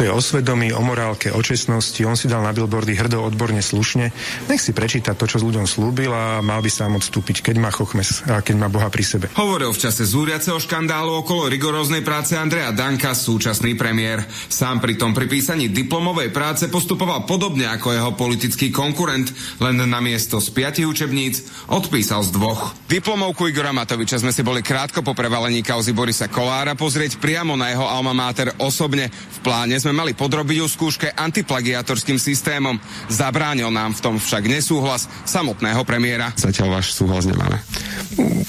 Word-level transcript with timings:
Toto 0.00 0.08
je 0.08 0.16
o 0.16 0.24
svedomí, 0.24 0.72
o 0.72 0.80
morálke, 0.80 1.28
o 1.28 1.44
čestnosti. 1.44 2.00
On 2.08 2.16
si 2.16 2.24
dal 2.24 2.40
na 2.40 2.56
billboardy 2.56 2.96
hrdo, 2.96 3.20
odborne, 3.20 3.60
slušne. 3.60 4.08
Nech 4.48 4.64
si 4.64 4.72
prečíta 4.72 5.12
to, 5.12 5.28
čo 5.28 5.36
s 5.36 5.44
ľuďom 5.44 5.68
slúbil 5.68 6.08
a 6.08 6.40
mal 6.40 6.64
by 6.64 6.72
sám 6.72 6.96
odstúpiť, 6.96 7.44
keď 7.44 7.60
má 7.60 7.68
chochmes 7.68 8.24
a 8.24 8.40
keď 8.40 8.64
má 8.64 8.72
Boha 8.72 8.88
pri 8.88 9.04
sebe. 9.04 9.28
Hovoril 9.36 9.68
v 9.68 9.76
čase 9.76 10.08
zúriaceho 10.08 10.56
škandálu 10.56 11.20
okolo 11.20 11.52
rigoróznej 11.52 12.00
práce 12.00 12.32
Andreja 12.32 12.72
Danka, 12.72 13.12
súčasný 13.12 13.76
premiér. 13.76 14.24
Sám 14.48 14.80
pri 14.80 14.96
tom 14.96 15.12
pri 15.12 15.28
písaní 15.28 15.68
diplomovej 15.68 16.32
práce 16.32 16.72
postupoval 16.72 17.28
podobne 17.28 17.68
ako 17.68 17.92
jeho 17.92 18.16
politický 18.16 18.72
konkurent, 18.72 19.28
len 19.60 19.84
na 19.84 20.00
miesto 20.00 20.40
z 20.40 20.48
piatich 20.48 20.88
učebníc 20.88 21.68
odpísal 21.68 22.24
z 22.24 22.32
dvoch. 22.32 22.72
Diplomovku 22.88 23.52
Igora 23.52 23.76
Matoviča 23.76 24.16
sme 24.16 24.32
si 24.32 24.40
boli 24.40 24.64
krátko 24.64 25.04
po 25.04 25.12
prevalení 25.12 25.60
kauzy 25.60 25.92
Borisa 25.92 26.32
Kolára 26.32 26.72
pozrieť 26.72 27.20
priamo 27.20 27.52
na 27.52 27.68
jeho 27.68 27.84
alma 27.84 28.16
mater 28.16 28.48
osobne. 28.64 29.12
V 29.12 29.38
pláne 29.44 29.76
sme 29.76 29.89
mali 29.92 30.12
podrobiť 30.16 30.56
ju 30.62 30.66
skúške 30.66 31.08
antiplagiatorským 31.14 32.18
systémom. 32.20 32.76
Zabránil 33.08 33.72
nám 33.72 33.96
v 33.96 34.02
tom 34.04 34.14
však 34.20 34.46
nesúhlas 34.46 35.08
samotného 35.24 35.82
premiéra. 35.82 36.32
Zatiaľ 36.36 36.80
váš 36.80 36.92
súhlas 36.94 37.24
nemáme. 37.26 37.62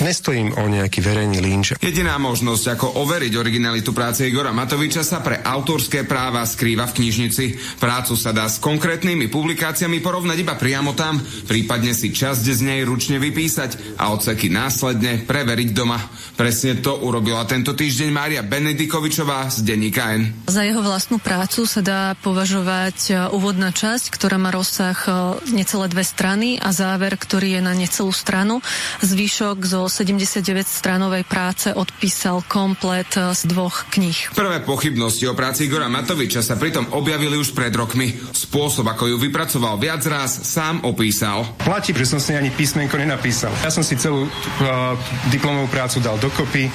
Nestojím 0.02 0.58
o 0.58 0.66
nejaký 0.66 0.98
verejný 1.00 1.38
lynč. 1.38 1.78
Jediná 1.78 2.18
možnosť, 2.18 2.66
ako 2.74 3.06
overiť 3.06 3.34
originalitu 3.38 3.94
práce 3.94 4.26
Igora 4.26 4.50
Matoviča, 4.50 5.06
sa 5.06 5.22
pre 5.22 5.38
autorské 5.46 6.10
práva 6.10 6.42
skrýva 6.42 6.90
v 6.90 6.98
knižnici. 6.98 7.78
Prácu 7.78 8.18
sa 8.18 8.34
dá 8.34 8.50
s 8.50 8.58
konkrétnymi 8.58 9.30
publikáciami 9.30 10.02
porovnať 10.02 10.38
iba 10.42 10.58
priamo 10.58 10.98
tam, 10.98 11.22
prípadne 11.46 11.94
si 11.94 12.10
časť 12.10 12.44
z 12.50 12.62
nej 12.66 12.82
ručne 12.82 13.22
vypísať 13.22 14.02
a 14.02 14.10
odseky 14.10 14.50
následne 14.50 15.22
preveriť 15.22 15.70
doma. 15.70 16.02
Presne 16.34 16.82
to 16.82 17.06
urobila 17.06 17.46
tento 17.46 17.78
týždeň 17.78 18.10
Mária 18.10 18.42
Benedikovičová 18.42 19.54
z 19.54 19.62
denníka 19.62 20.18
N. 20.18 20.50
Za 20.50 20.66
jeho 20.66 20.82
vlastnú 20.82 21.22
prácu 21.22 21.31
sa 21.32 21.80
dá 21.80 22.02
považovať 22.20 22.98
e, 23.08 23.12
úvodná 23.32 23.72
časť, 23.72 24.12
ktorá 24.12 24.36
má 24.36 24.52
rozsah 24.52 25.00
e, 25.08 25.12
necelé 25.56 25.88
dve 25.88 26.04
strany 26.04 26.60
a 26.60 26.76
záver, 26.76 27.16
ktorý 27.16 27.56
je 27.56 27.62
na 27.64 27.72
necelú 27.72 28.12
stranu. 28.12 28.60
Zvyšok 29.00 29.64
zo 29.64 29.88
79 29.88 30.44
stranovej 30.68 31.24
práce 31.24 31.72
odpísal 31.72 32.44
komplet 32.52 33.08
e, 33.16 33.32
z 33.32 33.48
dvoch 33.48 33.88
kníh. 33.96 34.36
Prvé 34.36 34.60
pochybnosti 34.68 35.24
o 35.32 35.32
práci 35.32 35.72
Igora 35.72 35.88
Matoviča 35.88 36.44
sa 36.44 36.60
pritom 36.60 36.92
objavili 36.92 37.40
už 37.40 37.56
pred 37.56 37.72
rokmi. 37.72 38.12
Spôsob, 38.36 38.92
ako 38.92 39.16
ju 39.16 39.16
vypracoval 39.16 39.80
viac 39.80 40.04
raz, 40.12 40.36
sám 40.36 40.84
opísal. 40.84 41.48
Platí, 41.64 41.96
že 41.96 42.12
som 42.12 42.20
si 42.20 42.36
ani 42.36 42.52
písmenko 42.52 43.00
nenapísal. 43.00 43.56
Ja 43.64 43.72
som 43.72 43.88
si 43.88 43.96
celú 43.96 44.28
uh, 44.28 45.00
diplomovú 45.32 45.72
prácu 45.72 46.04
dal 46.04 46.20
dokopy 46.20 46.68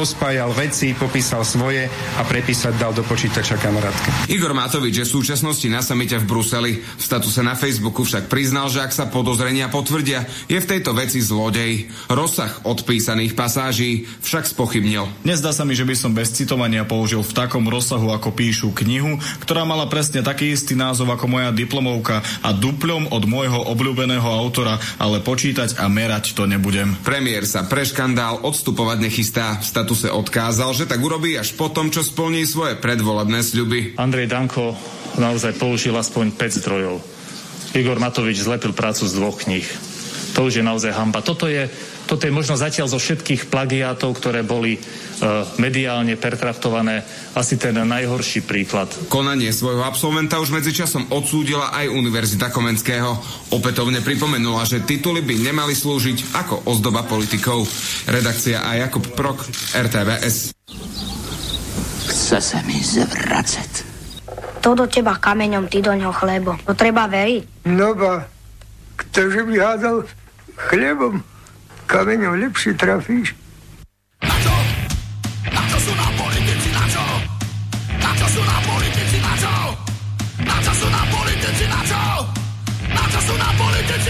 pospájal 0.00 0.56
veci, 0.56 0.96
popísal 0.96 1.44
svoje 1.44 1.84
a 2.16 2.24
prepísať 2.24 2.72
dal 2.80 2.96
do 2.96 3.04
počítača 3.04 3.60
kamarátke. 3.60 4.32
Igor 4.32 4.56
Matovič 4.56 4.96
je 4.96 5.04
v 5.04 5.14
súčasnosti 5.20 5.68
na 5.68 5.84
samite 5.84 6.16
v 6.16 6.24
Bruseli. 6.24 6.80
V 6.80 7.02
statuse 7.04 7.44
na 7.44 7.52
Facebooku 7.52 8.00
však 8.08 8.32
priznal, 8.32 8.72
že 8.72 8.80
ak 8.80 8.96
sa 8.96 9.12
podozrenia 9.12 9.68
potvrdia, 9.68 10.24
je 10.48 10.56
v 10.56 10.64
tejto 10.64 10.96
veci 10.96 11.20
zlodej. 11.20 11.92
Rozsah 12.08 12.64
odpísaných 12.64 13.36
pasáží 13.36 14.08
však 14.24 14.48
spochybnil. 14.56 15.04
Nezdá 15.20 15.52
sa 15.52 15.68
mi, 15.68 15.76
že 15.76 15.84
by 15.84 15.92
som 15.92 16.16
bez 16.16 16.32
citovania 16.32 16.88
použil 16.88 17.20
v 17.20 17.36
takom 17.36 17.68
rozsahu, 17.68 18.08
ako 18.08 18.32
píšu 18.32 18.72
knihu, 18.72 19.20
ktorá 19.44 19.68
mala 19.68 19.84
presne 19.84 20.24
taký 20.24 20.56
istý 20.56 20.80
názov 20.80 21.12
ako 21.12 21.28
moja 21.28 21.52
diplomovka 21.52 22.24
a 22.40 22.56
duplom 22.56 23.04
od 23.12 23.28
môjho 23.28 23.68
obľúbeného 23.68 24.24
autora, 24.24 24.80
ale 24.96 25.20
počítať 25.20 25.76
a 25.76 25.92
merať 25.92 26.32
to 26.32 26.48
nebudem. 26.48 26.96
Premiér 27.04 27.44
sa 27.44 27.68
pre 27.68 27.84
škandál 27.84 28.40
odstupovať 28.40 28.96
nechystá. 29.04 29.60
V 29.60 29.89
statuse 29.90 30.14
odkázal, 30.14 30.70
že 30.70 30.86
tak 30.86 31.02
urobí 31.02 31.34
až 31.34 31.58
po 31.58 31.66
tom, 31.66 31.90
čo 31.90 32.06
splní 32.06 32.46
svoje 32.46 32.78
predvolebné 32.78 33.42
sľuby. 33.42 33.98
Andrej 33.98 34.30
Danko 34.30 34.78
naozaj 35.18 35.58
použil 35.58 35.90
aspoň 35.98 36.30
5 36.38 36.62
zdrojov. 36.62 37.02
Igor 37.74 37.98
Matovič 37.98 38.38
zlepil 38.38 38.70
prácu 38.70 39.10
z 39.10 39.18
dvoch 39.18 39.42
kníh. 39.42 39.66
To 40.34 40.46
už 40.46 40.60
je 40.60 40.64
naozaj 40.64 40.94
hamba. 40.94 41.24
Toto 41.24 41.50
je, 41.50 41.66
toto 42.06 42.26
je 42.26 42.32
možno 42.32 42.54
zatiaľ 42.54 42.86
zo 42.86 43.02
všetkých 43.02 43.50
plagiátov, 43.50 44.14
ktoré 44.18 44.46
boli 44.46 44.78
uh, 44.78 45.46
mediálne 45.58 46.14
pertraktované, 46.14 47.02
asi 47.34 47.58
ten 47.58 47.74
najhorší 47.74 48.46
príklad. 48.46 48.90
Konanie 49.10 49.50
svojho 49.50 49.82
absolventa 49.82 50.38
už 50.38 50.54
medzičasom 50.54 51.10
odsúdila 51.10 51.74
aj 51.74 51.90
Univerzita 51.90 52.54
Komenského. 52.54 53.14
Opätovne 53.54 54.02
pripomenula, 54.02 54.66
že 54.66 54.86
tituly 54.86 55.22
by 55.22 55.34
nemali 55.50 55.74
slúžiť 55.74 56.34
ako 56.38 56.70
ozdoba 56.70 57.02
politikov. 57.06 57.66
Redakcia 58.06 58.62
a 58.62 58.78
Jakub 58.86 59.06
Prok, 59.14 59.42
RTVS. 59.74 60.54
Chce 62.10 62.38
sa 62.42 62.58
mi 62.66 62.78
zvracať. 62.78 63.90
To 64.60 64.76
do 64.76 64.84
teba 64.84 65.16
kameňom, 65.16 65.72
ty 65.72 65.80
do 65.80 65.96
ňoho 65.96 66.12
chlebo. 66.12 66.52
To 66.68 66.76
treba 66.76 67.08
veriť. 67.08 67.64
No 67.72 67.96
ba, 67.96 68.28
ktože 69.00 69.40
by 69.48 69.54
hádal 69.56 70.04
chlebom, 70.68 71.24
kameňom 71.88 72.36
lepšie 72.36 72.76
trafíš. 72.76 73.32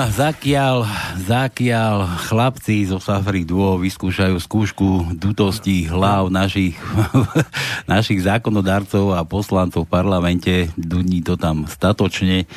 zakiaľ, 0.09 0.89
zakiaľ 1.29 2.09
chlapci 2.29 2.89
zo 2.89 2.97
Safari 2.97 3.45
Duo 3.45 3.77
vyskúšajú 3.77 4.37
skúšku 4.41 5.17
dutosti 5.17 5.85
hlav 5.85 6.33
našich, 6.33 6.79
našich 7.93 8.25
zákonodarcov 8.25 9.13
a 9.13 9.27
poslancov 9.29 9.85
v 9.85 9.93
parlamente, 9.93 10.55
dudní 10.81 11.21
to 11.21 11.37
tam 11.37 11.69
statočne. 11.69 12.49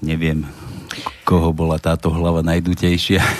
Neviem, 0.00 0.48
koho 1.22 1.54
bola 1.54 1.78
táto 1.78 2.10
hlava 2.10 2.42
najdutejšia. 2.42 3.22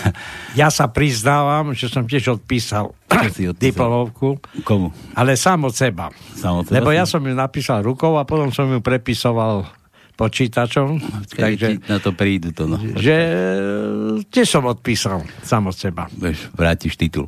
Ja 0.51 0.67
sa 0.67 0.91
priznávam, 0.91 1.71
že 1.71 1.87
som 1.87 2.03
tiež 2.03 2.35
odpísal, 2.35 2.91
odpísal? 2.91 3.55
diplomovku. 3.71 4.35
Komu? 4.67 4.91
Ale 5.15 5.39
sám 5.39 5.63
od 5.63 5.71
seba. 5.71 6.11
Sám 6.35 6.59
od 6.59 6.63
seba 6.67 6.75
Lebo 6.75 6.91
ja 6.91 7.07
som 7.07 7.23
ju 7.23 7.31
napísal 7.31 7.79
rukou 7.79 8.19
a 8.19 8.27
potom 8.27 8.51
som 8.51 8.67
ju 8.67 8.83
prepisoval 8.83 9.80
počítačom. 10.15 10.99
Takže... 11.33 11.83
Na 11.87 11.97
to 11.97 12.11
prídu 12.13 12.51
to, 12.51 12.67
no. 12.67 12.77
Že 12.77 13.15
tiež 14.27 14.47
som 14.47 14.67
odpísal 14.67 15.23
od 15.23 15.75
seba. 15.75 16.07
Vieš, 16.11 16.51
vrátiš 16.53 16.95
titul. 16.95 17.25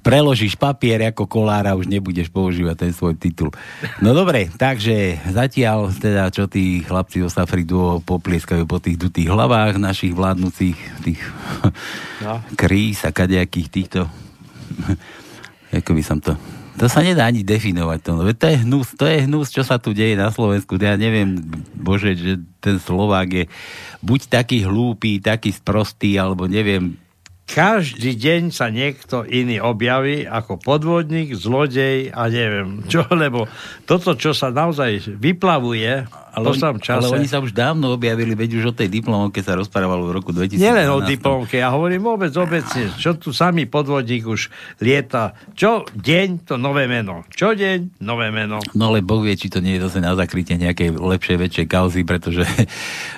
Preložíš 0.00 0.54
papier 0.54 1.02
ako 1.10 1.26
kolára, 1.26 1.74
už 1.74 1.90
nebudeš 1.90 2.30
používať 2.30 2.76
ten 2.86 2.92
svoj 2.94 3.18
titul. 3.18 3.50
No 3.98 4.14
dobre, 4.14 4.46
takže 4.54 5.18
zatiaľ 5.26 5.90
teda, 5.90 6.30
čo 6.30 6.46
tí 6.46 6.86
chlapci 6.86 7.26
zo 7.26 7.30
Safri 7.30 7.66
Duo 7.66 7.98
poplieskajú 7.98 8.70
po 8.70 8.78
tých 8.78 9.02
dutých 9.02 9.34
hlavách 9.34 9.82
našich 9.82 10.14
vládnúcich 10.14 10.78
tých 11.02 11.20
No. 12.16 12.40
kríz 12.56 13.04
a 13.04 13.12
kadejakých 13.12 13.68
týchto 13.68 14.08
ako 15.78 15.90
by 15.92 16.02
som 16.02 16.18
to 16.22 16.32
To 16.76 16.92
sa 16.92 17.00
nedá 17.00 17.24
ani 17.24 17.40
definovať. 17.40 17.98
To, 18.04 18.12
to 18.36 18.46
je 18.52 18.56
hnus, 18.60 18.88
to 19.00 19.08
je 19.08 19.24
hnus, 19.24 19.48
čo 19.48 19.64
sa 19.64 19.80
tu 19.80 19.96
deje 19.96 20.12
na 20.12 20.28
Slovensku. 20.28 20.76
Ja 20.76 21.00
neviem, 21.00 21.40
bože, 21.72 22.12
že 22.12 22.36
ten 22.60 22.76
Slovák 22.76 23.28
je 23.32 23.44
buď 24.04 24.20
taký 24.28 24.68
hlúpy, 24.68 25.16
taký 25.24 25.56
sprostý, 25.56 26.20
alebo 26.20 26.44
neviem, 26.44 27.00
každý 27.46 28.18
deň 28.18 28.50
sa 28.50 28.74
niekto 28.74 29.22
iný 29.22 29.62
objaví 29.62 30.26
ako 30.26 30.58
podvodník, 30.58 31.30
zlodej 31.38 32.10
a 32.10 32.26
neviem 32.26 32.82
čo, 32.90 33.06
lebo 33.14 33.46
toto, 33.86 34.18
čo 34.18 34.34
sa 34.34 34.50
naozaj 34.50 35.14
vyplavuje 35.14 36.10
ale, 36.36 36.52
oni, 36.52 36.84
čase... 36.84 37.00
ale 37.00 37.08
oni 37.16 37.24
sa 37.24 37.40
už 37.40 37.56
dávno 37.56 37.96
objavili, 37.96 38.36
veď 38.36 38.60
už 38.60 38.64
o 38.68 38.74
tej 38.76 38.92
diplomovke 38.92 39.40
sa 39.40 39.56
rozprávalo 39.56 40.04
v 40.04 40.12
roku 40.12 40.36
2012. 40.36 40.60
Nielen 40.60 40.88
o 40.92 41.00
diplomovke, 41.00 41.56
ja 41.56 41.72
hovorím 41.72 42.04
vôbec 42.04 42.28
obecne, 42.36 42.92
čo 43.00 43.16
tu 43.16 43.32
samý 43.32 43.64
podvodník 43.64 44.28
už 44.28 44.52
lieta. 44.84 45.32
Čo 45.56 45.88
deň, 45.96 46.44
to 46.44 46.60
nové 46.60 46.84
meno. 46.84 47.24
Čo 47.32 47.56
deň, 47.56 48.04
nové 48.04 48.28
meno. 48.28 48.60
No 48.76 48.92
ale 48.92 49.00
Boh 49.00 49.24
vie, 49.24 49.32
či 49.32 49.48
to 49.48 49.64
nie 49.64 49.80
je 49.80 49.88
zase 49.88 50.04
na 50.04 50.12
zakrytie 50.12 50.60
nejakej 50.60 50.92
lepšej, 50.92 51.36
väčšej 51.40 51.66
kauzy, 51.72 52.04
pretože 52.04 52.44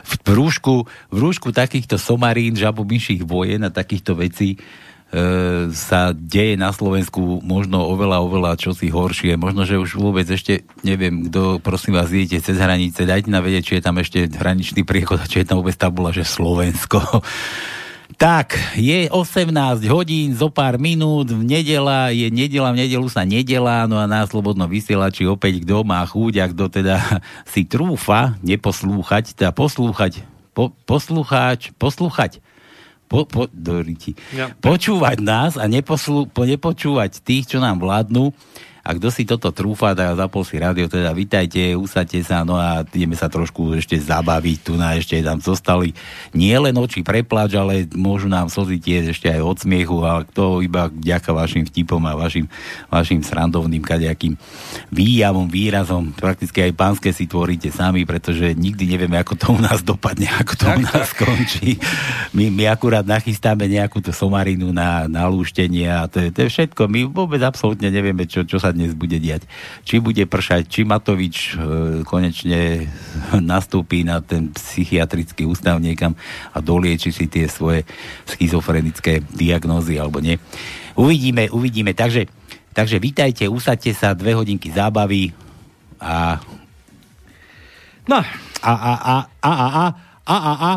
v 0.06 0.30
rúšku, 0.30 0.86
v 1.10 1.18
rúšku 1.18 1.50
takýchto 1.50 1.98
somarín, 1.98 2.54
žabomyších 2.54 3.26
vojen 3.26 3.66
a 3.66 3.74
takýchto 3.74 4.14
vecí 4.14 4.62
sa 5.72 6.12
deje 6.12 6.60
na 6.60 6.68
Slovensku 6.68 7.40
možno 7.40 7.80
oveľa, 7.88 8.20
oveľa 8.20 8.60
čosi 8.60 8.92
horšie. 8.92 9.40
Možno, 9.40 9.64
že 9.64 9.80
už 9.80 9.96
vôbec 9.96 10.28
ešte, 10.28 10.68
neviem, 10.84 11.32
kto 11.32 11.64
prosím 11.64 11.96
vás 11.96 12.12
idete 12.12 12.44
cez 12.44 12.60
hranice, 12.60 13.08
dajte 13.08 13.32
na 13.32 13.40
vedieť, 13.40 13.64
či 13.64 13.72
je 13.80 13.84
tam 13.88 13.96
ešte 13.96 14.28
hraničný 14.28 14.84
priechod 14.84 15.16
a 15.16 15.24
či 15.24 15.40
je 15.40 15.48
tam 15.48 15.64
vôbec 15.64 15.72
tabula, 15.80 16.12
že 16.12 16.28
Slovensko. 16.28 17.00
Tak, 18.16 18.56
je 18.72 19.06
18 19.12 19.52
hodín, 19.92 20.32
zo 20.32 20.48
pár 20.48 20.80
minút, 20.80 21.28
v 21.28 21.44
nedela, 21.44 22.08
je 22.08 22.32
nedela, 22.32 22.72
v 22.72 22.82
nedelu 22.82 23.04
sa 23.06 23.22
nedela, 23.22 23.84
no 23.84 24.00
a 24.00 24.08
na 24.08 24.24
slobodno 24.24 24.64
vysielači 24.64 25.28
opäť 25.28 25.62
kto 25.62 25.84
má 25.84 26.00
chúť 26.08 26.34
a 26.40 26.48
kto 26.48 26.64
teda 26.72 26.96
si 27.52 27.68
trúfa 27.68 28.34
neposlúchať, 28.40 29.36
teda 29.36 29.52
poslúchať, 29.52 30.24
po, 30.56 30.72
poslúchať, 30.88 31.76
poslúchať 31.76 32.40
po, 33.08 33.24
po, 33.24 33.48
do 33.48 33.80
ja. 34.36 34.52
počúvať 34.60 35.16
nás 35.24 35.52
a 35.56 35.64
neposlu, 35.64 36.28
po, 36.28 36.44
nepočúvať 36.44 37.24
tých, 37.24 37.56
čo 37.56 37.58
nám 37.58 37.80
vládnu, 37.80 38.30
a 38.88 38.96
kto 38.96 39.12
si 39.12 39.28
toto 39.28 39.52
trúfa, 39.52 39.92
tak 39.92 40.16
zapol 40.16 40.48
si 40.48 40.56
rádio, 40.56 40.88
teda 40.88 41.12
vitajte, 41.12 41.76
usadte 41.76 42.24
sa, 42.24 42.40
no 42.40 42.56
a 42.56 42.80
ideme 42.88 43.12
sa 43.12 43.28
trošku 43.28 43.76
ešte 43.76 44.00
zabaviť, 44.00 44.58
tu 44.64 44.80
na 44.80 44.96
ešte 44.96 45.20
tam 45.20 45.44
zostali 45.44 45.92
nie 46.32 46.56
len 46.56 46.72
oči 46.72 47.04
prepláč, 47.04 47.52
ale 47.52 47.84
môžu 47.92 48.32
nám 48.32 48.48
slzy 48.48 48.80
tiež 48.80 49.12
ešte 49.12 49.28
aj 49.28 49.44
od 49.44 49.56
smiechu, 49.60 50.00
ale 50.00 50.24
to 50.32 50.64
iba 50.64 50.88
vďaka 50.88 51.36
vašim 51.36 51.68
vtipom 51.68 52.00
a 52.08 52.16
vašim, 52.16 52.48
vašim 52.88 53.20
srandovným 53.20 53.84
kadejakým 53.84 54.40
výjavom, 54.88 55.52
výrazom. 55.52 56.16
Prakticky 56.16 56.64
aj 56.64 56.72
pánske 56.72 57.12
si 57.12 57.28
tvoríte 57.28 57.68
sami, 57.68 58.08
pretože 58.08 58.56
nikdy 58.56 58.88
nevieme, 58.88 59.20
ako 59.20 59.36
to 59.36 59.46
u 59.52 59.60
nás 59.60 59.84
dopadne, 59.84 60.32
ako 60.40 60.52
to 60.56 60.64
tak, 60.64 60.76
u 60.80 60.80
nás 60.80 61.04
tak. 61.04 61.12
skončí. 61.12 61.76
My, 62.32 62.48
my 62.48 62.64
akurát 62.72 63.04
nachystáme 63.04 63.68
nejakú 63.68 64.00
tú 64.00 64.16
somarinu 64.16 64.72
na, 64.72 65.04
na 65.12 65.28
lúštenie 65.28 65.84
a 65.92 66.08
to 66.08 66.24
je, 66.24 66.32
to 66.32 66.48
je 66.48 66.56
všetko. 66.56 66.88
My 66.88 67.04
vôbec 67.04 67.44
absolútne 67.44 67.92
nevieme, 67.92 68.24
čo, 68.24 68.48
čo 68.48 68.56
sa 68.56 68.77
dnes 68.78 68.94
bude 68.94 69.18
diať. 69.18 69.50
Či 69.82 69.98
bude 69.98 70.22
pršať, 70.22 70.70
či 70.70 70.86
Matovič 70.86 71.36
e, 71.58 71.66
konečne 72.06 72.86
nastúpi 73.52 74.06
na 74.06 74.22
ten 74.22 74.54
psychiatrický 74.54 75.42
ústav 75.50 75.82
niekam 75.82 76.14
a 76.54 76.62
dolieči 76.62 77.10
si 77.10 77.26
tie 77.26 77.50
svoje 77.50 77.82
schizofrenické 78.30 79.26
diagnózy 79.34 79.98
alebo 79.98 80.22
nie. 80.22 80.38
Uvidíme, 80.94 81.50
uvidíme. 81.50 81.90
Takže, 81.90 82.30
takže 82.70 83.02
vítajte, 83.02 83.50
usadte 83.50 83.90
sa, 83.90 84.14
dve 84.14 84.38
hodinky 84.38 84.70
zábavy 84.70 85.34
a 85.98 86.38
No. 88.08 88.24
A, 88.64 88.72
a, 88.72 88.92
a, 88.96 89.16
a, 89.44 89.52
a, 89.52 89.66
a, 89.68 89.86
a, 90.24 90.36
a, 90.40 90.52
a, 90.56 90.70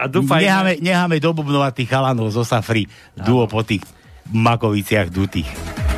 a 0.00 0.04
dúfajme. 0.08 0.48
Necháme, 0.48 0.72
necháme 0.80 1.16
dobubnovať 1.20 1.72
tých 1.76 1.90
chalanov 1.92 2.32
zo 2.32 2.42
Safry 2.42 2.88
duo 3.12 3.44
po 3.44 3.60
tých 3.60 3.84
makoviciach 4.32 5.12
dutých. 5.12 5.89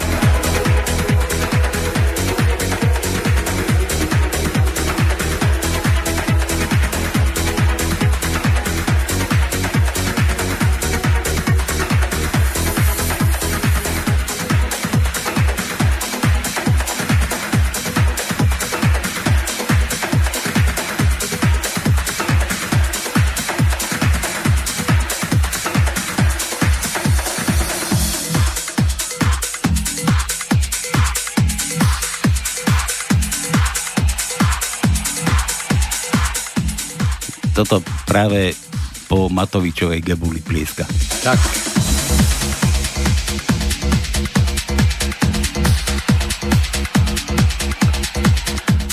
Toto 37.62 37.78
práve 38.10 38.58
po 39.06 39.30
Matovičovej 39.30 40.02
gebuli 40.02 40.42
plieska. 40.42 40.82
Tak. 41.22 41.38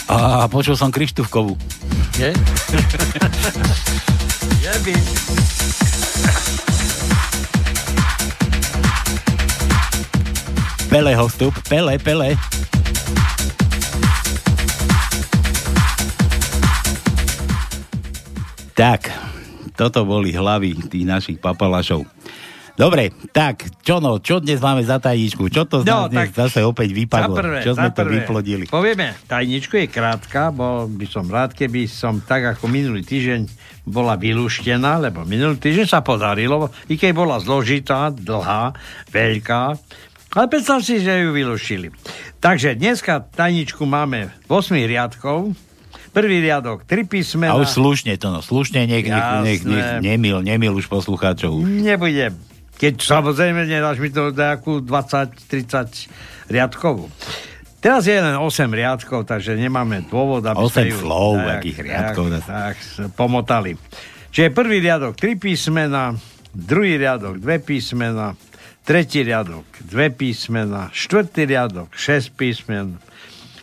A 0.10 0.46
počul 0.54 0.78
som 0.78 0.94
Krištúvkovú. 0.94 1.58
Je? 2.22 2.30
Je 4.66 4.74
by. 4.86 4.94
Peleho 10.90 11.30
vstup, 11.30 11.54
Pele, 11.70 12.02
Pele. 12.02 12.34
Tak, 18.80 19.12
toto 19.76 20.08
boli 20.08 20.32
hlavy 20.32 20.88
tých 20.88 21.04
našich 21.04 21.36
papalašov. 21.44 22.08
Dobre, 22.80 23.12
tak, 23.36 23.68
čo 23.84 24.00
no, 24.00 24.24
čo 24.24 24.40
dnes 24.40 24.64
máme 24.64 24.88
za 24.88 25.04
tajničku? 25.04 25.52
Čo 25.52 25.68
to 25.68 25.84
no, 25.84 26.08
dnes 26.08 26.32
zase 26.32 26.64
opäť 26.64 26.96
vypadlo? 26.96 27.36
Prvé, 27.36 27.60
čo 27.60 27.76
sme 27.76 27.92
to 27.92 28.08
prvé. 28.08 28.24
vyplodili? 28.24 28.72
Povieme, 28.72 29.20
tajničku 29.28 29.84
je 29.84 29.92
krátka, 29.92 30.56
bol 30.56 30.88
by 30.88 31.04
som 31.12 31.28
rád, 31.28 31.52
keby 31.60 31.92
som 31.92 32.24
tak 32.24 32.56
ako 32.56 32.72
minulý 32.72 33.04
týždeň 33.04 33.52
bola 33.84 34.16
vylúštená, 34.16 34.96
lebo 35.04 35.28
minulý 35.28 35.60
týždeň 35.60 35.84
sa 35.84 36.00
podarilo, 36.00 36.72
i 36.88 36.96
keď 36.96 37.12
bola 37.12 37.36
zložitá, 37.44 38.16
dlhá, 38.16 38.72
veľká, 39.12 39.76
ale 40.40 40.46
predstav 40.48 40.80
si, 40.88 41.04
že 41.04 41.28
ju 41.28 41.36
vylúšili. 41.36 41.92
Takže 42.40 42.80
dneska 42.80 43.28
tajničku 43.28 43.84
máme 43.84 44.32
8 44.48 44.72
riadkov, 44.88 45.52
Prvý 46.10 46.42
riadok, 46.42 46.86
tri 46.90 47.06
písmena. 47.06 47.54
A 47.54 47.62
už 47.62 47.70
slušne 47.78 48.18
to, 48.18 48.34
no, 48.34 48.42
slušne, 48.42 48.90
nech, 48.90 49.06
nech, 49.06 49.28
nech, 49.46 49.62
nech 49.62 49.90
nemil, 50.02 50.42
nemil 50.42 50.74
už 50.74 50.90
poslucháčov. 50.90 51.62
Nebudem. 51.62 52.34
Keď 52.80 52.94
samozrejme 53.04 53.68
nedáš 53.68 54.00
mi 54.00 54.10
to 54.10 54.32
nejakú 54.32 54.82
20-30 54.82 56.50
riadkovú. 56.50 57.12
Teraz 57.80 58.08
je 58.08 58.16
len 58.16 58.36
8 58.36 58.44
riadkov, 58.72 59.24
takže 59.24 59.56
nemáme 59.56 60.04
dôvod, 60.08 60.44
aby 60.44 60.60
8 60.60 60.92
ju, 60.92 60.98
slov, 61.00 61.40
tak, 61.40 61.64
akých 61.64 61.80
riadkov. 61.80 62.26
Tak, 62.44 62.44
tak, 62.44 62.76
pomotali. 63.16 63.80
Čiže 64.36 64.52
prvý 64.52 64.84
riadok, 64.84 65.16
tri 65.16 65.40
písmena, 65.40 66.12
druhý 66.52 67.00
riadok, 67.00 67.40
dve 67.40 67.64
písmena, 67.64 68.36
tretí 68.84 69.24
riadok, 69.24 69.64
dve 69.86 70.12
písmena, 70.12 70.92
štvrtý 70.92 71.48
riadok, 71.48 71.94
šesť 71.96 72.28
písmen, 72.36 73.00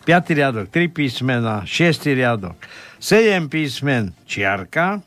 5. 0.06 0.38
riadok 0.38 0.70
3 0.70 0.86
písmena, 0.94 1.66
6. 1.66 2.14
riadok 2.14 2.54
7 3.02 3.50
písmen 3.50 4.14
čiarka, 4.22 5.02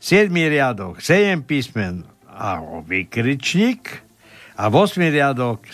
7. 0.00 0.32
riadok 0.32 1.04
7 1.04 1.44
písmen 1.44 2.00
a 2.24 2.56
vykričník 2.80 4.00
a 4.56 4.72
8. 4.72 5.12
riadok 5.12 5.68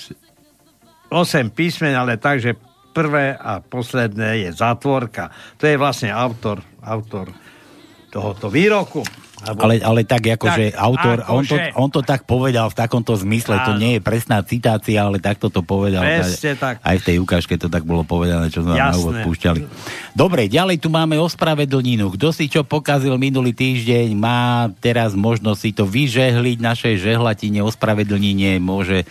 8 1.07 1.55
písmen, 1.55 1.95
ale 1.95 2.19
takže 2.19 2.59
prvé 2.91 3.39
a 3.39 3.63
posledné 3.63 4.43
je 4.43 4.51
zatvorka. 4.51 5.31
To 5.63 5.71
je 5.71 5.79
vlastne 5.79 6.11
autor, 6.11 6.67
autor 6.83 7.31
tohoto 8.13 8.53
výroku. 8.53 9.01
Ale, 9.43 9.83
ale 9.83 10.07
tak 10.07 10.23
ako, 10.39 10.47
tak, 10.47 10.55
že 10.55 10.65
autor, 10.79 11.19
ako 11.27 11.35
on, 11.35 11.43
to, 11.43 11.57
on 11.75 11.89
to 11.91 12.01
tak 12.07 12.23
povedal 12.31 12.71
v 12.71 12.79
takomto 12.79 13.19
zmysle, 13.19 13.59
áno. 13.59 13.67
to 13.67 13.73
nie 13.75 13.99
je 13.99 14.01
presná 14.01 14.39
citácia, 14.47 15.03
ale 15.03 15.19
takto 15.19 15.51
to 15.51 15.67
povedal. 15.67 15.99
Presne 15.99 16.55
tak. 16.55 16.79
Aj 16.79 16.95
v 16.95 17.03
tej 17.03 17.17
ukážke 17.19 17.59
to 17.59 17.67
tak 17.67 17.83
bolo 17.83 18.07
povedané, 18.07 18.55
čo 18.55 18.63
sme 18.63 18.79
na 18.79 18.95
úvod 18.95 19.19
púšťali. 19.27 19.67
Dobre, 20.15 20.47
ďalej 20.47 20.79
tu 20.79 20.95
máme 20.95 21.19
ospravedlninu. 21.19 22.15
Kto 22.15 22.31
si 22.31 22.47
čo 22.47 22.63
pokazil 22.63 23.19
minulý 23.19 23.51
týždeň, 23.51 24.15
má 24.15 24.71
teraz 24.79 25.19
možnosť 25.19 25.59
si 25.59 25.71
to 25.75 25.91
vyžehliť 25.91 26.63
našej 26.63 26.95
žehlatine, 27.03 27.67
ospravedlnenie, 27.67 28.63
môže 28.63 29.03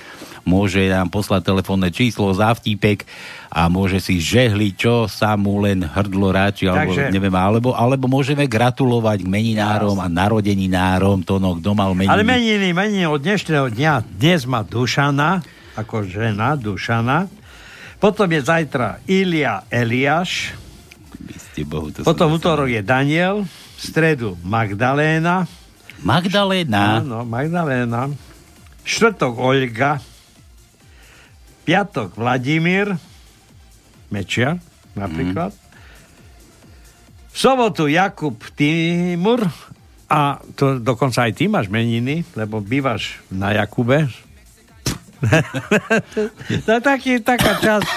môže 0.44 0.82
nám 0.90 1.10
poslať 1.14 1.48
telefónne 1.48 1.90
číslo 1.94 2.34
za 2.34 2.54
vtípek 2.58 3.06
a 3.52 3.68
môže 3.68 4.02
si 4.02 4.18
žehliť, 4.18 4.74
čo 4.76 4.94
sa 5.06 5.38
mu 5.38 5.62
len 5.62 5.84
hrdlo 5.86 6.32
ráči, 6.34 6.66
alebo 6.66 6.96
Takže- 6.96 7.14
neviem, 7.14 7.36
alebo, 7.36 7.76
alebo 7.76 8.08
môžeme 8.10 8.48
gratulovať 8.48 9.28
meninárom 9.28 9.98
a 10.00 10.08
narodeninárom, 10.08 11.22
to 11.22 11.38
no, 11.38 11.60
kto 11.60 11.76
mal 11.78 11.94
meniny. 11.94 12.12
Ale 12.12 12.26
meniny, 12.26 12.70
meniny 12.74 13.06
od 13.06 13.22
dnešného 13.22 13.68
dňa. 13.72 13.94
Dnes 14.18 14.48
má 14.50 14.66
Dušana, 14.66 15.44
ako 15.78 16.08
žena 16.08 16.58
Dušana. 16.58 17.30
Potom 18.02 18.26
je 18.34 18.42
zajtra 18.42 19.06
Ilia 19.06 19.62
Eliáš. 19.70 20.58
Bohu, 21.62 21.94
to 21.94 22.02
Potom 22.02 22.34
útorok 22.34 22.66
je 22.74 22.82
Daniel. 22.82 23.46
V 23.46 23.82
stredu 23.82 24.34
Magdaléna. 24.42 25.46
Magdaléna. 26.02 27.06
Áno, 27.06 27.22
Magdaléna. 27.22 28.10
Štvrtok 28.82 29.38
Olga. 29.38 30.02
Piatok 31.62 32.16
Vladimír. 32.16 32.96
Mečiar 34.10 34.60
napríklad. 34.92 35.56
V 37.32 37.38
sobotu 37.38 37.88
Jakub 37.88 38.36
Timur. 38.54 39.46
A 40.12 40.36
to 40.54 40.76
dokonca 40.78 41.24
aj 41.24 41.34
ty 41.34 41.48
máš 41.48 41.72
meniny, 41.72 42.28
lebo 42.36 42.60
bývaš 42.60 43.24
na 43.32 43.56
Jakube. 43.56 44.12
je 46.50 46.82
taký, 46.82 47.22
taká 47.22 47.56
časť 47.56 47.88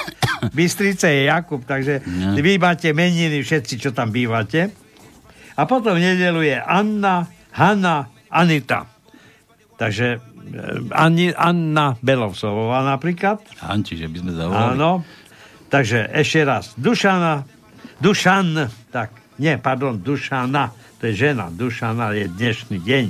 Bystrice 0.52 1.08
je 1.08 1.22
Jakub, 1.24 1.64
takže 1.64 2.04
No. 2.04 2.36
vy 2.36 2.60
máte 2.60 2.92
meniny 2.92 3.40
všetci, 3.40 3.80
čo 3.80 3.90
tam 3.90 4.12
bývate. 4.12 4.68
A 5.54 5.64
potom 5.64 5.96
v 5.96 6.04
nedelu 6.04 6.44
je 6.44 6.58
Anna, 6.58 7.24
Hanna, 7.50 8.06
Anita. 8.28 8.84
Takže 9.74 10.20
Ani, 10.92 11.32
Anna 11.32 11.96
Belovsovová 11.98 12.84
napríklad. 12.84 13.40
Anči, 13.64 13.96
že 13.96 14.06
by 14.06 14.16
sme 14.20 14.32
zavolali. 14.36 14.76
Áno. 14.76 14.92
Takže 15.72 16.12
ešte 16.12 16.44
raz. 16.46 16.76
Dušana, 16.78 17.42
Dušan, 17.98 18.68
tak, 18.92 19.10
nie, 19.40 19.56
pardon, 19.58 19.98
Dušana, 19.98 20.70
to 21.00 21.10
je 21.10 21.14
žena, 21.28 21.50
Dušana 21.50 22.14
je 22.14 22.26
dnešný 22.30 22.78
deň. 22.78 23.04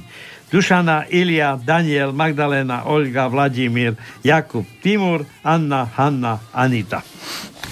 Dušana, 0.54 1.10
Ilia, 1.10 1.58
Daniel, 1.58 2.14
Magdalena, 2.14 2.86
Olga, 2.86 3.26
Vladimír, 3.26 3.98
Jakub, 4.22 4.62
Timur, 4.86 5.26
Anna, 5.42 5.82
Hanna, 5.82 6.38
Anita. 6.54 7.02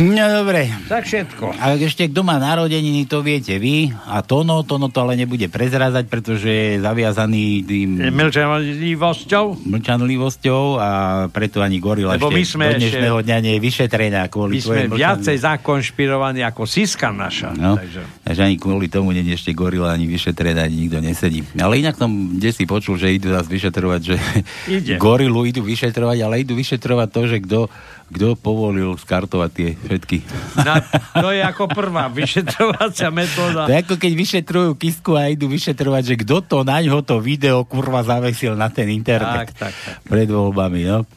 No 0.00 0.24
dobre. 0.40 0.72
Tak 0.88 1.04
všetko. 1.04 1.52
A 1.60 1.76
ešte 1.76 2.08
kto 2.08 2.24
má 2.24 2.40
narodeniny, 2.40 3.04
to 3.04 3.20
viete 3.20 3.60
vy. 3.60 3.92
A 4.08 4.24
Tono, 4.24 4.64
Tono 4.64 4.88
to 4.88 5.04
ale 5.04 5.20
nebude 5.20 5.52
prezrázať, 5.52 6.08
pretože 6.08 6.48
je 6.48 6.70
zaviazaný 6.80 7.44
tým 7.68 7.88
Mlčanlivosťou? 8.08 9.68
mlčanlivosťou 9.68 10.62
a 10.80 10.90
preto 11.28 11.60
ani 11.60 11.76
gorila 11.76 12.16
Lebo 12.16 12.32
ešte 12.32 12.38
my 12.40 12.44
sme 12.48 12.64
do 12.72 12.78
dnešného 12.80 13.18
dňa 13.20 13.36
nie 13.44 13.52
je 13.58 13.60
vyšetrená 13.60 14.20
kvôli 14.32 14.56
My 14.56 14.60
sme 14.64 14.80
viacej 14.96 15.36
zakonšpirovaní 15.44 16.40
ako 16.40 16.64
Siska 16.64 17.12
naša. 17.12 17.52
No, 17.52 17.76
Takže... 17.76 18.00
takže 18.24 18.40
ani 18.48 18.56
kvôli 18.56 18.88
tomu 18.88 19.12
nie 19.12 19.24
ešte 19.28 19.52
gorila, 19.52 19.92
ani 19.92 20.08
vyšetrená, 20.08 20.64
ani 20.64 20.88
nikto 20.88 21.04
nesedí. 21.04 21.44
Ale 21.60 21.76
inak 21.76 22.00
som 22.00 22.32
kde 22.40 22.50
si 22.54 22.64
počul, 22.64 22.96
že 22.96 23.12
idú 23.12 23.28
nás 23.28 23.44
vyšetrovať, 23.44 24.00
že 24.00 24.16
Ide. 24.72 24.94
gorilu 25.04 25.44
idú 25.44 25.60
vyšetrovať, 25.60 26.18
ale 26.24 26.40
idú 26.40 26.56
vyšetrovať 26.56 27.08
to, 27.12 27.22
že 27.28 27.38
kto 27.44 27.58
kto 28.12 28.36
povolil 28.36 28.94
skartovať 29.00 29.50
tie 29.50 29.68
všetky. 29.74 30.18
Na, 30.60 30.84
to 31.16 31.32
je 31.32 31.40
ako 31.40 31.72
prvá 31.72 32.12
vyšetrovacia 32.12 33.08
metóda. 33.08 33.64
To 33.64 33.72
je 33.72 33.80
ako 33.80 33.94
keď 33.96 34.12
vyšetrujú 34.12 34.70
kisku 34.76 35.16
a 35.16 35.32
idú 35.32 35.48
vyšetrovať, 35.48 36.02
že 36.04 36.14
kto 36.20 36.44
to 36.44 36.58
na 36.62 36.84
ňo 36.84 37.00
to 37.00 37.18
video 37.24 37.64
kurva 37.64 38.04
zavesil 38.04 38.52
na 38.52 38.68
ten 38.68 38.92
internet. 38.92 39.48
Tak, 39.48 39.72
tak, 39.72 39.74
tak. 39.74 39.94
Pred 40.04 40.28
voľbami, 40.28 40.80
no. 40.84 41.08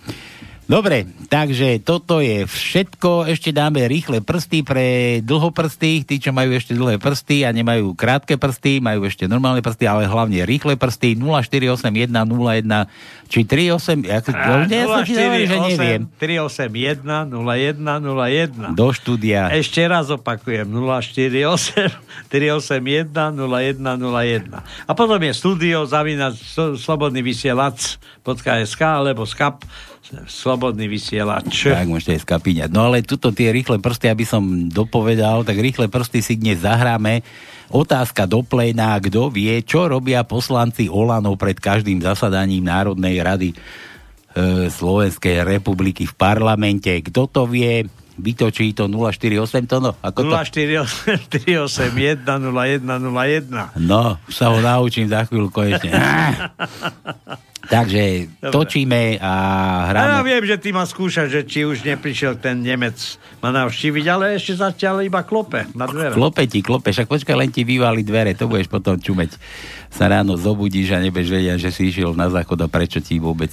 Dobre, 0.66 1.06
takže 1.30 1.78
toto 1.86 2.18
je 2.26 2.50
všetko. 2.50 3.30
Ešte 3.30 3.54
dáme 3.54 3.86
rýchle 3.86 4.26
prsty 4.26 4.66
pre 4.66 4.86
dlhoprsty, 5.22 6.02
tí, 6.02 6.18
čo 6.18 6.34
majú 6.34 6.58
ešte 6.58 6.74
dlhé 6.74 6.98
prsty 6.98 7.46
a 7.46 7.54
nemajú 7.54 7.94
krátke 7.94 8.34
prsty, 8.34 8.82
majú 8.82 9.06
ešte 9.06 9.30
normálne 9.30 9.62
prsty, 9.62 9.86
ale 9.86 10.10
hlavne 10.10 10.42
rýchle 10.42 10.74
prsty 10.74 11.22
0481 11.22 12.10
01 12.10 12.90
či 13.30 13.46
38, 13.46 14.06
ako, 14.06 14.52
ja, 14.66 14.66
ja 14.66 14.86
som 14.86 15.02
ti 15.06 15.14
hovoril, 15.14 15.46
že 15.46 15.58
neviem. 15.78 16.02
381 16.18 17.30
01 17.30 18.74
01. 18.74 18.78
Do 18.78 18.90
štúdia. 18.90 19.54
Ešte 19.54 19.86
raz 19.86 20.10
opakujem 20.10 20.66
048 20.66 21.94
381 22.34 23.14
0101. 23.14 24.50
A 24.90 24.92
potom 24.98 25.22
je 25.22 25.34
studio 25.38 25.86
zavínať 25.86 26.42
slobodný 26.78 27.22
vysielač.sk 27.22 28.82
alebo 28.82 29.30
skap 29.30 29.62
slobodný 30.30 30.86
vysielač. 30.86 31.70
Tak 31.70 31.90
môžete 31.90 32.18
aj 32.18 32.22
skapíňať. 32.24 32.70
No 32.70 32.90
ale 32.90 33.02
tuto 33.02 33.34
tie 33.34 33.50
rýchle 33.50 33.82
prsty, 33.82 34.14
aby 34.14 34.26
som 34.26 34.44
dopovedal, 34.70 35.42
tak 35.42 35.58
rýchle 35.58 35.90
prsty 35.90 36.20
si 36.22 36.34
dnes 36.38 36.62
zahráme. 36.62 37.26
Otázka 37.74 38.30
do 38.30 38.46
pléna, 38.46 38.94
kto 39.02 39.34
vie, 39.34 39.66
čo 39.66 39.90
robia 39.90 40.22
poslanci 40.22 40.86
Olano 40.86 41.34
pred 41.34 41.58
každým 41.58 41.98
zasadaním 41.98 42.70
Národnej 42.70 43.18
rady 43.26 43.50
e, 43.52 43.56
Slovenskej 44.70 45.42
republiky 45.42 46.06
v 46.06 46.14
parlamente. 46.14 46.94
Kto 47.02 47.26
to 47.26 47.50
vie, 47.50 47.90
vytočí 48.22 48.78
to 48.78 48.86
048 48.86 49.66
to 49.66 49.78
no. 49.82 49.92
Ako 50.06 50.30
to? 50.30 50.38
048 50.38 51.34
381 51.34 52.22
0101. 52.22 53.82
No, 53.82 54.22
už 54.30 54.34
sa 54.38 54.54
ho 54.54 54.62
naučím 54.62 55.10
za 55.10 55.26
chvíľu 55.26 55.50
konečne. 55.50 55.90
Takže 57.66 58.02
Dobre. 58.40 58.54
točíme 58.54 59.02
a 59.18 59.34
A 59.86 59.92
ja 59.92 60.22
hráme. 60.22 60.28
viem, 60.28 60.44
že 60.46 60.58
ty 60.62 60.70
ma 60.70 60.86
skúšaš, 60.86 61.28
že 61.30 61.42
či 61.44 61.66
už 61.66 61.82
neprišiel 61.82 62.38
ten 62.38 62.62
Nemec 62.62 62.96
ma 63.42 63.50
navštíviť, 63.52 64.06
ale 64.08 64.38
ešte 64.38 64.58
zatiaľ 64.58 65.04
iba 65.04 65.22
klope 65.22 65.66
na 65.74 65.86
dvere. 65.86 66.14
Klope 66.14 66.46
ti, 66.46 66.62
klope, 66.62 66.90
však 66.90 67.10
počkaj, 67.10 67.36
len 67.36 67.50
ti 67.50 67.66
vyvali 67.66 68.02
dvere, 68.02 68.34
to 68.34 68.46
budeš 68.46 68.70
potom 68.70 68.96
čumeť. 68.96 69.38
Sa 69.90 70.06
ráno 70.06 70.36
zobudíš 70.36 70.94
a 70.94 71.02
nebudeš 71.02 71.30
vedieť, 71.30 71.60
že 71.60 71.72
si 71.72 71.90
išiel 71.90 72.14
na 72.14 72.30
záchod 72.30 72.62
a 72.62 72.68
prečo 72.70 73.02
ti 73.02 73.18
vôbec... 73.18 73.50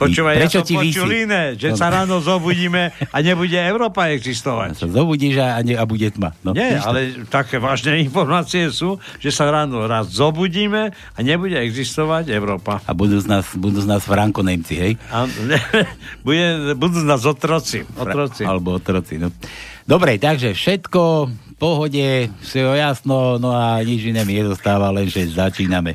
Počúvaj, 0.00 0.34
ja 0.34 0.48
som 0.48 0.64
počul 0.64 1.06
visí? 1.06 1.24
iné, 1.24 1.42
že 1.54 1.68
No. 1.70 1.76
sa 1.76 1.92
ráno 1.92 2.18
zobudíme 2.18 2.82
a 2.90 3.16
nebude 3.20 3.54
Európa 3.54 4.08
existovať. 4.08 4.72
Sa 4.74 4.88
zobudíš 4.88 5.36
a, 5.36 5.60
ne, 5.60 5.76
a 5.76 5.84
bude 5.84 6.08
tma. 6.08 6.32
No, 6.40 6.50
Nie, 6.50 6.80
ale 6.80 7.20
také 7.28 7.60
vážne 7.60 8.00
informácie 8.00 8.66
sú, 8.70 8.96
že 9.16 9.28
sa 9.28 9.46
ráno 9.46 9.84
raz 9.84 10.08
zobudíme 10.08 10.88
a 10.90 11.18
nebude 11.20 11.54
existovať 11.54 12.32
Európa. 12.32 12.80
A 12.82 12.92
budú 12.92 13.16
z 13.16 13.28
nás, 13.28 13.44
budú 13.52 13.78
z 13.78 13.86
nás 13.86 14.00
Frankonemci, 14.00 14.74
hej? 14.74 14.92
A, 15.08 15.28
ne, 15.28 15.60
bude, 16.26 16.46
budú 16.74 16.96
z 16.96 17.06
nás 17.06 17.22
otroci. 17.22 17.84
otroci. 17.94 18.42
Alebo 18.42 18.74
otroci, 18.74 19.20
no. 19.20 19.28
Dobre, 19.84 20.16
takže 20.16 20.54
všetko 20.54 21.00
v 21.28 21.32
pohode, 21.56 22.06
všetko 22.40 22.72
jasno, 22.72 23.16
no 23.36 23.50
a 23.50 23.76
nič 23.80 24.06
iné 24.06 24.24
mi 24.24 24.32
nedostáva, 24.32 24.88
len 24.88 25.04
že 25.04 25.28
začíname. 25.28 25.92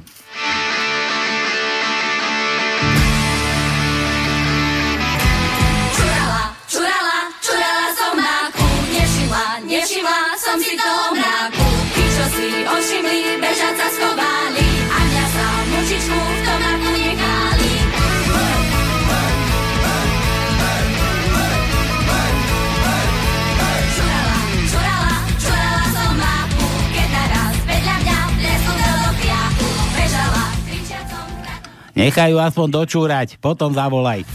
Nechajú 31.96 32.36
aspoň 32.38 32.68
dočúrať, 32.84 33.28
potom 33.40 33.72
zavolaj. 33.72 34.28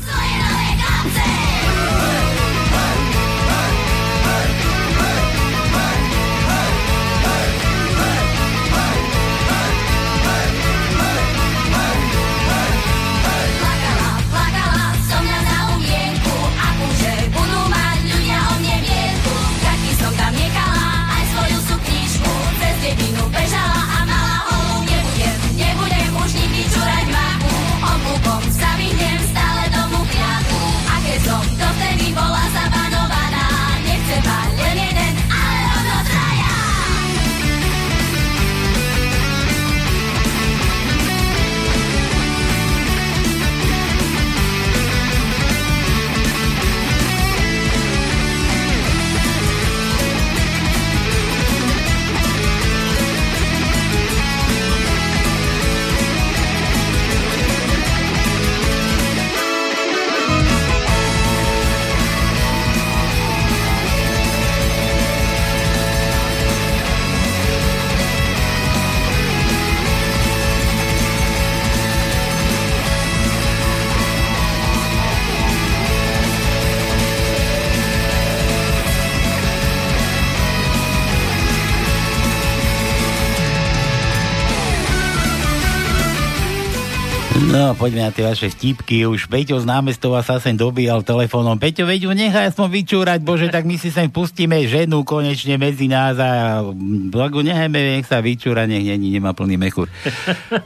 Poďme 87.90 88.06
na 88.06 88.14
tie 88.14 88.22
vaše 88.22 88.46
vtipky. 88.54 89.02
Už 89.02 89.26
Peťo 89.26 89.58
z 89.58 89.66
námestova 89.66 90.22
sa 90.22 90.38
sem 90.38 90.54
dobíjal 90.54 91.02
telefónom. 91.02 91.58
Peťo, 91.58 91.90
veď 91.90 92.06
ju 92.06 92.14
nechaj 92.14 92.54
aspoň 92.54 92.68
vyčúrať, 92.70 93.18
bože, 93.18 93.50
tak 93.50 93.66
my 93.66 93.82
si 93.82 93.90
sem 93.90 94.06
pustíme 94.06 94.62
ženu 94.70 95.02
konečne 95.02 95.58
medzi 95.58 95.90
nás 95.90 96.14
a 96.14 96.62
blagu 97.10 97.42
nechajme, 97.42 97.74
nech 97.74 98.06
sa 98.06 98.22
vyčúra, 98.22 98.70
nech 98.70 98.86
není, 98.86 99.18
nemá 99.18 99.34
plný 99.34 99.58
mechúr. 99.58 99.90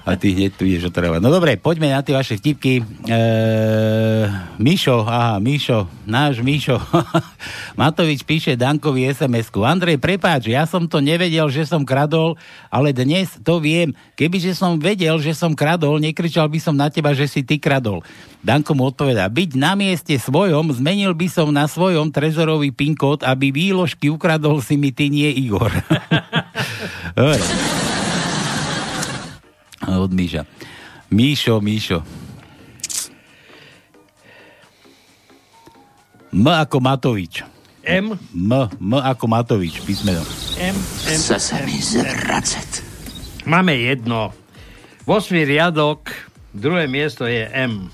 A 0.04 0.20
ty 0.20 0.36
hneď 0.36 0.52
tu 0.52 0.68
ideš 0.68 0.92
otravať. 0.92 1.24
No 1.24 1.32
dobre, 1.32 1.56
poďme 1.56 1.96
na 1.96 2.04
tie 2.04 2.12
vaše 2.12 2.36
vtipky. 2.36 2.84
E, 2.84 3.18
Mišo, 4.60 5.08
aha, 5.08 5.40
Mišo, 5.40 5.88
náš 6.04 6.44
Mišo. 6.44 6.76
Matovič 7.80 8.20
píše 8.28 8.52
Dankovi 8.52 9.08
SMS-ku. 9.08 9.64
Andrej, 9.64 9.96
prepáč, 9.96 10.52
ja 10.52 10.68
som 10.68 10.84
to 10.84 11.00
nevedel, 11.00 11.48
že 11.48 11.64
som 11.64 11.88
kradol, 11.88 12.36
ale 12.68 12.92
dnes 12.92 13.32
to 13.40 13.64
viem. 13.64 13.96
Kebyže 14.12 14.52
som 14.52 14.76
vedel, 14.76 15.16
že 15.24 15.32
som 15.32 15.56
kradol, 15.56 15.96
nekričal 16.04 16.52
by 16.52 16.60
som 16.60 16.76
na 16.76 16.92
teba, 16.92 17.13
že 17.14 17.30
si 17.30 17.46
ty 17.46 17.56
kradol. 17.62 18.02
Danko 18.44 18.76
mu 18.76 18.92
odpovedá, 18.92 19.24
byť 19.32 19.56
na 19.56 19.72
mieste 19.72 20.12
svojom, 20.20 20.68
zmenil 20.76 21.16
by 21.16 21.26
som 21.32 21.48
na 21.48 21.64
svojom 21.64 22.12
trezorový 22.12 22.74
PIN 22.74 22.92
kód, 22.92 23.24
aby 23.24 23.48
výložky 23.48 24.12
ukradol 24.12 24.60
si 24.60 24.76
mi 24.76 24.92
ty, 24.92 25.08
nie 25.08 25.32
Igor. 25.32 25.72
Od 30.04 30.12
Míša. 30.12 30.44
Míšo, 31.08 31.60
Míšo. 31.60 32.02
M 36.34 36.46
ako 36.50 36.82
Matovič. 36.82 37.46
M? 37.86 38.18
M, 38.34 38.52
M 38.80 38.92
ako 38.98 39.24
Matovič, 39.30 39.78
písmeno. 39.86 40.24
M, 40.58 40.74
M, 40.74 40.76
Chce 41.20 41.38
se 41.38 41.56
mi 41.62 41.78
zvracet. 41.78 42.82
Máme 43.46 43.76
jedno. 43.76 44.32
8 45.06 45.44
riadok, 45.44 46.10
druhé 46.54 46.86
miesto 46.86 47.26
je 47.26 47.50
M. 47.50 47.90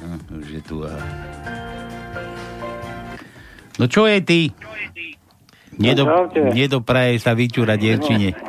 No, 0.00 0.16
už 0.40 0.48
je 0.48 0.62
tu, 0.64 0.80
aha. 0.82 0.98
No 3.78 3.86
čo 3.86 4.10
je 4.10 4.18
ty? 4.24 4.40
Nedo, 5.78 6.10
Čaute. 6.10 6.50
nedopraje 6.50 7.22
sa 7.22 7.38
vyčúrať 7.38 7.78
dievčine. 7.78 8.34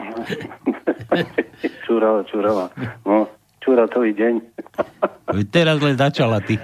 Čúrala, 1.86 2.26
čúrala. 2.26 2.66
No, 3.06 3.30
čúra 3.62 3.86
celý 3.90 4.14
deň. 4.18 4.34
Teraz 5.54 5.78
len 5.82 5.98
začala 5.98 6.42
ty. 6.42 6.58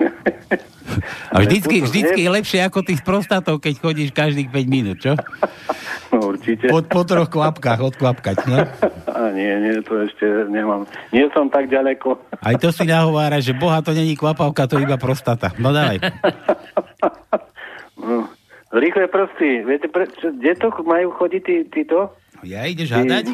A 1.34 1.44
vždycky, 1.44 1.84
vždycky 1.84 2.24
je 2.24 2.30
lepšie 2.32 2.60
ako 2.64 2.80
tých 2.80 3.04
prostatov, 3.04 3.60
keď 3.60 3.74
chodíš 3.80 4.16
každých 4.16 4.48
5 4.48 4.64
minút, 4.64 4.96
čo? 4.96 5.12
No, 6.08 6.32
určite. 6.32 6.72
Po, 6.72 6.80
po 6.80 7.04
troch 7.04 7.28
kvapkách 7.28 7.80
odkvapkať, 7.92 8.36
no? 8.48 8.64
Nie, 9.36 9.60
nie, 9.60 9.84
to 9.84 10.00
ešte 10.08 10.24
nemám. 10.48 10.88
Nie 11.12 11.28
som 11.36 11.52
tak 11.52 11.68
ďaleko. 11.68 12.16
Aj 12.40 12.56
to 12.56 12.72
si 12.72 12.88
nahovára, 12.88 13.36
že 13.44 13.52
boha 13.52 13.84
to 13.84 13.92
není 13.92 14.16
kvapavka, 14.16 14.64
to 14.64 14.80
iba 14.80 14.96
prostata. 14.96 15.52
No 15.60 15.76
dávaj. 15.76 16.00
No. 17.96 18.28
Rýchle 18.76 19.08
prsty. 19.08 19.64
Viete, 19.64 19.88
pre, 19.88 20.04
čo, 20.20 20.28
kde 20.36 20.52
to 20.60 20.68
majú 20.84 21.16
chodiť 21.16 21.42
tí, 21.42 21.56
títo? 21.72 22.12
Ja 22.44 22.68
ideš 22.68 22.92
Tí 22.92 22.96
hádať? 23.00 23.32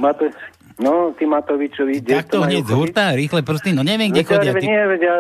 No, 0.79 1.13
tí 1.13 1.25
Matovičovi. 1.25 2.01
Tak 2.01 2.29
to 2.29 2.41
hneď 2.41 2.63
z 2.63 2.73
hurta, 2.73 3.13
rýchle 3.13 3.41
prsty, 3.41 3.73
no 3.73 3.83
neviem, 3.83 4.09
kde 4.09 4.23
Viete, 4.23 4.31
chodia. 4.31 4.53
Ty, 4.53 4.63
Nie, 4.63 4.83
ja, 4.97 5.17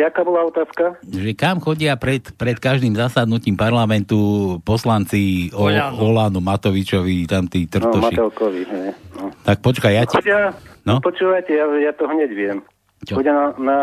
jaká 0.00 0.22
bola 0.22 0.42
otázka? 0.44 0.98
že 1.02 1.30
kam 1.32 1.58
chodia 1.58 1.94
pred, 1.94 2.24
pred 2.32 2.56
každým 2.56 2.92
zasadnutím 2.92 3.54
parlamentu 3.54 4.16
poslanci 4.62 5.52
o. 5.52 5.68
Olano, 6.00 6.38
Matovičovi, 6.38 7.26
tam 7.26 7.44
tí 7.44 7.64
No, 7.64 7.70
trtoši. 7.70 8.04
Matelkovi. 8.10 8.62
hej, 8.64 8.90
No. 9.14 9.30
tak 9.42 9.58
počkaj, 9.60 9.92
ja 9.92 10.02
ti... 10.02 10.14
Chodia, 10.16 10.54
No? 10.82 10.98
počúvajte, 10.98 11.52
ja, 11.52 11.68
ja 11.78 11.92
to 11.92 12.06
hneď 12.06 12.30
viem. 12.32 12.58
Čo? 13.04 13.20
Chodia 13.20 13.30
na, 13.30 13.46
na 13.58 13.78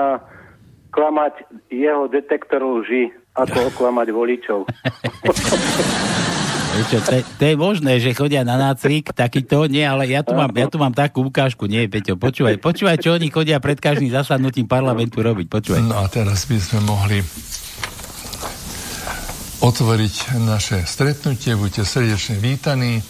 klamať 0.89 1.43
jeho 1.69 2.07
detektor 2.07 2.59
lži, 2.59 3.07
ako 3.33 3.57
oklamať 3.69 4.07
voličov. 4.09 4.59
Čo, 6.77 6.99
to, 6.99 7.11
je- 7.13 7.25
to 7.33 7.43
je 7.45 7.55
možné, 7.55 7.93
že 7.97 8.11
chodia 8.11 8.41
na 8.41 8.55
nácvik, 8.57 9.09
takýto, 9.09 9.63
nie, 9.65 9.81
ale 9.81 10.05
ja 10.05 10.21
tu 10.21 10.31
mám, 10.31 10.51
ja 10.51 10.67
tu 10.67 10.75
mám 10.75 10.91
takú 10.91 11.23
ukážku, 11.23 11.65
nie, 11.65 11.85
Peťo, 11.85 12.15
počúvaj, 12.15 12.59
počúvaj, 12.59 12.97
čo 12.97 13.13
oni 13.13 13.27
chodia 13.29 13.57
pred 13.57 13.77
každým 13.77 14.09
zasadnutím 14.09 14.65
parlamentu 14.65 15.19
robiť, 15.19 15.47
počúvaj. 15.47 15.81
No 15.81 15.95
a 15.97 16.07
teraz 16.07 16.43
by 16.43 16.57
sme 16.57 16.79
mohli 16.81 17.23
otvoriť 19.57 20.15
naše 20.41 20.83
stretnutie. 20.83 21.55
Buďte 21.55 21.83
srdečne 21.83 22.35
vítaní 22.37 23.01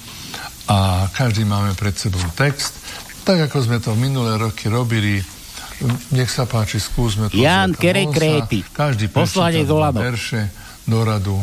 a 0.67 1.10
každý 1.10 1.43
máme 1.43 1.73
pred 1.73 1.93
sebou 1.93 2.21
text. 2.32 2.78
Tak 3.21 3.49
ako 3.49 3.58
sme 3.60 3.78
to 3.80 3.91
minulé 3.93 4.38
roky 4.38 4.69
robili, 4.69 5.17
nech 6.12 6.30
sa 6.30 6.45
páči, 6.45 6.78
skúsme 6.78 7.28
to. 7.28 7.36
Jan 7.36 7.73
Zlata 7.73 7.82
Kerej 7.82 8.06
Mosa. 8.06 8.15
Kréty, 8.15 8.58
Každý 8.63 9.06
poslanec 9.10 9.65
Olano. 9.67 9.99
verše 9.99 10.64
do 10.85 11.01
radu. 11.01 11.37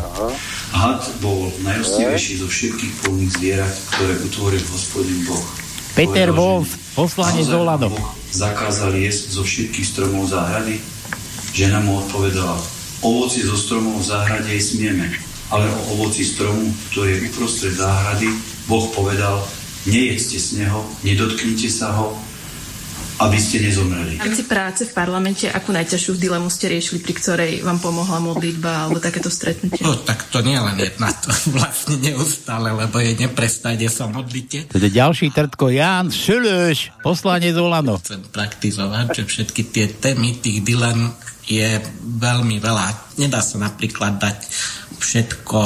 Had 0.73 1.03
bol 1.19 1.51
najostivejší 1.67 2.43
zo 2.43 2.49
všetkých 2.49 2.93
polných 3.03 3.33
zvierat, 3.35 3.75
ktoré 3.95 4.15
utvoril 4.23 4.63
hospodin 4.71 5.21
Boh. 5.27 5.45
Peter 5.93 6.33
Wolf, 6.33 6.73
poslanec 6.97 7.47
Olano. 7.53 7.93
Boh 7.93 8.23
zakázal 8.33 8.97
jesť 8.97 9.37
zo 9.37 9.43
všetkých 9.45 9.87
stromov 9.87 10.33
záhrady? 10.33 10.81
Žena 11.53 11.85
mu 11.85 12.01
odpovedala, 12.01 12.57
ovoci 13.05 13.45
zo 13.45 13.61
stromov 13.61 14.01
v 14.01 14.09
záhrade 14.09 14.57
smieme, 14.57 15.13
ale 15.53 15.69
o 15.69 15.81
ovoci 16.01 16.25
stromu, 16.25 16.73
ktorý 16.91 17.21
je 17.21 17.23
uprostred 17.29 17.77
záhrady, 17.77 18.33
Boh 18.65 18.89
povedal, 18.97 19.45
nejedzte 19.85 20.41
z 20.41 20.65
neho, 20.65 20.81
nedotknite 21.05 21.69
sa 21.69 21.93
ho, 21.93 22.17
aby 23.27 23.39
ste 23.39 23.63
nezomreli. 23.63 24.19
V 24.19 24.23
rámci 24.23 24.45
práce 24.47 24.83
v 24.89 24.93
parlamente, 24.93 25.47
akú 25.47 25.71
najťažšiu 25.71 26.19
dilemu 26.19 26.49
ste 26.51 26.71
riešili, 26.73 26.99
pri 27.03 27.15
ktorej 27.15 27.53
vám 27.63 27.79
pomohla 27.79 28.19
modlitba 28.19 28.89
alebo 28.89 28.99
takéto 28.99 29.31
stretnutie? 29.31 29.83
No 29.83 29.99
tak 30.03 30.27
to 30.31 30.43
nie 30.43 30.59
len 30.59 30.77
jedna, 30.79 31.11
to 31.15 31.31
vlastne 31.57 31.99
neustále, 32.03 32.75
lebo 32.75 32.99
je 32.99 33.19
neprestane 33.19 33.87
sa 33.87 34.11
modlite. 34.11 34.71
To 34.71 34.83
je 34.83 34.91
ďalší 34.91 35.31
trtko, 35.31 35.71
Jan 35.71 36.11
Šuleš, 36.11 36.91
poslanec 37.01 37.55
Olano. 37.59 37.99
Chcem 38.03 38.27
praktizovať, 38.29 39.23
že 39.23 39.23
všetky 39.27 39.63
tie 39.71 39.87
témy 39.91 40.43
tých 40.43 40.63
dilem 40.67 41.15
je 41.47 41.83
veľmi 42.23 42.63
veľa. 42.63 43.19
Nedá 43.19 43.43
sa 43.43 43.59
napríklad 43.59 44.19
dať 44.23 44.39
všetko 45.03 45.59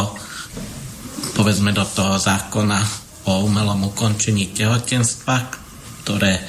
povedzme 1.36 1.68
do 1.76 1.84
toho 1.84 2.16
zákona 2.16 2.80
o 3.28 3.44
umelom 3.44 3.92
ukončení 3.92 4.56
tehotenstva, 4.56 5.36
ktoré 6.02 6.40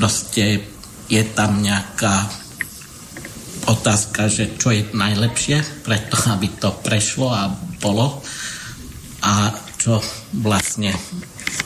proste 0.00 0.64
je 1.12 1.22
tam 1.36 1.60
nejaká 1.60 2.24
otázka, 3.68 4.32
že 4.32 4.56
čo 4.56 4.72
je 4.72 4.88
najlepšie 4.96 5.84
preto, 5.84 6.16
aby 6.32 6.48
to 6.56 6.72
prešlo 6.80 7.28
a 7.28 7.52
bolo 7.84 8.24
a 9.20 9.52
čo 9.76 10.00
vlastne 10.40 10.96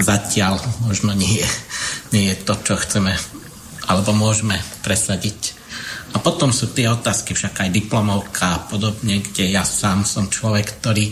zatiaľ 0.02 0.58
možno 0.82 1.14
nie 1.14 1.38
je, 1.38 1.50
nie 2.10 2.34
je 2.34 2.36
to, 2.42 2.58
čo 2.58 2.74
chceme 2.74 3.14
alebo 3.86 4.10
môžeme 4.10 4.58
presadiť. 4.82 5.54
A 6.14 6.22
potom 6.22 6.50
sú 6.50 6.74
tie 6.74 6.90
otázky, 6.90 7.34
však 7.34 7.68
aj 7.68 7.74
diplomovka 7.74 8.46
a 8.50 8.62
podobne, 8.66 9.22
kde 9.22 9.50
ja 9.50 9.62
sám 9.62 10.02
som 10.02 10.26
človek, 10.30 10.80
ktorý 10.80 11.10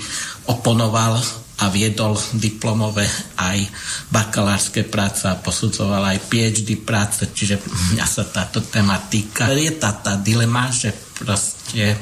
oponoval 0.50 1.20
a 1.60 1.68
viedol 1.68 2.16
diplomové 2.38 3.04
aj 3.36 3.68
bakalárske 4.08 4.88
práce 4.88 5.28
a 5.28 5.36
posudzoval 5.36 6.16
aj 6.16 6.24
PhD 6.26 6.80
práce, 6.80 7.28
čiže 7.28 7.60
mňa 7.92 8.06
sa 8.08 8.24
táto 8.24 8.64
téma 8.64 8.96
týka. 9.06 9.52
Je 9.52 9.76
tá, 9.76 9.92
tá 9.92 10.16
dilema, 10.16 10.72
že 10.72 10.90
proste 10.92 11.94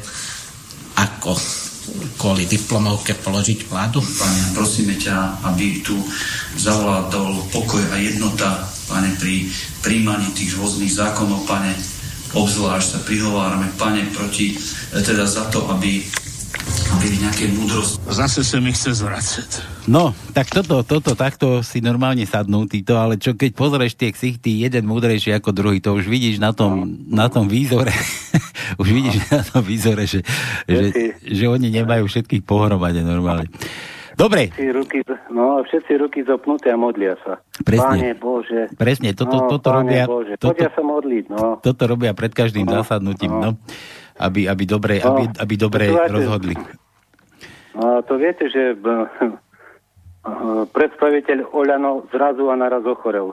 ako 0.96 1.34
kvôli 2.16 2.46
diplomovke 2.46 3.18
položiť 3.18 3.66
vládu. 3.66 3.98
Pane, 4.00 4.54
prosíme 4.54 4.94
ťa, 4.94 5.42
aby 5.50 5.82
tu 5.82 5.96
zavládol 6.60 7.50
pokoj 7.50 7.82
a 7.90 7.96
jednota, 7.98 8.68
pane, 8.86 9.10
pri 9.18 9.48
príjmaní 9.82 10.30
tých 10.36 10.54
rôznych 10.54 10.92
zákonov, 10.92 11.48
pane, 11.48 11.74
obzvlášť 12.30 12.86
sa 12.86 12.98
prihovárame, 13.02 13.72
pane, 13.74 14.06
proti, 14.14 14.54
e, 14.54 14.56
teda 15.02 15.26
za 15.26 15.50
to, 15.50 15.66
aby, 15.72 16.04
aby 16.90 17.06
nejaké 17.18 17.44
múdrosti. 17.50 17.98
Zase 18.08 18.40
se 18.40 18.56
mi 18.56 18.70
chce 18.70 18.94
zvracet. 18.94 19.50
No, 19.84 20.12
tak 20.30 20.48
toto, 20.48 20.82
toto, 20.82 21.12
takto 21.12 21.60
si 21.60 21.80
normálne 21.80 22.22
sadnú 22.24 22.64
títo, 22.64 22.94
ale 22.94 23.16
čo 23.16 23.32
keď 23.32 23.50
pozrieš 23.52 23.94
tie 23.94 24.10
ksichty, 24.10 24.60
jeden 24.60 24.84
múdrejší 24.84 25.32
ako 25.32 25.50
druhý, 25.50 25.78
to 25.78 25.92
už 25.92 26.06
vidíš 26.06 26.38
na 26.38 26.50
tom, 26.50 26.84
na 27.06 27.26
tom 27.26 27.46
výzore, 27.46 27.90
už 28.80 28.88
vidíš 28.88 29.16
na 29.28 29.42
tom 29.42 29.60
výzore, 29.60 30.04
že, 30.04 30.22
že, 30.64 30.92
že 31.18 31.44
oni 31.44 31.70
nemajú 31.72 32.06
všetkých 32.06 32.42
pohromade 32.42 33.00
normálne. 33.00 33.50
Dobre, 34.12 34.52
Všetci 34.52 34.68
ruky, 34.70 34.98
no, 35.30 35.64
všetci 35.64 35.92
ruky 35.96 36.20
zopnuté 36.22 36.68
a 36.68 36.76
modlia 36.76 37.16
sa. 37.24 37.40
Presne. 37.58 37.88
Páne 37.88 38.12
Bože. 38.12 38.68
Presne, 38.74 39.16
toto- 39.16 39.40
no, 39.40 39.48
toto 39.48 39.72
Páne 39.72 39.80
robia- 39.96 40.04
Bože. 40.04 40.34
toto- 40.36 40.52
Poďa 40.52 40.68
sa 40.70 40.82
modliť, 40.84 41.24
no. 41.30 41.56
toto 41.56 41.82
robia 41.88 42.12
pred 42.12 42.28
každým 42.28 42.62
No, 42.62 42.84
zasadnutím, 42.84 43.32
no. 43.32 43.56
Aby, 44.20 44.46
aby 44.46 44.64
dobre, 44.68 45.00
No, 45.00 45.16
aby, 45.16 45.24
aby 45.32 45.54
dobre 45.56 45.84
počúvajte. 45.88 46.12
rozhodli. 46.12 46.54
No, 47.72 48.04
to 48.04 48.20
viete, 48.20 48.44
že 48.52 48.76
predstaviteľ 50.76 51.48
Oľano 51.48 52.04
zrazu 52.12 52.52
a 52.52 52.56
naraz 52.56 52.84
ochorel. 52.84 53.32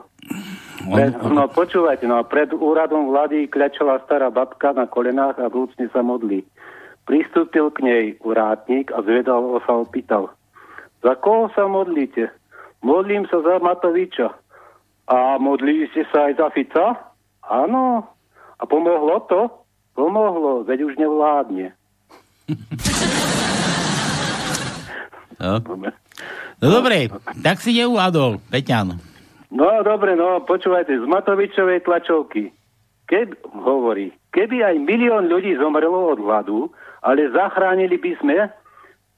Pred, 0.88 1.20
no 1.28 1.44
počúvajte, 1.52 2.08
no 2.08 2.16
a 2.16 2.24
pred 2.24 2.48
úradom 2.48 3.12
vlády 3.12 3.50
kľačala 3.52 4.00
stará 4.08 4.32
babka 4.32 4.72
na 4.72 4.88
kolenách 4.88 5.36
a 5.36 5.52
vrúcne 5.52 5.92
sa 5.92 6.00
modlí. 6.00 6.48
Pristúpil 7.04 7.68
k 7.72 7.78
nej 7.84 8.04
urátnik 8.24 8.88
a 8.96 9.04
zvedal 9.04 9.60
sa 9.68 9.84
opýtal. 9.84 10.32
Za 11.04 11.12
koho 11.20 11.52
sa 11.52 11.68
modlíte? 11.68 12.32
Modlím 12.80 13.28
sa 13.28 13.42
za 13.44 13.60
Matoviča. 13.60 14.32
A 15.08 15.36
modlili 15.36 15.88
ste 15.92 16.08
sa 16.08 16.28
aj 16.28 16.40
za 16.40 16.48
Fica? 16.52 16.86
Áno. 17.44 18.04
A 18.56 18.62
pomohlo 18.64 19.24
to? 19.28 19.40
Pomohlo, 19.98 20.62
veď 20.62 20.86
už 20.86 20.94
nevládne. 20.94 21.74
No. 25.42 25.58
no 26.62 26.66
dobre, 26.70 27.10
tak 27.42 27.58
si 27.58 27.74
neuvádol, 27.74 28.38
Peťan. 28.46 28.94
No 29.50 29.82
dobre, 29.82 30.14
no 30.14 30.38
počúvajte, 30.46 31.02
z 31.02 31.06
Matovičovej 31.10 31.82
tlačovky. 31.82 32.54
Keď 33.10 33.42
hovorí, 33.58 34.14
keby 34.30 34.62
aj 34.70 34.86
milión 34.86 35.26
ľudí 35.26 35.58
zomrelo 35.58 36.14
od 36.14 36.22
hladu, 36.22 36.70
ale 37.02 37.34
zachránili 37.34 37.98
by 37.98 38.12
sme 38.22 38.36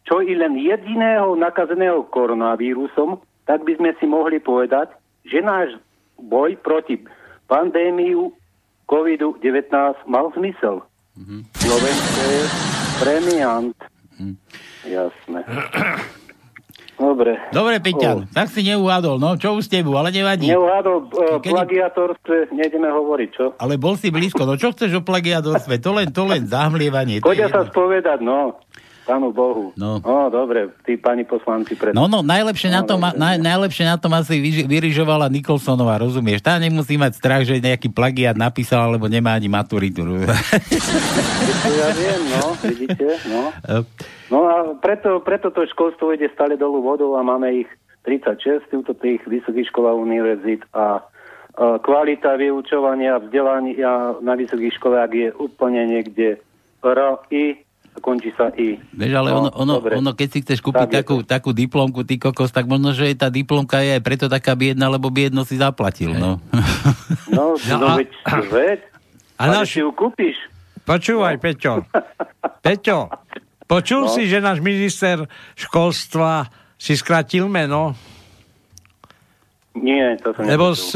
čo 0.08 0.24
i 0.24 0.32
len 0.32 0.56
jediného 0.56 1.36
nakazeného 1.36 2.08
koronavírusom, 2.08 3.20
tak 3.44 3.68
by 3.68 3.76
sme 3.76 3.90
si 4.00 4.08
mohli 4.08 4.40
povedať, 4.40 4.90
že 5.28 5.44
náš 5.44 5.76
boj 6.16 6.56
proti 6.64 7.04
pandémiu 7.46 8.32
COVID-19 8.90 9.70
mal 10.10 10.34
zmysel. 10.34 10.82
Mm-hmm. 11.14 11.40
Slovensko 11.54 12.20
je 12.26 12.42
premiant. 12.98 13.76
Mm. 14.18 14.36
Jasné. 14.90 15.40
Dobre. 17.00 17.32
Dobre, 17.48 17.80
Peťan, 17.80 18.28
oh. 18.28 18.28
tak 18.28 18.52
si 18.52 18.60
neuhádol, 18.60 19.16
no, 19.16 19.32
čo 19.40 19.56
už 19.56 19.64
s 19.64 19.72
tebou, 19.72 19.96
ale 19.96 20.12
nevadí. 20.12 20.52
Neuhádol, 20.52 21.08
o 21.08 21.40
Kedy... 21.40 21.56
plagiatorstve 21.56 22.52
nejdeme 22.52 22.92
hovoriť, 22.92 23.28
čo? 23.32 23.56
Ale 23.56 23.80
bol 23.80 23.96
si 23.96 24.12
blízko, 24.12 24.44
no 24.44 24.60
čo 24.60 24.76
chceš 24.76 25.00
o 25.00 25.02
plagiatorstve? 25.02 25.80
To 25.80 25.96
len, 25.96 26.12
to 26.12 26.28
len 26.28 26.44
zahmlievanie. 26.44 27.24
Chodia 27.24 27.48
sa 27.48 27.64
spovedať, 27.64 28.20
no. 28.20 28.60
Pánu 29.10 29.34
Bohu. 29.34 29.74
No. 29.74 29.98
no, 29.98 30.30
dobre, 30.30 30.70
tí 30.86 30.94
pani 30.94 31.26
poslanci 31.26 31.74
pred... 31.74 31.90
No, 31.90 32.06
no, 32.06 32.22
najlepšie, 32.22 32.70
no, 32.70 32.74
na 32.78 32.82
tom, 32.86 33.02
na, 33.02 33.34
najlepšie 33.34 33.82
na 33.82 33.98
tom 33.98 34.14
asi 34.14 34.38
vyrižovala 34.70 35.26
Nikolsonová, 35.26 35.98
rozumieš? 35.98 36.46
Tá 36.46 36.62
nemusí 36.62 36.94
mať 36.94 37.18
strach, 37.18 37.42
že 37.42 37.58
nejaký 37.58 37.90
plagiat 37.90 38.38
napísal, 38.38 38.86
alebo 38.86 39.10
nemá 39.10 39.34
ani 39.34 39.50
maturitu. 39.50 40.06
ja 41.82 41.88
viem, 41.90 42.22
no, 42.38 42.54
vidíte, 42.62 43.18
no. 43.26 43.50
No 44.30 44.38
a 44.46 44.78
preto, 44.78 45.18
preto 45.26 45.50
to 45.50 45.66
školstvo 45.66 46.14
ide 46.14 46.30
stále 46.30 46.54
dolu 46.54 46.78
vodou 46.78 47.18
a 47.18 47.26
máme 47.26 47.66
ich 47.66 47.70
36, 48.06 48.70
týchto 48.70 48.94
tých 48.94 49.26
vysokých 49.26 49.74
škôl 49.74 49.90
a 49.90 49.98
univerzít 49.98 50.62
a 50.70 51.02
kvalita 51.58 52.38
vyučovania 52.38 53.18
a 53.18 53.22
vzdelania 53.26 54.22
na 54.22 54.34
vysokých 54.38 54.78
školách 54.78 55.10
je 55.10 55.28
úplne 55.34 55.82
niekde 55.98 56.38
R, 56.80 57.00
I, 57.34 57.58
a 57.90 57.98
končí 57.98 58.30
sa 58.38 58.54
I. 58.54 58.78
Vieš, 58.94 59.12
ale 59.18 59.30
no, 59.34 59.38
ono, 59.38 59.50
ono, 59.50 59.74
ono, 59.82 60.10
keď 60.14 60.28
si 60.30 60.38
chceš 60.46 60.62
kúpiť 60.62 61.02
takú, 61.02 61.26
takú 61.26 61.50
diplomku, 61.50 62.06
ty 62.06 62.22
kokos, 62.22 62.54
tak 62.54 62.70
možno, 62.70 62.94
že 62.94 63.10
tá 63.18 63.26
diplomka 63.26 63.82
je 63.82 63.98
aj 63.98 64.02
preto 64.02 64.26
taká 64.30 64.54
biedna, 64.54 64.86
lebo 64.86 65.10
biedno 65.10 65.42
si 65.42 65.58
zaplatil, 65.58 66.14
no. 66.14 66.38
No, 67.30 67.54
no, 67.54 67.76
no 67.78 67.86
veď, 67.94 68.10
veď. 68.50 68.80
A 69.38 69.42
náš... 69.48 69.78
si 69.78 69.80
ju 69.80 69.90
kúpiš. 69.94 70.34
Počúvaj, 70.82 71.38
no. 71.38 71.42
Peťo. 71.42 71.74
Peťo, 72.66 72.98
počul 73.70 74.06
no. 74.06 74.12
si, 74.12 74.26
že 74.26 74.42
náš 74.42 74.58
minister 74.58 75.24
školstva 75.54 76.50
si 76.74 76.98
skratil 76.98 77.46
meno? 77.46 77.94
Nie, 79.78 80.18
to 80.18 80.34
som 80.34 80.42
Lebo 80.42 80.74
s, 80.74 80.92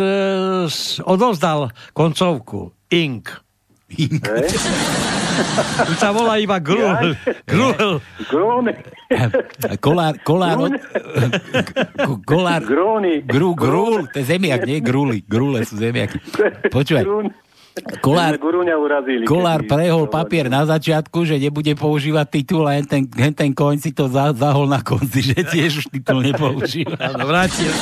s, 0.66 0.98
odovzdal 1.07 1.70
koncovku. 1.94 2.74
Ink. 2.90 3.30
Ink. 3.94 4.26
Hey? 4.26 4.50
Už 5.90 5.96
sa 5.98 6.10
volá 6.14 6.38
iba 6.38 6.56
Grul. 6.58 7.14
Grul. 7.46 8.00
Grul. 8.30 8.66
Kolár, 9.80 10.14
kolár, 10.22 10.58
kolár, 12.24 12.62
Gróny. 12.62 13.22
Gru, 13.24 13.54
grul, 13.54 14.06
to 14.10 14.22
je 14.22 14.26
zemiak, 14.26 14.64
nie 14.66 14.80
gruli. 14.80 15.22
Grule 15.26 15.62
sú 15.66 15.78
zemiaky. 15.78 16.18
Počúvaj. 16.70 17.04
Kolár, 17.98 18.38
kolár 19.26 19.60
prehol 19.66 20.06
papier 20.06 20.46
na 20.46 20.62
začiatku, 20.62 21.26
že 21.26 21.42
nebude 21.42 21.74
používať 21.74 22.26
titul 22.30 22.70
a 22.70 22.78
ten, 22.86 23.02
ten 23.10 23.50
koň 23.50 23.82
si 23.82 23.90
to 23.90 24.06
za, 24.06 24.30
zahol 24.30 24.70
na 24.70 24.78
konci, 24.78 25.34
že 25.34 25.42
tiež 25.42 25.82
už 25.82 25.86
titul 25.90 26.22
nepoužíva. 26.22 26.94
No, 27.18 27.26
vrátil. 27.26 27.74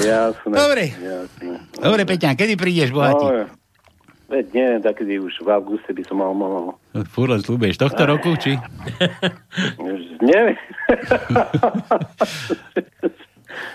Jasné. 0.00 0.54
Dobre. 0.56 0.84
Jasné. 0.96 1.54
Dobre, 1.76 2.02
Peťan, 2.08 2.40
kedy 2.40 2.56
prídeš, 2.56 2.88
bohatí? 2.96 3.28
No, 3.28 3.52
Veď 4.34 4.46
neviem, 4.50 4.82
takedy 4.82 5.22
už 5.22 5.46
v 5.46 5.48
auguste 5.54 5.94
by 5.94 6.02
som 6.10 6.18
mal 6.18 6.34
mohol. 6.34 6.74
Fúr 7.14 7.30
len 7.30 7.38
slúbeš. 7.38 7.78
Tohto 7.78 8.02
roku, 8.02 8.34
či? 8.34 8.58
neviem. 10.18 10.58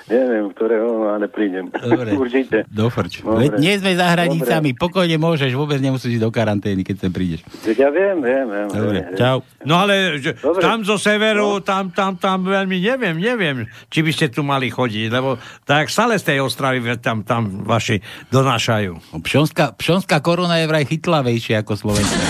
Neviem, 0.09 0.49
ktorého, 0.53 1.13
ale 1.13 1.29
prídem. 1.29 1.69
Dobre. 1.69 2.15
Určite. 2.23 2.65
Dofrč. 2.69 3.21
Veď 3.21 3.61
nie 3.61 3.73
sme 3.77 3.93
za 3.93 4.09
hranicami, 4.13 4.73
Dobre. 4.73 4.81
pokojne 4.81 5.17
môžeš, 5.21 5.51
vôbec 5.53 5.77
nemusíš 5.79 6.17
ísť 6.17 6.23
do 6.25 6.31
karantény, 6.33 6.81
keď 6.81 6.95
sem 7.07 7.11
prídeš. 7.13 7.45
Ja 7.77 7.93
viem, 7.93 8.19
viem, 8.19 8.45
viem. 8.49 8.67
Dobre, 8.69 8.99
viem, 9.05 9.17
čau. 9.17 9.45
No 9.63 9.85
ale 9.85 10.17
že, 10.17 10.35
tam 10.59 10.81
zo 10.81 10.97
severu, 10.97 11.59
no. 11.59 11.65
tam, 11.65 11.93
tam, 11.93 12.17
tam 12.17 12.45
veľmi 12.47 12.81
neviem, 12.81 13.15
neviem, 13.19 13.57
či 13.87 14.01
by 14.01 14.11
ste 14.11 14.27
tu 14.33 14.41
mali 14.41 14.73
chodiť, 14.73 15.07
lebo 15.13 15.37
tak 15.63 15.91
stále 15.91 16.17
z 16.17 16.33
tej 16.33 16.37
Ostravy 16.41 16.81
tam, 16.99 17.21
tam 17.21 17.63
vaši 17.67 18.01
donášajú. 18.33 19.21
Pšonská, 19.21 19.77
pšonská 19.77 20.17
korona 20.23 20.57
je 20.57 20.65
vraj 20.69 20.85
chytlavejšia 20.87 21.61
ako 21.61 21.73
Slovenská. 21.77 22.25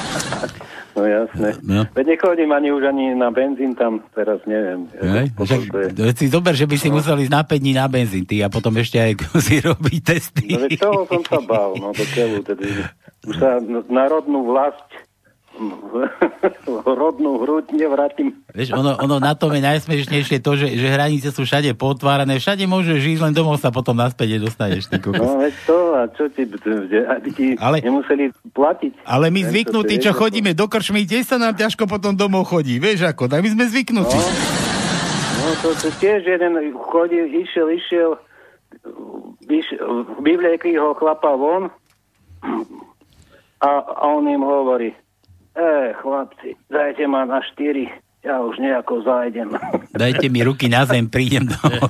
No 0.94 1.02
jasné. 1.02 1.58
No. 1.66 1.82
Veď 1.90 2.14
nechodím 2.14 2.54
ani 2.54 2.70
už 2.70 2.82
ani 2.86 3.18
na 3.18 3.34
benzín 3.34 3.74
tam, 3.74 3.98
teraz 4.14 4.38
neviem. 4.46 4.86
Hej, 4.94 5.34
však, 5.34 5.60
si 6.14 6.26
zober, 6.30 6.54
že 6.54 6.70
by 6.70 6.76
si 6.78 6.88
no. 6.88 7.02
musel 7.02 7.18
ísť 7.18 7.34
na 7.34 7.42
5 7.42 7.58
dní 7.58 7.72
na 7.74 7.86
benzín, 7.90 8.22
ty, 8.22 8.38
a 8.42 8.46
potom 8.46 8.70
ešte 8.78 9.02
aj 9.02 9.12
si 9.46 9.58
robiť 9.58 9.98
testy. 10.06 10.54
No 10.54 10.62
veď 10.62 10.78
toho 10.78 11.00
som 11.10 11.22
sa 11.26 11.38
bál, 11.42 11.74
no 11.74 11.90
do 11.90 12.06
keľu, 12.14 12.46
tedy. 12.46 12.70
Už 13.26 13.34
sa 13.42 13.58
národnú 13.90 14.46
vlast 14.46 14.86
rodnú 17.02 17.38
hruď 17.42 17.70
nevrátim. 17.74 18.42
Vieš, 18.50 18.74
ono, 18.74 18.98
ono 18.98 19.22
na 19.22 19.38
tom 19.38 19.54
je 19.54 19.62
najsmiešnejšie 19.62 20.42
to, 20.42 20.58
že, 20.58 20.74
že 20.74 20.86
hranice 20.90 21.30
sú 21.30 21.46
všade 21.46 21.70
potvárané, 21.78 22.42
všade 22.42 22.66
môžeš 22.66 22.98
žiť, 22.98 23.18
len 23.22 23.32
domov 23.34 23.62
sa 23.62 23.70
potom 23.70 23.94
naspäť 23.94 24.38
nedostaneš. 24.38 24.90
Ty 24.90 24.98
no 25.14 25.38
veď 25.38 25.54
to, 25.66 25.78
a 25.94 26.02
čo 26.10 26.24
ti, 26.30 26.42
aby 26.46 27.28
ti 27.30 27.46
ale, 27.58 27.78
nemuseli 27.80 28.34
platiť. 28.50 29.06
Ale 29.06 29.30
my 29.30 29.40
zvyknutí, 29.46 29.94
čo 30.02 30.10
chodíme 30.10 30.52
do 30.58 30.66
krčmy, 30.66 31.06
tiež 31.06 31.24
sa 31.30 31.36
nám 31.38 31.54
ťažko 31.54 31.86
potom 31.86 32.18
domov 32.18 32.50
chodí, 32.50 32.82
vieš 32.82 33.06
ako, 33.06 33.30
tak 33.30 33.42
my 33.42 33.48
sme 33.54 33.64
zvyknutí. 33.70 34.18
No, 34.18 34.28
no 35.38 35.48
to, 35.62 35.68
to 35.78 35.88
tiež 36.02 36.26
jeden 36.26 36.74
chodí, 36.90 37.18
išiel, 37.46 37.70
išiel, 37.70 38.10
išiel 39.46 40.82
ho 40.82 40.90
chlapa 40.98 41.38
von 41.38 41.70
a, 43.62 43.70
a 43.80 44.04
on 44.10 44.28
im 44.28 44.42
hovorí, 44.42 44.92
E, 45.54 45.94
chlapci, 46.02 46.58
dajte 46.66 47.06
ma 47.06 47.22
na 47.22 47.38
štyri, 47.38 47.86
ja 48.26 48.42
už 48.42 48.58
nejako 48.58 49.06
zajdem. 49.06 49.54
Dajte 49.94 50.26
mi 50.26 50.42
ruky 50.42 50.66
na 50.66 50.82
zem, 50.82 51.06
prídem 51.06 51.46
do 51.46 51.54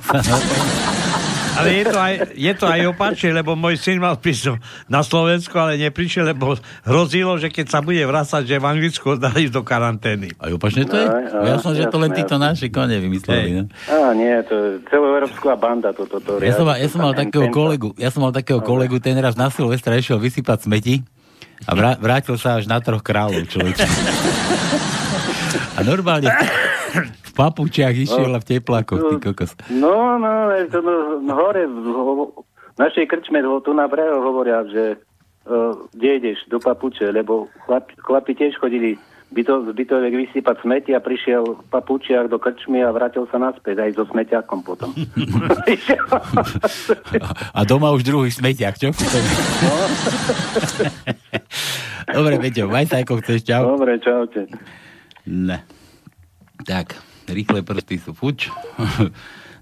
Ale 1.55 1.71
je 1.71 1.85
to, 1.87 1.95
aj, 1.95 2.13
je 2.35 2.53
to 2.59 2.65
aj 2.67 2.81
opačne, 2.91 3.31
lebo 3.31 3.55
môj 3.55 3.79
syn 3.79 4.03
mal 4.03 4.19
prísť 4.19 4.59
na 4.91 4.99
Slovensku, 4.99 5.55
ale 5.55 5.79
neprišiel, 5.79 6.35
lebo 6.35 6.59
hrozilo, 6.83 7.39
že 7.39 7.47
keď 7.47 7.65
sa 7.71 7.79
bude 7.79 8.03
vrácať, 8.03 8.43
že 8.43 8.59
v 8.59 8.67
Anglicku 8.67 9.15
dali 9.15 9.47
do 9.47 9.63
karantény. 9.63 10.35
A 10.35 10.51
opačne 10.51 10.83
to 10.83 10.99
je? 10.99 11.07
Aj, 11.07 11.47
ja 11.47 11.55
som, 11.63 11.71
že 11.71 11.87
to 11.87 11.95
len 11.95 12.11
títo 12.11 12.35
naši 12.35 12.67
kone 12.67 12.99
vymysleli. 12.99 13.49
Ne? 13.55 13.63
Á, 13.87 14.11
nie, 14.11 14.35
to 14.43 14.51
je 14.51 14.67
celoeurópska 14.91 15.55
banda. 15.55 15.95
To, 15.95 16.03
to, 16.03 16.19
to, 16.19 16.43
ja, 16.43 16.51
som 16.51 16.67
mal, 16.67 16.75
ja 16.75 16.91
som 16.91 16.99
mal 16.99 17.15
takého 17.15 17.47
kolegu, 17.47 17.95
ja 17.95 18.11
som 18.11 18.19
mal 18.27 18.35
takého 18.35 18.59
kolegu, 18.59 18.99
ten 18.99 19.15
raz 19.15 19.39
na 19.39 19.47
Silvestra 19.47 19.95
išiel 19.95 20.19
vysypať 20.19 20.67
smeti 20.67 21.07
a 21.63 21.71
vrá, 21.71 21.95
vrátil 21.95 22.35
sa 22.35 22.59
až 22.59 22.67
na 22.67 22.83
troch 22.83 22.99
kráľov 22.99 23.47
človek. 23.47 23.79
A 25.75 25.79
normálne 25.87 26.27
v 26.99 27.31
papučiach 27.31 27.95
išiel 27.95 28.31
no, 28.31 28.35
a 28.35 28.43
v 28.43 28.47
teplákoch, 28.47 29.01
ty 29.11 29.15
kokos. 29.23 29.51
No, 29.71 30.19
no, 30.19 30.51
to, 30.67 30.79
no, 30.83 31.31
hore 31.31 31.63
v, 31.63 31.85
našej 32.75 33.07
krčme 33.07 33.39
tu 33.63 33.71
na 33.71 33.87
brehu 33.87 34.19
hovoria, 34.19 34.67
že 34.67 34.99
uh, 35.47 35.75
kde 35.95 36.09
ideš 36.19 36.39
do 36.51 36.59
papuče, 36.59 37.11
lebo 37.11 37.47
chlap, 37.67 37.87
chlapi 38.03 38.35
tiež 38.35 38.59
chodili 38.59 38.99
byto, 39.35 39.75
bytovek 39.75 40.15
vysypať 40.15 40.63
smeti 40.63 40.95
a 40.95 41.03
prišiel 41.03 41.43
v 41.43 41.59
papučiach 41.67 42.31
do 42.31 42.39
krčmy 42.39 42.79
a 42.79 42.95
vrátil 42.95 43.27
sa 43.27 43.35
naspäť 43.35 43.83
aj 43.83 43.91
so 43.99 44.07
smetiakom 44.07 44.63
potom. 44.63 44.95
a 47.57 47.59
doma 47.67 47.91
už 47.91 48.07
druhý 48.07 48.31
smetiak, 48.31 48.79
čo? 48.79 48.95
No. 48.95 49.75
Dobre, 52.15 52.39
Peťo, 52.39 52.71
maj 52.71 52.87
sa 52.87 53.03
ako 53.03 53.19
chceš, 53.19 53.43
čau. 53.43 53.75
Dobre, 53.75 53.99
čaute. 53.99 54.47
Ne. 55.27 55.59
Tak, 56.63 56.95
rýchle 57.27 57.67
prsty 57.67 57.99
sú 57.99 58.15
fuč. 58.15 58.47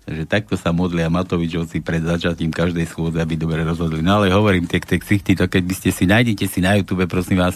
Takže 0.03 0.27
takto 0.27 0.59
sa 0.59 0.75
modlia 0.75 1.07
Matovičovci 1.07 1.79
pred 1.79 2.03
začatím 2.03 2.51
každej 2.51 2.91
schôdze, 2.91 3.23
aby 3.23 3.39
dobre 3.39 3.63
rozhodli. 3.63 4.03
No 4.03 4.19
ale 4.19 4.35
hovorím, 4.35 4.67
tie 4.67 4.83
ksichty, 4.83 5.31
to 5.31 5.47
keď 5.47 5.63
by 5.63 5.75
ste 5.79 5.89
si, 5.95 6.03
nájdete 6.03 6.43
si 6.43 6.59
na 6.59 6.75
YouTube, 6.75 7.07
prosím 7.07 7.39
vás, 7.39 7.55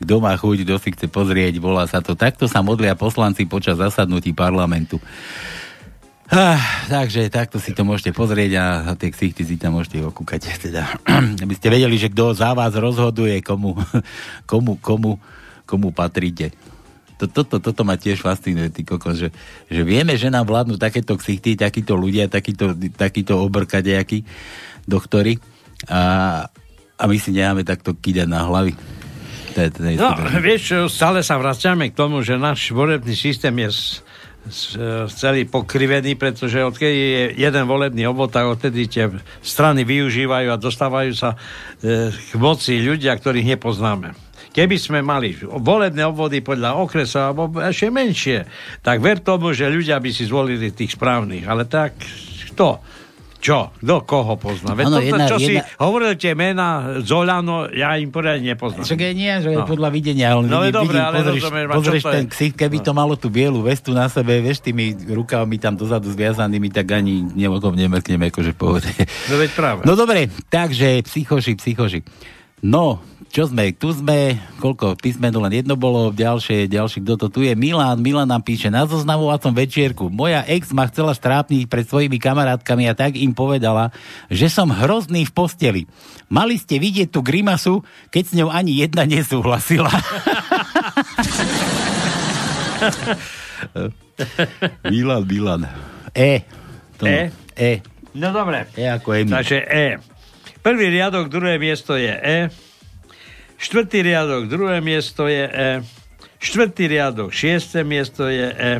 kto 0.00 0.14
má 0.18 0.34
chuť, 0.34 0.66
kto 0.66 0.74
si 0.80 0.88
chce 0.94 1.06
pozrieť, 1.06 1.62
volá 1.62 1.86
sa 1.86 2.02
to. 2.02 2.18
Takto 2.18 2.50
sa 2.50 2.64
modlia 2.64 2.98
poslanci 2.98 3.46
počas 3.46 3.78
zasadnutí 3.78 4.34
parlamentu. 4.34 4.98
Ah, 6.32 6.88
takže 6.88 7.28
takto 7.28 7.60
si 7.60 7.76
to 7.76 7.84
môžete 7.84 8.16
pozrieť 8.16 8.56
a, 8.56 8.96
tie 8.96 9.12
ksichty 9.12 9.44
si 9.44 9.54
tam 9.60 9.76
môžete 9.76 10.02
okúkať. 10.02 10.50
Teda, 10.64 10.88
aby 11.44 11.54
ste 11.54 11.68
vedeli, 11.68 11.94
že 12.00 12.10
kto 12.10 12.34
za 12.34 12.56
vás 12.56 12.72
rozhoduje, 12.74 13.38
komu, 13.44 13.76
komu, 14.50 14.80
komu, 14.80 15.20
komu 15.68 15.88
patríte 15.92 16.50
to, 17.14 17.30
toto, 17.30 17.62
toto 17.62 17.82
ma 17.86 17.94
tiež 17.94 18.20
fascinuje, 18.20 18.74
ty 18.74 18.82
kokos, 18.82 19.16
že, 19.16 19.28
že 19.70 19.82
vieme, 19.86 20.18
že 20.18 20.28
nám 20.28 20.50
vládnu 20.50 20.76
takéto 20.76 21.14
ksichty, 21.14 21.54
takíto 21.54 21.94
ľudia, 21.94 22.26
takíto, 22.26 22.74
takíto 22.98 23.38
obrkadejakí 23.38 24.26
doktory 24.84 25.38
a, 25.86 26.44
a 26.98 27.04
my 27.06 27.16
si 27.16 27.30
necháme 27.30 27.62
takto 27.62 27.94
kýdať 27.94 28.26
na 28.26 28.44
hlavy. 28.44 28.74
To 29.54 29.58
je, 29.62 29.68
to 29.70 29.80
je 29.86 29.94
no, 29.94 30.10
vieš, 30.42 30.90
stále 30.90 31.22
sa 31.22 31.38
vraciame 31.38 31.94
k 31.94 31.94
tomu, 31.94 32.26
že 32.26 32.34
náš 32.34 32.74
volebný 32.74 33.14
systém 33.14 33.54
je 33.62 34.02
celý 35.08 35.48
pokrivený, 35.48 36.20
pretože 36.20 36.60
odkedy 36.60 36.98
je 37.00 37.24
jeden 37.40 37.64
volebný 37.64 38.04
obvod, 38.12 38.28
tak 38.28 38.44
odtedy 38.44 38.84
tie 38.84 39.08
strany 39.40 39.88
využívajú 39.88 40.52
a 40.52 40.60
dostávajú 40.60 41.12
sa 41.16 41.32
e, 41.32 42.12
k 42.12 42.32
moci 42.36 42.76
ľudia, 42.84 43.16
ktorých 43.16 43.56
nepoznáme. 43.56 44.12
Keby 44.54 44.76
sme 44.78 45.00
mali 45.00 45.34
volebné 45.40 46.04
obvody 46.04 46.44
podľa 46.44 46.76
okresa, 46.78 47.32
alebo 47.32 47.58
ešte 47.58 47.90
menšie, 47.90 48.46
tak 48.84 49.00
ver 49.00 49.18
tomu, 49.18 49.50
že 49.56 49.72
ľudia 49.72 49.98
by 49.98 50.10
si 50.12 50.28
zvolili 50.28 50.70
tých 50.70 50.94
správnych. 50.94 51.48
Ale 51.48 51.66
tak, 51.66 51.96
kto? 52.52 52.78
Čo? 53.44 53.68
Kto 53.76 54.08
koho 54.08 54.40
pozná? 54.40 54.72
Veď 54.72 54.88
ano, 54.88 54.96
toto, 54.96 55.04
jedna, 55.04 55.26
čo 55.28 55.36
jedna... 55.36 55.60
si 55.68 55.76
hovoril 55.76 56.16
tie 56.16 56.32
mená 56.32 56.68
Zolano, 57.04 57.68
ja 57.68 57.92
im 58.00 58.08
poriadne 58.08 58.56
nepoznám. 58.56 58.88
Čo 58.88 58.96
nie, 58.96 59.32
že 59.44 59.52
no. 59.52 59.68
podľa 59.68 59.92
videnia, 59.92 60.32
ale 60.32 60.48
no, 60.48 60.64
vidím, 60.64 60.80
dobre, 60.80 60.96
ale 60.96 61.20
pozrieš, 61.20 61.44
rozumieš, 61.44 61.66
pozrieš 61.76 62.04
ten 62.08 62.24
ksicht, 62.32 62.56
keby 62.56 62.80
no. 62.80 62.84
to 62.88 62.92
malo 62.96 63.14
tú 63.20 63.28
bielu 63.28 63.60
vestu 63.60 63.92
na 63.92 64.08
sebe, 64.08 64.40
vieš, 64.40 64.64
tými 64.64 64.96
rukami 65.12 65.60
tam 65.60 65.76
dozadu 65.76 66.08
zviazanými, 66.08 66.72
tak 66.72 66.88
ani 66.96 67.36
tom 67.60 67.76
nemrkneme, 67.76 68.32
akože 68.32 68.56
pohode. 68.56 68.88
No 69.28 69.36
veď 69.36 69.50
práve. 69.52 69.80
No 69.84 69.92
dobre, 69.92 70.32
takže 70.48 71.04
psychoši, 71.04 71.52
psychoši. 71.60 72.00
No, 72.64 72.96
čo 73.28 73.44
sme, 73.44 73.76
tu 73.76 73.92
sme, 73.92 74.40
koľko 74.56 74.96
písmenú 74.96 75.36
len 75.44 75.60
jedno 75.60 75.76
bolo, 75.76 76.08
ďalšie, 76.08 76.64
ďalší, 76.64 77.04
kto 77.04 77.20
to 77.20 77.28
tu 77.28 77.44
je, 77.44 77.52
Milan, 77.52 78.00
Milan 78.00 78.24
nám 78.24 78.40
píše, 78.40 78.72
na 78.72 78.88
zoznamovacom 78.88 79.52
večierku, 79.52 80.08
moja 80.08 80.40
ex 80.48 80.72
ma 80.72 80.88
chcela 80.88 81.12
strápniť 81.12 81.68
pred 81.68 81.84
svojimi 81.84 82.16
kamarátkami 82.16 82.88
a 82.88 82.96
tak 82.96 83.20
im 83.20 83.36
povedala, 83.36 83.92
že 84.32 84.48
som 84.48 84.72
hrozný 84.72 85.28
v 85.28 85.34
posteli. 85.36 85.84
Mali 86.32 86.56
ste 86.56 86.80
vidieť 86.80 87.12
tú 87.12 87.20
grimasu, 87.20 87.84
keď 88.08 88.22
s 88.24 88.32
ňou 88.32 88.48
ani 88.48 88.80
jedna 88.80 89.04
nesúhlasila. 89.04 89.92
Milan, 94.88 95.28
Milan. 95.28 95.68
E. 96.16 96.48
To, 96.96 97.04
e? 97.04 97.28
E. 97.60 97.84
No 98.16 98.32
dobre. 98.32 98.72
E 98.72 98.88
ako 98.88 99.20
Emi. 99.20 99.36
Takže 99.36 99.58
E. 99.68 100.13
Prvý 100.64 100.88
riadok, 100.88 101.28
druhé 101.28 101.60
miesto 101.60 101.92
je 101.92 102.08
E. 102.08 102.48
Štvrtý 103.60 104.00
riadok, 104.00 104.48
druhé 104.48 104.80
miesto 104.80 105.28
je 105.28 105.44
E. 105.44 105.84
Štvrtý 106.40 106.88
riadok, 106.88 107.28
šiesté 107.36 107.84
miesto 107.84 108.24
je 108.32 108.48
E. 108.48 108.72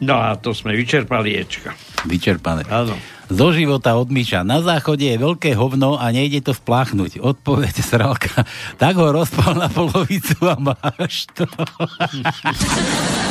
No 0.00 0.16
a 0.16 0.40
to 0.40 0.56
sme 0.56 0.72
vyčerpali 0.72 1.36
Ečka. 1.36 1.76
Vyčerpané. 2.08 2.64
Áno. 2.72 2.96
Zo 3.28 3.52
života 3.52 3.92
od 3.92 4.08
Myša. 4.08 4.40
Na 4.40 4.64
záchode 4.64 5.04
je 5.04 5.20
veľké 5.20 5.52
hovno 5.52 6.00
a 6.00 6.08
nejde 6.08 6.40
to 6.40 6.56
spláchnuť. 6.56 7.20
Odpoveď 7.20 7.84
sralka. 7.84 8.48
Tak 8.80 8.96
ho 8.96 9.12
rozpal 9.12 9.52
na 9.52 9.68
polovicu 9.68 10.32
a 10.48 10.56
máš 10.56 11.28
to. 11.36 11.44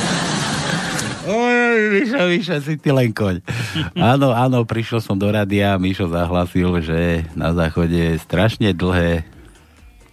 Mišo, 1.27 2.21
Mišo, 2.31 2.55
si 2.63 2.79
ty 2.79 2.89
len 2.95 3.11
koň. 3.11 3.43
Áno, 4.15 4.31
áno, 4.31 4.63
prišiel 4.63 5.03
som 5.03 5.19
do 5.19 5.27
radia, 5.27 5.75
Mišo 5.75 6.07
zahlasil, 6.07 6.79
že 6.79 7.27
na 7.35 7.51
záchode 7.51 7.95
je 7.95 8.15
strašne 8.21 8.71
dlhé 8.71 9.27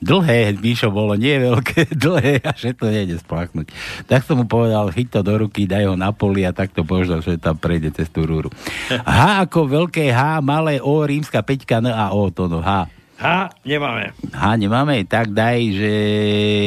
dlhé, 0.05 0.61
Mišo 0.61 0.92
bolo 0.92 1.16
nie 1.16 1.40
veľké, 1.40 1.88
dlhé 2.05 2.44
a 2.44 2.53
že 2.53 2.77
to 2.77 2.92
nejde 2.92 3.16
spláchnuť. 3.24 3.72
Tak 4.05 4.29
som 4.29 4.37
mu 4.37 4.44
povedal, 4.44 4.92
chyť 4.92 5.09
to 5.09 5.20
do 5.24 5.35
ruky, 5.40 5.64
daj 5.64 5.88
ho 5.88 5.96
na 5.96 6.12
poli 6.12 6.44
a 6.44 6.53
takto 6.53 6.85
poždal, 6.85 7.24
že 7.24 7.40
tam 7.40 7.57
prejde 7.57 7.88
cez 7.96 8.12
tú 8.12 8.29
rúru. 8.29 8.53
H 8.92 9.48
ako 9.48 9.64
veľké 9.64 10.12
H, 10.12 10.44
malé 10.44 10.79
O, 10.85 11.00
rímska 11.00 11.40
peťka, 11.40 11.81
N 11.81 11.88
a 11.88 12.12
O, 12.12 12.29
to 12.29 12.46
no 12.46 12.61
H. 12.61 12.92
H 13.16 13.27
nemáme. 13.64 14.12
H 14.35 14.44
nemáme, 14.61 15.09
tak 15.09 15.33
daj, 15.33 15.59
že 15.72 15.94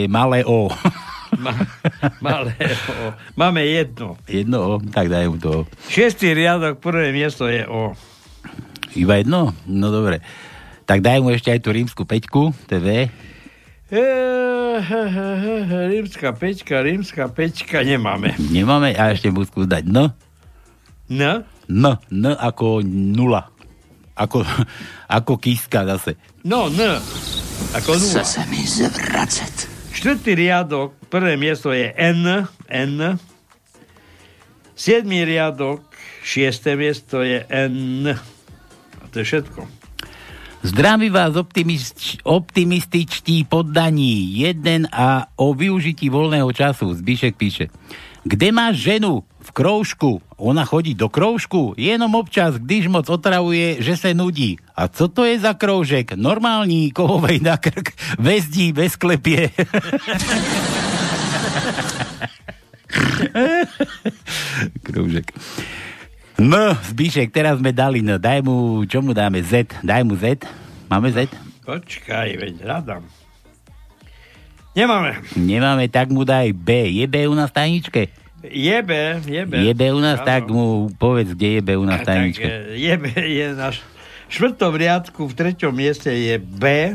malé 0.10 0.42
O. 0.42 0.74
malé 2.26 2.54
O. 2.90 3.14
Máme 3.38 3.64
jedno. 3.66 4.18
Jedno 4.26 4.58
O, 4.60 4.72
tak 4.82 5.08
daj 5.08 5.30
mu 5.30 5.38
to 5.38 5.64
Šiestý 5.88 6.34
riadok, 6.34 6.82
prvé 6.82 7.14
miesto 7.14 7.46
je 7.48 7.64
O. 7.70 7.94
Iba 8.98 9.22
jedno? 9.22 9.54
No 9.70 9.94
dobre. 9.94 10.26
Tak 10.88 11.04
daj 11.04 11.20
mu 11.20 11.36
ešte 11.36 11.52
aj 11.52 11.60
tú 11.62 11.70
rímsku 11.76 12.02
peťku, 12.08 12.56
to 12.66 12.72
je 12.80 12.82
V. 12.82 12.90
E, 13.88 14.04
rímska 15.88 16.36
peťka, 16.36 16.84
rímska 16.84 17.32
peťka 17.32 17.84
nemáme. 17.88 18.36
Nemáme 18.52 18.92
a 18.96 19.16
ešte 19.16 19.32
mu 19.32 19.44
skús 19.48 19.68
dať 19.68 19.84
N. 19.88 20.12
N? 21.08 21.22
N, 21.72 21.86
N 22.12 22.26
ako 22.36 22.84
nula. 22.88 23.48
Ako, 24.18 24.44
ako 25.18 25.40
kíska 25.40 25.88
zase. 25.88 26.20
No, 26.44 26.68
N. 26.68 27.00
Ako 27.76 27.96
nula. 27.96 28.24
Chce 28.24 28.24
sa 28.28 28.44
mi 28.48 28.64
zvracať. 28.64 29.77
Štvrtý 29.98 30.38
riadok, 30.38 30.94
prvé 31.10 31.42
miesto 31.42 31.74
je 31.74 31.90
N, 31.90 32.46
N. 32.70 33.18
Siedmý 34.78 35.26
riadok, 35.26 35.82
šiesté 36.22 36.78
miesto 36.78 37.26
je 37.26 37.42
N. 37.50 38.06
A 39.02 39.04
to 39.10 39.26
je 39.26 39.26
všetko. 39.26 39.66
Zdraví 40.62 41.10
vás 41.10 41.34
optimist, 41.34 42.22
optimističtí 42.22 43.50
poddaní. 43.50 44.38
Jeden 44.38 44.86
a 44.94 45.34
o 45.34 45.58
využití 45.58 46.14
voľného 46.14 46.54
času. 46.54 46.94
Zbyšek 46.94 47.34
píše. 47.34 47.74
Kde 48.22 48.54
máš 48.54 48.86
ženu? 48.86 49.26
V 49.48 49.52
kroužku. 49.56 50.20
Ona 50.38 50.68
chodí 50.68 50.92
do 50.92 51.08
kroužku? 51.08 51.72
Jenom 51.80 52.16
občas, 52.16 52.60
když 52.60 52.88
moc 52.92 53.10
otravuje, 53.10 53.80
že 53.80 53.98
se 53.98 54.14
nudí. 54.14 54.60
A 54.76 54.88
co 54.88 55.08
to 55.08 55.24
je 55.24 55.40
za 55.40 55.54
kroužek? 55.54 56.20
Normální, 56.20 56.92
kovovej 56.92 57.40
na 57.40 57.58
krk, 57.58 57.96
vezdí, 58.20 58.76
bez 58.76 58.96
klepie. 58.96 59.50
kroužek. 64.84 65.32
No, 66.38 66.76
Zbíšek, 66.92 67.32
teraz 67.34 67.58
sme 67.58 67.74
dali, 67.74 68.04
no 68.04 68.20
daj 68.20 68.46
mu, 68.46 68.86
čo 68.86 69.02
mu 69.02 69.16
dáme, 69.16 69.42
Z, 69.42 69.80
daj 69.82 70.04
mu 70.04 70.14
Z. 70.20 70.44
Máme 70.86 71.10
Z? 71.10 71.32
Počkaj, 71.66 72.38
veď 72.38 72.54
hľadám. 72.62 73.04
Nemáme. 74.78 75.18
Nemáme, 75.34 75.90
tak 75.90 76.14
mu 76.14 76.22
daj 76.22 76.54
B. 76.54 76.94
Je 76.94 77.10
B 77.10 77.26
u 77.26 77.34
nás 77.34 77.50
tajničke? 77.50 78.27
Je 78.46 78.78
B, 78.86 78.92
je 79.26 79.44
B. 79.46 79.54
Je 79.66 79.74
B 79.74 79.82
u 79.94 80.00
nás, 80.00 80.22
ano. 80.22 80.28
tak 80.30 80.44
mu 80.46 80.94
povedz, 80.94 81.34
kde 81.34 81.58
je 81.58 81.62
B 81.66 81.70
u 81.74 81.86
nás 81.90 82.02
v 82.02 82.06
tajničke. 82.06 82.48
Je 82.78 82.94
v 82.94 83.60
štvrtom 84.30 84.74
riadku, 84.78 85.26
v 85.26 85.34
treťom 85.34 85.74
mieste 85.74 86.14
je 86.14 86.38
B 86.38 86.94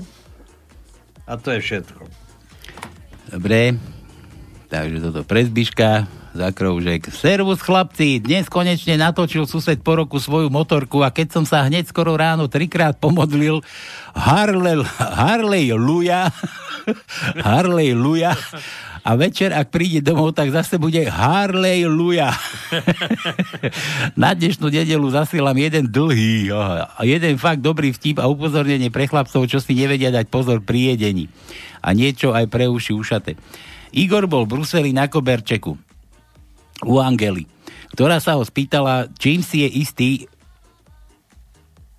a 1.27 1.33
to 1.35 1.51
je 1.51 1.59
všetko. 1.59 2.03
Dobre, 3.33 3.75
takže 4.71 4.99
toto 5.03 5.27
prezbiška 5.27 6.07
za 6.33 6.49
kroužek. 6.55 7.11
Servus 7.11 7.61
chlapci, 7.61 8.23
dnes 8.23 8.47
konečne 8.47 8.97
natočil 8.97 9.45
sused 9.45 9.83
po 9.85 9.99
roku 9.99 10.23
svoju 10.23 10.49
motorku 10.49 11.03
a 11.03 11.11
keď 11.11 11.41
som 11.41 11.45
sa 11.45 11.67
hneď 11.67 11.91
skoro 11.91 12.17
ráno 12.17 12.49
trikrát 12.49 12.97
pomodlil 12.97 13.61
Harley, 14.15 14.81
Harley 14.97 15.75
Luja 15.75 16.31
Harley 17.47 17.95
Luja. 17.95 18.35
A 19.03 19.19
večer, 19.19 19.51
ak 19.51 19.75
príde 19.75 19.99
domov, 19.99 20.31
tak 20.31 20.55
zase 20.55 20.79
bude 20.79 21.03
Harley 21.03 21.91
Luja. 21.91 22.31
Na 24.23 24.31
dnešnú 24.31 24.71
nedelu 24.71 25.03
zasielam 25.11 25.59
jeden 25.59 25.91
dlhý 25.91 26.55
jeden 27.03 27.35
fakt 27.35 27.67
dobrý 27.67 27.91
vtip 27.91 28.23
a 28.23 28.31
upozornenie 28.31 28.95
pre 28.95 29.11
chlapcov, 29.11 29.51
čo 29.51 29.59
si 29.59 29.75
nevedia 29.75 30.15
dať 30.15 30.31
pozor 30.31 30.63
pri 30.63 30.95
jedení. 30.95 31.27
A 31.83 31.99
niečo 31.99 32.31
aj 32.31 32.47
pre 32.47 32.71
uši 32.71 32.95
ušate. 32.95 33.35
Igor 33.91 34.31
bol 34.31 34.47
v 34.47 34.55
Bruseli 34.55 34.95
na 34.95 35.11
koberčeku 35.11 35.75
u 36.87 36.95
Angely, 37.03 37.51
ktorá 37.99 38.23
sa 38.23 38.39
ho 38.39 38.47
spýtala, 38.47 39.11
čím 39.19 39.43
si 39.43 39.67
je 39.67 39.69
istý, 39.83 40.11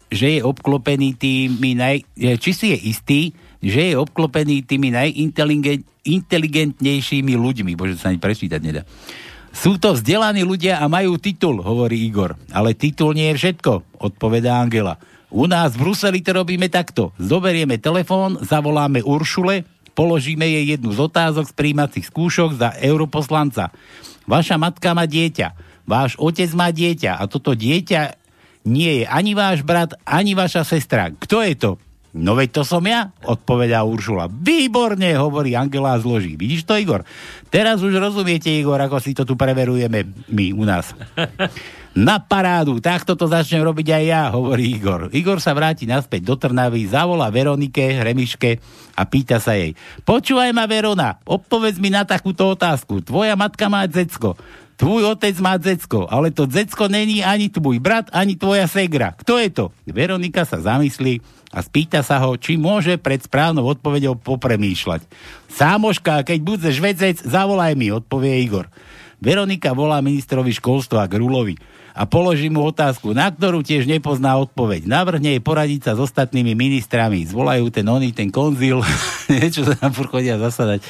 že 0.08 0.40
je 0.40 0.42
obklopený 0.46 1.20
tými 1.20 1.76
naj... 1.76 2.08
či 2.40 2.52
si 2.56 2.72
je 2.72 2.80
istý, 2.80 3.22
že 3.60 3.92
je 3.92 4.00
obklopený 4.00 4.64
tými 4.64 4.96
najinteligentnejšími 6.04 7.34
ľuďmi. 7.40 7.72
Bože, 7.80 7.96
sa 7.96 8.12
ani 8.12 8.20
prečítať 8.20 8.60
nedá. 8.60 8.84
Sú 9.56 9.80
to 9.80 9.96
vzdelaní 9.96 10.44
ľudia 10.44 10.84
a 10.84 10.92
majú 10.92 11.16
titul, 11.16 11.64
hovorí 11.64 12.04
Igor. 12.04 12.36
Ale 12.52 12.76
titul 12.76 13.16
nie 13.16 13.32
je 13.32 13.40
všetko, 13.40 14.04
odpovedá 14.04 14.60
Angela. 14.60 15.00
U 15.32 15.48
nás 15.48 15.74
v 15.74 15.88
Bruseli 15.88 16.20
to 16.20 16.36
robíme 16.36 16.68
takto. 16.68 17.16
Zoberieme 17.16 17.80
telefón, 17.80 18.36
zavoláme 18.44 19.00
Uršule, 19.06 19.64
položíme 19.96 20.44
jej 20.44 20.76
jednu 20.76 20.92
z 20.92 21.00
otázok 21.08 21.48
z 21.50 21.54
príjmacích 21.56 22.06
skúšok 22.10 22.58
za 22.58 22.70
europoslanca. 22.82 23.72
Vaša 24.28 24.60
matka 24.60 24.92
má 24.98 25.08
dieťa, 25.08 25.48
váš 25.88 26.18
otec 26.20 26.50
má 26.58 26.74
dieťa 26.74 27.18
a 27.22 27.24
toto 27.30 27.54
dieťa 27.56 28.20
nie 28.68 29.04
je 29.04 29.06
ani 29.06 29.38
váš 29.38 29.62
brat, 29.62 29.94
ani 30.04 30.34
vaša 30.34 30.66
sestra. 30.66 31.14
Kto 31.14 31.46
je 31.46 31.54
to? 31.56 31.72
No 32.14 32.38
veď 32.38 32.62
to 32.62 32.64
som 32.64 32.86
ja, 32.86 33.10
odpovedá 33.26 33.82
Uršula. 33.82 34.30
Výborne, 34.30 35.18
hovorí 35.18 35.58
Angela 35.58 35.98
a 35.98 36.02
zloží. 36.02 36.38
Vidíš 36.38 36.62
to, 36.62 36.78
Igor? 36.78 37.02
Teraz 37.50 37.82
už 37.82 37.98
rozumiete, 37.98 38.54
Igor, 38.54 38.78
ako 38.78 39.02
si 39.02 39.18
to 39.18 39.26
tu 39.26 39.34
preverujeme 39.34 40.06
my 40.30 40.54
u 40.54 40.62
nás. 40.62 40.94
Na 41.94 42.18
parádu, 42.18 42.82
takto 42.82 43.14
to 43.14 43.30
začnem 43.30 43.62
robiť 43.62 43.88
aj 43.94 44.04
ja, 44.06 44.24
hovorí 44.34 44.78
Igor. 44.78 45.14
Igor 45.14 45.38
sa 45.38 45.54
vráti 45.54 45.86
naspäť 45.86 46.26
do 46.26 46.34
Trnavy, 46.38 46.90
zavolá 46.90 47.30
Veronike, 47.30 48.02
Remiške 48.02 48.58
a 48.98 49.06
pýta 49.06 49.38
sa 49.38 49.54
jej. 49.54 49.78
Počúvaj 50.02 50.54
ma, 50.58 50.66
Verona, 50.66 51.22
odpovedz 51.22 51.78
mi 51.78 51.94
na 51.94 52.02
takúto 52.02 52.50
otázku. 52.50 53.06
Tvoja 53.06 53.38
matka 53.38 53.70
má 53.70 53.86
dzecko. 53.86 54.34
Tvoj 54.74 55.14
otec 55.14 55.38
má 55.38 55.54
dzecko, 55.62 56.10
ale 56.10 56.34
to 56.34 56.50
dzecko 56.50 56.90
není 56.90 57.22
ani 57.22 57.54
tvoj 57.54 57.78
brat, 57.78 58.10
ani 58.10 58.34
tvoja 58.42 58.66
segra. 58.66 59.14
Kto 59.14 59.38
je 59.38 59.54
to? 59.54 59.70
Veronika 59.86 60.50
sa 60.50 60.58
zamyslí 60.58 61.22
a 61.54 61.62
spýta 61.62 62.02
sa 62.02 62.18
ho, 62.26 62.34
či 62.34 62.58
môže 62.58 62.98
pred 62.98 63.22
správnou 63.22 63.64
odpovedou 63.78 64.18
popremýšľať. 64.18 65.06
Sámoška, 65.54 66.26
keď 66.26 66.40
budeš 66.42 66.82
vedec, 66.82 67.22
zavolaj 67.22 67.78
mi, 67.78 67.94
odpovie 67.94 68.42
Igor. 68.42 68.74
Veronika 69.22 69.72
volá 69.72 70.02
ministrovi 70.02 70.52
školstva 70.52 71.08
Grulovi 71.08 71.56
a 71.94 72.10
položí 72.10 72.50
mu 72.50 72.66
otázku, 72.66 73.14
na 73.14 73.30
ktorú 73.30 73.62
tiež 73.62 73.86
nepozná 73.86 74.36
odpoveď. 74.42 74.90
Navrhne 74.90 75.38
jej 75.38 75.44
poradiť 75.46 75.82
sa 75.88 75.92
s 75.94 76.10
ostatnými 76.10 76.58
ministrami. 76.58 77.24
Zvolajú 77.30 77.70
ten 77.70 77.86
oný, 77.86 78.12
ten 78.12 78.34
konzil, 78.34 78.82
niečo 79.32 79.64
sa 79.64 79.78
tam 79.78 79.94
chodia 79.94 80.42
zasadať. 80.42 80.82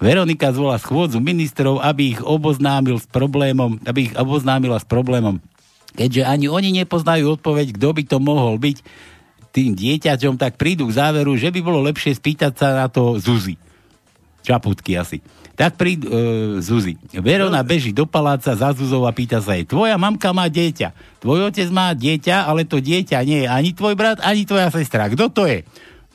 Veronika 0.00 0.52
zvolá 0.52 0.80
schôdzu 0.80 1.20
ministrov, 1.20 1.80
aby 1.80 2.16
ich 2.16 2.20
oboznámil 2.22 2.96
s 3.00 3.08
problémom, 3.08 3.80
aby 3.84 4.08
ich 4.08 4.14
oboznámila 4.16 4.80
s 4.80 4.86
problémom. 4.88 5.40
Keďže 5.92 6.22
ani 6.22 6.46
oni 6.46 6.70
nepoznajú 6.84 7.36
odpoveď, 7.40 7.76
kto 7.76 7.88
by 7.92 8.02
to 8.06 8.16
mohol 8.22 8.56
byť 8.56 8.80
tým 9.50 9.74
dieťaťom, 9.74 10.38
tak 10.38 10.54
prídu 10.56 10.86
k 10.86 10.96
záveru, 10.96 11.34
že 11.34 11.50
by 11.50 11.60
bolo 11.62 11.82
lepšie 11.82 12.14
spýtať 12.14 12.52
sa 12.54 12.68
na 12.74 12.86
to 12.86 13.18
Zuzi. 13.18 13.58
Čaputky 14.40 14.96
asi. 14.96 15.20
Tak 15.58 15.76
príď 15.76 15.98
e, 16.06 16.08
Zuzi. 16.64 16.96
Verona 17.20 17.60
beží 17.60 17.92
do 17.92 18.08
paláca 18.08 18.56
za 18.56 18.72
Zuzou 18.72 19.04
a 19.04 19.12
pýta 19.12 19.44
sa 19.44 19.58
jej, 19.58 19.68
tvoja 19.68 20.00
mamka 20.00 20.32
má 20.32 20.48
dieťa. 20.48 21.20
Tvoj 21.20 21.52
otec 21.52 21.68
má 21.68 21.92
dieťa, 21.92 22.48
ale 22.48 22.64
to 22.64 22.80
dieťa 22.80 23.20
nie 23.28 23.44
je 23.44 23.48
ani 23.50 23.76
tvoj 23.76 23.92
brat, 23.92 24.24
ani 24.24 24.48
tvoja 24.48 24.72
sestra. 24.72 25.12
Kto 25.12 25.28
to 25.28 25.44
je? 25.44 25.66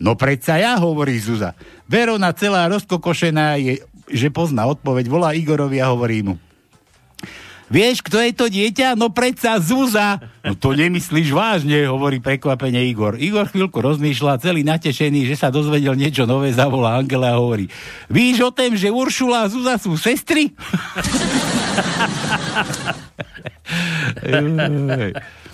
No 0.02 0.18
predsa 0.18 0.58
ja, 0.58 0.76
hovorí 0.82 1.22
Zuza. 1.22 1.54
Verona 1.86 2.34
celá 2.34 2.66
rozkokošená 2.68 3.62
je, 3.62 3.86
že 4.10 4.34
pozná 4.34 4.66
odpoveď, 4.66 5.06
volá 5.08 5.38
Igorovi 5.38 5.78
a 5.78 5.94
hovorí 5.94 6.26
mu. 6.26 6.36
Vieš, 7.66 8.06
kto 8.06 8.22
je 8.22 8.32
to 8.34 8.46
dieťa? 8.46 8.94
No 8.94 9.10
predsa 9.10 9.58
Zúza. 9.58 10.22
No 10.46 10.54
to 10.54 10.78
nemyslíš 10.78 11.34
vážne, 11.34 11.90
hovorí 11.90 12.22
prekvapene 12.22 12.86
Igor. 12.86 13.18
Igor 13.18 13.50
chvíľku 13.50 13.82
rozmýšľa, 13.82 14.38
celý 14.38 14.62
natešený, 14.62 15.26
že 15.26 15.34
sa 15.34 15.50
dozvedel 15.50 15.98
niečo 15.98 16.30
nové, 16.30 16.54
zavolá 16.54 17.02
Angela 17.02 17.34
a 17.34 17.42
hovorí. 17.42 17.66
Víš 18.06 18.46
o 18.46 18.54
tom, 18.54 18.78
že 18.78 18.94
Uršula 18.94 19.46
a 19.46 19.50
Zúza 19.50 19.82
sú 19.82 19.98
sestry? 19.98 20.54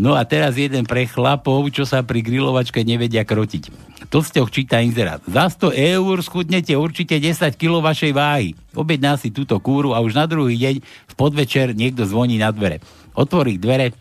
No 0.00 0.16
a 0.16 0.24
teraz 0.24 0.56
jeden 0.56 0.88
pre 0.88 1.04
chlapov, 1.04 1.68
čo 1.68 1.84
sa 1.84 2.00
pri 2.00 2.24
grilovačke 2.24 2.80
nevedia 2.80 3.20
krotiť. 3.20 3.68
Tlsťoch 4.08 4.48
číta 4.48 4.80
inzerát. 4.80 5.20
Za 5.28 5.52
100 5.52 5.76
eur 5.76 6.16
schudnete 6.24 6.72
určite 6.72 7.20
10 7.20 7.60
kg 7.60 7.84
vašej 7.84 8.16
váhy. 8.16 8.56
Objedná 8.72 9.20
si 9.20 9.28
túto 9.28 9.60
kúru 9.60 9.92
a 9.92 10.00
už 10.00 10.16
na 10.16 10.24
druhý 10.24 10.56
deň 10.56 10.80
v 10.80 11.14
podvečer 11.20 11.76
niekto 11.76 12.08
zvoní 12.08 12.40
na 12.40 12.48
dvere. 12.48 12.80
Otvorí 13.12 13.60
dvere, 13.60 13.92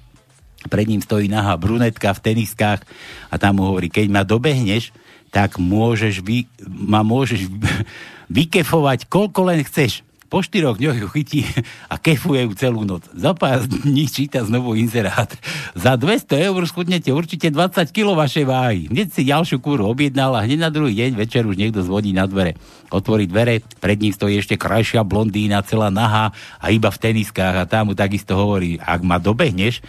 pred 0.71 0.87
ním 0.87 1.03
stojí 1.03 1.27
nahá 1.27 1.59
brunetka 1.59 2.15
v 2.15 2.23
teniskách 2.31 2.79
a 3.27 3.35
tam 3.35 3.59
mu 3.59 3.67
hovorí, 3.67 3.91
keď 3.91 4.07
ma 4.07 4.23
dobehneš, 4.23 4.95
tak 5.35 5.59
môžeš 5.59 6.23
vy, 6.23 6.47
ma 6.63 7.03
môžeš 7.03 7.51
vykefovať 8.39 9.03
koľko 9.11 9.51
len 9.51 9.67
chceš. 9.67 10.07
Po 10.29 10.45
štyroch 10.45 10.77
dňoch 10.77 10.97
ju 11.01 11.07
chytí 11.09 11.41
a 11.89 11.97
kefuje 11.97 12.45
ju 12.45 12.53
celú 12.53 12.85
noc. 12.85 13.09
Za 13.17 13.33
pár 13.33 13.65
dní 13.65 14.05
číta 14.05 14.45
znovu 14.45 14.77
inzerát. 14.77 15.33
Za 15.73 15.97
200 15.97 16.53
eur 16.53 16.61
schudnete 16.69 17.09
určite 17.09 17.49
20 17.49 17.89
kg 17.89 18.13
vašej 18.13 18.45
váhy. 18.45 18.81
Hneď 18.93 19.09
si 19.09 19.25
ďalšiu 19.25 19.57
kúru 19.57 19.89
objednal 19.89 20.37
a 20.37 20.45
hneď 20.45 20.59
na 20.61 20.69
druhý 20.69 20.93
deň 20.93 21.17
večer 21.17 21.49
už 21.49 21.57
niekto 21.57 21.81
zvoní 21.81 22.13
na 22.13 22.29
dvere. 22.29 22.53
Otvorí 22.93 23.25
dvere, 23.25 23.65
pred 23.81 23.97
ním 23.97 24.13
stojí 24.13 24.37
ešte 24.37 24.53
krajšia 24.53 25.01
blondína, 25.01 25.65
celá 25.65 25.89
nahá 25.89 26.29
a 26.61 26.69
iba 26.69 26.93
v 26.93 27.01
teniskách 27.01 27.65
a 27.65 27.69
tam 27.69 27.89
mu 27.89 27.93
takisto 27.97 28.37
hovorí, 28.37 28.77
ak 28.77 29.01
ma 29.01 29.17
dobehneš, 29.17 29.81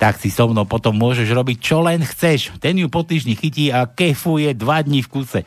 tak 0.00 0.16
si 0.16 0.32
so 0.32 0.48
mnou 0.48 0.64
potom 0.64 0.96
môžeš 0.96 1.28
robiť 1.36 1.58
čo 1.60 1.84
len 1.84 2.00
chceš. 2.00 2.56
Ten 2.64 2.80
ju 2.80 2.88
po 2.88 3.04
týždni 3.04 3.36
chytí 3.36 3.68
a 3.68 3.84
kefuje 3.84 4.56
dva 4.56 4.80
dní 4.80 5.04
v 5.04 5.08
kuse. 5.12 5.40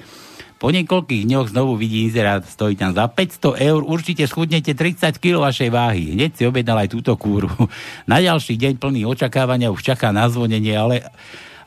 Po 0.66 0.74
niekoľkých 0.74 1.30
dňoch 1.30 1.54
znovu 1.54 1.78
vidí 1.78 2.10
inzerát, 2.10 2.42
stojí 2.42 2.74
tam 2.74 2.90
za 2.90 3.06
500 3.06 3.70
eur, 3.70 3.86
určite 3.86 4.26
schudnete 4.26 4.74
30 4.74 5.22
kg 5.22 5.46
vašej 5.46 5.70
váhy. 5.70 6.18
Hneď 6.18 6.32
si 6.34 6.42
objednal 6.42 6.82
aj 6.82 6.90
túto 6.90 7.14
kúru. 7.22 7.54
Na 8.10 8.18
ďalší 8.18 8.58
deň 8.58 8.82
plný 8.82 9.06
očakávania 9.06 9.70
už 9.70 9.86
čaká 9.94 10.10
na 10.10 10.26
zvonenie, 10.26 10.74
ale 10.74 11.06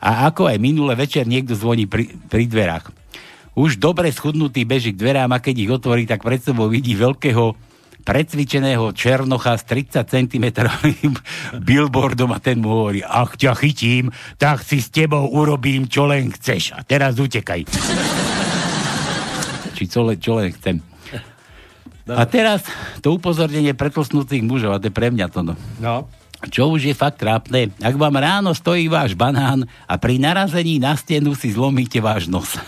a 0.03 0.27
ako 0.27 0.51
aj 0.51 0.59
minule 0.59 0.99
večer 0.99 1.23
niekto 1.31 1.55
zvoní 1.55 1.87
pri, 1.87 2.11
pri 2.27 2.43
dverách. 2.51 2.91
Už 3.55 3.79
dobre 3.79 4.11
schudnutý 4.11 4.67
beží 4.67 4.91
k 4.91 4.99
dverám 4.99 5.31
a 5.31 5.39
keď 5.39 5.55
ich 5.63 5.71
otvorí, 5.71 6.03
tak 6.03 6.19
pred 6.19 6.43
sebou 6.43 6.67
vidí 6.67 6.91
veľkého 6.91 7.55
precvičeného 8.03 8.91
černocha 8.91 9.55
s 9.55 9.63
30 9.63 10.03
cm 10.11 10.45
billboardom 11.71 12.35
a 12.35 12.43
ten 12.43 12.59
mu 12.59 12.83
hovorí, 12.83 12.99
ak 12.99 13.39
ťa 13.39 13.55
chytím, 13.63 14.11
tak 14.35 14.59
si 14.59 14.83
s 14.83 14.91
tebou 14.91 15.23
urobím, 15.31 15.87
čo 15.87 16.03
len 16.03 16.35
chceš. 16.35 16.75
A 16.75 16.83
teraz 16.83 17.15
utekaj 17.15 17.63
či 19.79 19.87
čo, 19.87 20.03
le, 20.03 20.19
čo 20.19 20.35
len 20.35 20.51
chcem. 20.51 20.83
A 22.09 22.27
teraz 22.27 22.67
to 22.99 23.15
upozornenie 23.15 23.71
pretlsnutých 23.71 24.43
mužov, 24.43 24.75
a 24.75 24.81
to 24.81 24.91
je 24.91 24.97
pre 24.97 25.07
mňa 25.07 25.31
to 25.31 25.39
no. 25.45 25.55
No. 25.79 26.11
Čo 26.39 26.71
už 26.71 26.91
je 26.91 26.95
fakt 26.95 27.19
trápne, 27.19 27.71
ak 27.79 27.95
vám 27.99 28.15
ráno 28.15 28.55
stojí 28.55 28.87
váš 28.87 29.11
banán 29.15 29.67
a 29.87 29.99
pri 29.99 30.19
narazení 30.19 30.79
na 30.79 30.95
stenu 30.95 31.35
si 31.35 31.51
zlomíte 31.51 31.99
váš 31.99 32.31
nos. 32.31 32.55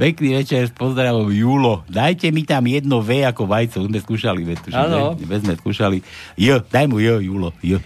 Pekný 0.00 0.40
večer, 0.40 0.64
s 0.64 0.72
pozdravom 0.72 1.28
Julo. 1.28 1.84
Dajte 1.84 2.32
mi 2.32 2.46
tam 2.48 2.64
jedno 2.64 3.04
V 3.04 3.20
ako 3.26 3.44
vajco. 3.44 3.84
Sme 3.84 4.00
skúšali, 4.00 4.48
Áno. 4.72 5.12
Sme 5.18 5.58
skúšali. 5.60 6.00
J, 6.40 6.64
daj 6.72 6.88
mu 6.88 7.04
J, 7.04 7.20
Julo. 7.20 7.52
J. 7.60 7.82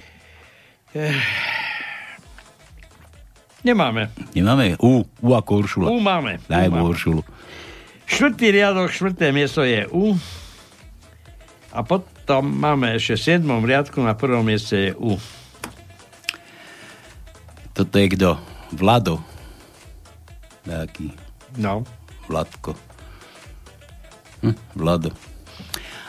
Nemáme. 3.65 4.13
Nemáme? 4.37 4.77
U, 4.77 5.09
U 5.25 5.29
ako 5.33 5.65
Uršula. 5.65 5.89
U 5.89 5.97
máme. 5.97 6.37
Daj 6.47 6.69
mu. 6.69 6.85
Uršulu. 6.85 7.25
Štvrtý 8.05 8.53
riadok, 8.53 8.93
štvrté 8.93 9.33
miesto 9.33 9.65
je 9.65 9.89
U. 9.89 10.13
A 11.73 11.81
potom 11.81 12.45
máme 12.45 12.93
ešte 12.95 13.17
v 13.17 13.25
siedmom 13.25 13.65
riadku, 13.65 14.05
na 14.05 14.13
prvom 14.13 14.45
mieste 14.45 14.77
je 14.77 14.93
U. 14.95 15.17
Toto 17.73 17.97
je 17.97 18.07
kto? 18.13 18.37
Vlado. 18.77 19.19
Taký. 20.63 21.11
No. 21.59 21.83
Vladko. 22.29 22.77
Hm, 24.45 24.55
Vlado. 24.77 25.11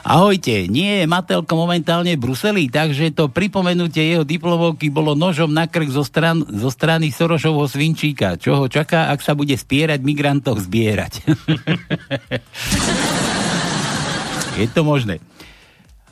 Ahojte, 0.05 0.69
nie 0.69 1.01
je 1.01 1.09
Matelko 1.09 1.57
momentálne 1.57 2.13
v 2.13 2.21
Bruseli, 2.21 2.69
takže 2.69 3.09
to 3.09 3.25
pripomenutie 3.25 4.13
jeho 4.13 4.21
diplomovky 4.21 4.93
bolo 4.93 5.17
nožom 5.17 5.49
na 5.49 5.65
krk 5.65 5.89
zo, 5.89 6.05
stran, 6.05 6.45
zo 6.45 6.69
strany 6.69 7.09
Sorošovho 7.09 7.65
svinčíka. 7.65 8.37
Čo 8.37 8.61
ho 8.61 8.65
čaká, 8.69 9.09
ak 9.09 9.25
sa 9.25 9.33
bude 9.33 9.57
spierať 9.57 10.05
migrantov 10.05 10.61
zbierať? 10.61 11.25
je 14.61 14.67
to 14.69 14.85
možné. 14.85 15.17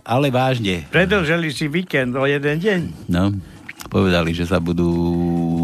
Ale 0.02 0.34
vážne. 0.34 0.90
Predlžili 0.90 1.54
si 1.54 1.70
víkend 1.70 2.18
o 2.18 2.26
jeden 2.26 2.66
deň. 2.66 3.14
No, 3.14 3.30
povedali, 3.94 4.34
že 4.34 4.50
sa 4.50 4.58
budú 4.58 4.90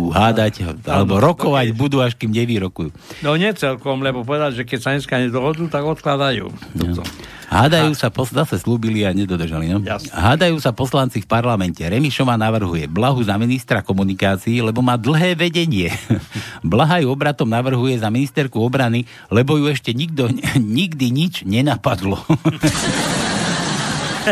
budú 0.10 0.18
hádať, 0.18 0.53
alebo 0.89 1.22
rokovať 1.22 1.68
budú, 1.78 2.01
až 2.01 2.18
kým 2.18 2.34
nevyrokujú. 2.34 2.89
No 3.22 3.38
nie 3.38 3.53
celkom, 3.53 4.01
lebo 4.01 4.26
povedať, 4.26 4.62
že 4.62 4.64
keď 4.66 4.80
sa 4.82 4.89
dneska 4.97 5.22
nedohodnú, 5.22 5.70
tak 5.70 5.86
odkladajú. 5.86 6.49
Toto. 6.74 7.05
Hádajú 7.49 7.97
sa, 7.97 8.14
pos- 8.14 8.30
zase 8.30 8.62
slúbili 8.62 9.01
a 9.01 9.10
nedodržali, 9.10 9.74
no? 9.74 9.82
Jasne. 9.82 10.14
Hádajú 10.14 10.62
sa 10.62 10.70
poslanci 10.70 11.26
v 11.26 11.30
parlamente. 11.30 11.82
Remišová 11.82 12.38
navrhuje 12.38 12.86
Blahu 12.86 13.26
za 13.26 13.41
ministra 13.41 13.82
komunikácií, 13.82 14.62
lebo 14.62 14.86
má 14.86 15.01
dlhé 15.01 15.34
vedenie. 15.34 15.89
Blahaj 16.62 17.10
obratom 17.10 17.49
navrhuje 17.49 17.97
za 17.97 18.14
ministerku 18.14 18.62
obrany, 18.62 19.10
lebo 19.34 19.57
ju 19.57 19.66
ešte 19.66 19.97
nikto, 19.97 20.30
nikdy 20.78 21.10
nič 21.10 21.41
nenapadlo. 21.41 22.22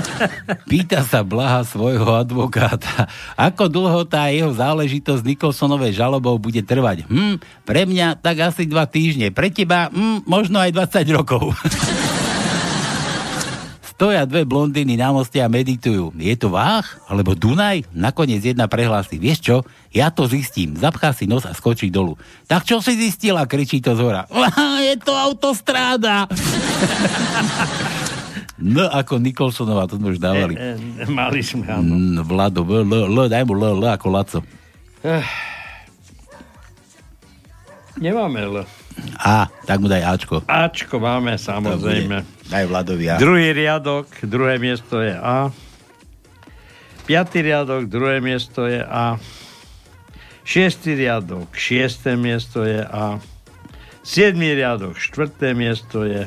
Pýta 0.71 1.03
sa 1.03 1.21
Blaha 1.23 1.63
svojho 1.63 2.07
advokáta, 2.17 3.09
ako 3.35 3.69
dlho 3.69 4.01
tá 4.07 4.29
jeho 4.29 4.51
záležitosť 4.53 5.23
Nikolsonovej 5.23 5.97
žalobou 5.97 6.37
bude 6.37 6.61
trvať. 6.63 7.07
Hm, 7.07 7.41
pre 7.63 7.85
mňa 7.87 8.19
tak 8.19 8.47
asi 8.47 8.67
dva 8.67 8.85
týždne, 8.87 9.33
pre 9.33 9.49
teba 9.49 9.89
hm, 9.89 10.27
možno 10.27 10.61
aj 10.61 10.71
20 10.73 11.17
rokov. 11.17 11.53
Stoja 13.97 14.29
dve 14.29 14.45
blondiny 14.45 14.93
na 14.93 15.09
moste 15.09 15.41
a 15.41 15.49
meditujú. 15.49 16.13
Je 16.21 16.37
to 16.37 16.53
Váh? 16.53 16.85
Alebo 17.09 17.33
Dunaj? 17.33 17.89
Nakoniec 17.97 18.45
jedna 18.45 18.69
prehlási. 18.69 19.17
Vieš 19.17 19.39
čo? 19.41 19.57
Ja 19.89 20.13
to 20.13 20.29
zistím. 20.29 20.77
Zapchá 20.77 21.17
si 21.17 21.25
nos 21.25 21.49
a 21.49 21.57
skočí 21.57 21.89
dolu. 21.89 22.13
Tak 22.45 22.61
čo 22.61 22.77
si 22.77 22.93
zistila? 22.93 23.49
Kričí 23.49 23.81
to 23.81 23.97
z 23.97 24.05
hora. 24.05 24.29
Je 24.85 25.01
to 25.01 25.17
autostráda. 25.17 26.29
No 28.57 28.89
ako 28.89 29.21
Nikolsonová, 29.21 29.85
to 29.85 30.01
sme 30.01 30.17
už 30.17 30.19
dávali. 30.19 30.57
E, 30.57 30.77
e, 30.77 31.05
mali 31.05 31.45
sme, 31.45 31.69
áno. 31.69 31.93
Mm, 31.93 32.25
Vlado, 32.25 32.65
L, 32.65 32.89
L, 32.89 33.17
daj 33.29 33.45
mu 33.45 33.53
L, 33.53 33.77
L 33.77 33.83
ako 33.85 34.07
Laco. 34.09 34.39
Eh. 35.05 35.21
Nemáme 38.01 38.41
L. 38.49 38.65
A, 39.21 39.45
tak 39.65 39.77
mu 39.77 39.85
daj 39.85 40.01
Ačko. 40.01 40.41
Ačko 40.49 40.97
máme, 40.97 41.37
samozrejme. 41.37 42.25
Daj 42.49 42.65
Vladovi 42.65 43.05
A. 43.13 43.21
Druhý 43.21 43.53
riadok, 43.53 44.09
druhé 44.25 44.57
miesto 44.57 45.01
je 45.05 45.13
A. 45.13 45.53
Piatý 47.05 47.45
riadok, 47.45 47.85
druhé 47.85 48.17
miesto 48.19 48.65
je 48.65 48.81
A. 48.81 49.21
Šiestý 50.47 50.97
riadok, 50.97 51.51
šiesté 51.53 52.17
miesto 52.17 52.65
je 52.65 52.81
A. 52.81 53.21
Siedmý 54.01 54.55
riadok, 54.55 54.95
štvrté 54.97 55.51
miesto 55.53 56.07
je 56.07 56.25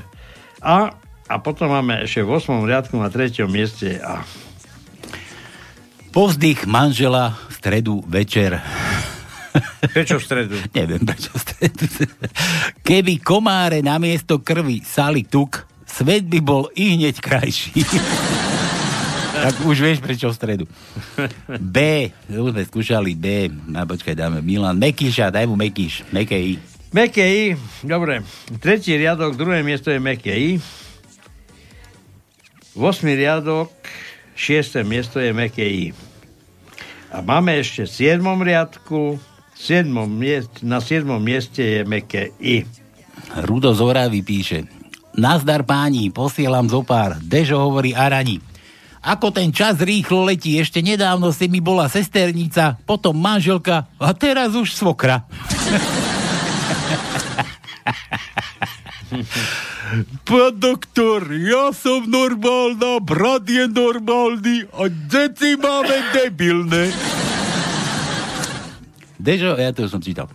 A. 0.61 0.93
A 1.31 1.39
potom 1.39 1.71
máme 1.71 2.03
ešte 2.03 2.27
v 2.27 2.43
8. 2.43 2.67
riadku 2.67 2.99
na 2.99 3.07
treťom 3.07 3.47
mieste 3.47 3.95
je 3.95 3.99
A. 4.03 4.27
Povzdych 6.11 6.67
manžela 6.67 7.39
v 7.47 7.53
stredu 7.55 8.03
večer. 8.03 8.59
Prečo 9.95 10.19
v 10.19 10.23
stredu? 10.27 10.59
Neviem, 10.79 11.07
prečo 11.07 11.31
v 11.31 11.39
stredu. 11.39 11.87
Keby 12.83 13.23
komáre 13.23 13.79
namiesto 13.79 14.43
krvi 14.43 14.83
sali 14.83 15.23
tuk, 15.23 15.71
svet 15.87 16.27
by 16.27 16.43
bol 16.43 16.67
i 16.75 16.99
hneď 16.99 17.23
krajší. 17.23 17.79
tak 19.47 19.55
už 19.63 19.87
vieš, 19.87 20.03
prečo 20.03 20.27
v 20.27 20.35
stredu. 20.35 20.65
B, 21.63 22.11
už 22.27 22.51
sme 22.59 22.67
skúšali 22.67 23.15
B, 23.15 23.47
a 23.79 23.87
počkaj, 23.87 24.19
dáme 24.19 24.43
Milan 24.43 24.83
Mekíša, 24.83 25.31
daj 25.31 25.47
mu 25.47 25.55
Mekíš, 25.55 26.11
Mekej. 26.11 26.59
Meké 26.91 27.23
I, 27.23 27.45
dobre. 27.87 28.27
Tretí 28.59 28.99
riadok, 28.99 29.39
druhé 29.39 29.63
miesto 29.63 29.95
je 29.95 30.03
Meké 30.03 30.35
I. 30.35 30.59
8. 32.81 33.05
riadok, 33.13 33.69
6. 34.33 34.81
miesto 34.89 35.21
je 35.21 35.37
Meké 35.37 35.69
I. 35.69 35.93
A 37.13 37.21
máme 37.21 37.61
ešte 37.61 37.85
v 37.85 38.17
7. 38.17 38.25
riadku, 38.41 39.21
7. 39.53 39.85
Miest, 40.09 40.65
na 40.65 40.81
7. 40.81 41.05
mieste 41.21 41.61
je 41.61 41.81
Meké 41.85 42.33
I. 42.41 42.65
Rudo 43.45 43.77
z 43.77 43.85
Oravy 43.85 44.25
píše 44.25 44.65
Nazdar 45.13 45.69
páni, 45.69 46.09
posielam 46.09 46.73
zo 46.73 46.81
pár. 46.81 47.21
Dežo 47.21 47.61
hovorí 47.61 47.93
Arani. 47.93 48.41
Ako 49.05 49.29
ten 49.29 49.53
čas 49.53 49.77
rýchlo 49.77 50.25
letí, 50.25 50.57
ešte 50.57 50.81
nedávno 50.81 51.37
si 51.37 51.53
mi 51.53 51.61
bola 51.61 51.85
sesternica, 51.85 52.81
potom 52.89 53.13
manželka 53.13 53.93
a 54.01 54.17
teraz 54.17 54.57
už 54.57 54.73
svokra. 54.73 55.29
Pán 60.23 60.55
doktor, 60.63 61.27
ja 61.35 61.75
som 61.75 62.07
normálna, 62.07 63.03
brat 63.03 63.43
je 63.51 63.67
normálny 63.67 64.71
a 64.71 64.87
deti 64.87 65.59
máme 65.59 66.15
debilné. 66.15 66.95
Dežo, 69.19 69.59
ja 69.59 69.75
to 69.75 69.91
som 69.91 69.99
čítal. 69.99 70.31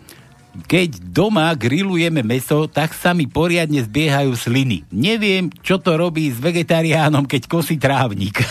Keď 0.68 0.99
doma 1.12 1.51
grillujeme 1.56 2.20
meso, 2.20 2.68
tak 2.68 2.91
sa 2.91 3.16
mi 3.16 3.32
poriadne 3.32 3.80
zbiehajú 3.80 4.36
sliny. 4.36 4.84
Neviem, 4.91 5.47
čo 5.64 5.80
to 5.80 5.95
robí 5.95 6.28
s 6.32 6.39
vegetariánom, 6.39 7.24
keď 7.24 7.47
kosí 7.47 7.80
trávnik. 7.80 8.43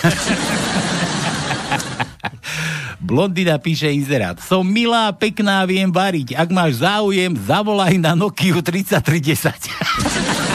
Blondina 3.04 3.60
píše 3.60 3.92
inzerát. 3.92 4.40
Som 4.40 4.64
milá, 4.72 5.12
pekná, 5.12 5.68
viem 5.68 5.92
variť. 5.92 6.32
Ak 6.32 6.48
máš 6.48 6.80
záujem, 6.80 7.36
zavolaj 7.36 8.00
na 8.00 8.16
Nokiu 8.16 8.64
3310. 8.64 10.48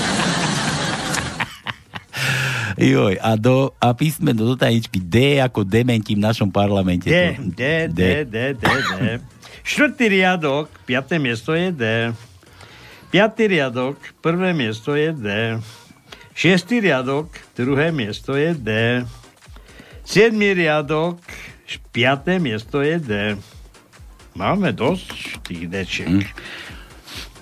Joj, 2.80 3.20
a, 3.20 3.36
do, 3.36 3.76
a 3.76 3.92
písmeno 3.92 4.48
do 4.48 4.56
tajničky 4.56 5.04
D 5.04 5.44
ako 5.44 5.68
dementi 5.68 6.16
v 6.16 6.24
našom 6.24 6.48
parlamente. 6.48 7.12
D, 7.12 7.36
To- 7.36 7.52
D, 7.52 7.62
D, 7.92 8.02
D, 8.24 8.38
D, 8.56 8.64
D. 8.64 9.20
Štvrtý 9.68 10.08
riadok, 10.08 10.72
piaté 10.88 11.20
miesto 11.20 11.52
je 11.52 11.76
D. 11.76 11.84
Piatý 13.12 13.52
riadok, 13.52 14.00
prvé 14.24 14.56
miesto 14.56 14.96
je 14.96 15.12
D. 15.12 15.28
Šiestý 16.32 16.80
riadok, 16.80 17.28
druhé 17.52 17.92
miesto 17.92 18.40
je 18.40 18.56
D. 18.56 18.70
Siedmý 20.08 20.56
riadok, 20.56 21.20
piaté 21.92 22.40
miesto 22.40 22.80
je 22.80 22.96
D. 22.96 23.12
Máme 24.40 24.72
dosť 24.72 25.44
tých 25.44 25.68
Dčiek. 25.68 26.32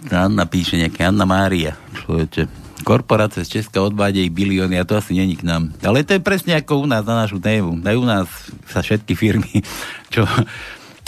Anna 0.10 0.50
píše 0.50 0.82
nejaké, 0.82 1.06
Anna 1.06 1.30
Mária. 1.30 1.78
Človeče. 1.94 2.67
Korporácie 2.88 3.44
z 3.44 3.60
Česka 3.60 3.84
odvádejí 3.84 4.32
bilióny 4.32 4.80
a 4.80 4.88
to 4.88 4.96
asi 4.96 5.12
není 5.12 5.36
k 5.36 5.44
nám. 5.44 5.76
Ale 5.84 6.08
to 6.08 6.16
je 6.16 6.24
presne 6.24 6.56
ako 6.56 6.80
u 6.80 6.88
nás 6.88 7.04
na 7.04 7.28
našu 7.28 7.36
tému. 7.36 7.84
Aj 7.84 8.00
u 8.00 8.08
nás 8.08 8.32
sa 8.64 8.80
všetky 8.80 9.12
firmy, 9.12 9.60
čo 10.14 10.24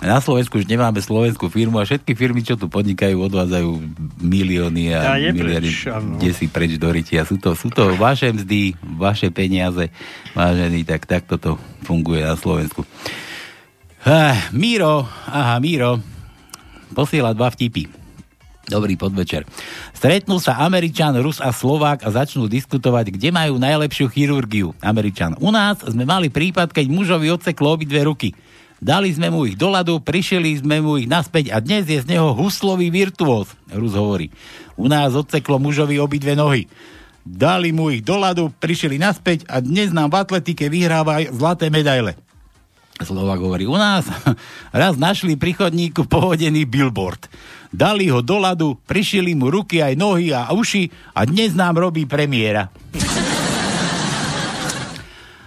na 0.03 0.19
Slovensku 0.19 0.59
už 0.59 0.67
nemáme 0.67 0.99
slovenskú 0.99 1.47
firmu 1.47 1.79
a 1.79 1.87
všetky 1.87 2.19
firmy, 2.19 2.43
čo 2.43 2.59
tu 2.59 2.67
podnikajú, 2.67 3.15
odvádzajú 3.19 3.71
milióny 4.19 4.91
a 4.95 5.15
A 5.15 5.23
je 5.23 5.31
miliardy. 5.31 5.71
Kde 6.19 6.31
si 6.35 6.51
preč 6.51 6.75
do 6.75 6.91
rytia. 6.91 7.23
Sú 7.23 7.39
to, 7.39 7.55
sú 7.55 7.71
to 7.71 7.95
vaše 7.95 8.27
mzdy, 8.31 8.75
vaše 8.99 9.31
peniaze, 9.31 9.87
vážení, 10.35 10.83
tak 10.83 11.07
takto 11.07 11.39
to 11.39 11.51
funguje 11.87 12.23
na 12.23 12.35
Slovensku. 12.35 12.83
Ah, 14.03 14.51
Míro, 14.55 15.07
aha, 15.27 15.59
Míro, 15.63 15.99
posiela 16.95 17.35
dva 17.35 17.51
vtipy. 17.51 17.98
Dobrý 18.69 18.93
podvečer. 18.93 19.49
Stretnú 19.97 20.37
sa 20.37 20.61
Američan, 20.61 21.17
Rus 21.25 21.41
a 21.41 21.49
Slovák 21.49 22.05
a 22.05 22.13
začnú 22.13 22.45
diskutovať, 22.45 23.17
kde 23.17 23.33
majú 23.33 23.57
najlepšiu 23.57 24.13
chirurgiu. 24.13 24.77
Američan. 24.77 25.33
U 25.41 25.49
nás 25.49 25.81
sme 25.81 26.05
mali 26.05 26.29
prípad, 26.29 26.69
keď 26.69 26.85
mužovi 26.85 27.33
odseklo 27.33 27.73
obidve 27.73 28.05
ruky. 28.05 28.37
Dali 28.77 29.09
sme 29.09 29.33
mu 29.33 29.49
ich 29.49 29.57
do 29.57 29.73
ľadu, 29.73 29.97
prišli 30.05 30.61
sme 30.61 30.85
mu 30.85 31.01
ich 31.01 31.09
naspäť 31.09 31.49
a 31.49 31.57
dnes 31.59 31.89
je 31.89 31.97
z 31.97 32.05
neho 32.05 32.29
huslový 32.37 32.93
virtuóz. 32.93 33.49
Rus 33.73 33.97
hovorí. 33.97 34.29
U 34.77 34.85
nás 34.85 35.17
odseklo 35.17 35.57
mužovi 35.57 35.97
obidve 35.97 36.37
nohy. 36.37 36.69
Dali 37.25 37.73
mu 37.73 37.89
ich 37.89 38.05
do 38.05 38.21
ľadu, 38.21 38.53
prišli 38.53 39.01
naspäť 39.01 39.49
a 39.49 39.65
dnes 39.65 39.89
nám 39.89 40.13
v 40.13 40.21
atletike 40.21 40.69
vyhráva 40.69 41.25
zlaté 41.33 41.73
medaile. 41.73 42.15
Slovak 43.01 43.39
hovorí, 43.41 43.65
u 43.65 43.79
nás 43.79 44.05
raz 44.75 44.93
našli 44.93 45.39
pri 45.39 45.57
chodníku 45.57 46.05
pohodený 46.05 46.69
billboard. 46.69 47.31
Dali 47.69 48.09
ho 48.09 48.25
do 48.25 48.41
ľadu, 48.41 48.81
prišili 48.89 49.37
mu 49.37 49.53
ruky 49.53 49.85
aj 49.85 49.93
nohy 49.93 50.33
a 50.33 50.49
uši 50.49 50.89
a 51.13 51.21
dnes 51.29 51.53
nám 51.53 51.77
robí 51.77 52.09
premiéra. 52.09 52.73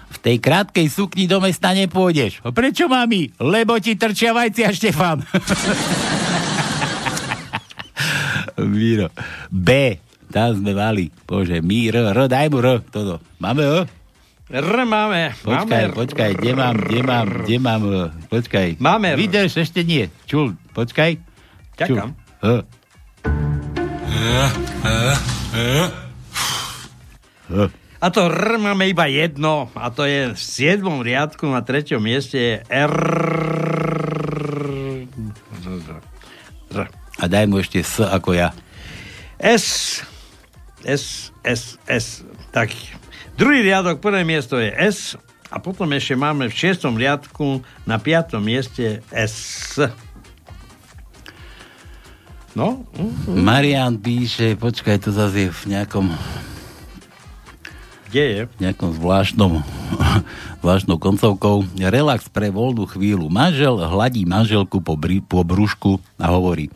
V 0.06 0.16
tej 0.22 0.38
krátkej 0.38 0.86
sukni 0.86 1.26
do 1.26 1.42
mesta 1.42 1.74
nepôjdeš. 1.74 2.46
Prečo, 2.54 2.86
mami? 2.86 3.34
Lebo 3.42 3.74
ti 3.82 3.98
trčia 3.98 4.30
vajcia, 4.30 4.70
Štefan. 4.70 5.18
Míro. 8.78 9.10
B. 9.50 9.98
Tam 10.30 10.62
sme 10.62 10.78
mali. 10.78 11.10
Bože, 11.26 11.58
Míro. 11.58 12.06
R, 12.06 12.30
daj 12.30 12.46
mu 12.54 12.62
R. 12.62 12.86
Toto. 12.86 13.18
Máme 13.42 13.66
R? 13.66 13.90
R 14.52 14.78
máme. 14.86 15.34
Počkaj, 15.42 15.90
máme 15.90 15.96
počkaj, 15.96 16.30
kde 16.36 16.52
mám, 16.52 16.76
kde 16.76 17.00
mám, 17.00 17.26
kde 17.42 17.56
mám, 17.56 17.82
počkaj. 18.28 18.76
Máme. 18.78 19.16
Vydrž, 19.16 19.58
ešte 19.64 19.80
nie. 19.80 20.12
Čul, 20.28 20.54
počkaj. 20.76 21.31
H. 21.78 21.88
A 28.02 28.10
to 28.10 28.26
R 28.26 28.58
máme 28.58 28.90
iba 28.90 29.06
jedno, 29.06 29.70
a 29.78 29.86
to 29.94 30.02
je 30.02 30.34
v 30.34 30.38
7. 30.38 30.82
riadku 31.06 31.46
na 31.46 31.62
3. 31.62 32.02
mieste 32.02 32.34
je 32.34 32.54
R. 32.66 32.94
A 37.22 37.24
daj 37.30 37.46
mu 37.46 37.62
ešte 37.62 37.78
S 37.78 38.02
ako 38.02 38.34
ja. 38.34 38.50
S, 39.38 40.02
S, 40.82 41.30
S, 41.46 41.78
S. 41.86 42.26
Tak, 42.50 42.74
druhý 43.38 43.62
riadok, 43.62 44.02
prvé 44.02 44.26
miesto 44.26 44.58
je 44.58 44.74
S 44.74 45.14
a 45.52 45.62
potom 45.62 45.86
ešte 45.94 46.18
máme 46.18 46.50
v 46.50 46.58
šiestom 46.58 46.98
riadku 46.98 47.62
na 47.86 48.02
piatom 48.02 48.42
mieste 48.42 49.06
S. 49.14 49.78
No? 52.52 52.84
Mm-hmm. 52.92 53.36
Marian 53.40 53.94
píše, 53.96 54.54
počkaj, 54.60 55.00
to 55.00 55.10
zase 55.10 55.48
je 55.48 55.50
v 55.50 55.62
nejakom 55.72 56.12
kde 58.12 58.24
je? 58.28 58.40
V 58.44 58.56
nejakom 58.60 58.92
zvláštnom, 58.92 59.64
zvláštnou 60.60 61.00
koncovkou. 61.00 61.64
Relax 61.80 62.28
pre 62.28 62.52
voľnú 62.52 62.84
chvíľu. 62.84 63.32
Manžel 63.32 63.80
hladí 63.80 64.28
manželku 64.28 64.84
po, 64.84 65.00
bri, 65.00 65.24
po 65.24 65.40
brúšku 65.40 65.96
a 66.20 66.28
hovorí, 66.28 66.68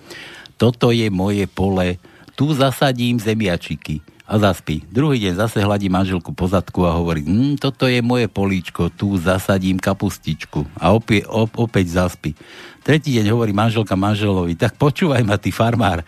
toto 0.56 0.88
je 0.88 1.12
moje 1.12 1.44
pole, 1.44 2.00
tu 2.40 2.56
zasadím 2.56 3.20
zemiačiky 3.20 4.00
a 4.26 4.34
zaspí. 4.42 4.82
Druhý 4.90 5.22
deň 5.22 5.38
zase 5.38 5.62
hladí 5.62 5.86
manželku 5.86 6.34
po 6.34 6.50
zadku 6.50 6.82
a 6.82 6.98
hovorí, 6.98 7.22
hm, 7.22 7.62
toto 7.62 7.86
je 7.86 8.02
moje 8.02 8.26
políčko, 8.26 8.90
tu 8.90 9.14
zasadím 9.22 9.78
kapustičku 9.78 10.66
a 10.82 10.90
opie, 10.90 11.22
op, 11.30 11.54
opäť 11.54 12.02
zaspí. 12.02 12.34
Tretí 12.82 13.14
deň 13.14 13.30
hovorí 13.30 13.54
manželka 13.54 13.94
manželovi, 13.94 14.58
tak 14.58 14.74
počúvaj 14.74 15.22
ma, 15.22 15.38
ty 15.38 15.54
farmár, 15.54 16.02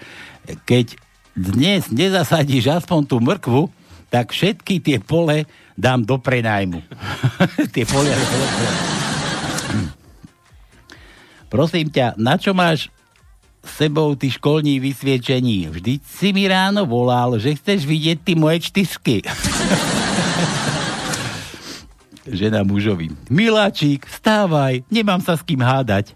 keď 0.67 0.99
dnes 1.39 1.87
nezasadíš 1.95 2.83
aspoň 2.83 3.01
tú 3.07 3.23
mrkvu, 3.23 3.71
tak 4.11 4.35
všetky 4.35 4.83
tie 4.83 4.99
pole 4.99 5.47
dám 5.79 6.03
do 6.03 6.19
prenajmu. 6.19 6.83
tie 7.75 7.87
polia 7.87 8.19
Prosím 11.53 11.89
ťa, 11.89 12.19
na 12.19 12.35
čo 12.35 12.51
máš 12.51 12.91
sebou 13.71 14.17
ty 14.17 14.33
školní 14.33 14.81
vysviečení? 14.81 15.69
Vždyť 15.69 16.01
si 16.05 16.33
mi 16.33 16.49
ráno 16.49 16.89
volal, 16.89 17.37
že 17.37 17.57
chceš 17.57 17.85
vidieť 17.85 18.19
ty 18.25 18.33
moje 18.35 18.61
čtyřky. 18.69 19.23
Žena 22.29 22.61
mužovi. 22.61 23.09
Miláčik, 23.33 24.05
vstávaj, 24.05 24.85
nemám 24.93 25.25
sa 25.25 25.37
s 25.37 25.43
kým 25.45 25.65
hádať. 25.65 26.13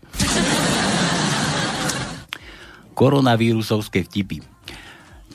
Koronavírusovské 2.92 4.04
vtipy. 4.04 4.44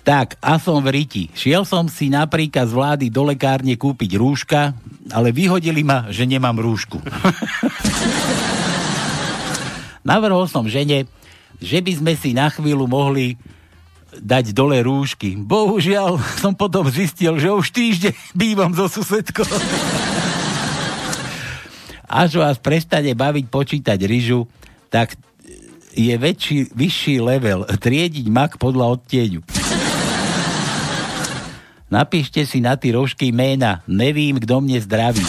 Tak, 0.08 0.40
a 0.40 0.56
som 0.56 0.80
v 0.80 1.04
riti. 1.04 1.28
Šiel 1.36 1.68
som 1.68 1.92
si 1.92 2.08
napríklad 2.08 2.72
z 2.72 2.78
vlády 2.78 3.06
do 3.12 3.28
lekárne 3.28 3.76
kúpiť 3.76 4.16
rúška, 4.16 4.72
ale 5.12 5.36
vyhodili 5.36 5.84
ma, 5.84 6.08
že 6.08 6.24
nemám 6.24 6.56
rúšku. 6.56 7.04
Navrhol 10.08 10.48
som 10.48 10.64
žene, 10.72 11.04
že 11.62 11.82
by 11.82 11.92
sme 11.98 12.14
si 12.18 12.34
na 12.34 12.50
chvíľu 12.50 12.86
mohli 12.86 13.38
dať 14.18 14.56
dole 14.56 14.82
rúšky. 14.82 15.38
Bohužiaľ 15.38 16.18
som 16.42 16.54
potom 16.56 16.88
zistil, 16.90 17.38
že 17.38 17.52
už 17.52 17.70
týždeň 17.74 18.14
bývam 18.40 18.72
so 18.74 18.88
susedkou. 18.90 19.46
Až 22.08 22.40
vás 22.40 22.56
prestane 22.56 23.12
baviť 23.12 23.52
počítať 23.52 24.00
ryžu, 24.08 24.48
tak 24.88 25.20
je 25.92 26.16
väčší, 26.16 26.72
vyšší 26.72 27.20
level 27.20 27.68
triediť 27.68 28.32
mak 28.32 28.56
podľa 28.56 28.96
odtieňu. 28.96 29.44
Napíšte 31.88 32.44
si 32.44 32.60
na 32.64 32.76
tie 32.80 32.96
rožky 32.96 33.32
ména. 33.32 33.84
Nevím, 33.88 34.40
kto 34.40 34.60
mne 34.60 34.80
zdraví. 34.80 35.24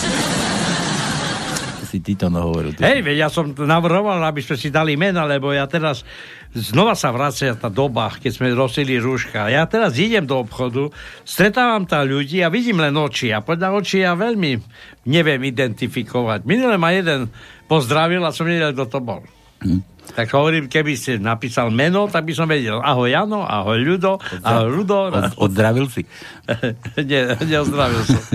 Si 1.88 2.04
ty 2.04 2.12
to 2.12 2.28
hovoril. 2.28 2.76
Hej, 2.76 3.00
ja 3.16 3.32
som 3.32 3.56
navrhoval, 3.56 4.20
aby 4.28 4.44
sme 4.44 4.60
si 4.60 4.68
dali 4.68 5.00
mena, 5.00 5.24
lebo 5.24 5.48
ja 5.56 5.64
teraz 5.64 6.04
znova 6.52 6.92
sa 6.92 7.08
vracia 7.08 7.56
tá 7.56 7.72
doba, 7.72 8.12
keď 8.12 8.30
sme 8.36 8.52
nosili 8.52 9.00
rúška. 9.00 9.48
Ja 9.48 9.64
teraz 9.64 9.96
idem 9.96 10.28
do 10.28 10.44
obchodu, 10.44 10.92
stretávam 11.24 11.88
tam 11.88 12.04
ľudí 12.04 12.44
a 12.44 12.52
vidím 12.52 12.84
len 12.84 12.92
oči. 12.92 13.32
A 13.32 13.40
podľa 13.40 13.80
očí 13.80 14.04
ja 14.04 14.12
veľmi 14.12 14.60
neviem 15.08 15.40
identifikovať. 15.48 16.44
Minule 16.44 16.76
ma 16.76 16.92
jeden 16.92 17.32
pozdravil 17.64 18.20
a 18.20 18.36
som 18.36 18.44
nevedel, 18.44 18.76
kto 18.76 18.84
to 18.92 19.00
bol. 19.00 19.24
Hm. 19.64 19.96
Tak 20.08 20.32
hovorím, 20.32 20.72
keby 20.72 20.96
ste 20.96 21.20
napísal 21.20 21.68
meno, 21.68 22.08
tak 22.08 22.24
by 22.24 22.32
som 22.32 22.48
vedel. 22.48 22.80
Ahoj 22.80 23.12
Jano, 23.12 23.44
ahoj 23.44 23.76
Ľudo, 23.76 24.16
ahoj 24.40 24.68
Rudo. 24.72 25.12
Od, 25.12 25.36
oddravil 25.36 25.84
si? 25.92 26.08
Nie, 27.08 27.36
neozdravil 27.44 28.02
som. 28.08 28.22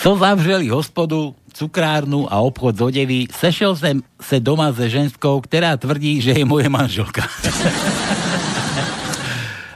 Co 0.00 0.16
zavřeli 0.16 0.68
hospodu, 0.68 1.34
cukrárnu 1.60 2.32
a 2.32 2.40
obchod 2.40 2.76
z 2.76 2.80
odevy, 2.80 3.26
sešel 3.28 3.76
jsem 3.76 4.02
se 4.20 4.40
doma 4.40 4.72
se 4.72 4.88
ženskou, 4.88 5.40
která 5.40 5.76
tvrdí, 5.76 6.20
že 6.20 6.30
je 6.30 6.44
moje 6.44 6.68
manželka. 6.68 7.28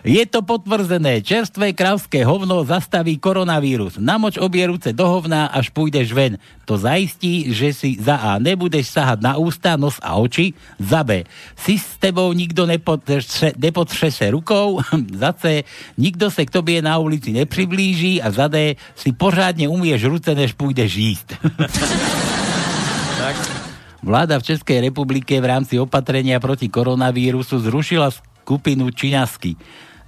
Je 0.04 0.20
to 0.28 0.44
potvrzené. 0.44 1.24
Čerstvé 1.24 1.72
kravské 1.72 2.28
hovno 2.28 2.60
zastaví 2.68 3.16
koronavírus. 3.16 3.96
Namoč 3.96 4.36
obie 4.36 4.60
ruce 4.68 4.92
do 4.92 5.08
hovna, 5.08 5.48
až 5.48 5.72
pôjdeš 5.72 6.12
ven. 6.12 6.36
To 6.68 6.76
zaistí, 6.76 7.48
že 7.48 7.72
si 7.72 7.96
za 7.96 8.20
A 8.20 8.36
nebudeš 8.36 8.92
sahať 8.92 9.24
na 9.24 9.40
ústa, 9.40 9.80
nos 9.80 9.96
a 10.04 10.20
oči. 10.20 10.52
Za 10.76 11.00
B. 11.08 11.24
Si 11.56 11.80
s 11.80 11.96
tebou 11.96 12.28
nikto 12.36 12.68
nepotře 13.56 14.12
se 14.12 14.26
rukou. 14.28 14.84
za 15.24 15.32
C. 15.32 15.64
Nikto 15.96 16.28
se 16.28 16.44
k 16.44 16.52
tobie 16.52 16.84
na 16.84 17.00
ulici 17.00 17.32
nepriblíži. 17.32 18.20
A 18.20 18.28
za 18.28 18.52
D. 18.52 18.76
Si 18.92 19.08
pořádne 19.08 19.72
umieš 19.72 20.04
ruce, 20.04 20.36
než 20.36 20.52
pôjdeš 20.52 21.00
jíst. 21.00 21.32
tak. 23.24 23.36
Vláda 24.04 24.36
v 24.36 24.52
Českej 24.52 24.84
republike 24.84 25.32
v 25.40 25.48
rámci 25.48 25.80
opatrenia 25.80 26.36
proti 26.36 26.68
koronavírusu 26.68 27.56
zrušila 27.56 28.12
skupinu 28.44 28.92
Činasky. 28.92 29.56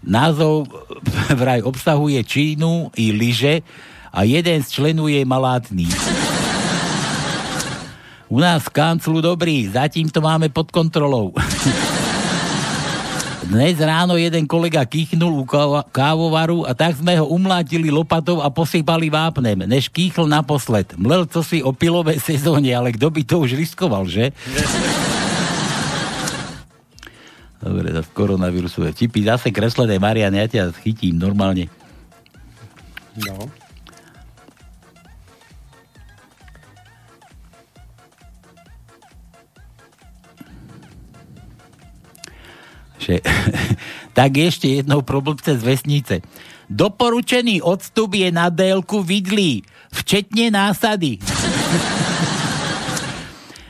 Názov 0.06 0.70
vraj 1.42 1.66
obsahuje 1.66 2.22
Čínu 2.22 2.94
i 2.94 3.10
lyže 3.10 3.66
a 4.14 4.22
jeden 4.22 4.62
z 4.62 4.68
členov 4.70 5.10
je 5.10 5.26
malátný. 5.26 5.90
U 8.26 8.42
nás 8.42 8.66
v 8.66 8.74
kanclu 8.74 9.22
dobrý, 9.22 9.70
zatím 9.70 10.10
to 10.10 10.18
máme 10.22 10.50
pod 10.50 10.70
kontrolou. 10.70 11.34
Dnes 13.46 13.78
ráno 13.78 14.18
jeden 14.18 14.42
kolega 14.42 14.82
kýchnul 14.82 15.30
u 15.30 15.46
kávovaru 15.94 16.66
a 16.66 16.74
tak 16.74 16.98
sme 16.98 17.14
ho 17.14 17.30
umlátili 17.30 17.94
lopatou 17.94 18.42
a 18.42 18.50
posypali 18.50 19.06
vápnem, 19.06 19.70
než 19.70 19.86
kýchl 19.86 20.26
naposled. 20.26 20.98
Mlel 20.98 21.30
co 21.30 21.46
si 21.46 21.62
o 21.62 21.70
pilové 21.70 22.18
sezóne, 22.18 22.74
ale 22.74 22.90
kto 22.98 23.06
by 23.06 23.22
to 23.22 23.46
už 23.46 23.54
riskoval, 23.54 24.10
že? 24.10 24.34
Dobre, 27.56 27.88
zase 27.88 28.12
koronavírusové 28.12 28.92
vtipy. 28.92 29.24
Zase 29.24 29.48
kreslené, 29.48 29.96
Marian, 29.96 30.36
ja 30.36 30.44
ťa 30.44 30.76
chytím 30.76 31.16
normálne. 31.16 31.72
No. 33.16 33.48
Že, 43.00 43.24
tak 44.18 44.30
ešte 44.36 44.84
jednou 44.84 45.00
problbce 45.00 45.56
z 45.56 45.62
vesnice. 45.64 46.14
Doporučený 46.68 47.62
odstup 47.62 48.18
je 48.18 48.28
na 48.34 48.50
délku 48.52 49.00
vidlí, 49.00 49.64
včetne 49.94 50.52
násady. 50.52 51.22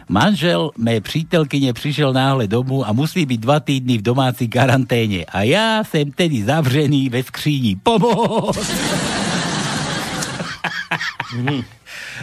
Manžel 0.06 0.70
mé 0.78 1.02
přítelkyne 1.02 1.72
přišel 1.72 2.12
náhle 2.12 2.46
domů 2.46 2.86
a 2.86 2.94
musí 2.94 3.26
byť 3.26 3.40
dva 3.40 3.60
týdny 3.60 3.98
v 3.98 4.06
domácí 4.06 4.46
karanténe. 4.46 5.26
A 5.26 5.42
ja 5.42 5.82
sem 5.82 6.14
tedy 6.14 6.46
zavřený 6.46 7.10
ve 7.10 7.26
skříni. 7.26 7.82
Pomoc! 7.82 8.54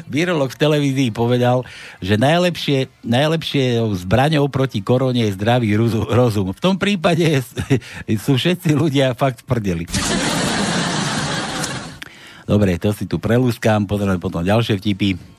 Virolog 0.08 0.56
v 0.56 0.58
televízii 0.58 1.12
povedal, 1.12 1.68
že 2.00 2.18
najlepšie, 2.18 2.88
najlepšie 3.04 3.84
zbraňou 4.00 4.48
proti 4.48 4.82
korone 4.82 5.28
je 5.28 5.36
zdravý 5.36 5.76
rozum. 6.10 6.56
V 6.56 6.64
tom 6.64 6.80
prípade 6.80 7.44
sú 8.26 8.40
všetci 8.40 8.74
ľudia 8.74 9.14
fakt 9.14 9.44
prdeli. 9.44 9.86
Dobre, 12.48 12.80
to 12.80 12.96
si 12.96 13.06
tu 13.08 13.20
prelúskam, 13.20 13.88
pozrieme 13.88 14.20
potom 14.20 14.44
ďalšie 14.44 14.78
vtipy 14.80 15.33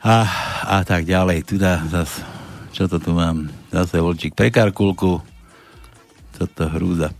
a, 0.00 0.16
a 0.64 0.78
tak 0.84 1.04
ďalej. 1.04 1.44
Tu 1.44 1.60
dá 1.60 1.84
zas, 1.88 2.24
čo 2.72 2.88
to 2.88 2.96
tu 2.96 3.12
mám? 3.12 3.48
Zase 3.70 4.00
volčík 4.00 4.34
pre 4.34 4.48
karkulku. 4.48 5.20
Co 6.40 6.44
hrúza. 6.72 7.12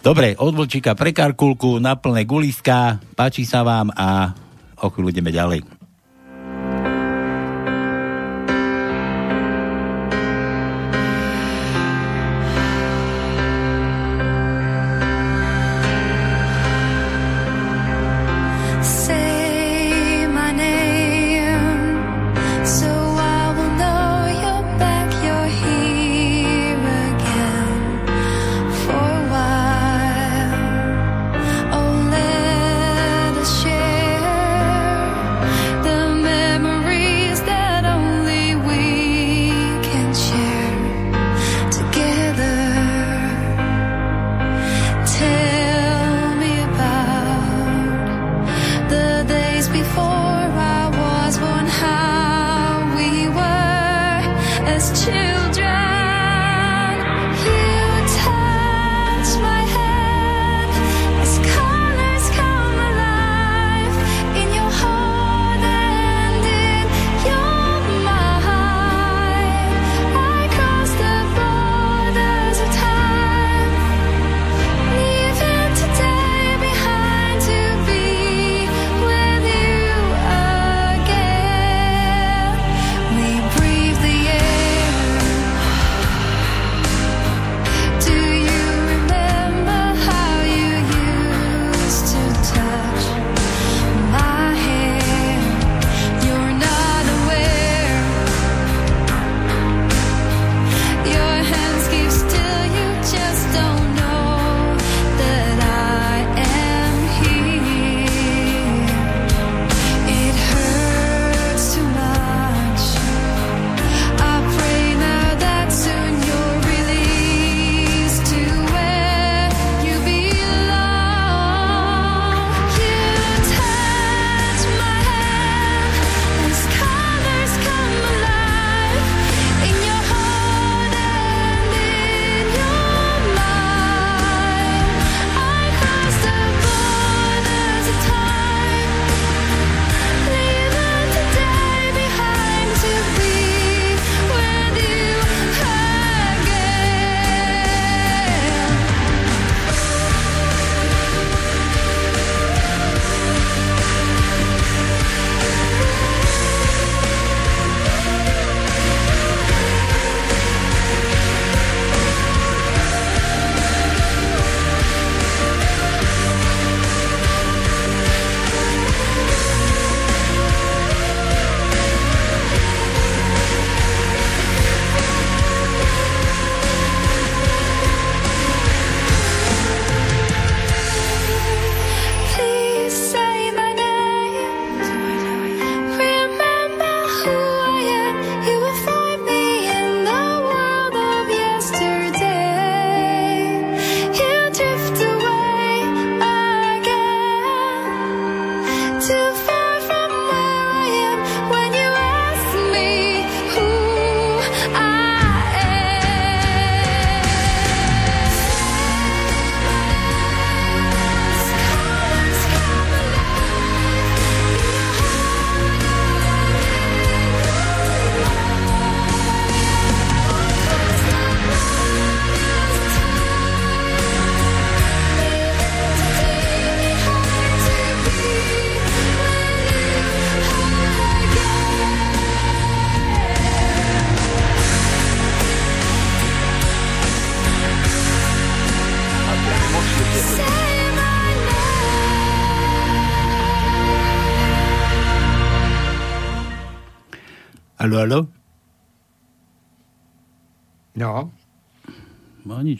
Dobre, 0.00 0.34
od 0.34 0.56
volčíka 0.56 0.98
pre 0.98 1.14
karkulku 1.14 1.78
na 1.78 1.94
plné 1.94 2.26
guliska. 2.26 2.98
Páči 3.14 3.46
sa 3.46 3.62
vám 3.62 3.94
a 3.94 4.34
o 4.80 4.90
chvíľu 4.90 5.14
ideme 5.14 5.30
ďalej. 5.30 5.79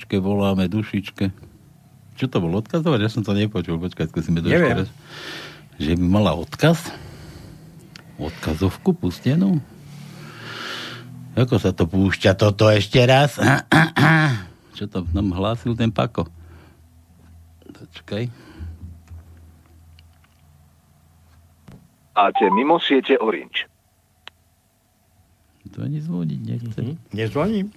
Maničke 0.00 0.16
voláme, 0.16 0.64
dušičke. 0.64 1.28
Čo 2.16 2.24
to 2.32 2.40
bol 2.40 2.56
odkazovať? 2.56 3.04
Ja 3.04 3.12
som 3.12 3.20
to 3.20 3.36
nepočul. 3.36 3.76
Počkaj, 3.76 4.08
skúsime 4.08 4.40
to 4.40 4.48
Neviem. 4.48 4.80
ešte 4.80 4.80
raz. 4.80 4.88
Že 5.76 5.92
by 6.00 6.06
mala 6.08 6.32
odkaz? 6.32 6.88
Odkazovku 8.16 8.96
pustenú? 8.96 9.60
Ako 11.36 11.60
sa 11.60 11.76
to 11.76 11.84
púšťa 11.84 12.32
toto 12.32 12.72
ešte 12.72 13.04
raz? 13.04 13.36
Čo 14.80 14.88
to 14.88 15.04
nám 15.12 15.36
hlásil 15.36 15.76
ten 15.76 15.92
Pako? 15.92 16.32
Počkaj. 17.68 18.24
Máte 22.16 22.44
mimo 22.48 22.80
siete 22.80 23.20
Orange. 23.20 23.68
To 25.76 25.84
ani 25.84 26.00
zvoniť 26.00 26.40
nechce. 26.40 26.80
Nezvoním. 27.12 27.68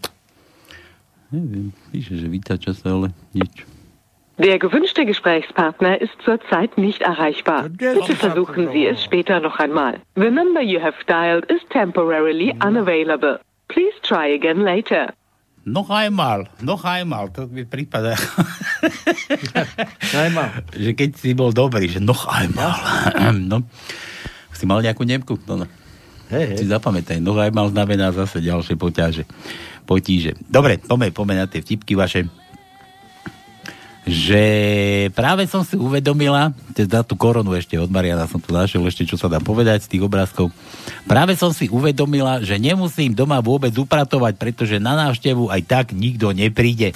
Neviem, 1.33 1.73
píše, 1.89 2.13
že 2.13 2.29
vytača 2.29 2.77
sa, 2.77 2.93
ale 2.93 3.09
nič. 3.33 3.65
Der 4.37 4.57
gewünschte 4.57 5.05
Gesprächspartner 5.05 6.01
ist 6.01 6.13
zurzeit 6.25 6.77
nicht 6.77 7.01
erreichbar. 7.01 7.69
Bitte 7.69 8.13
versuchen 8.13 8.69
Sie 8.69 8.85
es 8.85 9.01
später 9.01 9.41
noch 9.41 9.57
einmal. 9.57 10.01
The 10.13 10.29
number 10.29 10.61
you 10.61 10.81
have 10.81 10.97
dialed 11.09 11.49
is 11.49 11.61
temporarily 11.69 12.53
unavailable. 12.61 13.41
Please 13.69 13.93
try 14.01 14.33
again 14.33 14.61
later. 14.61 15.13
Noch 15.65 15.89
einmal, 15.89 16.49
noch 16.61 16.83
einmal, 16.83 17.31
to 17.31 17.47
mi 17.47 17.63
prípada. 17.63 18.19
že 20.75 20.91
keď 20.91 21.09
si 21.15 21.31
bol 21.33 21.55
dobrý, 21.55 21.87
že 21.87 22.03
noch 22.03 22.27
einmal. 22.29 22.77
no. 23.51 23.63
Si 24.53 24.67
mal 24.69 24.83
nejakú 24.85 25.07
Nemku? 25.07 25.39
No, 25.47 25.63
no. 25.63 25.65
Hej, 26.33 26.45
hej. 26.51 26.57
Si 26.57 26.65
zapamätaj, 26.67 27.21
noch 27.23 27.37
einmal 27.39 27.71
znamená 27.71 28.11
zase 28.11 28.43
ďalšie 28.43 28.75
poťaže. 28.75 29.23
Potíže. 29.83 30.39
Dobre, 30.47 30.79
poďme, 30.79 31.11
poďme 31.11 31.35
na 31.43 31.47
tie 31.47 31.59
vtipky 31.59 31.93
vaše 31.99 32.27
že 34.03 34.43
práve 35.15 35.47
som 35.47 35.63
si 35.63 35.79
uvedomila, 35.79 36.51
teda 36.75 37.07
tú 37.07 37.15
koronu 37.15 37.55
ešte 37.55 37.79
od 37.79 37.87
Mariana 37.87 38.27
som 38.27 38.35
tu 38.35 38.51
našiel 38.51 38.83
ešte, 38.83 39.07
čo 39.07 39.15
sa 39.15 39.31
dá 39.31 39.39
povedať 39.39 39.87
z 39.87 39.95
tých 39.95 40.03
obrázkov. 40.03 40.51
Práve 41.07 41.39
som 41.39 41.55
si 41.55 41.71
uvedomila, 41.71 42.43
že 42.43 42.59
nemusím 42.59 43.15
doma 43.15 43.39
vôbec 43.39 43.71
upratovať, 43.71 44.35
pretože 44.35 44.75
na 44.75 44.99
návštevu 45.07 45.47
aj 45.47 45.61
tak 45.63 45.85
nikto 45.95 46.35
nepríde. 46.35 46.91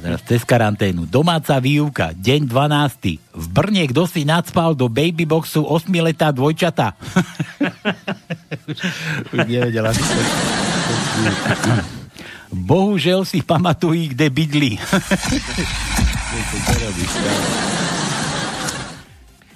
Teraz 0.00 0.24
cez 0.24 0.40
karanténu. 0.48 1.04
Domáca 1.04 1.60
výuka, 1.60 2.16
deň 2.16 2.48
12. 2.48 3.20
V 3.36 3.46
Brne 3.52 3.84
kto 3.84 4.08
si 4.08 4.24
nadspal 4.24 4.72
do 4.72 4.88
babyboxu 4.88 5.60
8-letá 5.60 6.32
dvojčata. 6.32 6.96
Už 9.36 9.40
nevedela. 9.44 9.92
si 9.92 10.00
to- 10.00 10.24
Bohužel 12.50 13.22
si 13.28 13.44
pamatují, 13.44 14.16
kde 14.16 14.26
bydlí. 14.26 14.72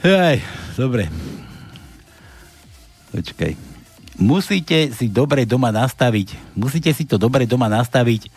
Hej, 0.05 0.45
dobre. 0.77 1.09
Počkaj. 3.11 3.53
Musíte 4.15 4.95
si 4.95 5.11
dobre 5.11 5.43
doma 5.43 5.75
nastaviť, 5.75 6.55
musíte 6.55 6.95
si 6.95 7.03
to 7.03 7.19
dobre 7.19 7.51
doma 7.51 7.67
nastaviť 7.67 8.31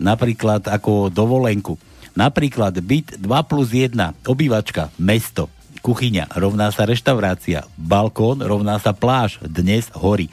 napríklad 0.00 0.68
ako 0.68 1.08
dovolenku. 1.12 1.76
Napríklad 2.16 2.72
byt 2.80 3.20
2 3.20 3.50
plus 3.50 3.68
1, 3.72 3.92
obývačka, 4.24 4.88
mesto, 4.96 5.52
kuchyňa, 5.84 6.32
rovná 6.34 6.72
sa 6.72 6.88
reštaurácia, 6.88 7.68
balkón, 7.76 8.40
rovná 8.40 8.80
sa 8.80 8.96
pláž, 8.96 9.38
dnes 9.44 9.92
hory. 9.94 10.32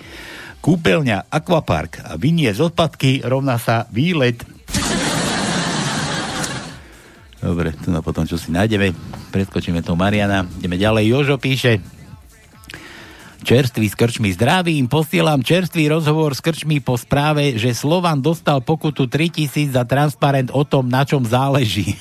Kúpeľňa, 0.63 1.27
akvapark 1.27 2.07
a 2.07 2.15
vyniesť 2.15 2.71
odpadky 2.71 3.21
rovná 3.27 3.59
sa 3.59 3.83
výlet. 3.91 4.39
Dobre, 7.43 7.75
tu 7.75 7.91
na 7.91 7.99
potom, 7.99 8.23
čo 8.23 8.39
si 8.39 8.55
nájdeme. 8.55 8.95
Preskočíme 9.35 9.83
to 9.83 9.99
Mariana. 9.99 10.47
Ideme 10.63 10.79
ďalej. 10.79 11.11
Jožo 11.11 11.35
píše, 11.35 11.83
Čerstvý 13.43 13.91
s 13.91 13.99
krčmi 13.99 14.31
zdravím, 14.31 14.87
posielam 14.87 15.43
čerstvý 15.43 15.91
rozhovor 15.91 16.31
s 16.31 16.39
krčmi 16.39 16.79
po 16.79 16.95
správe, 16.95 17.59
že 17.59 17.75
Slovan 17.75 18.23
dostal 18.23 18.63
pokutu 18.63 19.11
3000 19.11 19.75
za 19.75 19.83
transparent 19.83 20.47
o 20.55 20.63
tom, 20.63 20.87
na 20.87 21.03
čom 21.03 21.27
záleží. 21.27 21.99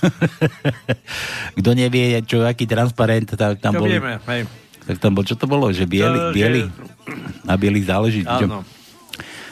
Kto 1.58 1.74
nevie, 1.74 2.22
čo, 2.22 2.46
aký 2.46 2.70
transparent, 2.70 3.34
tak 3.34 3.58
tam 3.58 3.74
bol... 3.74 3.90
vieme, 3.90 4.22
hej. 4.30 4.46
Tak 4.86 5.02
tam 5.02 5.18
bol, 5.18 5.26
čo 5.26 5.34
to 5.34 5.50
bolo? 5.50 5.74
Že 5.74 5.90
bieli, 5.90 6.14
To, 6.14 6.30
že- 6.30 6.34
bieli, 6.38 6.60
na 7.42 7.58
bieli 7.58 7.82
záleží. 7.82 8.22
Čo? 8.22 8.46
Áno. 8.46 8.62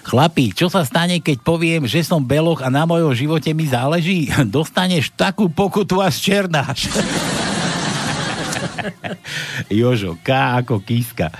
Chlapí, 0.07 0.55
čo 0.55 0.71
sa 0.71 0.87
stane, 0.87 1.19
keď 1.19 1.43
poviem, 1.43 1.91
že 1.91 2.07
som 2.07 2.23
beloch 2.23 2.63
a 2.63 2.71
na 2.71 2.87
mojom 2.87 3.11
živote 3.19 3.51
mi 3.51 3.67
záleží? 3.67 4.31
Dostaneš 4.47 5.11
takú 5.19 5.51
pokutu 5.51 5.99
až 5.99 6.23
černáš. 6.23 6.87
Jožo, 9.83 10.15
K 10.23 10.31
ako 10.63 10.87
kíska. 10.87 11.35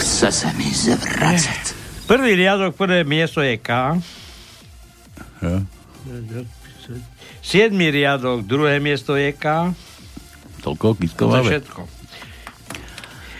Chce 0.00 0.28
sa 0.32 0.50
mi 0.56 0.68
zvracať. 0.68 1.64
Prvý 2.10 2.34
riadok, 2.34 2.74
prvé 2.74 3.06
miesto 3.06 3.38
je 3.40 3.54
K. 3.60 4.00
Ja. 5.40 5.56
Siedmý 7.40 7.88
riadok, 7.94 8.42
druhé 8.44 8.82
miesto 8.82 9.14
je 9.14 9.30
K. 9.32 9.72
Toľko 10.60 10.86
To 10.86 10.96
je 10.96 11.00
kískovavé. 11.06 11.50
všetko. 11.56 11.80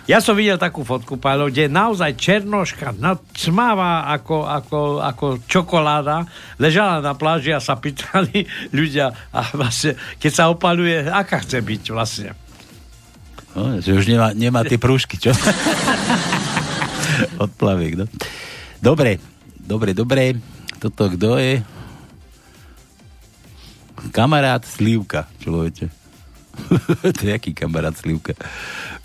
Ja 0.08 0.18
som 0.18 0.34
videl 0.34 0.58
takú 0.58 0.82
fotku, 0.82 1.22
Pálo, 1.22 1.46
kde 1.46 1.70
naozaj 1.70 2.18
černoška 2.18 2.98
no, 2.98 3.22
cmáva 3.30 4.10
ako, 4.10 4.42
ako, 4.42 4.78
ako 4.98 5.26
čokoláda, 5.46 6.26
ležala 6.58 6.98
na 6.98 7.14
pláži 7.14 7.54
a 7.54 7.62
sa 7.62 7.78
pýtali 7.78 8.42
ľudia, 8.78 9.14
a 9.30 9.40
vlastne, 9.54 9.94
keď 10.18 10.32
sa 10.34 10.50
opaluje, 10.50 11.06
aká 11.06 11.38
chce 11.46 11.62
byť 11.62 11.82
vlastne. 11.94 12.34
No, 13.54 13.82
že 13.82 13.90
už 13.94 14.06
nemá, 14.06 14.30
nemá 14.30 14.62
tie 14.62 14.78
prúžky, 14.78 15.18
čo? 15.18 15.34
Od 17.42 17.50
plaviek, 17.58 17.98
no. 17.98 18.06
Dobre, 18.78 19.18
dobre, 19.58 19.90
dobre. 19.92 20.38
Toto 20.78 21.10
kto 21.10 21.36
je? 21.36 21.60
Kamarát 24.14 24.64
Slivka, 24.64 25.28
človeče. 25.44 25.86
to 27.16 27.22
je 27.26 27.32
aký 27.34 27.52
kamarát 27.52 27.92
Slivka? 27.92 28.32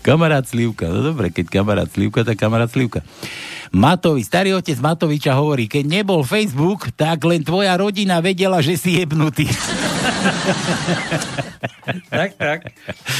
Kamarát 0.06 0.46
Slivka, 0.46 0.86
no 0.86 1.02
dobre, 1.02 1.34
keď 1.34 1.50
kamarát 1.50 1.90
Slivka, 1.90 2.22
tak 2.22 2.38
kamarát 2.38 2.70
Slivka. 2.70 3.02
Matovi, 3.74 4.22
starý 4.22 4.54
otec 4.54 4.78
Matoviča 4.78 5.34
hovorí, 5.34 5.66
keď 5.66 5.82
nebol 5.82 6.22
Facebook, 6.22 6.94
tak 6.94 7.26
len 7.26 7.42
tvoja 7.42 7.74
rodina 7.74 8.22
vedela, 8.22 8.62
že 8.62 8.78
si 8.78 9.02
jebnutý. 9.02 9.50
tak, 12.14 12.38
tak. 12.38 12.70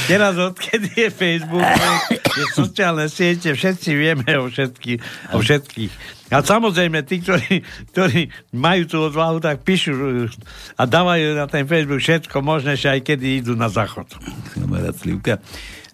Teraz 0.07 0.39
odkedy 0.39 0.95
je 0.95 1.09
Facebook, 1.11 1.67
je 2.15 2.45
sociálne 2.55 3.11
siete, 3.11 3.51
všetci 3.51 3.91
vieme 3.91 4.23
o, 4.39 4.47
všetky, 4.47 5.03
o 5.35 5.43
všetkých. 5.43 5.91
A 6.31 6.39
samozrejme, 6.39 7.03
tí, 7.03 7.19
ktorí, 7.19 7.67
ktorí 7.91 8.31
majú 8.55 8.83
tú 8.87 8.97
odvahu, 9.11 9.43
tak 9.43 9.67
píšu 9.67 9.91
a 10.79 10.83
dávajú 10.87 11.35
na 11.35 11.51
ten 11.51 11.67
Facebook 11.67 11.99
všetko 11.99 12.39
možné, 12.39 12.79
že 12.79 12.95
aj 12.95 13.03
kedy 13.03 13.43
idú 13.43 13.59
na 13.59 13.67
záchod. 13.67 14.07
Kamarát 14.55 14.95
Slivka. 14.95 15.43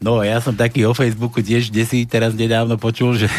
No, 0.03 0.19
ja 0.19 0.43
som 0.43 0.51
taký 0.51 0.83
o 0.83 0.91
Facebooku 0.91 1.39
tiež, 1.39 1.71
kde 1.71 1.87
si 1.87 2.03
teraz 2.03 2.35
nedávno 2.35 2.75
počul, 2.75 3.15
že, 3.15 3.31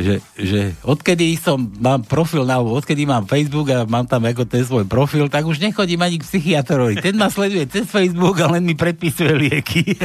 že, 0.00 0.24
že 0.40 0.72
odkedy 0.80 1.36
som, 1.36 1.68
mám 1.76 2.00
profil, 2.00 2.48
na, 2.48 2.56
odkedy 2.64 3.04
mám 3.04 3.28
Facebook 3.28 3.68
a 3.68 3.84
mám 3.84 4.08
tam 4.08 4.24
ako 4.24 4.48
ten 4.48 4.64
svoj 4.64 4.88
profil, 4.88 5.28
tak 5.28 5.44
už 5.44 5.60
nechodím 5.60 6.00
ani 6.00 6.16
k 6.16 6.24
psychiatrovi. 6.24 6.96
Ten 7.04 7.20
ma 7.20 7.28
sleduje 7.28 7.68
cez 7.68 7.84
Facebook 7.84 8.40
a 8.40 8.48
len 8.48 8.64
mi 8.64 8.72
predpisuje 8.72 9.36
lieky. 9.36 10.00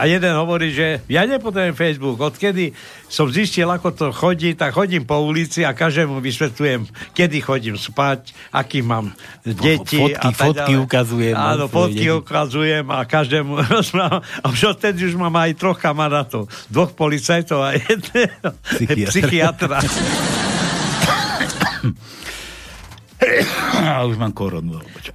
A 0.00 0.08
jeden 0.08 0.32
hovorí, 0.32 0.72
že 0.72 1.04
ja 1.06 1.22
nepotrebujem 1.22 1.76
Facebook. 1.76 2.16
Odkedy 2.16 2.72
som 3.04 3.28
zistil, 3.28 3.66
ako 3.66 3.88
to 3.90 4.06
chodí, 4.10 4.54
tak 4.54 4.72
chodím 4.72 5.04
po 5.04 5.20
ulici 5.20 5.60
a 5.60 5.70
každému 5.70 6.18
vysvetľujem, 6.18 6.80
kedy 7.12 7.36
chodím 7.38 7.76
spať, 7.76 8.32
aký 8.50 8.80
mám 8.80 9.12
deti. 9.42 10.00
Fotky- 10.00 10.16
a 10.16 10.22
tak 10.26 10.40
fotky 10.40 10.72
ďalej. 10.72 10.82
ukazujem, 10.82 11.34
no, 11.34 11.44
Áno, 11.46 11.64
fotky 11.66 12.00
deti. 12.02 12.16
ukazujem 12.16 12.86
a 12.88 13.04
každému 13.04 13.50
rozprávam. 13.76 14.24
A 14.24 14.46
už 14.46 14.60
odtedy 14.70 15.04
už 15.04 15.14
mám 15.14 15.36
aj 15.36 15.52
troch 15.54 15.76
kamarátov. 15.76 16.48
Dvoch 16.66 16.90
policajtov 16.90 17.60
a 17.60 17.76
jedného 17.76 18.56
Psychiatra. 18.64 19.10
psychiatra. 19.12 19.78
a 23.86 24.04
už 24.04 24.16
mám 24.16 24.32
koronu. 24.32 24.74
alebo 24.74 24.98
čo. 24.98 25.12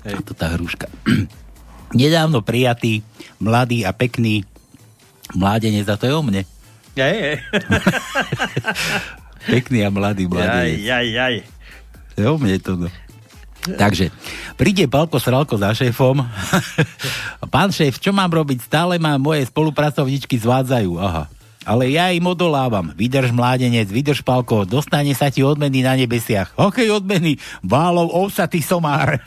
To 0.00 0.32
tá 0.32 0.48
hruška. 0.50 0.88
Nedávno 1.92 2.40
prijatý, 2.40 3.02
mladý 3.40 3.88
a 3.88 3.96
pekný 3.96 4.44
mládenec, 5.34 5.88
a 5.88 5.96
to 5.96 6.04
je 6.06 6.14
o 6.14 6.22
mne. 6.22 6.44
Jaj, 6.94 7.14
jaj. 7.16 7.38
Pekný 9.50 9.86
a 9.86 9.88
mladý 9.88 10.26
Jaj, 10.26 10.30
mládenec. 10.30 10.78
jaj, 10.84 11.06
jaj. 11.10 11.34
To 12.14 12.18
je 12.20 12.28
o 12.28 12.36
mne 12.36 12.58
to. 12.60 12.76
No. 12.76 12.88
Takže, 13.60 14.08
príde 14.56 14.88
Palko 14.88 15.20
Sralko 15.20 15.60
za 15.60 15.76
šéfom. 15.76 16.24
Pán 17.54 17.68
šéf, 17.72 18.00
čo 18.00 18.08
mám 18.12 18.32
robiť? 18.32 18.64
Stále 18.64 18.96
ma 18.96 19.20
moje 19.20 19.44
spolupracovničky 19.48 20.36
zvádzajú. 20.40 20.96
Aha. 20.96 21.28
Ale 21.68 21.92
ja 21.92 22.08
im 22.08 22.24
odolávam. 22.24 22.88
Vydrž 22.96 23.36
mládenec, 23.36 23.84
vydrž 23.92 24.24
palko, 24.24 24.64
dostane 24.64 25.12
sa 25.12 25.28
ti 25.28 25.44
odmeny 25.44 25.84
na 25.84 25.92
nebesiach. 25.92 26.56
Hokej 26.56 26.88
odmeny, 26.88 27.36
válov 27.60 28.08
ovsatý 28.16 28.64
somár. 28.64 29.20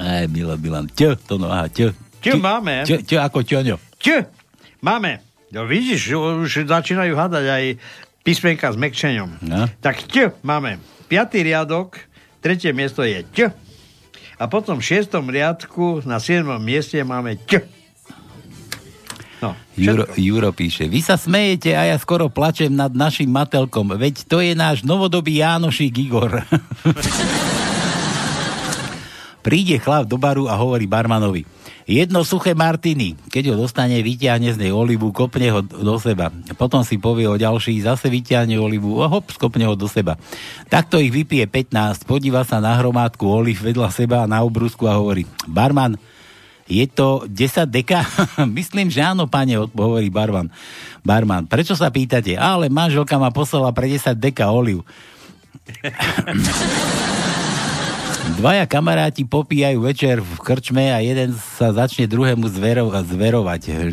Aj, 0.00 0.24
Milo, 0.32 0.56
Milan. 0.56 0.88
Čo, 0.88 1.12
to 1.20 1.36
no, 1.36 1.52
aha, 1.52 1.68
čo. 1.68 1.92
Čo 2.24 2.40
máme? 2.40 2.88
Čo, 2.88 3.04
čo 3.04 3.20
ako 3.20 3.44
čoňo? 3.44 3.76
Čo? 4.00 4.24
Máme. 4.80 5.20
No 5.52 5.68
vidíš, 5.68 6.16
už 6.16 6.64
začínajú 6.64 7.12
hádať 7.12 7.44
aj 7.44 7.64
písmenka 8.24 8.72
s 8.72 8.76
mekčeňom. 8.80 9.44
No. 9.44 9.68
Tak 9.82 10.08
čo 10.08 10.32
máme? 10.40 10.80
Piatý 11.10 11.42
riadok, 11.44 12.00
tretie 12.40 12.72
miesto 12.72 13.04
je 13.04 13.26
Č. 13.34 13.36
A 14.40 14.48
potom 14.48 14.80
v 14.80 14.86
šiestom 14.88 15.28
riadku 15.28 16.00
na 16.08 16.16
siedmom 16.16 16.62
mieste 16.62 16.96
máme 17.04 17.36
Č. 17.44 17.66
No, 19.40 19.56
Juro, 19.72 20.04
Juro 20.20 20.52
píše, 20.52 20.84
vy 20.84 21.00
sa 21.00 21.16
smejete 21.16 21.72
a 21.72 21.88
ja 21.88 21.96
skoro 21.96 22.28
plačem 22.28 22.68
nad 22.68 22.92
našim 22.92 23.32
matelkom, 23.32 23.96
veď 23.96 24.28
to 24.28 24.44
je 24.44 24.52
náš 24.52 24.84
novodobý 24.84 25.40
Jánošík 25.40 25.96
Igor. 25.96 26.44
Príde 29.40 29.80
chlap 29.80 30.04
do 30.04 30.20
baru 30.20 30.52
a 30.52 30.54
hovorí 30.60 30.84
barmanovi, 30.84 31.48
jedno 31.88 32.22
suché 32.22 32.52
martiny, 32.52 33.16
keď 33.32 33.52
ho 33.52 33.64
dostane, 33.66 33.98
vyťahne 34.04 34.52
z 34.52 34.60
nej 34.60 34.72
olivu, 34.72 35.10
kopne 35.10 35.48
ho 35.48 35.60
do 35.64 35.96
seba. 35.96 36.28
Potom 36.60 36.84
si 36.84 37.00
povie 37.00 37.24
o 37.24 37.40
ďalší, 37.40 37.80
zase 37.82 38.12
vyťahne 38.12 38.54
olivu 38.60 39.00
a 39.00 39.08
hop, 39.08 39.32
skopne 39.32 39.64
ho 39.64 39.74
do 39.74 39.88
seba. 39.88 40.20
Takto 40.68 41.00
ich 41.00 41.10
vypije 41.10 41.48
15, 41.48 42.04
podíva 42.04 42.44
sa 42.44 42.60
na 42.60 42.76
hromádku 42.76 43.24
oliv 43.24 43.64
vedľa 43.64 43.88
seba 43.90 44.28
na 44.28 44.44
obrusku 44.44 44.84
a 44.84 45.00
hovorí, 45.00 45.24
barman, 45.48 45.96
je 46.70 46.86
to 46.86 47.26
10 47.26 47.66
deka? 47.66 48.06
Myslím, 48.58 48.94
že 48.94 49.02
áno, 49.02 49.26
pane, 49.26 49.58
hovorí 49.58 50.06
barman. 50.06 50.46
Barman, 51.02 51.50
prečo 51.50 51.74
sa 51.74 51.90
pýtate? 51.90 52.38
Ale 52.38 52.70
manželka 52.70 53.18
ma 53.18 53.34
poslala 53.34 53.74
pre 53.74 53.90
10 53.90 54.14
deka 54.14 54.52
oliv. 54.54 54.86
Dvaja 58.40 58.64
kamaráti 58.64 59.28
popíjajú 59.28 59.84
večer 59.84 60.16
v 60.24 60.32
krčme 60.40 60.96
a 60.96 61.04
jeden 61.04 61.36
sa 61.60 61.76
začne 61.76 62.08
druhému 62.08 62.48
zvero- 62.48 62.88
zverovať. 62.88 63.92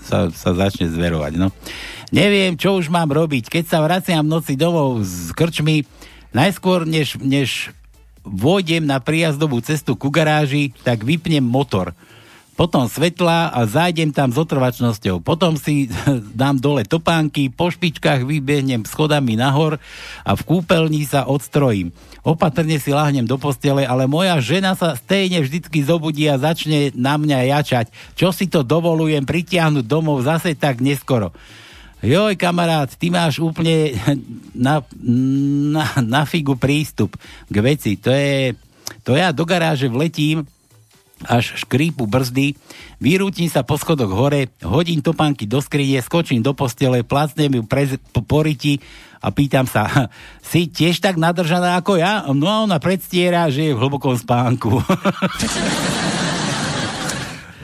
Sa, 0.00 0.32
sa 0.32 0.50
začne 0.56 0.88
zverovať, 0.88 1.36
no. 1.36 1.52
Neviem, 2.08 2.56
čo 2.56 2.80
už 2.80 2.88
mám 2.88 3.12
robiť. 3.12 3.52
Keď 3.52 3.64
sa 3.68 3.84
vraciam 3.84 4.24
v 4.24 4.32
noci 4.32 4.56
domov 4.56 5.04
z 5.04 5.36
krčmy, 5.36 5.84
najskôr 6.32 6.88
než, 6.88 7.20
než 7.20 7.68
vôjdem 8.24 8.80
na 8.80 8.96
príjazdovú 8.96 9.60
cestu 9.60 9.92
ku 9.92 10.08
garáži, 10.08 10.72
tak 10.80 11.04
vypnem 11.04 11.44
motor. 11.44 11.92
Potom 12.56 12.88
svetla 12.88 13.52
a 13.52 13.60
zájdem 13.68 14.08
tam 14.08 14.32
s 14.32 14.40
otrvačnosťou. 14.40 15.20
Potom 15.20 15.60
si 15.60 15.92
dám 16.40 16.56
dole 16.56 16.88
topánky, 16.88 17.52
po 17.52 17.68
špičkách 17.68 18.24
vybehnem 18.24 18.88
schodami 18.88 19.36
nahor 19.36 19.76
a 20.24 20.32
v 20.32 20.42
kúpeľni 20.48 21.04
sa 21.04 21.28
odstrojím. 21.28 21.92
Opatrne 22.20 22.76
si 22.76 22.92
láhnem 22.92 23.24
do 23.24 23.40
postele, 23.40 23.88
ale 23.88 24.04
moja 24.04 24.36
žena 24.44 24.76
sa 24.76 24.92
stejne 24.92 25.40
vždycky 25.40 25.80
zobudí 25.80 26.28
a 26.28 26.36
začne 26.36 26.92
na 26.92 27.16
mňa 27.16 27.56
jačať. 27.56 27.86
Čo 28.12 28.28
si 28.30 28.44
to 28.44 28.60
dovolujem 28.60 29.24
pritiahnuť 29.24 29.84
domov 29.88 30.20
zase 30.20 30.52
tak 30.52 30.84
neskoro. 30.84 31.32
Joj, 32.00 32.32
kamarát, 32.36 32.88
ty 32.96 33.12
máš 33.12 33.40
úplne 33.40 33.96
na, 34.56 34.84
na, 35.72 35.84
na 36.00 36.22
figu 36.28 36.56
prístup 36.56 37.16
k 37.48 37.56
veci. 37.60 37.96
To 38.00 38.12
je, 38.12 38.56
to 39.04 39.16
ja 39.16 39.32
do 39.32 39.44
garáže 39.48 39.88
vletím, 39.88 40.44
až 41.28 41.52
škrípu 41.64 42.08
brzdy, 42.08 42.56
vyrútim 42.96 43.48
sa 43.52 43.60
po 43.60 43.76
schodoch 43.76 44.08
hore, 44.08 44.48
hodím 44.64 45.04
topánky 45.04 45.44
do 45.44 45.60
skrine, 45.60 46.00
skočím 46.00 46.40
do 46.40 46.56
postele, 46.56 47.04
plácnem 47.04 47.60
ju 47.60 47.62
pre, 47.68 48.00
po 48.12 48.24
poriti 48.24 48.80
a 49.20 49.28
pýtam 49.30 49.68
sa, 49.68 50.08
si 50.50 50.66
tiež 50.72 51.00
tak 51.04 51.20
nadržaná 51.20 51.76
ako 51.80 52.00
ja? 52.00 52.24
No 52.32 52.48
a 52.48 52.64
ona 52.64 52.80
predstiera, 52.80 53.52
že 53.52 53.70
je 53.70 53.76
v 53.76 53.80
hlbokom 53.80 54.16
spánku. 54.16 54.80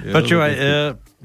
Počúvaj, 0.06 0.52
e, 0.54 0.60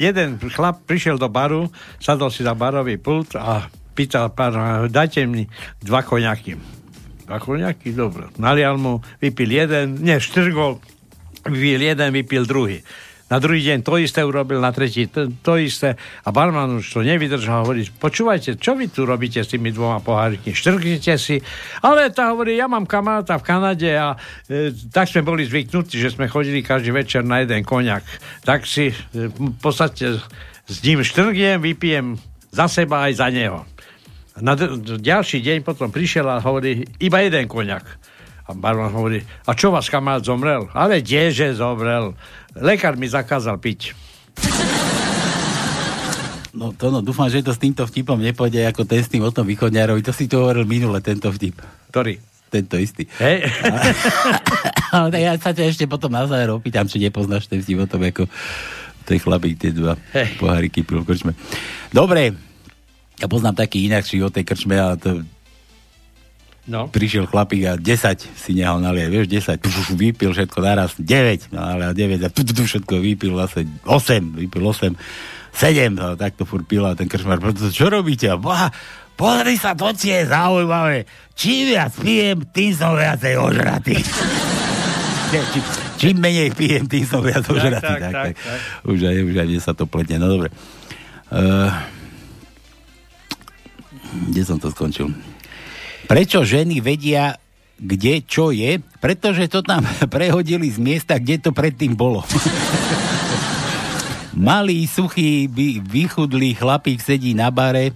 jeden 0.02 0.42
chlap 0.50 0.82
prišiel 0.90 1.22
do 1.22 1.30
baru, 1.30 1.70
sadol 2.02 2.34
si 2.34 2.42
za 2.42 2.58
barový 2.58 2.98
pult 2.98 3.38
a 3.38 3.70
pýtal 3.94 4.34
pán, 4.34 4.90
dajte 4.90 5.30
mi 5.30 5.46
dva 5.86 6.02
koňaky. 6.02 6.58
Dva 7.30 7.38
koňaky, 7.38 7.94
dobre. 7.94 8.26
Nalial 8.42 8.82
mu, 8.82 9.06
vypil 9.22 9.54
jeden, 9.54 10.02
nie, 10.02 10.18
štrgol, 10.18 10.82
vypil 11.46 11.94
jeden, 11.94 12.10
vypil 12.10 12.50
druhý. 12.50 12.82
Na 13.32 13.40
druhý 13.40 13.64
deň 13.64 13.88
to 13.88 13.96
isté 13.96 14.20
urobil, 14.28 14.60
na 14.60 14.76
tretí 14.76 15.08
to, 15.08 15.32
to 15.40 15.56
isté. 15.56 15.96
A 16.28 16.36
barman 16.36 16.84
už 16.84 16.92
to 16.92 17.00
nevydržal 17.00 17.64
hovorí, 17.64 17.88
počúvajte, 17.88 18.60
čo 18.60 18.76
vy 18.76 18.92
tu 18.92 19.08
robíte 19.08 19.40
s 19.40 19.56
tými 19.56 19.72
dvoma 19.72 20.04
pohárikmi? 20.04 20.52
Štrknite 20.52 21.16
si. 21.16 21.40
Ale 21.80 22.12
tá 22.12 22.36
hovorí, 22.36 22.60
ja 22.60 22.68
mám 22.68 22.84
kamaráta 22.84 23.40
v 23.40 23.48
Kanade 23.48 23.92
a 23.96 24.20
e, 24.52 24.76
tak 24.92 25.08
sme 25.08 25.24
boli 25.24 25.48
zvyknutí, 25.48 25.96
že 25.96 26.12
sme 26.12 26.28
chodili 26.28 26.60
každý 26.60 26.92
večer 26.92 27.24
na 27.24 27.40
jeden 27.40 27.64
koniak. 27.64 28.04
Tak 28.44 28.68
si 28.68 28.92
e, 28.92 28.96
v 29.32 29.56
podstate 29.64 30.20
s 30.68 30.78
ním 30.84 31.00
štrgiem, 31.00 31.64
vypijem 31.64 32.20
za 32.52 32.68
seba 32.68 33.08
aj 33.08 33.16
za 33.16 33.32
neho. 33.32 33.64
Na 34.44 34.60
d- 34.60 34.76
ďalší 35.00 35.40
deň 35.40 35.64
potom 35.64 35.88
prišiel 35.88 36.28
a 36.28 36.44
hovorí, 36.44 36.84
iba 37.00 37.24
jeden 37.24 37.48
koniak. 37.48 37.88
A 38.48 38.52
barman 38.52 38.92
hovorí, 38.92 39.24
a 39.48 39.56
čo 39.56 39.72
vás 39.72 39.88
kamarát 39.88 40.28
zomrel? 40.28 40.68
Ale 40.76 41.00
kdeže 41.00 41.56
zomrel? 41.56 42.12
Lekár 42.58 43.00
mi 43.00 43.08
zakázal 43.08 43.56
piť. 43.62 43.96
No 46.52 46.76
to 46.76 46.92
no, 46.92 47.00
dúfam, 47.00 47.32
že 47.32 47.40
to 47.40 47.56
s 47.56 47.64
týmto 47.64 47.88
vtipom 47.88 48.20
nepôjde 48.20 48.68
ako 48.68 48.84
ten 48.84 49.00
s 49.00 49.08
tým 49.08 49.24
o 49.24 49.32
tom 49.32 49.48
východňárovi. 49.48 50.04
To 50.04 50.12
si 50.12 50.28
tu 50.28 50.36
hovoril 50.36 50.68
minule, 50.68 51.00
tento 51.00 51.32
vtip. 51.32 51.64
Ktorý? 51.90 52.20
Tento 52.52 52.76
istý. 52.76 53.08
Hej. 53.24 53.48
Ale 54.96 55.08
tak 55.08 55.22
ja 55.24 55.32
sa 55.40 55.56
ťa 55.56 55.72
ešte 55.72 55.88
potom 55.88 56.12
na 56.12 56.28
záver 56.28 56.52
opýtam, 56.52 56.84
či 56.84 57.00
nepoznáš 57.00 57.48
ten 57.48 57.64
vtip 57.64 57.80
o 57.80 57.88
tom, 57.88 58.04
ako 58.04 58.28
ten 59.08 59.18
chlapík 59.18 59.56
tie 59.56 59.72
dva 59.72 59.96
Hej. 60.12 60.36
poháriky 60.36 60.84
pil 60.84 61.02
v 61.02 61.08
krčme. 61.08 61.32
Dobre, 61.96 62.36
ja 63.16 63.28
poznám 63.32 63.56
taký 63.56 63.88
inakší 63.88 64.20
o 64.20 64.28
tej 64.28 64.44
krčme, 64.44 64.76
ale 64.76 65.00
to 65.00 65.24
No. 66.72 66.88
prišiel 66.88 67.28
chlapík 67.28 67.68
a 67.68 67.76
10 67.76 67.84
si 68.32 68.52
nehal 68.56 68.80
naliať, 68.80 69.10
vieš, 69.12 69.28
10, 69.28 69.60
puf, 69.60 69.76
vypil 69.92 70.32
všetko 70.32 70.64
naraz, 70.64 70.96
9, 70.96 71.52
no 71.52 71.60
ale 71.60 71.92
9 71.92 72.24
a 72.24 72.32
tu, 72.32 72.48
tu, 72.48 72.56
tu, 72.56 72.64
všetko 72.64 72.96
vypil 73.04 73.36
zase 73.44 73.68
8, 73.84 74.40
vypil 74.40 74.64
8, 74.64 74.96
7, 75.52 75.92
no, 75.92 76.16
tak 76.16 76.40
to 76.40 76.48
furt 76.48 76.64
pil 76.64 76.88
a 76.88 76.96
ten 76.96 77.12
krčmar, 77.12 77.44
čo 77.76 77.92
robíte? 77.92 78.32
Boha, 78.40 78.72
pozri 79.20 79.60
sa, 79.60 79.76
to 79.76 79.92
ti 79.92 80.16
je 80.16 80.32
zaujímavé. 80.32 81.04
Čím 81.36 81.76
viac 81.76 81.92
pijem, 81.92 82.40
tým 82.56 82.72
som 82.72 82.96
viacej 82.96 83.36
ožratý. 83.36 84.00
Či, 85.32 85.60
čím 85.96 86.20
menej 86.20 86.52
pijem, 86.52 86.88
tým 86.88 87.08
som 87.08 87.24
viac 87.24 87.44
Tak, 87.44 87.52
ožratý. 87.56 87.84
tak, 87.84 88.00
tak, 88.00 88.36
tak. 88.36 88.60
Už 88.84 89.00
aj, 89.00 89.16
už 89.28 89.36
aj 89.40 89.48
mne 89.48 89.62
sa 89.64 89.72
to 89.72 89.88
pletne. 89.88 90.20
No 90.20 90.28
dobre. 90.28 90.52
Uh, 91.32 91.72
kde 94.28 94.44
som 94.44 94.60
to 94.60 94.68
skončil? 94.76 95.08
Prečo 96.12 96.44
ženy 96.44 96.84
vedia, 96.84 97.40
kde 97.80 98.20
čo 98.28 98.52
je? 98.52 98.84
Pretože 99.00 99.48
to 99.48 99.64
tam 99.64 99.88
prehodili 100.12 100.68
z 100.68 100.76
miesta, 100.76 101.16
kde 101.16 101.40
to 101.40 101.56
predtým 101.56 101.96
bolo. 101.96 102.20
Malý, 104.36 104.84
suchý, 104.92 105.48
vychudlý 105.80 106.60
chlapík 106.60 107.00
sedí 107.00 107.32
na 107.32 107.48
bare 107.48 107.96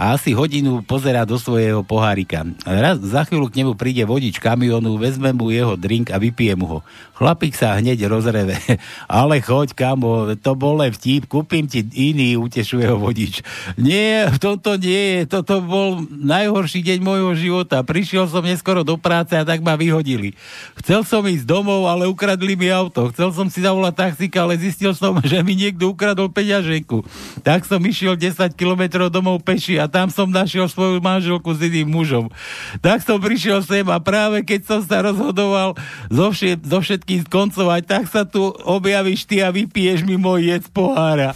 a 0.00 0.16
asi 0.16 0.32
hodinu 0.32 0.80
pozera 0.80 1.28
do 1.28 1.36
svojho 1.36 1.84
pohárika. 1.84 2.48
Raz 2.64 3.04
za 3.04 3.28
chvíľu 3.28 3.52
k 3.52 3.60
nemu 3.60 3.72
príde 3.76 4.00
vodič 4.08 4.40
kamionu, 4.40 4.96
vezme 4.96 5.36
mu 5.36 5.52
jeho 5.52 5.76
drink 5.76 6.08
a 6.08 6.16
vypije 6.16 6.56
mu 6.56 6.64
ho. 6.64 6.78
Chlapík 7.20 7.52
sa 7.52 7.76
hneď 7.76 8.08
rozreve. 8.08 8.56
Ale 9.04 9.44
choď, 9.44 9.76
kamo, 9.76 10.32
to 10.40 10.56
bol 10.56 10.80
len 10.80 10.88
vtip, 10.88 11.28
kúpim 11.28 11.68
ti 11.68 11.84
iný, 11.84 12.40
utešuje 12.40 12.88
ho 12.88 12.96
vodič. 12.96 13.44
Nie, 13.76 14.32
toto 14.40 14.80
nie 14.80 15.20
je, 15.20 15.20
toto 15.28 15.60
bol 15.60 16.00
najhorší 16.08 16.80
deň 16.80 16.98
môjho 17.04 17.36
života. 17.36 17.84
Prišiel 17.84 18.24
som 18.24 18.40
neskoro 18.40 18.80
do 18.80 18.96
práce 18.96 19.36
a 19.36 19.44
tak 19.44 19.60
ma 19.60 19.76
vyhodili. 19.76 20.32
Chcel 20.80 21.04
som 21.04 21.28
ísť 21.28 21.44
domov, 21.44 21.92
ale 21.92 22.08
ukradli 22.08 22.56
mi 22.56 22.72
auto. 22.72 23.12
Chcel 23.12 23.36
som 23.36 23.52
si 23.52 23.60
zavolať 23.60 24.16
taxika, 24.16 24.48
ale 24.48 24.56
zistil 24.56 24.96
som, 24.96 25.12
že 25.28 25.44
mi 25.44 25.52
niekto 25.60 25.92
ukradol 25.92 26.32
peňaženku. 26.32 27.04
Tak 27.44 27.68
som 27.68 27.84
išiel 27.84 28.16
10 28.16 28.56
kilometrov 28.56 29.12
domov 29.12 29.44
peši 29.44 29.76
a 29.76 29.89
tam 29.90 30.08
som 30.08 30.30
našiel 30.30 30.70
svoju 30.70 31.02
manželku 31.02 31.50
s 31.50 31.60
iným 31.60 31.90
mužom. 31.90 32.30
Tak 32.78 33.02
som 33.02 33.18
prišiel 33.18 33.60
sem 33.66 33.84
a 33.90 33.98
práve 33.98 34.46
keď 34.46 34.60
som 34.64 34.80
sa 34.80 35.02
rozhodoval 35.02 35.74
zo, 36.06 36.26
všet, 36.30 36.62
zo 36.62 36.78
všetkým 36.78 37.26
skoncovať, 37.26 37.82
tak 37.84 38.04
sa 38.06 38.22
tu 38.22 38.46
objavíš 38.48 39.26
ty 39.26 39.42
a 39.42 39.50
vypiješ 39.50 40.06
mi 40.06 40.14
môj 40.14 40.54
jed 40.54 40.62
z 40.62 40.70
pohára. 40.70 41.34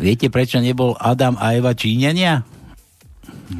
Viete, 0.00 0.26
prečo 0.32 0.58
nebol 0.58 0.98
Adam 0.98 1.38
a 1.38 1.54
Eva 1.54 1.76
Číňania? 1.76 2.42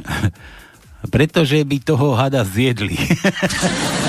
Pretože 1.15 1.65
by 1.65 1.77
toho 1.81 2.13
hada 2.13 2.45
zjedli. 2.45 2.97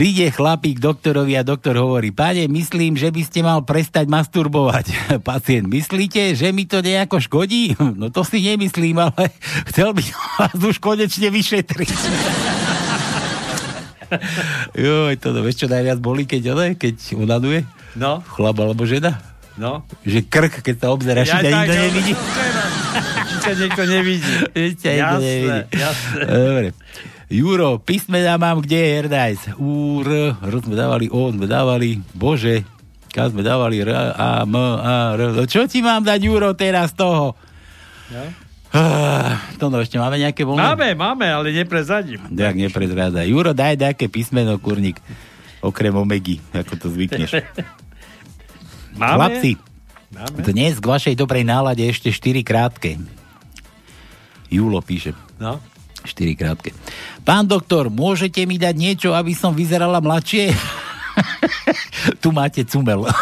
Príde 0.00 0.32
chlapík 0.32 0.80
doktorovi 0.80 1.36
a 1.36 1.44
doktor 1.44 1.76
hovorí, 1.76 2.08
páne, 2.08 2.48
myslím, 2.48 2.96
že 2.96 3.12
by 3.12 3.20
ste 3.20 3.44
mal 3.44 3.60
prestať 3.68 4.08
masturbovať. 4.08 4.96
Pacient, 5.28 5.68
myslíte, 5.68 6.32
že 6.32 6.56
mi 6.56 6.64
to 6.64 6.80
nejako 6.80 7.20
škodí? 7.20 7.76
No 8.00 8.08
to 8.08 8.24
si 8.24 8.40
nemyslím, 8.40 8.96
ale 8.96 9.28
chcel 9.68 9.92
by 9.92 10.00
vás 10.00 10.56
už 10.56 10.80
konečne 10.80 11.28
vyšetriť. 11.28 11.92
Joj, 14.72 15.20
to 15.20 15.36
no, 15.36 15.44
vieš 15.44 15.68
čo 15.68 15.68
najviac 15.68 16.00
bolí, 16.00 16.24
keď, 16.24 16.56
one, 16.56 16.80
keď 16.80 17.20
unaduje? 17.20 17.68
No. 17.92 18.24
Chlap 18.24 18.56
alebo 18.56 18.88
žena? 18.88 19.20
No. 19.60 19.84
Že 20.08 20.24
krk, 20.32 20.64
keď 20.64 20.76
sa 20.80 20.88
obzera, 20.96 21.28
ja, 21.28 21.44
ťa 21.44 21.52
nikto 21.52 21.74
nevidí. 21.76 22.12
Či 23.28 23.36
ťa 23.36 23.52
niekto 23.52 23.82
nevidí. 23.84 24.32
Či 24.48 24.72
ťa 24.80 24.90
nikto 24.96 25.16
Jasné, 25.20 25.56
jasné. 25.76 26.22
Dobre. 26.24 26.68
Juro, 27.30 27.78
písmena 27.78 28.34
mám 28.34 28.58
kde 28.58 28.74
je 28.74 28.90
Erdajs? 29.06 29.40
U, 29.54 30.02
R, 30.02 30.34
sme 30.42 30.74
dávali, 30.74 31.06
O 31.14 31.30
sme 31.30 31.46
dávali, 31.46 32.02
Bože, 32.10 32.66
K 33.06 33.30
sme 33.30 33.46
dávali, 33.46 33.86
R, 33.86 33.94
A, 33.94 34.42
M, 34.42 34.58
A, 34.58 35.14
R. 35.14 35.38
No 35.38 35.46
čo 35.46 35.62
ti 35.70 35.78
mám 35.78 36.02
dať, 36.02 36.26
Juro, 36.26 36.58
teraz 36.58 36.90
toho? 36.90 37.38
No. 38.10 38.22
Ah, 38.74 39.38
to 39.62 39.70
no, 39.70 39.78
ešte 39.78 39.98
máme 39.98 40.18
nejaké 40.18 40.42
voľné? 40.42 40.62
Máme, 40.74 40.88
máme, 40.98 41.26
ale 41.30 41.54
neprezadím. 41.54 42.18
Tak 42.34 42.54
neprezráda. 42.58 43.22
Juro, 43.22 43.54
daj 43.54 43.78
nejaké 43.78 44.10
písmeno, 44.10 44.58
kurník. 44.58 44.98
Okrem 45.62 45.94
omegy, 45.94 46.42
ako 46.50 46.74
to 46.82 46.86
zvykneš. 46.90 47.30
Máme? 49.00 49.14
Chlapci, 49.14 49.52
Máme. 50.10 50.38
dnes 50.50 50.82
k 50.82 50.86
vašej 50.86 51.14
dobrej 51.14 51.46
nálade 51.46 51.86
ešte 51.86 52.10
4 52.10 52.42
krátke. 52.42 52.98
Júlo 54.50 54.82
píše. 54.82 55.14
No. 55.38 55.62
4 56.04 56.34
krátke. 56.36 56.70
Pán 57.22 57.44
doktor, 57.44 57.92
môžete 57.92 58.44
mi 58.48 58.56
dať 58.56 58.74
niečo, 58.76 59.10
aby 59.12 59.36
som 59.36 59.52
vyzerala 59.52 60.00
mladšie? 60.00 60.52
tu 62.22 62.32
máte 62.32 62.64
cumel. 62.64 63.04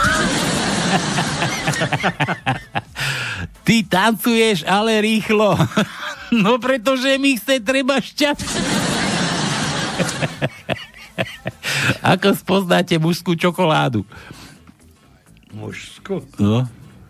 Ty 3.67 3.77
tancuješ, 3.85 4.65
ale 4.65 5.01
rýchlo. 5.05 5.53
no 6.45 6.57
pretože 6.57 7.21
mi 7.21 7.37
chce 7.37 7.61
treba 7.61 8.01
šťať. 8.01 8.39
Ako 12.01 12.33
spoznáte 12.33 12.97
mužskú 12.97 13.35
čokoládu? 13.37 14.07
Mužskú? 15.53 16.23
No, 16.39 16.65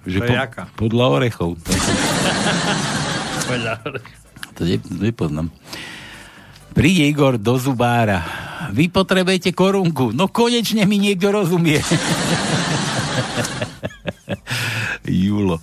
že 0.09 0.19
To 0.19 0.25
je 0.25 0.35
jaká? 0.35 0.65
podľa 0.75 1.07
orechov. 1.21 1.51
To 4.59 4.67
ne, 4.67 4.83
nepoznám. 4.99 5.55
Príde 6.75 7.07
Igor 7.07 7.39
do 7.39 7.59
zubára. 7.59 8.23
Vy 8.75 8.91
potrebujete 8.91 9.55
korunku. 9.55 10.11
No 10.15 10.29
konečne 10.29 10.85
mi 10.85 10.99
niekto 10.99 11.31
rozumie. 11.31 11.79
Julo. 15.07 15.63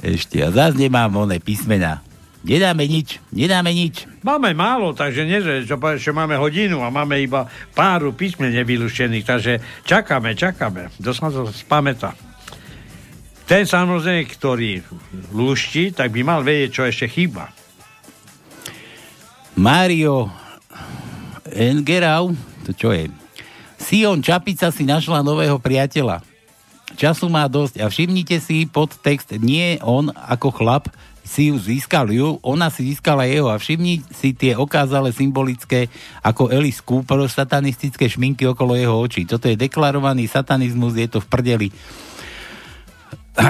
Ešte. 0.00 0.44
A 0.44 0.52
zás 0.52 0.76
nemám 0.76 1.12
oné 1.16 1.40
písmená. 1.40 2.04
Nedáme 2.46 2.86
nič. 2.86 3.18
Nedáme 3.34 3.74
nič. 3.74 4.06
Máme 4.22 4.54
málo, 4.54 4.94
takže 4.94 5.26
nie, 5.26 5.42
čo, 5.66 5.82
povedať, 5.82 5.98
že 5.98 6.14
máme 6.14 6.38
hodinu 6.38 6.78
a 6.86 6.94
máme 6.94 7.18
iba 7.18 7.50
páru 7.74 8.14
písmen 8.14 8.54
nevylušených, 8.54 9.26
takže 9.26 9.52
čakáme, 9.82 10.38
čakáme. 10.38 10.94
Sa 11.02 11.26
to 11.26 11.50
spamätá. 11.50 12.14
Ten 13.50 13.66
samozrejme, 13.66 14.22
ktorý 14.30 14.78
luští, 15.34 15.90
tak 15.90 16.14
by 16.14 16.22
mal 16.22 16.46
vedieť, 16.46 16.70
čo 16.70 16.82
ešte 16.86 17.10
chýba. 17.10 17.50
Mario 19.56 20.28
Engerau, 21.48 22.36
to 22.68 22.76
čo 22.76 22.92
je? 22.92 23.08
Sion 23.80 24.20
Čapica 24.20 24.68
si 24.68 24.84
našla 24.84 25.24
nového 25.24 25.56
priateľa. 25.56 26.20
Času 26.92 27.32
má 27.32 27.48
dosť 27.48 27.80
a 27.80 27.88
všimnite 27.88 28.36
si 28.36 28.68
podtext, 28.68 29.32
nie 29.40 29.80
on 29.80 30.12
ako 30.12 30.52
chlap 30.52 30.92
si 31.26 31.50
ju 31.50 31.58
získal 31.58 32.06
ju, 32.12 32.38
ona 32.44 32.70
si 32.70 32.86
získala 32.92 33.26
jeho 33.26 33.50
a 33.50 33.58
všimni 33.58 34.04
si 34.14 34.30
tie 34.30 34.54
okázale 34.54 35.10
symbolické 35.10 35.90
ako 36.22 36.52
Alice 36.54 36.78
Cooper 36.84 37.26
satanistické 37.26 38.06
šminky 38.06 38.46
okolo 38.46 38.78
jeho 38.78 38.94
očí. 38.94 39.26
Toto 39.26 39.50
je 39.50 39.58
deklarovaný 39.58 40.30
satanizmus, 40.30 40.94
je 40.94 41.08
to 41.10 41.18
v 41.18 41.26
prdeli. 41.26 41.68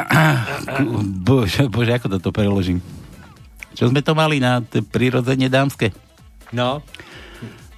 bože, 1.28 1.68
bože, 1.68 1.92
ako 1.98 2.16
toto 2.16 2.32
preložím? 2.32 2.80
Čo 3.76 3.92
sme 3.92 4.00
to 4.00 4.16
mali 4.16 4.40
na 4.40 4.64
prirodzene 4.64 5.52
dámske? 5.52 5.92
No. 6.50 6.80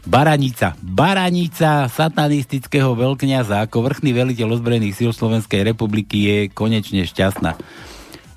Baranica. 0.06 0.78
Baranica 0.80 1.90
satanistického 1.90 2.94
veľkňaza 2.94 3.66
ako 3.66 3.84
vrchný 3.84 4.14
veliteľ 4.14 4.56
ozbrojených 4.56 4.96
síl 4.96 5.10
Slovenskej 5.10 5.66
republiky 5.66 6.16
je 6.24 6.38
konečne 6.48 7.02
šťastná. 7.02 7.58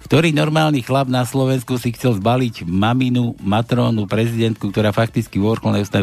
Ktorý 0.03 0.35
normálny 0.35 0.83
chlap 0.83 1.07
na 1.07 1.23
Slovensku 1.23 1.79
si 1.79 1.95
chcel 1.95 2.19
zbaliť 2.19 2.67
maminu, 2.67 3.39
matrónu, 3.39 4.03
prezidentku, 4.09 4.67
ktorá 4.67 4.91
fakticky 4.91 5.39
v 5.39 5.47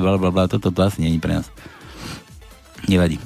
bla, 0.00 0.16
bla, 0.16 0.30
bla, 0.32 0.48
toto 0.48 0.72
to 0.72 0.80
asi 0.80 1.04
není 1.04 1.20
pre 1.20 1.36
nás. 1.36 1.52
Nevadí. 2.88 3.20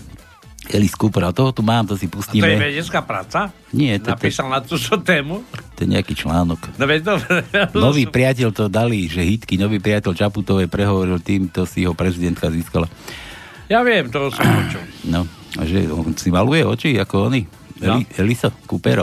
Alice 0.72 0.96
Cooper, 0.96 1.28
a 1.28 1.32
toho 1.32 1.52
tu 1.52 1.60
mám, 1.60 1.84
to 1.84 1.94
si 1.94 2.06
A 2.06 2.08
to 2.08 2.12
je 2.12 2.16
pustíme. 2.16 2.46
vedecká 2.56 3.04
práca? 3.04 3.52
Nie, 3.70 4.00
to, 4.00 4.12
to, 4.12 4.16
Napísal 4.16 4.46
na 4.48 4.60
túto 4.64 4.96
tému? 5.00 5.44
to 5.76 5.84
je 5.84 5.88
nejaký 5.92 6.16
článok. 6.16 6.72
No 6.80 6.84
veď 6.88 7.00
dobre. 7.04 7.44
Nový 7.76 8.04
priateľ 8.08 8.48
to 8.50 8.64
dali, 8.66 9.04
že 9.06 9.20
hitky, 9.20 9.60
nový 9.60 9.78
priateľ 9.78 10.12
Čaputovej 10.16 10.72
prehovoril 10.72 11.20
tým, 11.20 11.48
to 11.48 11.68
si 11.68 11.84
ho 11.84 11.92
prezidentka 11.92 12.48
získala. 12.48 12.88
Ja 13.68 13.80
viem, 13.80 14.08
toho 14.08 14.28
som 14.28 14.44
počul. 14.44 14.84
No, 15.08 15.24
že 15.64 15.88
on 15.88 16.12
si 16.16 16.28
maluje 16.28 16.60
oči 16.60 16.96
ako 16.96 17.28
oni. 17.32 17.42
No. 17.82 17.98
Eli, 17.98 18.06
Eliso, 18.14 18.54
Kupero. 18.62 19.02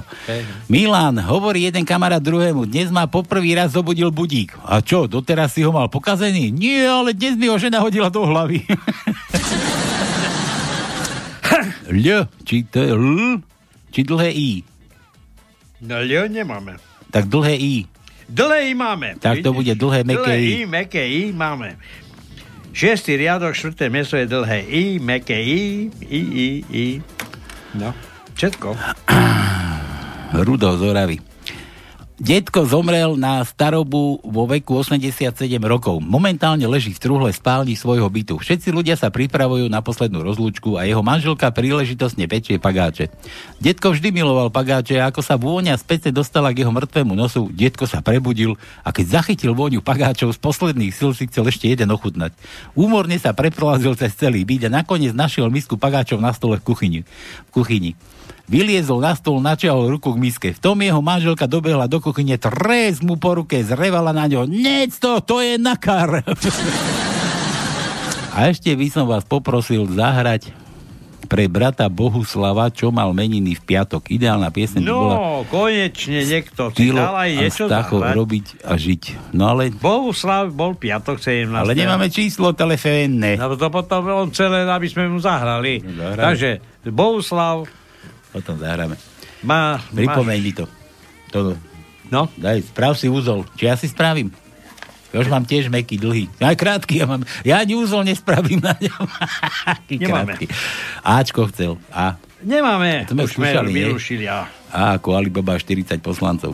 Milan, 0.71 1.19
hovorí 1.19 1.67
jeden 1.67 1.83
kamarát 1.83 2.23
druhému, 2.23 2.63
dnes 2.63 2.87
ma 2.87 3.11
poprvý 3.11 3.51
raz 3.51 3.75
zobudil 3.75 4.07
budík. 4.07 4.55
A 4.63 4.79
čo, 4.79 5.03
doteraz 5.03 5.51
si 5.51 5.67
ho 5.67 5.71
mal 5.75 5.91
pokazený? 5.91 6.47
Nie, 6.47 6.87
ale 6.87 7.11
dnes 7.11 7.35
mi 7.35 7.51
ho 7.51 7.59
žena 7.59 7.83
hodila 7.83 8.07
do 8.07 8.23
hlavy. 8.23 8.63
Ľ, 11.89 12.29
či 12.45 12.69
to 12.69 12.77
je 12.85 12.89
L, 12.93 13.41
či 13.89 14.05
dlhé 14.05 14.29
I? 14.29 14.51
No, 15.81 15.97
ľo 16.05 16.29
nemáme. 16.29 16.77
Tak 17.09 17.25
dlhé 17.25 17.57
I. 17.57 17.75
Dlhé 18.29 18.69
I 18.69 18.73
máme. 18.77 19.17
Tak 19.17 19.41
to 19.41 19.49
bude 19.57 19.73
dlhé, 19.73 20.05
Dlhé 20.05 20.37
I. 20.37 20.45
I, 20.45 20.57
meké 20.69 21.01
I 21.01 21.33
máme. 21.33 21.81
Šiestý 22.69 23.17
riadok, 23.17 23.57
štvrté 23.57 23.89
miesto 23.89 24.13
je 24.13 24.29
dlhé 24.29 24.69
I, 24.69 25.01
meké 25.01 25.33
I, 25.33 25.89
I, 26.05 26.19
I, 26.21 26.47
I. 26.69 26.85
No, 27.73 27.89
všetko. 28.37 28.77
Rudo 30.45 30.77
z 30.77 30.81
Oravy. 30.85 31.17
Detko 32.19 32.67
zomrel 32.67 33.15
na 33.15 33.39
starobu 33.47 34.19
vo 34.19 34.43
veku 34.43 34.75
87 34.75 35.39
rokov. 35.63 36.03
Momentálne 36.03 36.67
leží 36.67 36.91
v 36.91 36.99
truhle 36.99 37.31
spálni 37.31 37.79
svojho 37.79 38.11
bytu. 38.11 38.35
Všetci 38.35 38.75
ľudia 38.75 38.99
sa 38.99 39.07
pripravujú 39.07 39.71
na 39.71 39.79
poslednú 39.79 40.19
rozlúčku 40.27 40.75
a 40.75 40.83
jeho 40.83 40.99
manželka 40.99 41.47
príležitosne 41.47 42.27
pečie 42.27 42.59
pagáče. 42.59 43.07
Detko 43.63 43.95
vždy 43.95 44.11
miloval 44.11 44.51
pagáče 44.51 44.99
a 44.99 45.07
ako 45.07 45.23
sa 45.23 45.39
vôňa 45.39 45.79
späť 45.79 46.11
dostala 46.11 46.51
k 46.51 46.67
jeho 46.67 46.75
mŕtvemu 46.75 47.15
nosu, 47.15 47.47
detko 47.55 47.87
sa 47.87 48.03
prebudil 48.03 48.59
a 48.83 48.91
keď 48.91 49.23
zachytil 49.23 49.55
vôňu 49.55 49.79
pagáčov 49.79 50.35
z 50.35 50.43
posledných 50.43 50.91
sil 50.91 51.15
si 51.15 51.23
chcel 51.31 51.47
ešte 51.47 51.71
jeden 51.71 51.87
ochutnať. 51.87 52.35
Úmorne 52.75 53.15
sa 53.15 53.31
preplazil 53.31 53.95
cez 53.95 54.11
celý 54.19 54.43
byt 54.43 54.67
a 54.67 54.83
nakoniec 54.83 55.15
našiel 55.15 55.47
misku 55.47 55.79
pagáčov 55.79 56.19
na 56.19 56.35
stole 56.35 56.59
v 56.59 56.67
kuchyni. 56.67 56.99
V 57.47 57.63
kuchyni. 57.63 57.95
Vyliezol 58.49 58.97
na 58.97 59.13
stôl, 59.13 59.37
načiahol 59.37 59.93
ruku 59.93 60.09
k 60.09 60.17
miske. 60.17 60.49
V 60.51 60.59
tom 60.59 60.81
jeho 60.81 60.99
manželka 60.99 61.45
dobehla 61.45 61.85
do 61.85 62.01
kuchyne, 62.01 62.33
trés 62.35 62.97
mu 62.99 63.13
po 63.13 63.37
ruke, 63.37 63.61
zrevala 63.61 64.09
na 64.09 64.25
ňo. 64.25 64.49
Nec 64.49 64.97
to, 64.97 65.21
to 65.21 65.37
je 65.37 65.55
nakar. 65.55 66.25
A 68.31 68.47
ešte 68.47 68.71
by 68.71 68.87
som 68.87 69.05
vás 69.05 69.21
poprosil 69.21 69.85
zahrať 69.85 70.49
pre 71.27 71.45
brata 71.45 71.85
Bohuslava, 71.85 72.73
čo 72.73 72.89
mal 72.89 73.13
meniny 73.13 73.53
v 73.53 73.61
piatok. 73.63 74.09
Ideálna 74.09 74.49
pieseň 74.49 74.81
by 74.81 74.89
bola 74.89 75.13
No, 75.13 75.21
konečne 75.45 76.25
niekto 76.25 76.73
si 76.73 76.89
dal 76.89 77.13
aj 77.13 77.29
a 77.29 77.37
niečo 77.37 77.65
Stacho 77.69 78.01
zahrať. 78.01 78.15
robiť 78.15 78.45
a 78.63 78.73
žiť. 78.73 79.03
No 79.37 79.43
ale, 79.45 79.69
Bohuslav 79.69 80.49
bol 80.49 80.73
piatok 80.73 81.21
17. 81.21 81.53
ale 81.53 81.77
nemáme 81.77 82.09
číslo 82.09 82.57
telefénne. 82.57 83.37
No 83.37 83.53
to 83.53 83.69
potom 83.69 84.09
on 84.09 84.33
celé, 84.33 84.65
aby 84.65 84.89
sme 84.89 85.05
mu 85.05 85.21
zahrali. 85.21 85.85
Zahráme. 85.85 86.23
Takže 86.23 86.49
Bohuslav 86.89 87.69
Potom 88.29 88.55
zahráme. 88.61 88.95
má... 89.41 89.81
Pripomeň 89.89 90.39
mi 90.41 90.51
to. 90.53 90.65
Toto. 91.29 91.57
No? 92.09 92.25
Daj, 92.37 92.65
sprav 92.73 92.97
si 92.97 93.05
úzol. 93.05 93.45
Či 93.57 93.69
ja 93.69 93.75
si 93.77 93.85
spravím? 93.89 94.33
Už 95.09 95.25
mám 95.25 95.41
tiež 95.41 95.73
meký, 95.73 95.97
dlhý. 95.97 96.29
Aj 96.37 96.53
krátky 96.53 97.01
ja 97.01 97.09
mám. 97.09 97.25
Ja 97.41 97.65
ani 97.65 97.73
úzol 97.73 98.05
nespravím 98.05 98.61
na 98.61 98.77
ňom. 98.77 99.05
Krátky. 100.05 100.45
Ačko 101.01 101.49
chcel. 101.49 101.81
A. 101.89 102.13
Nemáme. 102.45 103.09
To 103.09 103.17
sme 103.17 103.25
Už 103.25 103.33
skúšali, 103.33 103.69
vyrušili. 103.73 104.25
A. 104.29 104.45
A 104.69 105.01
ako 105.01 105.17
Alibaba 105.17 105.57
40 105.57 105.97
poslancov. 105.97 106.53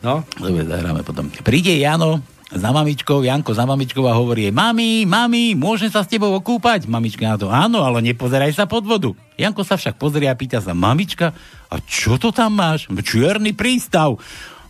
No. 0.00 0.24
Dobre, 0.40 0.64
zahráme 0.64 1.04
potom. 1.04 1.28
Príde 1.44 1.76
Jano 1.76 2.24
za 2.54 2.70
mamičkou, 2.70 3.26
Janko 3.26 3.50
za 3.50 3.66
mamičkou 3.66 4.06
a 4.06 4.14
hovorí 4.14 4.46
jej, 4.46 4.54
mami, 4.54 5.02
mami, 5.04 5.58
môžem 5.58 5.90
sa 5.90 6.06
s 6.06 6.10
tebou 6.10 6.30
okúpať? 6.38 6.86
Mamička 6.86 7.26
na 7.26 7.36
to, 7.36 7.50
áno, 7.50 7.82
ale 7.82 7.98
nepozeraj 8.00 8.54
sa 8.54 8.70
pod 8.70 8.86
vodu. 8.86 9.10
Janko 9.34 9.66
sa 9.66 9.74
však 9.74 9.98
pozrie 9.98 10.30
a 10.30 10.38
pýta 10.38 10.62
sa, 10.62 10.70
mamička, 10.70 11.34
a 11.68 11.74
čo 11.82 12.14
to 12.14 12.30
tam 12.30 12.54
máš? 12.54 12.86
Čierny 12.86 13.52
prístav. 13.52 14.22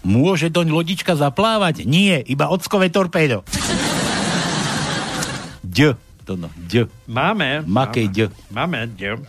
Môže 0.04 0.52
doň 0.52 0.72
lodička 0.72 1.16
zaplávať? 1.16 1.84
Nie, 1.84 2.24
iba 2.24 2.48
ockové 2.48 2.88
torpédo. 2.88 3.44
D. 5.64 5.96
To 6.24 6.40
no, 6.40 6.48
D. 6.56 6.88
Máme. 7.04 7.68
Makej 7.68 8.08
D. 8.08 8.18
Máme 8.48 8.88
D. 8.88 9.20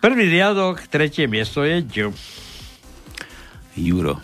Prvý 0.00 0.24
riadok, 0.30 0.88
tretie 0.88 1.28
miesto 1.28 1.68
je 1.68 1.84
D. 1.84 1.94
Juro. 3.76 4.16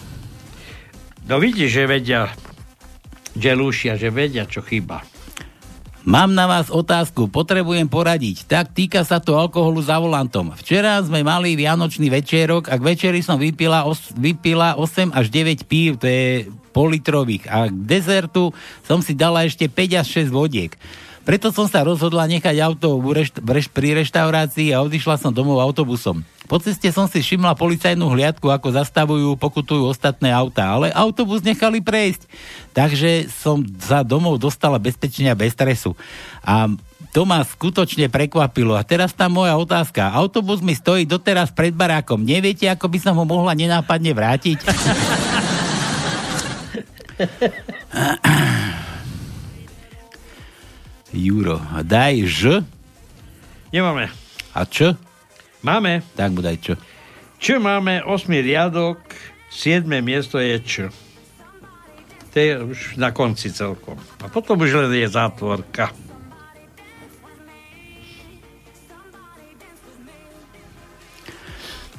No 1.24 1.40
vidíš, 1.40 1.72
že 1.72 1.88
vedia, 1.88 2.28
že 3.35 3.51
lúšia, 3.53 3.99
že 3.99 4.09
vedia, 4.11 4.47
čo 4.47 4.62
chýba. 4.62 5.03
Mám 6.05 6.37
na 6.37 6.45
vás 6.45 6.68
otázku, 6.68 7.32
potrebujem 7.32 7.89
poradiť. 7.89 8.45
Tak 8.45 8.76
týka 8.76 9.09
sa 9.09 9.24
to 9.24 9.41
alkoholu 9.41 9.80
za 9.80 9.97
volantom. 9.97 10.53
Včera 10.53 11.01
sme 11.01 11.24
mali 11.24 11.57
vianočný 11.57 12.12
večerok 12.12 12.68
a 12.68 12.76
k 12.76 12.87
večeri 12.93 13.24
som 13.24 13.41
vypila, 13.41 13.89
os, 13.89 14.12
vypila 14.12 14.76
8 14.76 15.16
až 15.16 15.32
9 15.32 15.64
pív, 15.64 15.97
to 15.97 16.05
je 16.05 16.53
politrových. 16.76 17.49
A 17.49 17.72
k 17.72 17.76
dezertu 17.89 18.53
som 18.85 19.01
si 19.01 19.16
dala 19.16 19.49
ešte 19.49 19.64
5 19.64 20.05
až 20.05 20.28
6 20.28 20.28
vodiek. 20.28 20.76
Preto 21.25 21.49
som 21.49 21.64
sa 21.64 21.81
rozhodla 21.81 22.29
nechať 22.29 22.61
auto 22.61 23.01
rešt- 23.01 23.41
v 23.41 23.51
reš- 23.57 23.72
pri 23.72 23.97
reštaurácii 24.05 24.77
a 24.77 24.85
odišla 24.85 25.16
som 25.16 25.33
domov 25.33 25.57
autobusom. 25.64 26.20
Po 26.45 26.61
ceste 26.61 26.93
som 26.93 27.09
si 27.09 27.25
všimla 27.25 27.57
policajnú 27.57 28.05
hliadku, 28.12 28.53
ako 28.53 28.77
zastavujú, 28.77 29.33
pokutujú 29.41 29.89
ostatné 29.89 30.29
auta, 30.29 30.68
ale 30.68 30.93
autobus 30.93 31.41
nechali 31.41 31.81
prejsť. 31.81 32.29
Takže 32.77 33.33
som 33.33 33.64
za 33.64 34.05
domov 34.05 34.37
dostala 34.37 34.77
bezpečne 34.77 35.33
a 35.33 35.39
bez 35.39 35.57
stresu. 35.57 35.97
A 36.45 36.68
to 37.16 37.25
ma 37.25 37.41
skutočne 37.41 38.12
prekvapilo. 38.12 38.77
A 38.77 38.85
teraz 38.85 39.16
tá 39.16 39.33
moja 39.33 39.57
otázka. 39.57 40.12
Autobus 40.12 40.61
mi 40.61 40.77
stojí 40.77 41.09
doteraz 41.09 41.49
pred 41.49 41.72
barákom. 41.72 42.20
Neviete, 42.20 42.68
ako 42.68 42.93
by 42.93 42.99
som 43.01 43.16
ho 43.16 43.25
mohla 43.25 43.57
nenápadne 43.57 44.12
vrátiť? 44.12 44.59
Juro, 51.15 51.62
daj 51.87 52.27
Ž. 52.27 52.67
Nemáme. 53.71 54.11
A 54.51 54.67
Č? 54.67 54.99
Máme. 55.62 56.03
Tak 56.19 56.35
mu 56.35 56.43
daj 56.43 56.59
Č. 56.59 56.67
Č 57.39 57.59
máme 57.62 58.03
8 58.03 58.27
riadok, 58.43 58.99
7 59.55 59.87
miesto 60.03 60.43
je 60.43 60.59
Č. 60.59 60.73
To 62.35 62.37
je 62.43 62.53
už 62.59 62.99
na 62.99 63.15
konci 63.15 63.55
celkom. 63.55 63.95
A 64.19 64.27
potom 64.27 64.59
už 64.59 64.75
len 64.75 64.91
je 64.91 65.07
zátvorka. 65.07 65.95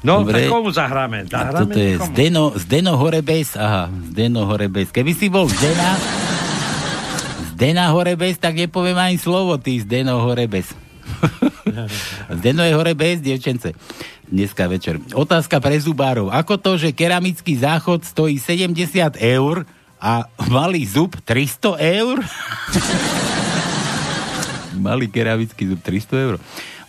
No, 0.05 0.21
Dobre. 0.21 0.45
tak 0.45 0.53
komu 0.53 0.69
zahráme? 0.69 1.25
Zahráme 1.25 1.65
toto 1.65 1.79
je? 1.81 1.97
Zdeno, 1.97 2.53
Zdeno 2.53 2.93
Horebes. 2.99 3.57
Aha, 3.57 3.89
Zdeno 4.13 4.45
Horebes. 4.45 4.93
Keby 4.93 5.11
si 5.17 5.33
bol 5.33 5.49
Zdena, 5.49 5.97
Zdena 7.55 7.87
Horebes, 7.95 8.35
tak 8.35 8.59
nepoviem 8.59 8.99
ani 8.99 9.15
slovo, 9.15 9.55
ty 9.55 9.79
Zdeno 9.79 10.19
Horebes. 10.19 10.75
Zdeno 12.43 12.67
je 12.67 12.75
Horebes, 12.75 13.23
dievčence. 13.23 13.71
Dneska 14.27 14.67
večer. 14.67 14.99
Otázka 15.15 15.63
pre 15.63 15.79
zubárov. 15.79 16.35
Ako 16.35 16.59
to, 16.59 16.75
že 16.75 16.91
keramický 16.91 17.55
záchod 17.55 18.03
stojí 18.03 18.43
70 18.43 18.75
eur 19.39 19.63
a 20.03 20.27
malý 20.51 20.83
zub 20.83 21.15
300 21.23 21.79
eur? 21.79 22.19
malý 24.91 25.07
keramický 25.07 25.71
zub 25.71 25.79
300 25.79 26.25
eur. 26.27 26.35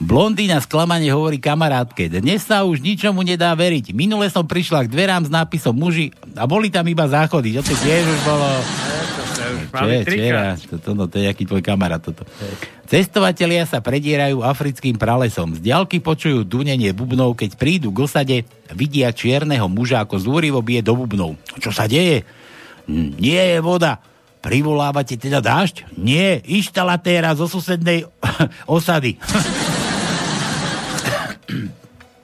Blondína 0.03 0.59
sklamane 0.59 1.07
hovorí 1.15 1.39
kamarátke, 1.39 2.11
dnes 2.11 2.43
sa 2.43 2.67
už 2.67 2.83
ničomu 2.83 3.23
nedá 3.23 3.55
veriť. 3.55 3.95
Minule 3.95 4.27
som 4.35 4.43
prišla 4.43 4.83
k 4.83 4.91
dverám 4.91 5.25
s 5.25 5.31
nápisom 5.31 5.79
muži 5.79 6.11
a 6.35 6.43
boli 6.51 6.75
tam 6.75 6.91
iba 6.91 7.07
záchody. 7.07 7.55
Čo 7.55 7.71
to 7.71 7.75
tiež 7.87 8.03
už 8.03 8.21
bolo... 8.27 8.51
Mali 9.69 10.03
trikrát. 10.03 10.59
čera, 10.59 10.79
to, 10.79 10.91
no, 10.93 11.07
to 11.07 11.17
je 11.17 11.27
aký 11.27 11.43
tvoj 11.43 11.63
kamarát 11.63 11.99
toto. 11.99 12.23
Cestovatelia 12.85 13.65
sa 13.65 13.81
predierajú 13.81 14.41
africkým 14.41 14.95
pralesom. 14.95 15.55
Z 15.55 15.61
diaľky 15.61 15.99
počujú 15.99 16.43
dunenie 16.43 16.91
bubnov, 16.91 17.35
keď 17.35 17.55
prídu 17.55 17.91
k 17.91 17.99
osade, 18.01 18.37
vidia 18.71 19.11
čierneho 19.11 19.67
muža, 19.67 20.01
ako 20.01 20.17
zúrivo 20.17 20.63
bije 20.63 20.81
do 20.81 20.95
bubnov. 20.95 21.35
Čo 21.59 21.71
sa 21.71 21.87
deje? 21.87 22.23
"Hm, 22.87 23.19
Nie 23.19 23.55
je 23.55 23.59
voda. 23.59 23.99
Privolávate 24.39 25.19
teda 25.19 25.43
dážď? 25.43 25.99
Nie, 25.99 26.39
inštalatéra 26.47 27.35
zo 27.35 27.51
susednej 27.51 28.07
osady. 28.71 29.19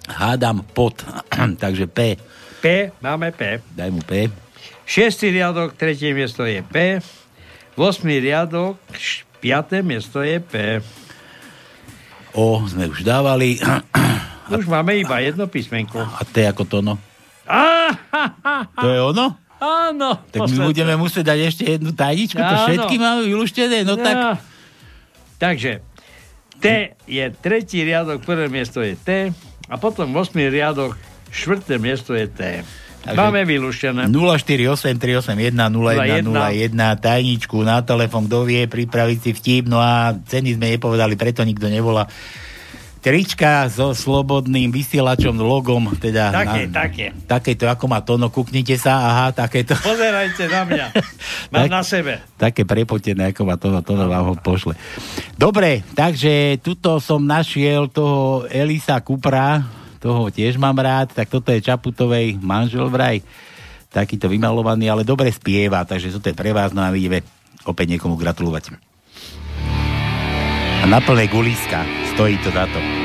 Hádam 0.08 0.62
pot. 0.68 1.02
Takže 1.62 1.86
P. 1.86 2.14
P, 2.62 2.64
máme 3.00 3.34
P. 3.34 3.58
Daj 3.74 3.90
mu 3.90 3.98
P. 3.98 4.30
Šiestý 4.82 5.30
riadok, 5.30 5.74
tretie 5.74 6.12
miesto 6.12 6.42
je 6.44 6.62
P. 6.62 7.02
Vosmý 7.72 8.20
riadok, 8.20 8.76
š- 8.92 9.24
piaté 9.40 9.80
miesto 9.80 10.20
je 10.20 10.38
P. 10.38 10.80
O 12.32 12.60
sme 12.64 12.88
už 12.88 13.02
dávali. 13.02 13.60
Už 14.48 14.64
máme 14.68 14.96
iba 14.96 15.20
jedno 15.20 15.48
písmenko. 15.48 16.00
A 16.00 16.20
T 16.24 16.44
ako 16.44 16.62
to 16.64 16.78
no. 16.80 16.96
Á, 17.48 17.92
To 18.76 18.88
je 18.88 19.00
ono? 19.00 19.36
Áno. 19.56 20.18
Tak 20.28 20.50
my 20.50 20.68
budeme 20.68 20.98
musieť 20.98 21.32
dať 21.32 21.38
ešte 21.44 21.62
jednu 21.64 21.94
tajničku, 21.94 22.34
to 22.34 22.42
Áno. 22.42 22.66
všetky 22.66 22.94
máme 22.98 23.22
vylúštené, 23.30 23.86
no 23.86 23.94
tak... 23.94 24.42
Takže 25.38 25.82
T 26.58 26.66
je 27.06 27.24
tretí 27.38 27.82
riadok, 27.82 28.22
prvé 28.22 28.50
miesto 28.50 28.82
je 28.82 28.98
T 28.98 29.30
a 29.66 29.74
potom 29.78 30.10
osmý 30.18 30.50
riadok, 30.50 30.98
štvrté 31.30 31.78
miesto 31.78 32.10
je 32.12 32.26
T. 32.26 32.40
Takže- 33.02 33.18
Máme 33.18 33.42
vylúštené. 33.42 34.06
048 34.06 34.94
381 34.94 35.58
0101 35.74 36.94
tajničku 36.96 37.58
na 37.60 37.82
telefon, 37.82 38.30
kto 38.30 38.46
vie 38.46 38.70
pripraviť 38.70 39.18
si 39.18 39.30
vtip, 39.34 39.66
no 39.66 39.82
a 39.82 40.14
ceny 40.14 40.54
sme 40.54 40.70
nepovedali, 40.78 41.18
preto 41.18 41.42
nikto 41.42 41.66
nevolá. 41.66 42.06
Trička 43.02 43.66
so 43.66 43.98
slobodným 43.98 44.70
vysielačom, 44.70 45.34
logom, 45.34 45.90
teda... 45.98 46.30
Také, 46.30 46.70
na, 46.70 46.86
také. 46.86 47.06
Takéto, 47.26 47.66
ako 47.66 47.84
má 47.90 47.98
Tono, 47.98 48.30
kuknite 48.30 48.78
sa, 48.78 48.94
aha, 49.10 49.26
takéto. 49.34 49.74
Pozerajte 49.74 50.46
na 50.46 50.62
mňa. 50.62 50.86
Mám 51.50 51.66
Tak- 51.66 51.74
na 51.74 51.82
sebe. 51.82 52.22
Také 52.38 52.62
prepotené, 52.62 53.34
ako 53.34 53.42
ma 53.42 53.58
Tono, 53.58 53.82
Tono 53.82 54.06
vám 54.06 54.30
ho 54.30 54.34
pošle. 54.38 54.78
Dobre, 55.34 55.82
takže 55.98 56.62
tuto 56.62 57.02
som 57.02 57.26
našiel 57.26 57.90
toho 57.90 58.46
Elisa 58.46 59.02
Kupra, 59.02 59.81
toho 60.02 60.26
tiež 60.34 60.58
mám 60.58 60.74
rád, 60.74 61.14
tak 61.14 61.30
toto 61.30 61.54
je 61.54 61.62
Čaputovej 61.62 62.42
manžel 62.42 62.90
vraj, 62.90 63.22
takýto 63.94 64.26
vymalovaný, 64.26 64.90
ale 64.90 65.06
dobre 65.06 65.30
spieva, 65.30 65.86
takže 65.86 66.10
toto 66.10 66.26
je 66.26 66.34
pre 66.34 66.50
vás, 66.50 66.74
no 66.74 66.82
a 66.82 66.90
ideme 66.90 67.22
opäť 67.62 67.94
niekomu 67.94 68.18
gratulovať. 68.18 68.74
A 70.82 70.84
na 70.90 70.98
plné 70.98 71.30
gulíska 71.30 71.86
stojí 72.18 72.34
to 72.42 72.50
za 72.50 72.66
to. 72.66 73.01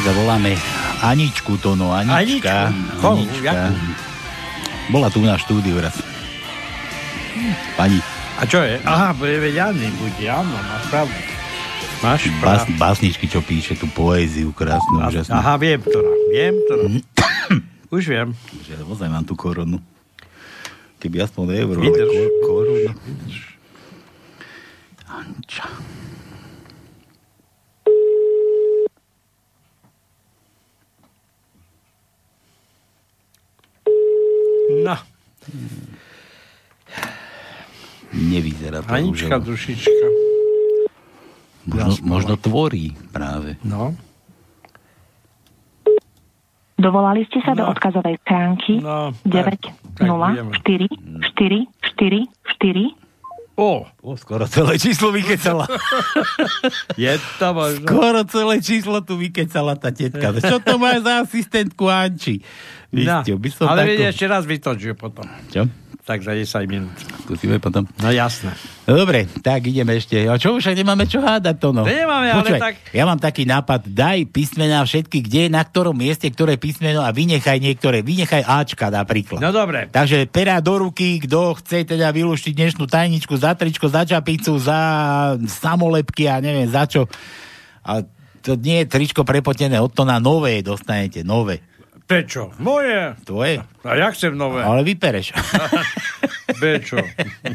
Tak 0.00 0.16
a 0.16 0.16
voláme 0.16 0.56
Aničku 1.04 1.60
to 1.60 1.76
no, 1.76 1.92
Anička. 1.92 2.72
Aničku? 2.72 3.04
Anička. 3.04 3.52
Bola 4.88 5.12
tu 5.12 5.20
na 5.20 5.36
štúdiu 5.36 5.76
raz. 5.76 5.92
Pani. 7.76 8.00
A 8.40 8.48
čo 8.48 8.64
je? 8.64 8.80
Aha, 8.80 9.12
Jany, 9.28 9.92
bude, 10.00 10.24
áno, 10.24 10.56
máš 10.56 10.84
pravdu. 10.88 11.12
Máš 12.00 12.32
pravdu. 12.40 12.72
básničky, 12.80 13.28
čo 13.28 13.44
píše, 13.44 13.76
tú 13.76 13.92
poéziu 13.92 14.48
krásnu, 14.56 15.04
úžasnú. 15.04 15.36
Aha, 15.36 15.60
viem, 15.60 15.76
ktorá, 15.76 16.12
viem, 16.32 16.56
ktorá. 16.64 16.82
Už 18.00 18.08
viem. 18.08 18.32
Že 18.64 18.80
ozaj 18.88 19.12
mám 19.12 19.28
tú 19.28 19.36
korunu. 19.36 19.84
Keby 20.96 21.28
aspoň 21.28 21.44
euro, 21.60 21.76
ale 21.76 21.92
Vydrž. 21.92 22.08
ko- 22.08 22.32
koruna. 22.48 22.92
Anča. 25.12 25.68
No, 34.70 34.94
Nevyzerá 38.30 38.78
to 38.80 38.88
Anička, 38.88 39.36
rúžovo. 39.36 39.46
dušička. 39.50 40.06
Možno, 41.66 41.92
možno 42.02 42.34
tvorí 42.36 42.94
práve. 43.10 43.58
No. 43.60 43.92
Dovolali 46.74 47.28
ste 47.28 47.44
sa 47.44 47.52
do 47.52 47.68
odkazovej 47.68 48.16
schránky 48.24 48.80
No, 48.80 49.12
9 49.28 50.00
tak 50.00 50.08
0 50.08 50.16
budeme. 50.16 50.52
4 50.56 50.88
4 51.36 51.68
4 52.00 52.96
4 52.96 52.96
O, 53.60 53.84
o, 54.00 54.16
skoro 54.16 54.48
celé 54.48 54.80
číslo 54.80 55.12
vykecala. 55.12 55.68
Je 56.96 57.12
to 57.36 57.52
možno. 57.52 57.84
Skoro 57.84 58.24
celé 58.24 58.56
číslo 58.64 59.04
tu 59.04 59.20
vykecala 59.20 59.76
tá 59.76 59.92
tetka. 59.92 60.32
Čo 60.32 60.64
to 60.64 60.80
má 60.80 60.96
za 60.96 61.28
asistentku 61.28 61.84
Anči? 61.84 62.40
No, 62.88 63.20
Víte, 63.20 63.36
by 63.36 63.48
som 63.52 63.68
ale 63.68 63.84
takto... 63.84 64.02
ešte 64.08 64.24
raz 64.24 64.48
vytočuje 64.48 64.96
potom. 64.96 65.28
Čo? 65.52 65.68
Tak 66.10 66.26
za 66.26 66.34
10 66.34 66.66
minút. 66.66 66.90
Skúsime 67.22 67.62
potom. 67.62 67.86
No 68.02 68.10
jasné. 68.10 68.50
No 68.82 68.98
dobre, 68.98 69.30
tak 69.46 69.62
ideme 69.70 69.94
ešte. 69.94 70.26
A 70.26 70.34
čo 70.34 70.58
už 70.58 70.74
nemáme 70.74 71.06
čo 71.06 71.22
hádať 71.22 71.62
to 71.62 71.70
no? 71.70 71.86
Nemáme, 71.86 72.26
ale 72.34 72.58
tak- 72.58 72.82
Ja 72.90 73.06
mám 73.06 73.22
taký 73.22 73.46
nápad, 73.46 73.86
daj 73.86 74.26
písmená 74.26 74.82
všetky, 74.82 75.22
kde, 75.22 75.46
na 75.46 75.62
ktorom 75.62 75.94
mieste, 75.94 76.26
ktoré 76.26 76.58
písmeno 76.58 77.06
a 77.06 77.14
vynechaj 77.14 77.62
niektoré. 77.62 78.02
Vynechaj 78.02 78.42
Ačka 78.42 78.90
napríklad. 78.90 79.38
No 79.38 79.54
dobre. 79.54 79.86
Takže 79.86 80.26
pera 80.26 80.58
do 80.58 80.82
ruky, 80.82 81.22
kto 81.22 81.54
chce 81.62 81.86
teda 81.86 82.10
vylúštiť 82.10 82.58
dnešnú 82.58 82.90
tajničku 82.90 83.38
za 83.38 83.54
tričko, 83.54 83.86
za 83.86 84.02
čapicu, 84.02 84.58
za 84.58 84.78
samolepky 85.46 86.26
a 86.26 86.42
neviem 86.42 86.66
za 86.66 86.90
čo. 86.90 87.06
A 87.86 88.02
to 88.42 88.58
nie 88.58 88.82
je 88.82 88.90
tričko 88.90 89.22
prepotené 89.22 89.78
od 89.78 89.94
to 89.94 90.02
na 90.02 90.18
nové 90.18 90.58
dostanete, 90.58 91.22
nové. 91.22 91.62
Prečo? 92.10 92.50
Moje. 92.58 93.14
Tvoje? 93.22 93.62
A 93.86 93.94
ja 93.94 94.10
chcem 94.10 94.34
nové. 94.34 94.66
Ale 94.66 94.82
vypereš. 94.82 95.30
Prečo? 96.62 96.98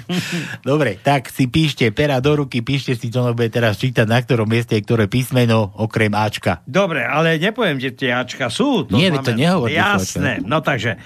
Dobre, 0.71 0.95
tak 0.95 1.27
si 1.27 1.51
píšte 1.51 1.91
pera 1.91 2.23
do 2.23 2.39
ruky, 2.39 2.63
píšte 2.63 2.95
si, 2.95 3.11
čo 3.11 3.27
ono 3.27 3.35
bude 3.35 3.51
teraz 3.51 3.75
čítať, 3.83 4.07
na 4.07 4.15
ktorom 4.23 4.47
mieste 4.47 4.79
je 4.79 4.87
ktoré 4.87 5.11
písmeno, 5.11 5.75
okrem 5.75 6.15
Ačka. 6.15 6.63
Dobre, 6.63 7.03
ale 7.03 7.35
nepoviem, 7.35 7.75
kde 7.75 7.91
tie 7.99 8.15
Ačka 8.15 8.47
sú. 8.47 8.87
Nie, 8.95 9.11
veď 9.11 9.27
to 9.27 9.33
nehovor, 9.35 9.67
Jasné. 9.67 10.39
No 10.47 10.63
takže, 10.63 11.03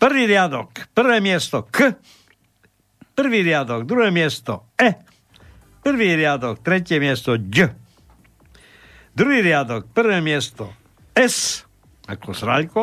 prvý 0.00 0.24
riadok, 0.24 0.88
prvé 0.96 1.20
miesto 1.20 1.68
K, 1.68 1.92
prvý 3.12 3.44
riadok, 3.44 3.84
druhé 3.84 4.08
miesto 4.08 4.72
E, 4.80 5.04
prvý 5.84 6.16
riadok, 6.16 6.64
tretie 6.64 6.96
miesto 6.96 7.36
D, 7.36 7.68
druhý 9.12 9.44
riadok, 9.44 9.92
prvé 9.92 10.24
miesto 10.24 10.72
S, 11.12 11.68
ako 12.04 12.36
sraľko, 12.36 12.82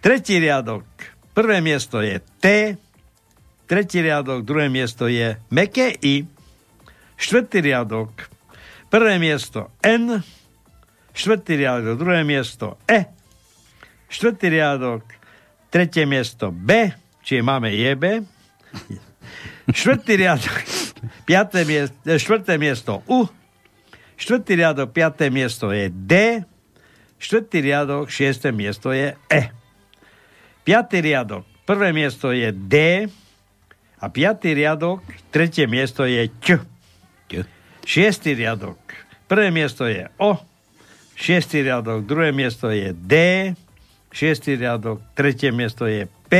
tretí 0.00 0.40
riadok, 0.40 0.84
prvé 1.36 1.60
miesto 1.60 2.00
je 2.00 2.16
T, 2.40 2.76
tretí 3.68 4.00
riadok, 4.00 4.42
druhé 4.42 4.72
miesto 4.72 5.06
je 5.06 5.36
meké 5.52 5.92
I, 6.00 6.24
štvrtý 7.20 7.60
riadok, 7.60 8.10
prvé 8.88 9.20
miesto 9.20 9.70
N, 9.84 10.24
štvrtý 11.12 11.60
riadok, 11.60 11.94
druhé 12.00 12.24
miesto 12.24 12.80
E, 12.88 13.06
štvrtý 14.08 14.46
riadok, 14.48 15.04
tretie 15.70 16.08
miesto 16.08 16.50
B, 16.50 16.90
čiže 17.22 17.46
máme 17.46 17.70
JB, 17.70 18.24
štvrtý 19.70 20.12
riadok, 20.18 20.56
piaté 21.28 21.62
miesto, 21.68 21.94
štvrté 22.08 22.56
miesto 22.56 23.04
U, 23.06 23.28
štvrtý 24.18 24.52
riadok, 24.58 24.88
piaté 24.90 25.30
miesto 25.30 25.70
je 25.70 25.92
D, 25.92 26.42
štvrtý 27.20 27.60
riadok, 27.60 28.08
šiesté 28.08 28.50
miesto 28.50 28.90
je 28.90 29.14
E. 29.28 29.42
Piatý 30.64 31.04
riadok, 31.04 31.44
prvé 31.68 31.92
miesto 31.92 32.32
je 32.32 32.48
D. 32.50 33.06
A 34.00 34.08
piatý 34.08 34.56
riadok, 34.56 35.04
tretie 35.28 35.68
miesto 35.68 36.08
je 36.08 36.32
Č. 36.40 36.56
Šiestý 37.84 38.32
riadok, 38.36 38.78
Prvé 39.30 39.54
miesto 39.54 39.86
je 39.86 40.10
O, 40.18 40.34
šiestý 41.14 41.62
riadok, 41.62 42.02
druhé 42.02 42.34
miesto 42.34 42.66
je 42.66 42.90
D, 42.90 43.14
šiestý 44.10 44.58
riadok, 44.58 44.98
tretie 45.14 45.54
miesto 45.54 45.86
je 45.86 46.10
P, 46.26 46.34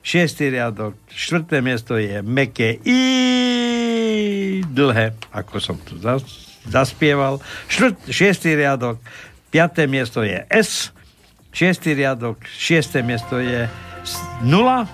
šiestý 0.00 0.48
riadok, 0.48 0.96
štvrté 1.12 1.60
miesto 1.60 2.00
je 2.00 2.24
meké 2.24 2.80
I, 2.88 4.64
dlhé, 4.64 5.12
ako 5.28 5.60
som 5.60 5.76
tu 5.76 6.00
zas, 6.00 6.24
zaspieval, 6.64 7.36
Štvrt, 7.68 8.08
šiestý 8.08 8.56
riadok, 8.56 8.96
piaté 9.50 9.90
miesto 9.90 10.22
je 10.22 10.46
S, 10.48 10.94
šiestý 11.50 11.98
riadok, 11.98 12.38
šiesté 12.46 13.02
miesto 13.02 13.42
je 13.42 13.66
0, 14.46 14.86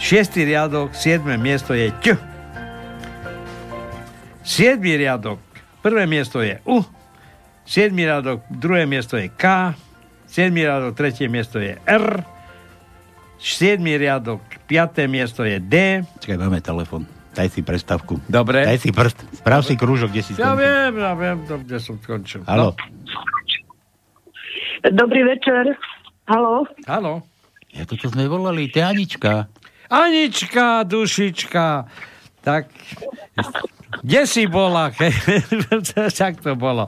šiestý 0.00 0.48
riadok, 0.48 0.96
siedme 0.96 1.36
miesto 1.36 1.76
je 1.76 1.92
Ť, 2.00 2.16
siedmý 4.40 4.96
riadok, 4.96 5.38
prvé 5.84 6.08
miesto 6.08 6.40
je 6.40 6.58
U, 6.64 6.80
siedmý 7.68 8.08
riadok, 8.08 8.42
druhé 8.48 8.88
miesto 8.88 9.20
je 9.20 9.28
K, 9.28 9.76
siedmý 10.24 10.64
riadok, 10.64 10.96
tretie 10.96 11.28
miesto 11.28 11.60
je 11.60 11.76
R, 11.84 12.24
siedmý 13.36 14.00
riadok, 14.00 14.40
piaté 14.64 15.04
miesto 15.06 15.44
je 15.44 15.60
D. 15.60 16.00
Čakaj, 16.24 16.40
máme 16.40 16.64
telefon. 16.64 17.04
Daj 17.36 17.52
si 17.52 17.60
prestavku. 17.60 18.16
Dobre. 18.32 18.64
Daj 18.64 18.80
si 18.80 18.88
prst. 18.96 19.44
Sprav 19.44 19.60
si 19.60 19.76
krúžok, 19.76 20.08
kde 20.08 20.24
si 20.24 20.32
Ja 20.40 20.56
skončil. 20.56 20.64
viem, 20.64 20.92
ja 20.96 21.12
viem, 21.12 21.38
to, 21.44 21.60
kde 21.60 21.76
som 21.76 22.00
skončil. 22.00 22.40
Haló. 22.48 22.72
Dobrý 24.82 25.22
večer. 25.24 25.78
Halo? 26.28 26.66
Halo. 26.84 27.22
Ja 27.72 27.84
to, 27.84 27.96
čo 27.96 28.12
sme 28.12 28.28
volali, 28.28 28.68
to 28.68 28.80
je 28.80 28.84
Anička. 28.84 29.48
Anička, 29.86 30.82
dušička, 30.82 31.86
tak 32.42 32.72
kde 34.02 34.22
si 34.26 34.44
bola? 34.50 34.90
tak 36.18 36.42
to 36.42 36.52
bolo. 36.58 36.84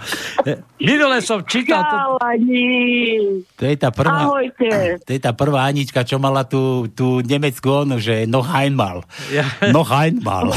Minule 0.83 1.23
som 1.23 1.47
čítal... 1.47 1.87
To... 1.87 1.97
Chalani. 2.19 3.43
To 3.57 3.65
je 3.65 3.77
tá 3.79 3.91
prvá... 3.95 4.29
Ahojte. 4.29 4.71
To 5.07 5.11
je 5.15 5.21
tá 5.23 5.33
prvá 5.33 5.71
Anička, 5.71 6.05
čo 6.05 6.21
mala 6.21 6.45
tú, 6.45 6.91
tú 6.93 7.25
nemeckú 7.25 7.87
onu, 7.87 7.97
že 8.03 8.29
no 8.29 8.45
einmal. 8.45 9.07
Ja. 9.33 9.47
No 9.73 9.87
einmal. 9.89 10.53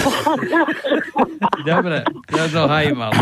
Dobre, 1.67 2.03
ja 2.33 2.45
to 2.49 2.61
hajmal. 2.67 3.13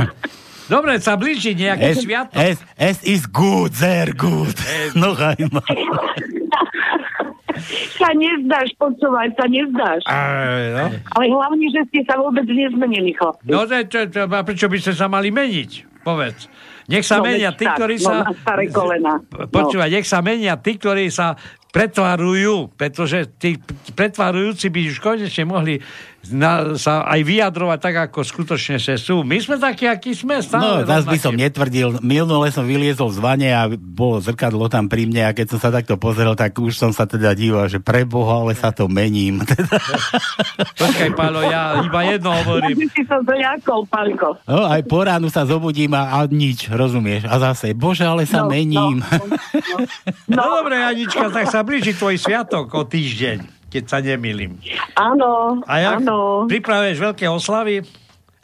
Dobre, 0.69 1.01
sa 1.01 1.17
blíži 1.17 1.57
nejaký 1.57 1.89
Es, 1.89 1.97
sviatok. 2.05 2.37
es, 2.37 2.57
es 2.77 2.97
is 3.03 3.23
good, 3.25 3.73
sehr 3.73 4.13
good. 4.13 4.53
No 4.93 5.17
einmal. 5.17 5.65
Sa 7.99 8.15
nezdáš, 8.15 8.71
počúvaj, 8.79 9.35
sa 9.35 9.45
nezdáš. 9.49 10.01
Aj, 10.07 10.63
no. 10.71 10.85
Ale 11.19 11.25
hlavne, 11.27 11.67
že 11.67 11.81
ste 11.91 11.99
sa 12.07 12.15
vôbec 12.15 12.47
nezmenili, 12.47 13.11
chlapci. 13.11 13.49
No, 13.51 13.67
to, 13.67 13.75
to, 13.89 13.99
to, 14.07 14.21
a 14.23 14.41
prečo 14.47 14.71
by 14.71 14.77
ste 14.79 14.95
sa 14.95 15.11
mali 15.11 15.27
meniť? 15.33 15.99
Povedz. 16.05 16.47
Nech 16.87 17.03
sa 17.03 17.19
No, 17.19 17.27
menia 17.27 17.51
tí, 17.53 17.67
tak, 17.67 17.75
ktorí 17.77 17.99
no, 17.99 18.23
sa... 18.23 18.55
kolena. 18.71 19.13
Počúvaj, 19.51 19.89
nech 19.91 20.07
sa 20.07 20.23
menia 20.23 20.55
tí, 20.55 20.79
ktorí 20.79 21.11
sa 21.11 21.35
pretvarujú, 21.69 22.73
pretože 22.73 23.29
tí 23.37 23.61
pretvarujúci 23.93 24.73
by 24.73 24.79
už 24.89 24.97
konečne 24.97 25.45
mohli 25.45 25.77
na, 26.27 26.75
sa 26.75 27.01
aj 27.03 27.21
vyjadrovať 27.21 27.79
tak, 27.79 27.95
ako 28.03 28.19
skutočne 28.21 28.75
sa 28.75 28.93
sú. 28.93 29.21
My 29.21 29.37
sme 29.37 29.55
takí, 29.55 29.83
akí 29.83 30.11
sme 30.11 30.37
No, 30.37 30.45
stále. 30.45 30.83
zase 30.83 31.07
by 31.07 31.09
rovnakí. 31.09 31.21
som 31.21 31.33
netvrdil. 31.33 31.87
Minule 31.99 32.47
som 32.49 32.63
vyliezol 32.63 33.09
z 33.09 33.17
vane 33.17 33.49
a 33.49 33.65
bolo 33.69 34.19
zrkadlo 34.19 34.67
tam 34.67 34.85
pri 34.85 35.05
mne 35.05 35.23
a 35.23 35.31
keď 35.31 35.45
som 35.49 35.59
sa 35.59 35.69
takto 35.69 35.95
pozrel, 35.95 36.31
tak 36.33 36.53
už 36.53 36.71
som 36.71 36.89
sa 36.89 37.03
teda 37.03 37.31
díval, 37.31 37.65
že 37.65 37.77
preboha, 37.77 38.41
ale 38.41 38.53
sa 38.53 38.69
to 38.69 38.85
mením. 38.85 39.39
Počkaj, 40.79 41.09
Pálo, 41.11 41.41
ja 41.41 41.79
iba 41.79 42.01
jedno 42.05 42.31
hovorím. 42.33 42.87
Si 42.89 43.03
to 43.03 43.19
dojakol, 43.21 43.83
Palko. 43.85 44.29
No, 44.43 44.65
aj 44.65 44.81
po 44.83 44.99
ránu 45.01 45.27
sa 45.27 45.43
zobudím 45.43 45.91
a, 45.93 46.13
a 46.13 46.25
nič, 46.25 46.67
rozumieš? 46.67 47.25
A 47.25 47.39
zase, 47.41 47.71
bože, 47.71 48.03
ale 48.03 48.23
sa 48.23 48.39
No, 48.39 48.47
mením. 48.47 49.03
No, 50.25 50.43
dobre, 50.55 50.79
Anička, 50.79 51.27
tak 51.27 51.47
sa 51.47 51.59
blíži 51.59 51.91
tvoj 51.91 52.15
sviatok 52.15 52.71
o 52.71 52.83
týždeň, 52.83 53.58
keď 53.69 53.83
sa 53.85 53.97
nemýlim. 54.01 54.57
Áno, 54.97 55.61
A 55.63 55.73
jak 55.79 56.01
áno. 56.01 56.49
pripravuješ 56.49 56.97
veľké 56.99 57.25
oslavy, 57.29 57.85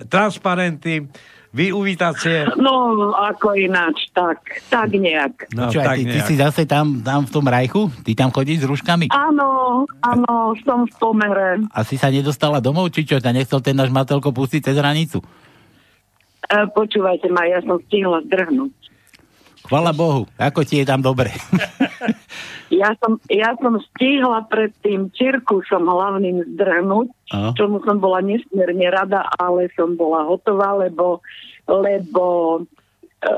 transparenty, 0.06 1.10
vy 1.56 1.72
uvítacie. 1.72 2.52
No, 2.60 3.10
ako 3.16 3.56
ináč, 3.56 4.12
tak, 4.12 4.44
tak 4.68 4.92
nejak. 4.92 5.48
No, 5.56 5.72
Čo, 5.72 5.80
tak 5.80 5.96
ty, 5.96 6.04
ty 6.04 6.20
nejak. 6.20 6.28
si 6.28 6.36
zase 6.36 6.68
tam, 6.68 7.00
tam 7.00 7.24
v 7.24 7.32
tom 7.32 7.48
rajchu? 7.48 7.88
Ty 8.04 8.12
tam 8.12 8.30
chodíš 8.30 8.64
s 8.64 8.68
rúškami? 8.68 9.08
Áno, 9.08 9.82
áno, 10.04 10.52
som 10.68 10.84
v 10.84 10.92
pomere. 11.00 11.64
A 11.72 11.88
si 11.88 11.96
sa 11.96 12.12
nedostala 12.12 12.60
domov, 12.60 12.92
či 12.92 13.08
čo? 13.08 13.24
Ťa 13.24 13.32
nechcel 13.32 13.64
ten 13.64 13.72
náš 13.72 13.88
Matelko 13.88 14.36
pustiť 14.36 14.68
cez 14.68 14.76
hranicu? 14.76 15.24
E, 16.52 16.68
počúvajte 16.76 17.32
ma, 17.32 17.48
ja 17.48 17.64
som 17.64 17.80
stihla 17.88 18.20
zdrhnúť. 18.28 18.76
Chvala 19.66 19.96
Bohu, 19.96 20.28
ako 20.36 20.62
ti 20.68 20.84
je 20.84 20.86
tam 20.86 21.00
dobre. 21.00 21.32
Ja 22.74 22.98
som, 22.98 23.22
ja 23.30 23.54
som 23.62 23.78
stihla 23.94 24.50
pred 24.50 24.74
tým 24.82 25.14
cirkusom 25.14 25.86
hlavným 25.86 26.42
zdrhnúť, 26.56 27.08
Aha. 27.30 27.50
čomu 27.54 27.78
som 27.86 28.02
bola 28.02 28.26
nesmierne 28.26 28.90
rada, 28.90 29.30
ale 29.38 29.70
som 29.78 29.94
bola 29.94 30.26
hotová, 30.26 30.74
lebo, 30.74 31.22
lebo 31.70 32.26
e, 33.22 33.30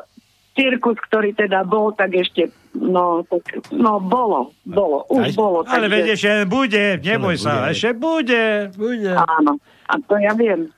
cirkus, 0.56 0.98
ktorý 1.12 1.36
teda 1.36 1.68
bol, 1.68 1.92
tak 1.92 2.16
ešte, 2.16 2.50
no, 2.74 3.28
tak, 3.28 3.68
no 3.76 4.00
bolo, 4.00 4.56
bolo, 4.64 5.04
už 5.12 5.36
bolo. 5.36 5.68
Ale 5.68 5.86
takže- 5.86 5.94
veď 5.94 6.06
ešte 6.16 6.32
bude, 6.48 6.84
neboj 7.04 7.36
Bude. 7.36 7.44
sa, 7.44 7.54
ešte 7.70 7.92
bude, 7.94 8.72
bude. 8.80 9.12
Áno, 9.12 9.60
a 9.92 9.94
to 10.08 10.16
ja 10.18 10.34
viem, 10.34 10.72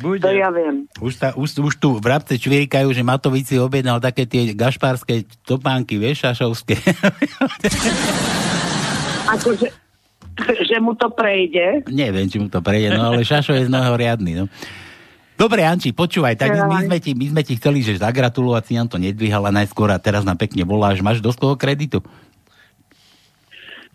bude. 0.00 0.24
to 0.24 0.32
ja 0.32 0.48
viem. 0.48 0.88
Už, 0.98 1.12
sa, 1.20 1.36
už, 1.36 1.60
už 1.60 1.74
tu 1.76 2.00
v 2.00 2.06
Rabce 2.08 2.40
čvirikajú, 2.40 2.88
že 2.90 3.04
Matovič 3.04 3.52
si 3.52 3.56
objednal 3.60 4.00
také 4.00 4.24
tie 4.24 4.56
gašpárske 4.56 5.28
topánky, 5.44 6.00
vieš, 6.00 6.24
šašovské. 6.24 6.80
Akože, 9.36 9.68
že 10.40 10.76
mu 10.80 10.96
to 10.96 11.12
prejde. 11.12 11.84
Neviem, 11.92 12.26
či 12.26 12.40
mu 12.40 12.48
to 12.48 12.64
prejde, 12.64 12.96
no 12.96 13.12
ale 13.12 13.22
Šašo 13.22 13.54
je 13.54 13.68
z 13.68 13.70
mnoho 13.70 13.94
riadny, 13.94 14.42
no. 14.42 14.44
Dobre, 15.40 15.64
Anči, 15.64 15.96
počúvaj, 15.96 16.36
tak 16.36 16.52
my, 16.52 16.68
my, 16.68 16.78
sme 16.84 16.98
ti, 17.00 17.16
my 17.16 17.32
sme 17.32 17.40
ti 17.40 17.56
chceli, 17.56 17.80
že 17.80 17.96
zagratulovať 17.96 18.62
si 18.68 18.72
nám 18.76 18.92
to 18.92 19.00
nedvíhala 19.00 19.48
najskôr 19.48 19.88
a 19.88 19.96
teraz 19.96 20.20
nám 20.20 20.36
pekne 20.36 20.68
voláš. 20.68 21.00
Máš 21.00 21.24
dosť 21.24 21.38
toho 21.40 21.54
kreditu? 21.56 22.04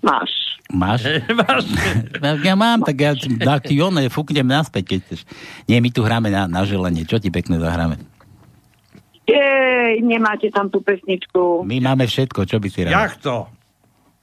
Máš. 0.02 0.45
Máš? 0.74 1.06
Máš. 1.30 1.66
Ja 2.42 2.54
mám, 2.54 2.82
tak 2.82 2.98
ja 2.98 3.14
ti- 3.14 3.38
tak 3.38 3.66
ti 3.66 3.78
one 3.78 4.10
fúknem 4.10 4.44
naspäť, 4.44 4.84
keď 4.88 5.00
chceš. 5.04 5.22
Nie, 5.66 5.78
my 5.78 5.90
tu 5.90 6.02
hráme 6.02 6.28
na, 6.28 6.46
na 6.46 6.66
želenie. 6.66 7.06
Čo 7.06 7.18
ti 7.18 7.30
pekne 7.30 7.58
zahráme? 7.58 8.02
Jej, 9.26 10.02
nemáte 10.02 10.50
tam 10.50 10.70
tú 10.70 10.82
pesničku. 10.82 11.66
My 11.66 11.82
máme 11.82 12.06
všetko, 12.06 12.46
čo 12.46 12.58
by 12.58 12.68
si 12.70 12.86
rád. 12.86 12.94
Jak 12.94 13.14
to? 13.20 13.50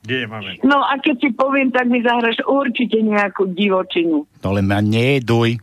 Kde 0.02 0.26
máme? 0.26 0.58
No 0.62 0.82
a 0.82 0.98
keď 0.98 1.16
si 1.20 1.28
poviem, 1.30 1.70
tak 1.70 1.86
mi 1.86 2.02
zahraš 2.02 2.42
určite 2.42 2.98
nejakú 2.98 3.50
divočinu. 3.50 4.26
To 4.42 4.50
len 4.50 4.66
ma 4.66 4.78
nejeduj. 4.78 5.62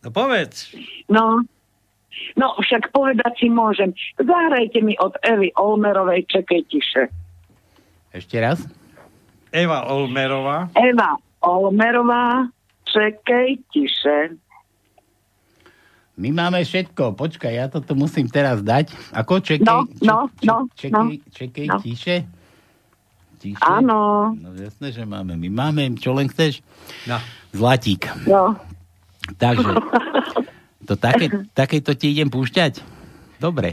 No 0.00 0.08
povedz. 0.08 0.76
No, 1.08 1.40
no 2.34 2.46
však 2.58 2.92
povedať 2.92 3.32
si 3.40 3.48
môžem. 3.48 3.92
Zahrajte 4.16 4.80
mi 4.80 4.92
od 4.98 5.16
Evy 5.20 5.52
Olmerovej 5.56 6.28
Čekej 6.28 6.62
tiše. 6.68 7.02
Ešte 8.12 8.36
raz? 8.36 8.60
Eva 9.52 9.84
Olmerová. 9.92 10.72
Eva 10.72 11.20
Olmerová 11.44 12.48
Čekej 12.88 13.60
tiše. 13.68 14.36
My 16.16 16.28
máme 16.28 16.60
všetko. 16.60 17.16
Počkaj, 17.16 17.52
ja 17.52 17.66
toto 17.68 17.96
musím 17.96 18.28
teraz 18.28 18.60
dať. 18.60 18.92
Ako 19.16 19.40
čekej? 19.40 19.64
No, 19.64 19.88
no, 20.04 20.28
no, 20.44 20.56
čekej, 20.76 20.92
no. 20.92 21.02
čekej, 21.32 21.66
No. 21.68 21.78
tiše? 21.80 22.16
Tiše? 23.40 23.64
Áno. 23.64 24.32
No 24.36 24.48
jasné, 24.54 24.92
že 24.92 25.08
máme. 25.08 25.40
My 25.40 25.48
máme, 25.48 25.88
čo 25.96 26.12
len 26.12 26.28
chceš? 26.28 26.60
No. 27.08 27.16
Zlatík. 27.56 28.12
No. 28.28 28.56
Takže, 29.40 29.72
to 30.88 30.94
také, 31.00 31.32
takéto 31.56 31.96
ti 31.96 32.12
idem 32.12 32.28
púšťať? 32.28 32.84
Dobre. 33.40 33.72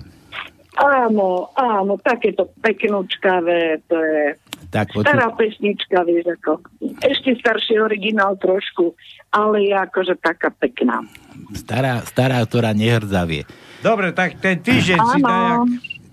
Áno, 0.80 1.52
áno, 1.60 2.00
takéto 2.00 2.48
peknúčkavé, 2.64 3.84
to 3.92 4.00
je 4.00 4.24
Tak, 4.70 4.94
počuj. 4.94 5.10
stará 5.10 5.34
pesnička, 5.34 6.06
vieš 6.06 6.30
ako. 6.38 6.62
Ešte 7.02 7.34
starší 7.42 7.82
originál 7.82 8.38
trošku, 8.38 8.94
ale 9.34 9.66
je 9.66 9.74
akože 9.74 10.14
taká 10.22 10.54
pekná. 10.54 11.02
Stará, 11.58 12.06
stará, 12.06 12.46
ktorá 12.46 12.78
nehrdzavie. 12.78 13.50
Dobre, 13.82 14.14
tak 14.14 14.38
ten 14.38 14.62
týždeň 14.62 15.00
si 15.02 15.20
dajak, 15.26 15.62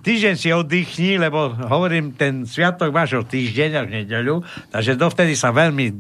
týždeň 0.00 0.34
si 0.40 0.48
oddychni, 0.54 1.20
lebo 1.20 1.52
hovorím, 1.52 2.16
ten 2.16 2.48
sviatok 2.48 2.94
máš 2.94 3.18
o 3.20 3.26
týždeň 3.26 3.70
až 3.76 3.86
v 3.90 3.94
nedeľu, 4.02 4.36
takže 4.72 4.96
dovtedy 4.96 5.36
sa 5.36 5.52
veľmi 5.52 5.92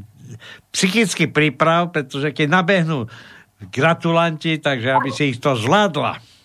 psychicky 0.72 1.28
priprav, 1.28 1.92
pretože 1.92 2.32
keď 2.32 2.46
nabehnú 2.48 3.10
gratulanti, 3.68 4.62
takže 4.62 4.96
aby 4.96 5.10
si 5.12 5.34
ich 5.34 5.38
to 5.42 5.56
zvládla. 5.58 6.35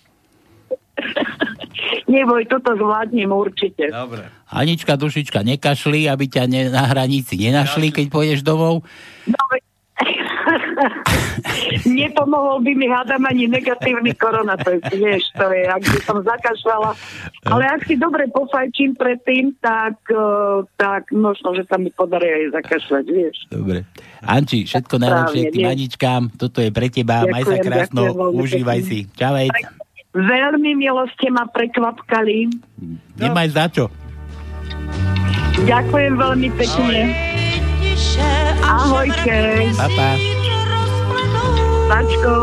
Neboj, 2.12 2.44
toto 2.52 2.76
zvládnem 2.76 3.32
určite. 3.32 3.88
Dobre. 3.88 4.28
Anička, 4.52 5.00
dušička, 5.00 5.48
nekašli, 5.48 6.12
aby 6.12 6.28
ťa 6.28 6.44
ne, 6.52 6.68
na 6.68 6.84
hranici 6.84 7.40
nenašli, 7.40 7.96
keď 7.96 8.06
pôjdeš 8.12 8.44
domov. 8.44 8.84
No, 9.24 9.40
veď- 9.48 9.70
Nepomohol 11.86 12.66
by 12.66 12.72
mi 12.74 12.88
hádam 12.90 13.24
ani 13.30 13.48
negatívny 13.48 14.12
koronatest, 14.18 14.90
vieš, 14.92 15.30
to 15.38 15.46
je, 15.54 15.64
ak 15.70 15.82
by 15.82 16.00
som 16.04 16.18
zakašľala. 16.26 16.92
Ale 17.48 17.64
ak 17.70 17.86
si 17.86 17.96
dobre 17.96 18.28
pofajčím 18.30 18.98
predtým, 18.98 19.54
tak, 19.62 19.96
uh, 20.12 20.66
tak 20.76 21.10
možno, 21.14 21.54
že 21.56 21.64
sa 21.70 21.78
mi 21.78 21.94
podarí 21.94 22.28
aj 22.28 22.46
zakašľať, 22.62 23.06
vieš. 23.08 23.38
Dobre. 23.50 23.86
Anči, 24.22 24.66
všetko 24.66 24.96
najlepšie 25.02 25.44
tým. 25.54 25.66
Aničkám. 25.70 26.22
Toto 26.38 26.60
je 26.62 26.70
pre 26.74 26.90
teba. 26.90 27.26
Maj 27.26 27.46
sa 27.46 27.58
Ďakujem, 27.58 27.66
krásno. 27.66 28.02
ďakujem 28.12 28.42
Užívaj 28.42 28.80
si. 28.86 29.00
Čavej. 29.14 29.80
Veľmi 30.12 30.76
milo 30.76 31.08
ste 31.16 31.32
ma 31.32 31.48
prekvapkali. 31.48 32.52
Nemaj 33.16 33.48
za 33.56 33.66
čo. 33.72 33.86
Ďakujem 35.64 36.14
veľmi 36.20 36.50
pekne. 36.58 37.00
Ahojte. 38.66 39.72
Papa. 39.78 40.10
Pačko. 41.88 42.36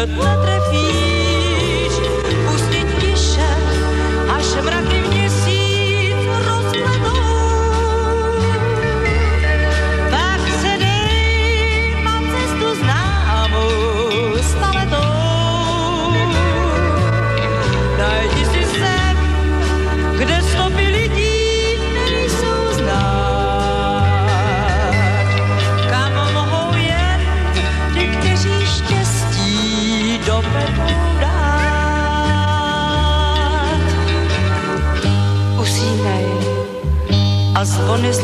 Že 0.00 0.59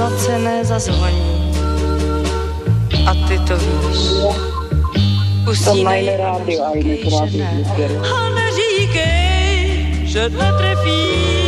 zvony 0.07 0.17
zlacené 0.17 0.65
zazvoní. 0.65 1.53
A 3.07 3.15
ty 3.29 3.39
to 3.39 3.57
víš. 3.57 3.99
Som 5.57 5.79
najmä 5.87 6.11
Usínej 6.11 6.19
rádio 6.19 6.59
aj 6.67 6.79
nekrátky 6.83 7.39
a 8.03 8.21
neříkej, 8.35 9.55
že 10.11 10.23
netrefíš. 10.35 11.46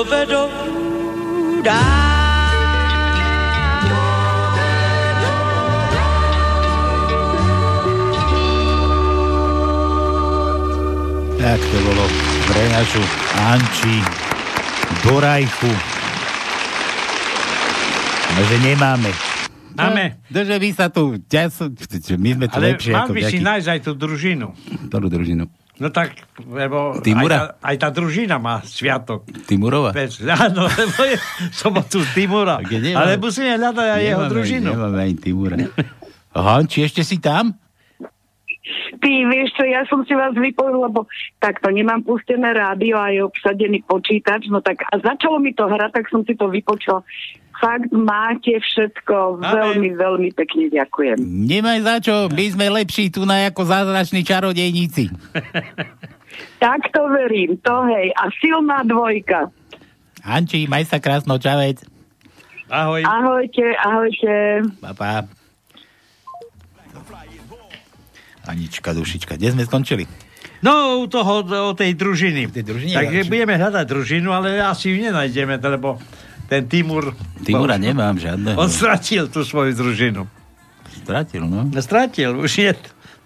Dovedou 0.00 0.48
dát. 1.60 2.56
Tak 11.40 11.60
to 11.60 11.78
bolo 11.84 12.04
pre 12.48 12.64
našu 12.72 13.02
Anči 13.44 13.96
Dorajku. 15.04 15.72
A 18.30 18.38
že 18.40 18.56
nemáme. 18.64 19.12
Máme. 19.76 20.16
No, 20.32 20.44
že 20.44 20.56
my 20.56 20.70
sa 20.76 20.88
tu, 20.88 21.20
ja 21.28 21.48
som, 21.52 21.72
my 22.16 22.30
sme 22.40 22.46
tu 22.48 22.56
Ale 22.56 22.72
lepšie 22.72 22.92
mal 22.92 23.08
by 23.08 23.22
si 23.28 23.40
nájsť 23.40 23.68
aj 23.68 23.80
tú 23.84 23.92
družinu. 23.96 24.52
Ktorú 24.88 25.12
družinu? 25.12 25.44
No 25.80 25.88
tak, 25.88 26.12
lebo 26.38 26.92
aj 26.92 27.00
Timura? 27.00 27.32
tá, 27.32 27.42
aj 27.64 27.76
tá 27.78 27.88
družina 27.88 28.36
má 28.36 28.60
sviatok. 28.60 29.24
Timurova? 29.48 29.90
Veď, 29.90 30.28
áno, 30.44 30.68
lebo 30.68 31.00
je 31.02 31.16
sobotu 31.50 32.04
Timura. 32.12 32.60
Nemáme- 32.60 32.92
Ale 32.94 33.16
musíme 33.16 33.56
hľadať 33.56 33.88
aj 33.88 34.02
jeho 34.04 34.24
družinu. 34.28 34.68
Nemáme 34.70 34.98
ani 35.00 35.16
Timura. 35.16 35.56
Hanči, 36.30 36.84
ešte 36.84 37.00
si 37.00 37.16
tam? 37.16 37.56
Ty, 38.92 39.10
vieš 39.26 39.56
čo, 39.56 39.64
ja 39.64 39.82
som 39.88 40.04
si 40.04 40.12
vás 40.12 40.30
vypojil, 40.30 40.76
lebo 40.76 41.08
takto 41.38 41.72
nemám 41.72 42.04
pustené 42.04 42.52
rádio 42.52 42.94
a 42.94 43.08
je 43.08 43.24
obsadený 43.24 43.82
počítač, 43.82 44.46
no 44.46 44.60
tak 44.60 44.84
a 44.84 44.94
začalo 44.96 45.40
mi 45.40 45.50
to 45.50 45.64
hrať, 45.64 45.90
tak 45.90 46.04
som 46.06 46.22
si 46.22 46.36
to 46.36 46.46
vypočula. 46.46 47.00
Fakt 47.60 47.92
máte 47.92 48.56
všetko, 48.56 49.44
veľmi, 49.44 49.92
veľmi 49.92 50.32
pekne 50.32 50.72
ďakujem. 50.72 51.20
Nemaj 51.20 51.78
za 51.84 51.96
čo, 52.00 52.14
my 52.32 52.44
sme 52.56 52.66
lepší 52.72 53.12
tu 53.12 53.28
na 53.28 53.52
ako 53.52 53.68
zázrační 53.68 54.24
čarodejníci. 54.24 55.04
Tak 56.60 56.92
to 56.92 57.08
verím, 57.08 57.56
to 57.60 57.74
hej. 57.90 58.12
A 58.16 58.28
silná 58.40 58.84
dvojka. 58.84 59.48
Anči, 60.24 60.68
maj 60.68 60.84
sa 60.88 61.00
krásno, 61.00 61.40
čavec. 61.40 61.80
Ahoj. 62.70 63.02
Ahojte, 63.02 63.66
ahojte. 63.80 64.34
Pa, 64.78 64.92
pa. 64.94 65.10
Anička, 68.46 68.94
dušička, 68.94 69.36
kde 69.36 69.52
sme 69.52 69.64
skončili? 69.66 70.04
No, 70.60 71.00
u 71.00 71.08
toho, 71.08 71.44
o 71.44 71.72
tej 71.72 71.96
družiny. 71.96 72.52
tej 72.52 72.64
družine, 72.64 72.92
Takže 72.92 73.28
budeme 73.32 73.56
hľadať 73.56 73.84
družinu, 73.88 74.28
ale 74.28 74.60
asi 74.60 74.92
ju 74.92 74.96
nenájdeme, 75.00 75.56
lebo 75.56 75.96
ten 76.50 76.66
Timur... 76.66 77.14
Timura 77.46 77.78
nemám 77.78 78.18
žiadneho. 78.18 78.58
On 78.58 78.66
stratil 78.66 79.30
tú 79.30 79.46
svoju 79.46 79.70
družinu. 79.78 80.26
Stratil, 81.06 81.46
no. 81.46 81.70
Stratil, 81.78 82.34
už 82.34 82.50
je 82.50 82.70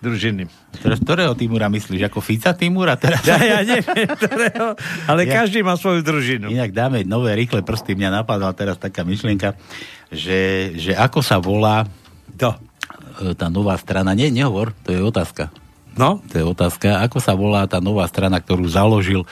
družiny. 0.05 0.45
Teraz 0.85 1.01
ktorého 1.01 1.33
Timura 1.33 1.73
myslíš? 1.73 2.13
Ako 2.13 2.21
Fica 2.21 2.53
Timura? 2.53 3.01
Teraz? 3.01 3.25
Ja, 3.25 3.41
ja 3.41 3.65
neviem, 3.65 4.05
ktorého, 4.05 4.77
ale 5.09 5.25
Ja- 5.25 5.41
každý 5.41 5.65
má 5.65 5.81
svoju 5.81 6.05
družinu. 6.05 6.53
Inak 6.53 6.77
dáme 6.77 7.09
nové 7.09 7.33
rýchle 7.33 7.65
prsty. 7.65 7.97
Mňa 7.97 8.21
napadla 8.21 8.53
teraz 8.53 8.77
taká 8.77 9.01
myšlienka, 9.09 9.57
že, 10.13 10.73
že 10.77 10.93
ako 10.93 11.25
sa 11.25 11.41
volá 11.41 11.89
to. 12.37 12.53
tá 13.33 13.49
nová 13.49 13.81
strana. 13.81 14.13
Nie, 14.13 14.29
nehovor, 14.29 14.77
to 14.85 14.93
je 14.93 15.01
otázka. 15.01 15.49
No? 15.97 16.21
To 16.29 16.35
je 16.37 16.45
otázka. 16.45 17.01
Ako 17.09 17.23
sa 17.25 17.33
volá 17.33 17.65
tá 17.65 17.81
nová 17.81 18.05
strana, 18.05 18.43
ktorú 18.45 18.69
založil 18.69 19.25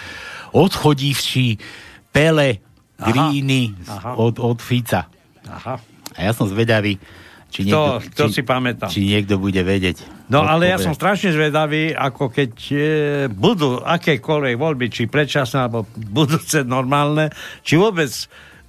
odchodívší 0.56 1.60
Pele 2.14 2.64
Gríny 3.06 3.74
Aha. 3.88 4.14
od, 4.14 4.38
od 4.38 4.58
Fica. 4.62 5.06
Aha. 5.48 5.74
A 6.12 6.18
ja 6.20 6.32
som 6.36 6.46
zvedavý, 6.46 7.00
či 7.48 7.68
niekto, 7.68 8.00
To, 8.00 8.24
to 8.24 8.24
či, 8.30 8.40
si 8.40 8.42
pamätám. 8.44 8.88
či 8.88 9.04
niekto 9.04 9.36
bude 9.36 9.60
vedieť. 9.60 10.28
No 10.32 10.44
ale 10.44 10.72
ja 10.72 10.80
som 10.80 10.96
strašne 10.96 11.36
zvedavý, 11.36 11.92
ako 11.92 12.32
keď 12.32 12.52
e, 12.72 12.76
budú 13.28 13.80
akékoľvek 13.84 14.54
voľby, 14.56 14.86
či 14.88 15.04
predčasné, 15.08 15.68
alebo 15.68 15.84
budúce 15.92 16.64
normálne, 16.64 17.28
či 17.60 17.76
vôbec 17.76 18.08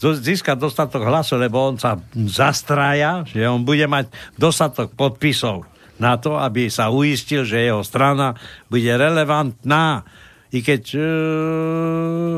získa 0.03 0.59
dostatok 0.59 1.07
hlasov, 1.07 1.39
lebo 1.39 1.63
on 1.63 1.79
sa 1.79 1.95
zastrája, 2.27 3.23
že 3.23 3.47
on 3.47 3.63
bude 3.63 3.87
mať 3.87 4.11
dostatok 4.35 4.91
podpisov 4.91 5.63
na 5.95 6.19
to, 6.19 6.35
aby 6.35 6.67
sa 6.67 6.91
uistil, 6.91 7.47
že 7.47 7.63
jeho 7.63 7.79
strana 7.87 8.35
bude 8.67 8.89
relevantná. 8.91 10.03
I 10.53 10.61
keď 10.61 10.83
e, 10.93 11.01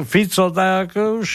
Fico 0.07 0.47
tak 0.47 0.95
už 0.95 1.29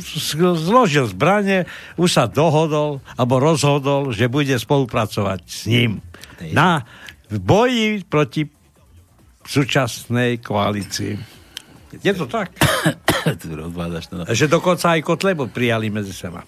s- 0.00 0.32
zložil 0.40 1.04
zbranie, 1.04 1.68
už 1.94 2.08
sa 2.08 2.24
dohodol, 2.24 3.04
alebo 3.14 3.36
rozhodol, 3.36 4.08
že 4.10 4.32
bude 4.32 4.56
spolupracovať 4.56 5.40
s 5.44 5.68
ním 5.68 6.00
na 6.50 6.88
boji 7.28 8.08
proti 8.08 8.48
súčasnej 9.44 10.40
koalícii. 10.40 11.20
Je 12.00 12.12
to 12.16 12.24
tak? 12.24 12.56
rozvádzaš 13.62 14.04
to. 14.08 14.14
Že 14.26 14.46
dokonca 14.48 14.96
aj 14.96 15.04
Kotlebu 15.04 15.52
prijali 15.52 15.92
medzi 15.92 16.16
seba. 16.16 16.40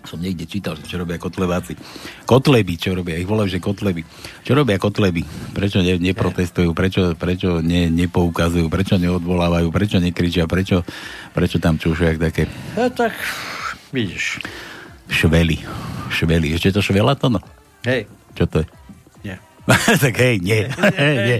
Som 0.00 0.24
niekde 0.24 0.48
čítal, 0.48 0.80
že 0.80 0.88
čo 0.88 0.96
robia 0.96 1.20
kotlebáci. 1.20 1.76
Kotleby, 2.24 2.74
čo 2.80 2.96
robia? 2.96 3.20
Ich 3.20 3.28
volajú, 3.28 3.52
že 3.52 3.60
kotleby. 3.60 4.00
Čo 4.42 4.56
robia 4.56 4.80
kotleby? 4.80 5.22
Prečo 5.52 5.84
ne, 5.84 6.00
neprotestujú? 6.00 6.72
Prečo, 6.72 7.12
prečo 7.20 7.60
ne, 7.60 7.92
nepoukazujú? 7.92 8.72
Prečo 8.72 8.96
neodvolávajú? 8.96 9.68
Prečo 9.68 10.00
nekričia? 10.00 10.48
Prečo, 10.48 10.82
prečo 11.36 11.60
tam 11.60 11.76
jak 11.76 12.16
také 12.16 12.48
No 12.80 12.88
tak, 12.88 13.12
vidíš. 13.92 14.40
švely? 15.12 15.60
Švely. 16.08 16.56
Ešte 16.56 16.72
to 16.72 16.80
švela 16.80 17.12
to 17.12 17.28
no? 17.28 17.40
Hej. 17.84 18.08
Čo 18.32 18.44
to 18.48 18.56
je? 18.64 18.66
Nie. 19.20 19.36
tak 20.04 20.14
hej, 20.24 20.40
nie. 20.40 20.64
nie. 21.28 21.38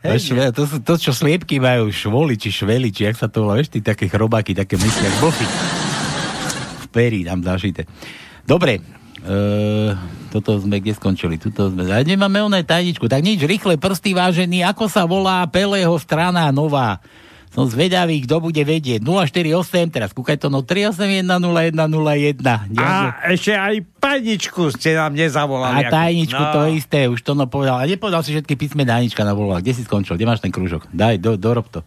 Hej, 0.00 0.18
Šve, 0.32 0.56
to, 0.56 0.64
to, 0.80 0.96
čo 0.96 1.12
sliepky 1.12 1.60
majú, 1.60 1.92
švoli, 1.92 2.40
či 2.40 2.48
šveli, 2.48 2.88
či 2.88 3.04
jak 3.04 3.20
sa 3.20 3.28
to 3.28 3.44
volá, 3.44 3.60
vieš, 3.60 3.68
ty 3.76 3.84
také 3.84 4.08
chrobáky, 4.08 4.56
také 4.56 4.80
mysli, 4.80 5.04
jak 5.04 5.16
blchy. 5.20 5.44
V 5.44 5.89
perí 6.90 7.24
tam 7.24 7.40
zašité. 7.40 7.86
Dobre, 8.44 8.82
e, 9.22 9.34
toto 10.30 10.58
sme 10.58 10.82
kde 10.82 10.94
skončili? 10.94 11.38
Tuto 11.38 11.70
sme, 11.70 11.86
a 11.90 12.02
nemáme 12.02 12.42
oné 12.42 12.66
tajničku, 12.66 13.06
tak 13.06 13.22
nič, 13.22 13.46
rýchle 13.46 13.78
prsty 13.78 14.14
vážený, 14.14 14.66
ako 14.66 14.90
sa 14.90 15.06
volá 15.06 15.46
Pelého 15.46 15.94
strana 16.02 16.50
nová? 16.50 16.98
Som 17.50 17.66
zvedavý, 17.66 18.22
kto 18.22 18.38
bude 18.38 18.62
vedieť. 18.62 19.02
048, 19.02 19.90
teraz 19.90 20.14
kúkaj 20.14 20.38
to, 20.38 20.54
no 20.54 20.62
3810101. 20.62 22.78
A 22.78 23.18
ešte 23.26 23.58
aj 23.58 23.82
paničku 23.98 24.70
ste 24.70 24.94
nám 24.94 25.18
nezavolali. 25.18 25.82
A 25.82 25.90
tajničku 25.90 26.38
no. 26.38 26.54
to 26.54 26.60
isté, 26.70 27.10
už 27.10 27.26
to 27.26 27.34
no 27.34 27.50
povedal. 27.50 27.82
A 27.82 27.90
nepovedal 27.90 28.22
si 28.22 28.38
všetky 28.38 28.54
písme 28.54 28.86
tajnička 28.86 29.26
navolala. 29.26 29.58
Kde 29.58 29.74
si 29.74 29.82
skončil? 29.82 30.14
Kde 30.14 30.30
máš 30.30 30.46
ten 30.46 30.54
krúžok? 30.54 30.86
Daj, 30.94 31.18
do, 31.18 31.34
dorob 31.34 31.66
to. 31.66 31.82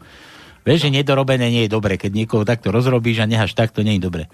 Vieš, 0.67 0.87
že 0.87 0.95
nedorobené 0.99 1.47
nie 1.47 1.63
je 1.67 1.71
dobre. 1.71 1.95
Keď 1.95 2.11
niekoho 2.11 2.43
takto 2.43 2.67
rozrobíš 2.67 3.23
a 3.23 3.25
necháš 3.27 3.55
tak, 3.55 3.71
to 3.71 3.87
nie 3.87 3.99
je 3.99 4.03
dobre. 4.03 4.27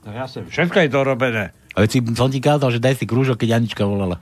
No 0.00 0.10
jasne, 0.10 0.48
všetko 0.48 0.76
je 0.80 0.88
dorobené. 0.88 1.44
Ale 1.76 1.86
si, 1.86 2.00
som 2.16 2.32
ti 2.32 2.40
kázal, 2.40 2.72
že 2.72 2.80
daj 2.80 2.98
si 2.98 3.04
krúžok, 3.04 3.44
keď 3.44 3.60
Anička 3.60 3.84
volala. 3.84 4.16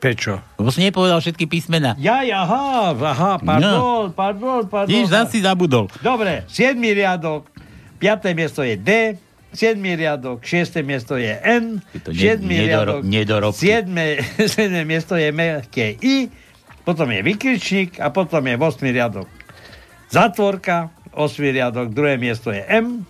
Prečo? 0.00 0.40
Lebo 0.56 0.72
si 0.72 0.80
nepovedal 0.80 1.20
všetky 1.20 1.44
písmena. 1.44 1.92
Ja, 2.00 2.24
aha, 2.24 2.96
aha, 2.96 3.32
pardon, 3.36 3.76
no. 3.76 3.88
pardon, 4.16 4.64
pardon. 4.64 4.88
Vidíš, 4.88 5.12
zase 5.12 5.36
si 5.36 5.40
zabudol. 5.44 5.92
Dobre, 6.00 6.48
7 6.48 6.72
riadok, 6.80 7.52
5. 8.00 8.32
miesto 8.32 8.64
je 8.64 8.80
D, 8.80 8.90
7 9.52 9.76
riadok, 9.76 10.40
6. 10.40 10.80
miesto 10.80 11.20
je 11.20 11.28
N, 11.36 11.84
to 12.00 12.16
7 12.16 12.40
ne- 12.40 12.64
nedoro- 12.64 13.04
riadok, 13.04 13.52
nedorobky. 13.52 13.60
7. 14.40 14.48
7. 14.48 14.72
miesto 14.96 15.20
je 15.20 15.28
mekké 15.28 16.00
I, 16.00 16.32
potom 16.80 17.12
je 17.12 17.20
vykričník 17.20 18.00
a 18.00 18.08
potom 18.08 18.40
je 18.40 18.56
8. 18.56 18.80
riadok. 18.88 19.28
Zatvorka, 20.08 20.88
8. 21.12 21.20
riadok, 21.44 21.92
druhé 21.92 22.16
miesto 22.16 22.48
je 22.48 22.64
M, 22.66 23.04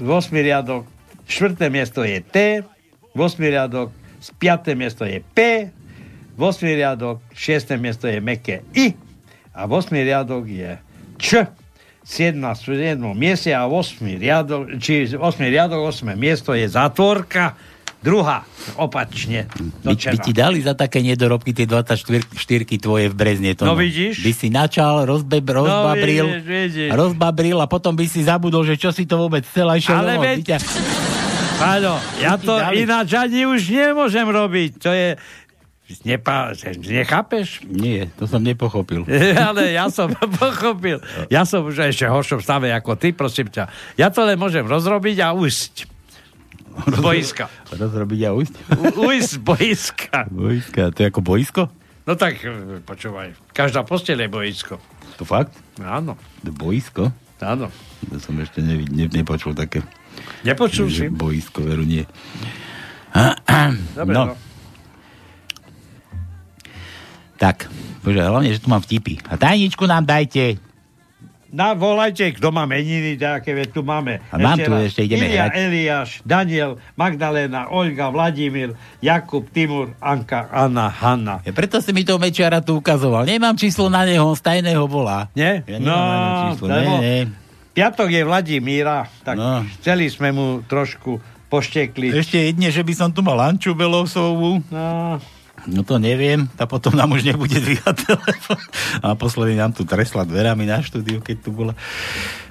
8. 0.00 0.32
riadok, 0.32 0.86
4. 1.26 1.70
miesto 1.70 2.04
je 2.04 2.20
T, 2.20 2.36
8. 3.14 3.40
riadok, 3.40 3.92
5. 4.38 4.74
miesto 4.78 5.04
je 5.04 5.20
P, 5.34 5.68
8. 6.38 6.64
riadok, 6.64 7.20
6. 7.34 7.76
miesto 7.76 8.08
je 8.08 8.20
meké 8.20 8.62
I 8.72 8.96
a 9.52 9.68
8. 9.68 9.92
riadok 9.92 10.48
je 10.48 10.78
Č. 11.18 11.46
7. 12.02 12.40
v 12.40 12.98
7. 12.98 12.98
mieste 13.14 13.54
a 13.54 13.68
8. 13.68 14.18
riadok, 14.18 14.80
či 14.80 15.12
8. 15.14 15.20
riadok, 15.46 15.80
8. 15.92 16.18
miesto 16.18 16.50
je 16.56 16.66
zatvorka, 16.66 17.54
druhá, 18.02 18.42
opačne. 18.74 19.46
By, 19.80 19.94
by 19.94 20.18
ti 20.18 20.32
dali 20.32 20.58
za 20.58 20.74
také 20.74 20.98
nedorobky 20.98 21.50
tie 21.50 21.64
24 21.64 22.34
tvoje 22.76 23.06
v 23.06 23.14
Brezne. 23.14 23.54
To 23.54 23.64
No 23.64 23.74
vidíš? 23.74 24.20
By 24.20 24.32
si 24.32 24.48
načal, 24.48 25.02
rozbe, 25.02 25.38
rozbabril, 25.38 26.26
vidíš, 26.28 26.44
vidíš. 26.44 26.90
rozbabril 26.90 27.56
a 27.56 27.66
potom 27.66 27.94
by 27.94 28.04
si 28.04 28.20
zabudol, 28.20 28.62
že 28.62 28.74
čo 28.74 28.90
si 28.90 29.02
to 29.02 29.16
vôbec 29.16 29.42
chcel 29.42 29.66
a 29.66 29.74
išiel 29.74 29.96
Ale 29.96 30.18
veď- 30.18 30.44
ťa- 30.52 30.62
Áno, 31.62 31.94
ja 32.18 32.34
to 32.36 32.58
dali. 32.58 32.82
ináč 32.82 33.14
ani 33.14 33.46
už 33.46 33.62
nemôžem 33.64 34.26
robiť. 34.26 34.70
To 34.78 34.90
je... 34.90 35.14
Nepa, 36.02 36.56
nechápeš? 36.80 37.60
Nie, 37.62 38.08
to 38.10 38.24
som 38.24 38.40
nepochopil. 38.40 39.04
Ale 39.46 39.70
ja 39.70 39.86
som 39.86 40.08
pochopil. 40.10 40.98
Ja 41.28 41.44
som 41.44 41.62
už 41.62 41.84
ešte 41.84 42.08
horšom 42.08 42.40
stave 42.40 42.72
ako 42.72 42.96
ty, 42.96 43.12
prosím 43.12 43.46
ťa. 43.46 43.68
Ja 43.94 44.08
to 44.08 44.24
len 44.24 44.34
môžem 44.34 44.64
rozrobiť 44.64 45.20
a 45.20 45.30
ujsť. 45.30 45.91
Boiska. 47.00 47.48
Rozrobiť 47.70 48.20
a 48.26 48.30
ujsť? 48.32 48.54
Ujsť 48.96 49.34
boiska. 49.42 50.18
Boiska, 50.28 50.90
to 50.92 50.98
je 51.04 51.06
ako 51.08 51.20
boisko? 51.20 51.62
No 52.02 52.18
tak, 52.18 52.42
e, 52.42 52.82
počúvaj. 52.82 53.54
Každá 53.54 53.86
posteľ 53.86 54.26
je 54.26 54.28
boisko. 54.28 54.74
To 55.20 55.24
fakt? 55.28 55.54
Áno. 55.78 56.18
To 56.42 56.50
boisko? 56.50 57.14
Áno. 57.38 57.70
To 58.10 58.16
som 58.18 58.34
ešte 58.42 58.62
nevi, 58.62 58.86
ne, 58.90 59.06
nepočul 59.06 59.54
také. 59.54 59.86
Nepočul 60.42 60.90
si? 60.90 61.06
Boisko, 61.06 61.62
veru 61.62 61.86
nie. 61.86 62.02
Dobre, 63.98 64.14
no. 64.14 64.32
no. 64.32 64.34
Tak, 67.38 67.66
bože, 68.06 68.22
hlavne, 68.22 68.54
že 68.54 68.62
tu 68.62 68.70
mám 68.70 68.82
vtipy. 68.82 69.18
A 69.26 69.34
tajničku 69.34 69.82
nám 69.82 70.06
dajte. 70.06 70.62
Na, 71.52 71.76
volajte, 71.76 72.32
kto 72.32 72.48
má 72.48 72.64
meniny, 72.64 73.14
také, 73.14 73.52
veď 73.52 73.68
tu 73.70 73.84
máme. 73.84 74.24
A 74.26 74.40
mám 74.40 74.56
tu 74.56 74.72
raz. 74.72 74.88
ešte, 74.88 75.04
ideme 75.04 75.28
Ilia, 75.28 75.44
hrať. 75.44 75.52
Eliáš, 75.54 76.08
Daniel, 76.22 76.80
Magdalena, 76.96 77.68
Olga, 77.68 78.08
Vladimír, 78.08 78.72
Jakub, 78.98 79.44
Timur, 79.46 79.92
Anka, 79.98 80.48
Anna, 80.48 80.88
Hanna. 80.88 81.44
Ja 81.44 81.52
preto 81.52 81.76
si 81.78 81.92
mi 81.92 82.02
toho 82.02 82.16
Mečiara 82.16 82.58
tu 82.58 82.74
ukazoval. 82.74 83.22
Nemám 83.22 83.52
číslo 83.54 83.86
na 83.86 84.02
neho, 84.02 84.32
z 84.32 84.40
tajného 84.40 84.80
volá. 84.84 85.28
Nie? 85.32 85.60
Ja 85.62 85.76
neho 85.76 86.00
číslo. 86.50 86.66
lebo 86.66 86.92
Nie, 86.98 87.28
nie. 87.28 87.40
Piatok 87.72 88.08
je 88.08 88.22
Vladimíra, 88.22 88.96
tak 89.20 89.36
No. 89.36 89.60
chceli 89.76 90.08
sme 90.08 90.28
mu 90.28 90.46
trošku 90.62 91.20
poštekliť. 91.48 92.12
Ešte 92.14 92.38
jedne, 92.42 92.68
že 92.68 92.80
by 92.80 92.92
som 92.92 93.08
tu 93.08 93.20
mal 93.20 93.36
Anču 93.38 93.72
Belousovú. 93.72 94.64
No, 94.68 95.20
No 95.66 95.86
to 95.86 96.02
neviem, 96.02 96.50
tá 96.58 96.66
potom 96.66 96.90
nám 96.98 97.14
už 97.14 97.22
nebude 97.22 97.54
dvíhať 97.54 97.96
telefón. 98.02 98.60
A 98.98 99.14
naposledy 99.14 99.54
nám 99.54 99.70
tu 99.70 99.86
tresla 99.86 100.26
dverami 100.26 100.66
na 100.66 100.82
štúdiu, 100.82 101.22
keď 101.22 101.36
tu 101.38 101.50
bola. 101.54 101.78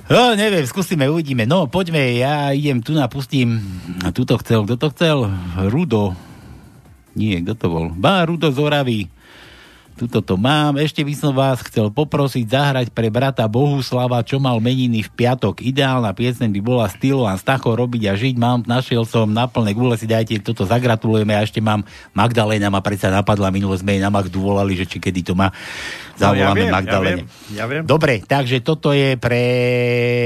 No, 0.07 0.35
neviem, 0.35 0.63
skúsime, 0.67 1.07
uvidíme. 1.07 1.47
No, 1.47 1.67
poďme, 1.67 2.19
ja 2.19 2.51
idem 2.51 2.83
tu 2.83 2.91
napustím. 2.95 3.59
A 4.03 4.11
tu 4.11 4.23
to 4.23 4.35
chcel, 4.39 4.63
kto 4.63 4.75
to 4.75 4.88
chcel? 4.95 5.17
Rudo. 5.71 6.15
Nie, 7.15 7.43
kto 7.43 7.53
to 7.55 7.67
bol? 7.67 7.85
Bá, 7.91 8.23
Rudo 8.23 8.51
z. 8.51 8.59
Tuto 9.91 10.23
to 10.26 10.34
mám. 10.34 10.81
Ešte 10.81 11.05
by 11.05 11.13
som 11.13 11.30
vás 11.30 11.61
chcel 11.61 11.93
poprosiť 11.93 12.49
zahrať 12.49 12.88
pre 12.89 13.13
brata 13.13 13.45
Bohuslava, 13.45 14.26
čo 14.26 14.41
mal 14.41 14.57
meniny 14.57 15.05
v 15.05 15.13
piatok. 15.13 15.61
Ideálna 15.61 16.09
piesň 16.18 16.49
by 16.49 16.61
bola 16.63 16.89
Stylo 16.89 17.30
a 17.30 17.38
Stacho 17.38 17.69
robiť 17.77 18.09
a 18.09 18.18
žiť. 18.18 18.34
Mám, 18.34 18.65
našiel 18.65 19.05
som 19.05 19.30
na 19.30 19.45
plné 19.45 19.77
gule 19.77 19.93
si 20.01 20.09
dajte, 20.09 20.41
toto 20.41 20.65
zagratulujeme 20.65 21.38
a 21.38 21.45
ešte 21.45 21.61
mám 21.61 21.85
Magdalena 22.18 22.73
ma 22.73 22.81
predsa 22.81 23.13
napadla, 23.13 23.53
minule 23.53 23.77
sme 23.77 23.93
jej 23.93 24.01
na 24.01 24.09
Magdu 24.09 24.41
volali, 24.41 24.73
že 24.73 24.89
či 24.89 24.97
kedy 24.97 25.22
to 25.22 25.34
má. 25.38 25.53
Zavoláme 26.18 26.41
No, 26.41 26.49
ja 26.49 26.49
viem, 26.57 26.73
Magdalene. 26.73 27.11
ja 27.11 27.15
viem, 27.22 27.27
ja 27.53 27.65
viem. 27.69 27.84
Dobre, 27.85 28.13
takže 28.26 28.57
toto 28.65 28.89
je 28.97 29.22
pre 29.22 29.43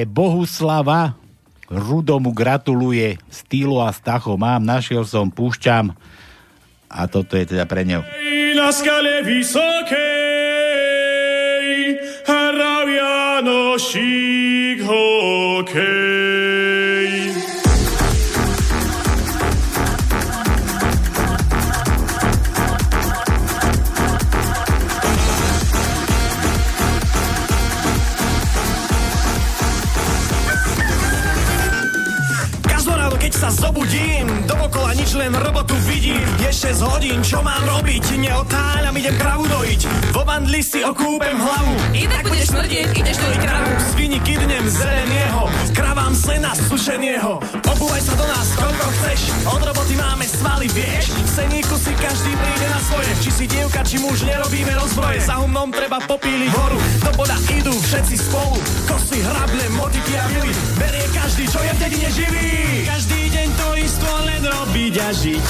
Bohuslava. 0.08 1.20
Rudomu 1.66 2.30
gratuluje 2.30 3.18
Stylo 3.28 3.82
a 3.82 3.90
Stacho. 3.90 4.38
Mám, 4.38 4.62
našiel 4.64 5.04
som, 5.04 5.28
púšťam. 5.28 5.98
A 6.96 7.12
toto 7.12 7.36
je 7.36 7.44
teda 7.44 7.68
pre 7.68 7.84
neho. 7.84 8.08
Na 8.56 8.72
skale 8.72 9.20
vysokej 9.28 10.00
hrał 12.24 12.88
Janosik 12.88 14.80
hokej. 14.88 16.16
Nič, 34.96 35.12
len 35.20 35.36
robotu 35.36 35.76
vidím. 35.86 36.24
Je 36.40 36.50
6 36.50 36.82
hodín, 36.88 37.20
čo 37.22 37.44
mám 37.44 37.62
robiť? 37.68 38.16
Neotáľam, 38.16 38.96
idem 38.96 39.16
kravu 39.20 39.46
dojiť. 39.46 39.82
Vo 40.16 40.24
bandli 40.24 40.64
si 40.64 40.80
okúpem 40.82 41.36
hlavu. 41.36 41.76
Inak 41.92 42.24
budeš 42.26 42.56
smrdieť, 42.56 42.90
ideš 42.96 43.18
dojiť 43.20 43.40
kravu. 43.44 43.72
Svini 43.94 44.20
kydnem 44.24 44.66
zeleného 44.72 45.44
Kravám 45.76 46.16
sena 46.16 46.56
sušeného 46.56 47.44
Obúvaj 47.70 48.02
sa 48.02 48.14
do 48.14 48.26
nás, 48.30 48.48
koľko 48.54 48.86
chceš. 49.00 49.20
Od 49.50 49.62
roboty 49.62 49.96
máme 49.98 50.26
svaly, 50.26 50.68
vieš. 50.72 51.14
V 51.14 51.30
seníku 51.30 51.76
si 51.78 51.92
každý 51.98 52.32
príde 52.34 52.68
na 52.70 52.80
svoje. 52.86 53.12
Či 53.22 53.30
si 53.34 53.46
dievka, 53.50 53.82
či 53.82 53.98
muž, 54.02 54.22
nerobíme 54.26 54.74
rozbroje. 54.78 55.26
Za 55.26 55.42
humnom 55.42 55.74
treba 55.74 55.98
popíliť 56.04 56.52
horu 56.54 56.80
Do 57.02 57.12
boda 57.18 57.38
idú 57.50 57.74
všetci 57.74 58.16
spolu. 58.22 58.58
Kosy, 58.86 59.20
hrable, 59.22 59.66
motiky 59.74 60.14
a 60.18 60.26
vily 60.30 60.54
Berie 60.78 61.08
každý, 61.16 61.44
čo 61.50 61.60
je 61.64 61.72
v 61.74 61.80
dedine 61.82 62.10
živý. 62.14 62.50
Každý 62.86 63.22
deň 63.34 63.48
to 63.58 63.68
isto 63.82 64.10
len 64.30 64.42
robiť 64.46 64.94
a 65.02 65.08
žiť. 65.12 65.48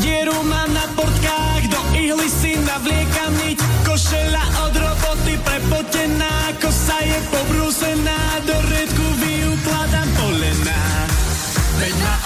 Dieru 0.00 0.38
mám 0.46 0.70
na 0.72 0.86
portkách, 0.96 1.64
do 1.68 1.80
ihly 1.98 2.28
si 2.30 2.56
navliekam 2.56 3.32
niť. 3.44 3.58
Košela 3.84 4.44
od 4.64 4.74
roboty 4.78 5.34
prepotená, 5.42 6.54
kosa 6.62 6.96
je 7.02 7.18
pobrúsená 7.28 8.18
Do 8.46 8.56
redku 8.70 8.99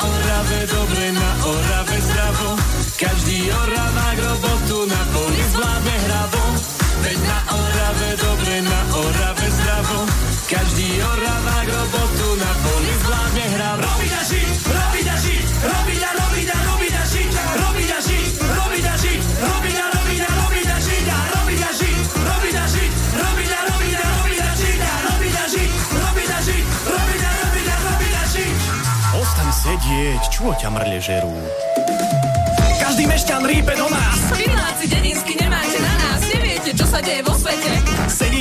Orave, 0.02 0.66
dobre 0.66 1.12
na 1.12 1.30
Orave 1.46 2.00
zdravo. 2.00 2.56
Každý 2.98 3.52
oravák 3.52 4.18
robotu 4.18 4.53
Sedieť, 29.94 30.26
čo 30.26 30.50
ťa 30.50 30.74
mrle 30.74 30.98
žerú? 30.98 31.30
Každý 32.82 33.06
mešťan 33.06 33.46
rípe 33.46 33.78
do 33.78 33.86
nás 33.86 34.18
Piláci 34.34 34.90
dedinsky 34.90 35.38
nemáte 35.38 35.78
na 35.78 35.94
nás, 35.94 36.18
neviete, 36.34 36.74
čo 36.74 36.82
sa 36.82 36.98
deje 36.98 37.22
vo 37.22 37.30
svete. 37.30 37.78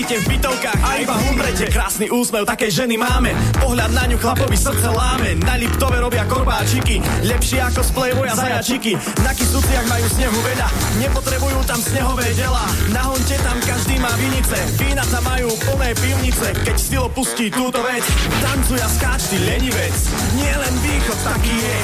Sedíte 0.04 0.20
v 0.20 0.36
bytovkách 0.36 0.82
a 0.84 0.92
iba 1.00 1.16
umrete. 1.32 1.72
Krásny 1.72 2.12
úsmev 2.12 2.44
takej 2.44 2.84
ženy 2.84 3.00
máme. 3.00 3.32
Pohľad 3.56 3.96
na 3.96 4.04
ňu 4.12 4.20
chlapovi 4.20 4.60
srdce 4.60 4.92
láme. 4.92 5.40
Na 5.48 5.56
Liptove 5.56 5.96
robia 5.96 6.28
korbáčiky. 6.28 7.00
Lepšie 7.24 7.64
ako 7.64 7.80
z 7.88 7.90
Playboya 7.96 8.36
zajačiky. 8.36 9.00
Na 9.24 9.32
Kisúciach 9.32 9.88
majú 9.88 10.04
snehu 10.12 10.36
veľa. 10.44 10.68
Nepotrebujú 11.00 11.56
tam 11.64 11.80
snehové 11.80 12.36
dela. 12.36 12.68
Na 12.92 13.08
Honte 13.08 13.40
tam 13.48 13.56
každý 13.64 13.96
má 14.04 14.12
vinice. 14.20 14.60
Vína 14.76 15.08
tam 15.08 15.24
majú 15.24 15.48
plné 15.72 15.96
pivnice. 15.96 16.52
Keď 16.52 16.76
stilo 16.76 17.08
pustí 17.08 17.48
túto 17.48 17.80
vec 17.88 18.04
Tancuj 18.44 18.84
a 18.84 18.90
skáč, 18.92 19.32
ty 19.32 19.40
lenivec. 19.40 19.96
Nie 20.36 20.52
len 20.52 20.74
východ 20.84 21.20
taký 21.24 21.56
je. 21.56 21.78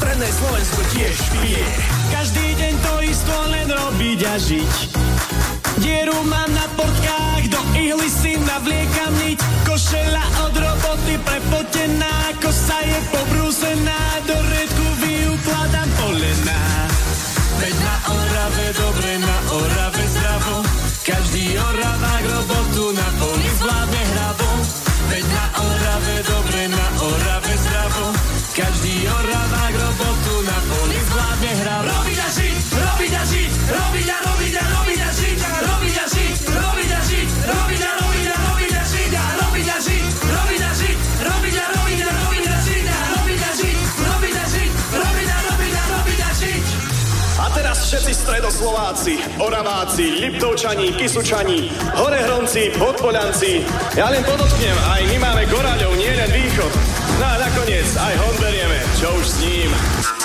Stredné 0.00 0.28
Slovensko 0.32 0.80
tiež 0.96 1.16
pije 1.28 1.64
Každý 2.08 2.46
deň 2.56 2.74
to 2.80 2.92
isto 3.04 3.36
len 3.52 3.68
robiť 3.68 4.20
a 4.24 4.34
žiť. 4.40 4.74
Dieru 5.76 6.16
mám 6.24 6.48
na 6.56 6.64
portkách, 6.72 7.52
do 7.52 7.60
ihly 7.74 8.08
si 8.10 8.36
navliekam 8.36 9.12
niť. 9.24 9.38
Košela 9.66 10.24
od 10.46 10.54
roboty 10.54 11.14
prepotená, 11.24 12.36
kosa 12.38 12.78
je 12.84 12.98
pobrúsená, 13.10 14.00
do 14.28 14.36
redku 14.36 14.86
vyukladám 15.02 15.90
polená. 15.98 16.62
Veď 17.56 17.74
na 17.80 17.96
Orave, 18.12 18.66
dobre 18.76 19.12
na 19.18 19.38
Orave 19.56 20.04
zdravo, 20.12 20.56
každý 21.02 21.56
oravák 21.56 22.24
robotu 22.36 22.75
stredoslováci, 48.26 49.22
Oraváci, 49.38 50.18
Liptovčani, 50.18 50.98
Kisučani, 50.98 51.70
Horehronci, 51.94 52.74
Podpoľanci. 52.74 53.62
Ja 53.94 54.10
len 54.10 54.26
podotknem, 54.26 54.74
aj 54.74 55.00
my 55.14 55.16
máme 55.22 55.42
Goraľov, 55.46 55.94
nie 55.94 56.10
len 56.10 56.30
východ. 56.34 56.72
No 57.22 57.24
a 57.24 57.34
nakoniec 57.38 57.86
aj 57.94 58.14
Hon 58.18 58.34
berieme, 58.42 58.82
čo 58.98 59.14
už 59.14 59.24
s 59.30 59.36
ním. 59.46 60.15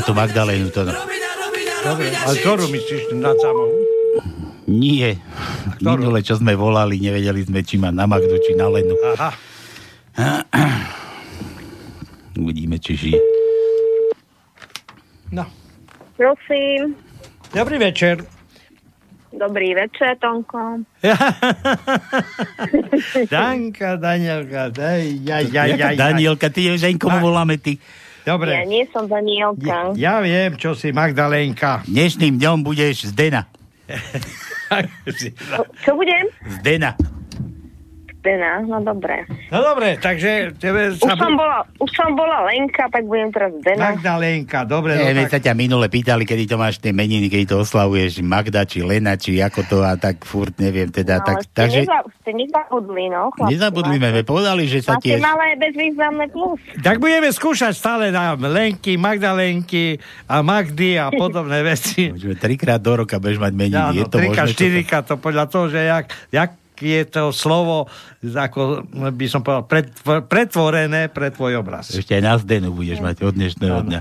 Na 0.00 0.08
tú 0.08 0.16
Magdalénu. 0.16 0.72
To... 0.72 0.88
Dobre, 1.84 2.08
ale 2.08 2.34
ktorú 2.40 2.64
myslíš 2.72 3.12
na 3.20 3.36
samohu? 3.36 3.76
Nie. 4.64 5.20
Minule, 5.84 6.24
čo 6.24 6.40
sme 6.40 6.56
volali, 6.56 6.96
nevedeli 6.96 7.44
sme, 7.44 7.60
či 7.60 7.76
má 7.76 7.92
na 7.92 8.08
Magdu, 8.08 8.40
či 8.40 8.56
na 8.56 8.72
Lenu. 8.72 8.96
Aha. 8.96 9.30
Uvidíme, 12.40 12.80
či 12.80 12.96
žije. 12.96 13.20
No. 15.36 15.44
Prosím. 16.16 16.96
Dobrý 17.52 17.76
večer. 17.76 18.24
Dobrý 19.30 19.76
večer, 19.78 20.18
Tonko. 20.18 20.82
Danka, 23.32 23.94
Danielka, 23.94 24.74
daj, 24.74 25.06
ja, 25.22 25.38
ja, 25.38 25.70
ja, 25.70 25.94
ja. 25.94 25.94
Danielka, 25.94 26.50
ty 26.50 26.66
aj 26.66 26.98
komu 26.98 27.30
voláme 27.30 27.54
ty. 27.62 27.78
Dobre. 28.26 28.52
Ja 28.52 28.64
nie 28.68 28.84
som 28.92 29.08
Danielka. 29.08 29.96
Ja 29.96 30.20
viem, 30.20 30.56
čo 30.60 30.76
si 30.76 30.92
Magdalénka. 30.92 31.84
Dnešným 31.88 32.36
dňom 32.36 32.64
budeš 32.64 33.10
Zdena. 33.10 33.48
Čo 35.84 35.98
budem? 35.98 36.26
Zdena. 36.60 36.94
Dena, 38.20 38.60
no 38.60 38.84
dobre. 38.84 39.24
No 39.48 39.64
dobre, 39.64 39.96
takže 39.96 40.52
tebe 40.60 40.92
Už 40.92 41.00
sa... 41.00 41.16
som, 41.16 41.32
bola, 41.32 41.64
už 41.80 41.90
som 41.96 42.12
bola 42.12 42.44
Lenka, 42.52 42.84
tak 42.92 43.08
budem 43.08 43.32
teraz 43.32 43.52
Dena. 43.64 43.96
Magdalénka, 43.96 44.68
dobre. 44.68 45.00
Nie, 45.00 45.16
no 45.16 45.24
tak... 45.24 45.32
sa 45.32 45.38
ťa 45.40 45.52
minule 45.56 45.88
pýtali, 45.88 46.28
kedy 46.28 46.44
to 46.44 46.60
máš 46.60 46.76
tie 46.84 46.92
meniny, 46.92 47.32
kedy 47.32 47.48
to 47.48 47.56
oslavuješ, 47.64 48.20
Magda, 48.20 48.68
či 48.68 48.84
Lena, 48.84 49.16
či 49.16 49.40
ako 49.40 49.60
to 49.64 49.76
a 49.80 49.96
tak 49.96 50.20
furt 50.28 50.52
neviem 50.60 50.92
teda. 50.92 51.24
No, 51.24 51.32
tak, 51.32 51.48
ste, 51.48 51.56
takže 51.56 51.80
neza, 51.88 51.98
ste 52.20 52.30
nezabudli, 52.36 53.04
no. 53.08 53.32
chlapci, 53.32 53.52
nezabudlíme, 53.56 54.08
máte- 54.12 54.16
my 54.20 54.22
povedali, 54.28 54.62
že 54.68 54.78
sa 54.84 55.00
Máte 55.00 55.16
tiež... 55.16 55.20
malé 55.24 55.46
bezvýznamné 55.56 56.24
plus. 56.28 56.60
Tak 56.84 57.00
budeme 57.00 57.32
skúšať 57.32 57.72
stále 57.72 58.12
na 58.12 58.36
Lenky, 58.36 59.00
Magdalenky 59.00 59.96
a 60.28 60.44
Magdy 60.44 61.00
a 61.00 61.08
podobné 61.24 61.64
veci. 61.64 62.12
Môžeme 62.12 62.36
trikrát 62.36 62.84
do 62.84 63.00
roka 63.00 63.16
budeš 63.16 63.40
mať 63.40 63.52
meniny. 63.56 63.80
Áno, 63.80 64.04
možné? 64.04 64.36
toto? 64.36 64.52
štyrika, 64.52 65.00
to 65.08 65.16
podľa 65.16 65.44
toho, 65.48 65.72
že 65.72 65.80
jak, 65.88 66.04
jak 66.28 66.59
je 66.80 67.00
to 67.04 67.22
slovo, 67.28 67.86
ako 68.22 68.82
by 68.90 69.26
som 69.26 69.40
povedal, 69.40 69.64
pretvor, 69.64 70.18
pretvorené 70.22 71.06
pre 71.06 71.28
tvoj 71.28 71.56
obraz. 71.56 71.88
Ešte 71.88 72.12
aj 72.12 72.22
na 72.22 72.34
Zdenu 72.34 72.70
budeš 72.70 72.98
mať 72.98 73.22
od 73.22 73.32
dnešného 73.32 73.78
dňa. 73.82 74.00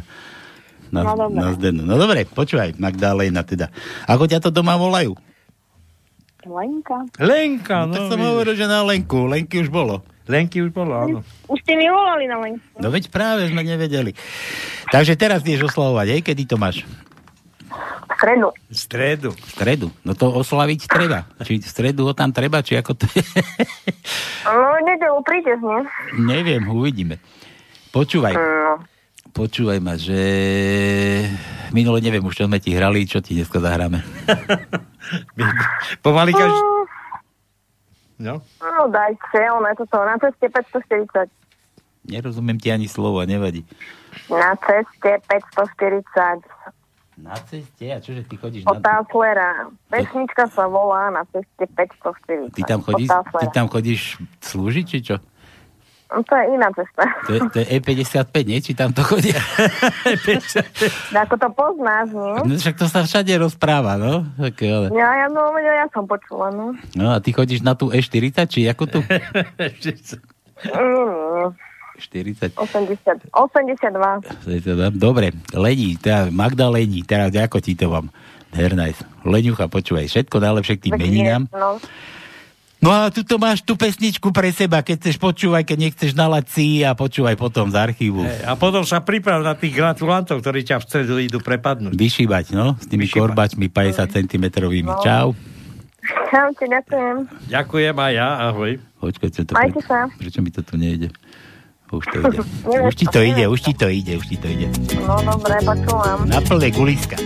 Na, 0.90 1.02
No, 1.04 1.14
dobre. 1.16 1.36
na 1.36 1.48
Zdenu. 1.52 1.82
No 1.84 1.96
dobre, 1.96 2.26
počúvaj, 2.26 2.74
Magdalena 2.76 3.42
teda. 3.42 3.70
Ako 4.06 4.26
ťa 4.26 4.40
to 4.40 4.50
doma 4.50 4.74
volajú? 4.74 5.14
Lenka. 6.42 7.06
Lenka, 7.18 7.84
No, 7.84 7.86
no. 7.86 7.94
tak 7.94 8.02
som 8.06 8.16
vidíš. 8.16 8.26
hovoril, 8.26 8.54
že 8.56 8.66
na 8.66 8.80
Lenku. 8.82 9.20
Lenky 9.24 9.60
už 9.60 9.70
bolo. 9.70 10.02
Lenky 10.26 10.62
už 10.62 10.72
bolo, 10.72 10.94
áno. 10.94 11.20
Už 11.46 11.58
ste 11.60 11.74
mi 11.74 11.86
volali 11.86 12.26
na 12.26 12.38
Lenku. 12.38 12.62
No 12.76 12.88
veď 12.88 13.10
práve 13.10 13.46
sme 13.46 13.62
nevedeli. 13.62 14.14
Takže 14.88 15.14
teraz 15.14 15.42
vieš 15.42 15.68
oslavovať, 15.68 16.08
hej, 16.10 16.22
kedy 16.24 16.44
to 16.46 16.56
máš? 16.56 16.82
Stredu. 18.20 18.52
V 18.68 18.76
stredu. 18.76 19.30
V 19.32 19.50
stredu. 19.56 19.88
No 20.04 20.12
to 20.12 20.28
oslaviť 20.28 20.92
treba. 20.92 21.24
Či 21.40 21.64
v 21.64 21.70
stredu 21.72 22.04
ho 22.04 22.12
tam 22.12 22.36
treba, 22.36 22.60
či 22.60 22.76
ako 22.76 22.92
to 23.00 23.08
je. 23.16 23.24
No, 24.44 24.76
nedelu 24.84 25.24
prídeš, 25.24 25.56
nie? 25.64 25.82
Neviem, 26.20 26.68
uvidíme. 26.68 27.16
Počúvaj. 27.96 28.36
No. 28.36 28.84
Počúvaj 29.32 29.80
ma, 29.80 29.96
že 29.96 30.20
minule 31.72 32.04
neviem 32.04 32.20
už, 32.20 32.44
čo 32.44 32.46
sme 32.52 32.60
ti 32.60 32.76
hrali, 32.76 33.08
čo 33.08 33.24
ti 33.24 33.40
dneska 33.40 33.64
zahráme. 33.64 34.04
Pomaly 36.04 36.36
každý... 36.36 36.60
No. 38.20 38.44
No. 38.60 38.92
Dajte, 38.92 39.40
je 39.40 39.74
toto 39.80 39.96
na 40.04 40.20
ceste 40.20 40.52
540. 40.52 41.32
Nerozumiem 42.04 42.60
ti 42.60 42.68
ani 42.68 42.92
slovo, 42.92 43.24
nevadí. 43.24 43.64
Na 44.28 44.60
ceste 44.60 45.24
540. 45.32 46.44
Na 47.20 47.36
ceste? 47.44 47.92
A 47.92 48.00
čože 48.00 48.24
ty 48.24 48.40
chodíš 48.40 48.64
na... 48.64 48.72
Od 48.72 48.80
Taflera. 48.80 49.68
Pesnička 49.92 50.48
sa 50.48 50.72
volá 50.72 51.12
na 51.12 51.28
ceste 51.30 51.68
540. 51.76 52.56
Ty 52.56 52.62
tam 52.64 52.80
chodíš, 52.80 53.12
Od 53.12 53.44
ty 53.44 53.48
tam 53.52 53.68
chodíš 53.68 54.02
slúžiť, 54.40 54.86
či 54.88 55.00
čo? 55.04 55.16
No, 56.10 56.26
to 56.26 56.34
je 56.34 56.58
iná 56.58 56.74
cesta. 56.74 57.06
To 57.30 57.38
je, 57.38 57.40
to 57.54 57.58
je 57.62 57.66
E55, 57.78 58.34
nie? 58.50 58.58
Či 58.66 58.74
tam 58.74 58.90
to 58.90 59.06
chodí? 59.06 59.30
Ako 61.14 61.38
to 61.38 61.54
poznáš, 61.54 62.10
nie? 62.18 62.50
No 62.50 62.54
však 62.58 62.82
to 62.82 62.90
sa 62.90 63.06
všade 63.06 63.30
rozpráva, 63.38 63.94
no. 63.94 64.26
Tak, 64.42 64.58
ale... 64.66 64.90
Ja, 64.90 65.10
ja, 65.22 65.28
no, 65.30 65.54
ja 65.62 65.86
som 65.94 66.10
počula, 66.10 66.50
no. 66.50 66.74
No 66.98 67.14
a 67.14 67.22
ty 67.22 67.30
chodíš 67.30 67.62
na 67.62 67.78
tú 67.78 67.94
E40, 67.94 68.42
či 68.50 68.66
ako 68.66 68.90
tu? 68.90 69.00
Mm, 72.00 72.56
40. 72.56 72.56
80, 72.56 73.28
82. 73.36 74.96
Dobre, 74.96 75.36
Lení, 75.52 76.00
teda 76.00 76.32
Magda 76.32 76.72
Lení, 76.72 77.04
teraz 77.04 77.36
ako 77.36 77.60
ti 77.60 77.76
to 77.76 77.92
vám? 77.92 78.08
Hernajs. 78.50 79.04
Leňucha, 79.28 79.70
počúvaj, 79.70 80.10
všetko 80.10 80.42
najlepšie 80.42 80.76
k 80.80 80.84
tým 80.90 80.96
meninám. 80.98 81.44
No. 81.54 81.78
No 82.80 82.96
a 82.96 83.12
tu 83.12 83.36
máš 83.36 83.60
tú 83.60 83.76
pesničku 83.76 84.32
pre 84.32 84.56
seba, 84.56 84.80
keď 84.80 85.04
chceš 85.04 85.20
počúvaj, 85.20 85.68
keď 85.68 85.78
nechceš 85.84 86.16
nalať 86.16 86.46
si 86.48 86.80
a 86.80 86.96
počúvaj 86.96 87.36
potom 87.36 87.68
z 87.68 87.76
archívu. 87.76 88.24
Hej, 88.24 88.48
A 88.48 88.56
potom 88.56 88.88
sa 88.88 89.04
priprav 89.04 89.44
na 89.44 89.52
tých 89.52 89.76
gratulantov, 89.76 90.40
ktorí 90.40 90.64
ťa 90.64 90.80
v 90.80 90.84
stredu 90.88 91.20
idú 91.20 91.44
prepadnúť. 91.44 91.92
Vyšíbať, 91.92 92.56
no, 92.56 92.80
s 92.80 92.88
tými 92.88 93.04
Vyšíbať. 93.04 93.20
korbačmi 93.20 93.68
50 93.68 94.16
cm. 94.16 94.46
No. 94.88 94.96
Čau. 95.04 95.36
Čaute, 96.32 96.66
ďakujem. 96.66 97.16
Ďakujem 97.52 97.96
aj 98.00 98.12
ja, 98.16 98.30
ahoj. 98.48 98.72
Počkaj, 99.04 99.30
čo 99.30 99.42
to, 99.44 99.52
Majte 99.60 99.84
sa. 99.84 100.08
prečo 100.16 100.40
mi 100.40 100.48
to 100.48 100.64
tu 100.64 100.80
nejde? 100.80 101.12
Už 101.90 102.06
to 102.06 102.22
ide. 102.22 102.40
Už 102.86 102.96
ti 102.96 103.06
to 103.10 103.20
ide, 103.26 103.44
už 103.50 103.62
ti 103.62 103.74
to 103.74 103.88
ide, 103.90 104.18
už 104.18 104.26
ti 104.30 104.38
to 104.38 104.46
ide. 104.46 104.70
No, 105.10 105.18
dobre, 105.26 105.58
počúvam. 105.66 106.30
Na 106.30 106.38
plné 106.38 106.70
guliska. 106.70 107.18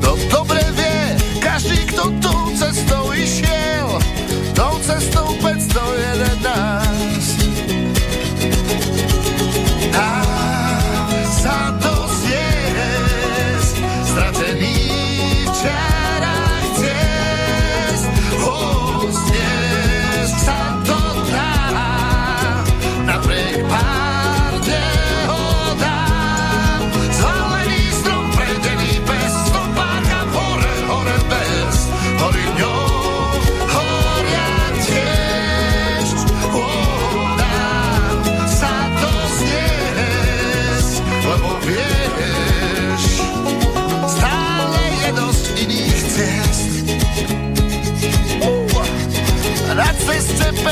Kto 0.00 0.10
dobre 0.32 0.64
vie, 0.72 1.00
každý, 1.44 1.84
kto 1.92 2.08
tou 2.24 2.41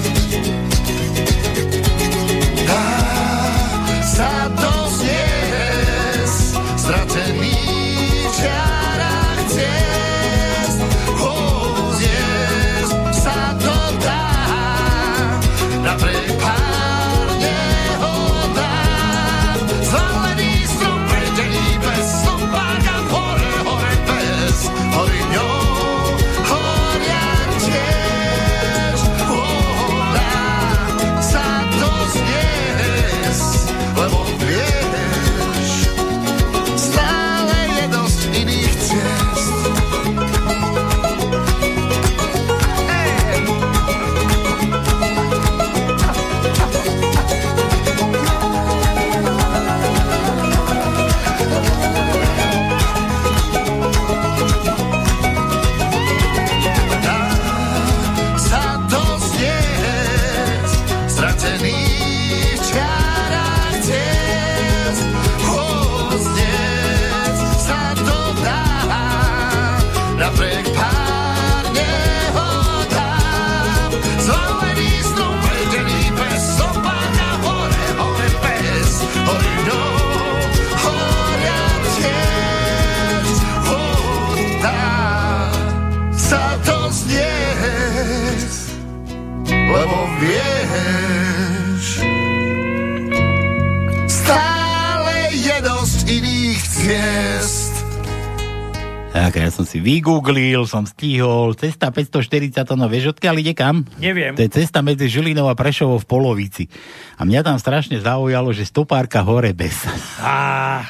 si 99.71 99.79
vygooglil, 99.79 100.67
som 100.67 100.83
stihol. 100.83 101.55
Cesta 101.55 101.95
540, 101.95 102.75
no 102.75 102.91
vieš, 102.91 103.15
odkiaľ 103.15 103.39
ide 103.39 103.55
kam? 103.55 103.87
Neviem. 104.03 104.35
To 104.35 104.43
je 104.43 104.51
cesta 104.51 104.83
medzi 104.83 105.07
Žilinou 105.07 105.47
a 105.47 105.55
Prešovou 105.55 105.95
v 106.03 106.07
polovici. 106.11 106.67
A 107.15 107.23
mňa 107.23 107.39
tam 107.39 107.55
strašne 107.55 108.03
zaujalo, 108.03 108.51
že 108.51 108.67
stopárka 108.67 109.23
hore 109.23 109.55
bez. 109.55 109.87
Á, 110.19 110.83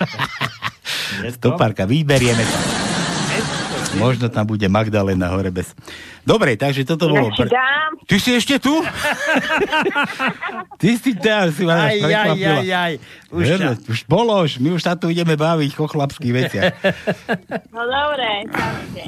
Stopárka, 1.38 1.86
vyberieme 1.86 2.42
to. 2.42 2.58
Možno 4.02 4.32
tam 4.32 4.48
bude 4.50 4.66
Magdalena 4.66 5.30
hore 5.30 5.54
bez. 5.54 5.78
Dobre, 6.22 6.54
takže 6.54 6.86
toto 6.86 7.10
bolo... 7.10 7.34
Ja 7.34 7.50
dám. 7.50 7.92
Ty 8.06 8.16
si 8.22 8.30
ešte 8.38 8.56
tu? 8.62 8.74
Ty 10.82 10.90
si 10.98 11.12
tam, 11.18 11.50
si 11.50 11.64
ma 11.66 11.90
Aj, 11.90 11.98
aj, 11.98 12.38
aj, 12.38 12.68
aj. 12.70 12.94
Už 13.32 13.46
ťa. 13.48 13.72
už 13.88 14.00
bolo, 14.12 14.44
už, 14.44 14.60
my 14.60 14.76
už 14.76 14.84
sa 14.84 15.00
tu 15.00 15.08
ideme 15.08 15.40
baviť 15.40 15.80
o 15.80 15.88
chlapských 15.88 16.34
veciach. 16.36 16.74
No 17.72 17.88
dobre, 17.88 18.46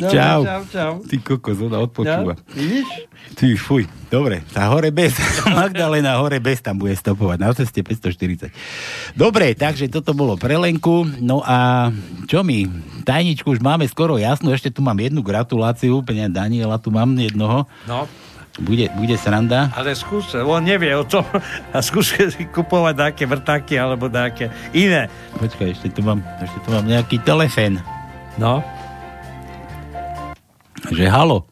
čau. 0.08 0.42
čau, 0.44 0.62
čau. 0.72 0.92
Ty 1.04 1.16
kokos, 1.20 1.60
ona 1.60 1.84
odpočúva. 1.84 2.40
Vidíš? 2.56 2.88
Ty, 3.36 3.46
fuj, 3.60 3.84
dobre, 4.08 4.40
tá 4.56 4.72
hore 4.72 4.88
bez, 4.92 5.16
Magdalena 5.58 6.20
hore 6.20 6.40
bez 6.40 6.64
tam 6.64 6.80
bude 6.80 6.96
stopovať, 6.96 7.38
na 7.40 7.52
ceste 7.52 7.84
540. 7.84 8.52
Dobre, 9.20 9.52
takže 9.56 9.92
toto 9.92 10.16
bolo 10.16 10.40
pre 10.40 10.56
Lenku, 10.56 11.04
no 11.20 11.44
a 11.44 11.90
čo 12.28 12.44
mi, 12.44 12.68
tajničku 13.04 13.52
už 13.52 13.60
máme 13.60 13.84
skoro 13.88 14.16
jasno, 14.16 14.52
ešte 14.56 14.72
tu 14.72 14.80
mám 14.80 14.96
jednu 14.96 15.20
gratuláciu, 15.20 16.00
úplne 16.00 16.32
Daniela 16.32 16.80
tu 16.80 16.88
mám 17.04 17.12
jednoho, 17.14 17.68
No, 17.84 18.08
bude, 18.56 18.88
bude 18.96 19.20
sranda. 19.20 19.70
ale 19.76 19.92
skús, 19.94 20.32
on 20.34 20.64
nevie 20.64 20.96
o 20.96 21.04
tom 21.04 21.28
a 21.76 21.84
skús 21.84 22.16
si 22.16 22.48
kupovať 22.48 22.96
nejaké 22.96 23.24
vrtáky 23.28 23.76
alebo 23.76 24.08
nejaké 24.08 24.48
iné. 24.72 25.12
Počkaj, 25.36 25.68
ešte 25.74 25.92
tu 25.92 26.00
mám, 26.02 26.24
ešte 26.40 26.58
tu 26.62 26.70
mám 26.72 26.88
nejaký 26.88 27.20
telefén. 27.20 27.82
No. 28.38 28.64
Že 30.90 31.06
halo, 31.08 31.46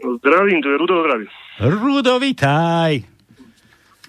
Zdravím, 0.00 0.64
to 0.64 0.68
je 0.68 0.76
Rudo 0.78 0.96
zdraví. 1.04 1.26
Rudo, 1.60 2.12
vitaj. 2.16 3.04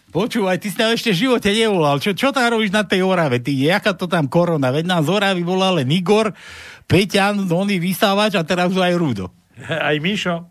Počúvaj, 0.08 0.56
ty 0.56 0.68
si 0.68 0.76
tam 0.76 0.92
ešte 0.92 1.12
v 1.12 1.20
živote 1.24 1.52
nevolal. 1.52 2.00
Čo, 2.00 2.12
čo 2.12 2.32
tam 2.32 2.48
robíš 2.48 2.72
na 2.72 2.84
tej 2.84 3.04
Orave? 3.04 3.40
Ty, 3.40 3.52
jaká 3.52 3.92
to 3.92 4.08
tam 4.08 4.28
korona? 4.28 4.72
Veď 4.72 4.88
nám 4.88 5.04
z 5.04 5.12
Oravy 5.12 5.44
volal 5.44 5.80
len 5.80 5.88
Igor, 5.88 6.32
Peťan, 6.84 7.44
oný 7.44 7.80
vysávač 7.80 8.36
a 8.36 8.44
teraz 8.44 8.72
aj 8.72 8.96
Rudo. 8.96 9.32
Aj 9.90 9.98
Mišo. 10.00 10.48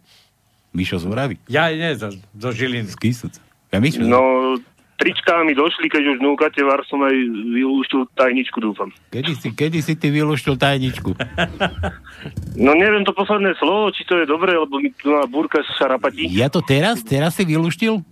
Mišo 0.71 1.03
z 1.03 1.07
Oravy? 1.11 1.37
Ja 1.51 1.71
nie, 1.71 1.95
zo, 1.99 2.15
zo 2.15 2.51
Žiliny. 2.55 2.87
Z 2.87 2.97
Kisuc. 2.99 3.35
Ja 3.75 3.83
Mišo. 3.83 4.07
No, 4.07 4.55
tričká 5.01 5.41
mi 5.43 5.57
došli, 5.57 5.89
keď 5.89 6.15
už 6.15 6.19
núkate 6.21 6.61
var, 6.61 6.85
som 6.85 7.01
aj 7.01 7.17
vyúštil 7.57 8.05
tajničku, 8.13 8.61
dúfam. 8.61 8.93
Kedy 9.09 9.33
si, 9.33 9.49
kedy 9.57 9.81
si 9.81 9.97
ty 9.97 10.13
vylúštil 10.13 10.61
tajničku? 10.61 11.17
No 12.61 12.77
neviem 12.77 13.01
to 13.09 13.17
posledné 13.17 13.57
slovo, 13.57 13.89
či 13.97 14.05
to 14.05 14.21
je 14.21 14.29
dobré, 14.29 14.53
lebo 14.53 14.77
mi 14.77 14.93
tu 14.93 15.09
na 15.09 15.25
búrka 15.25 15.65
šarapatí. 15.81 16.29
Ja 16.29 16.53
to 16.53 16.61
teraz? 16.61 17.01
Teraz 17.01 17.33
si 17.41 17.49
vylúštil? 17.49 18.05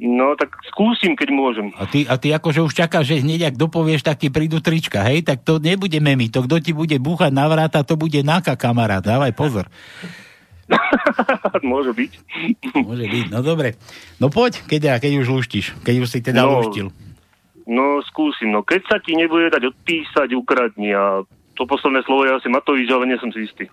No, 0.00 0.32
tak 0.32 0.48
skúsim, 0.64 1.12
keď 1.12 1.28
môžem. 1.28 1.66
A 1.76 1.84
ty, 1.84 2.02
a 2.02 2.16
ty 2.16 2.30
akože 2.30 2.60
už 2.60 2.72
čakáš, 2.74 3.04
že 3.06 3.20
hneď 3.20 3.52
ak 3.52 3.56
dopovieš, 3.56 4.00
tak 4.00 4.16
ti 4.16 4.28
prídu 4.28 4.56
trička, 4.58 5.04
hej? 5.04 5.20
Tak 5.20 5.44
to 5.44 5.56
nebudeme 5.56 6.16
my. 6.16 6.26
To, 6.30 6.40
kto 6.42 6.56
ti 6.58 6.72
bude 6.72 6.96
búchať 6.96 7.28
na 7.28 7.44
vráta, 7.44 7.80
to 7.80 7.94
bude 7.94 8.16
náka 8.20 8.56
kamarát. 8.56 9.00
Dávaj 9.00 9.32
pozor. 9.32 9.68
Môže 11.62 11.92
byť. 11.92 12.12
Môže 12.78 13.04
byť, 13.04 13.26
no 13.28 13.40
dobre. 13.40 13.76
No 14.16 14.30
poď, 14.30 14.64
keď, 14.64 14.96
keď 14.98 15.12
už 15.18 15.28
luštíš. 15.30 15.66
Keď 15.80 15.94
už 15.98 16.08
si 16.08 16.18
teda 16.20 16.42
No. 16.42 16.62
luštil. 16.62 16.88
No, 17.66 18.00
skúsim. 18.02 18.50
No, 18.50 18.62
keď 18.62 18.80
sa 18.86 18.96
ti 18.96 19.12
nebude 19.12 19.46
dať 19.48 19.68
odpísať, 19.68 20.32
ukradni 20.32 20.90
a 20.90 21.22
to 21.54 21.62
posledné 21.64 22.02
slovo 22.02 22.24
je 22.24 22.34
asi 22.34 22.48
Matovič, 22.48 22.88
ale 22.88 23.04
nie 23.04 23.20
som 23.20 23.28
si 23.28 23.44
istý. 23.44 23.68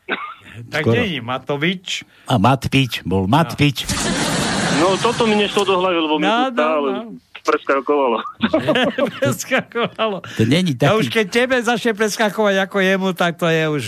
Tak 0.68 0.84
Skoro. 0.84 0.98
není 0.98 1.18
Matovič. 1.18 2.04
A 2.26 2.36
Matpič, 2.36 3.02
bol 3.04 3.26
Matpič. 3.26 3.86
No, 3.86 3.96
toto 5.02 5.26
mi 5.26 5.36
nešlo 5.38 5.62
do 5.66 5.76
hlavy, 5.82 5.98
lebo 5.98 6.16
mi 6.22 6.26
No, 6.26 6.50
to 6.50 6.58
stále 6.58 6.90
preskakovalo. 7.48 8.18
Preskakovalo. 9.24 10.18
To 10.20 10.44
není 10.44 10.76
A 10.76 10.92
taký... 10.92 10.96
už 11.00 11.06
keď 11.08 11.26
tebe 11.32 11.56
začne 11.64 11.96
preskakovať 11.96 12.56
ako 12.68 12.78
jemu, 12.84 13.10
tak 13.16 13.40
to 13.40 13.48
je 13.48 13.64
už 13.72 13.84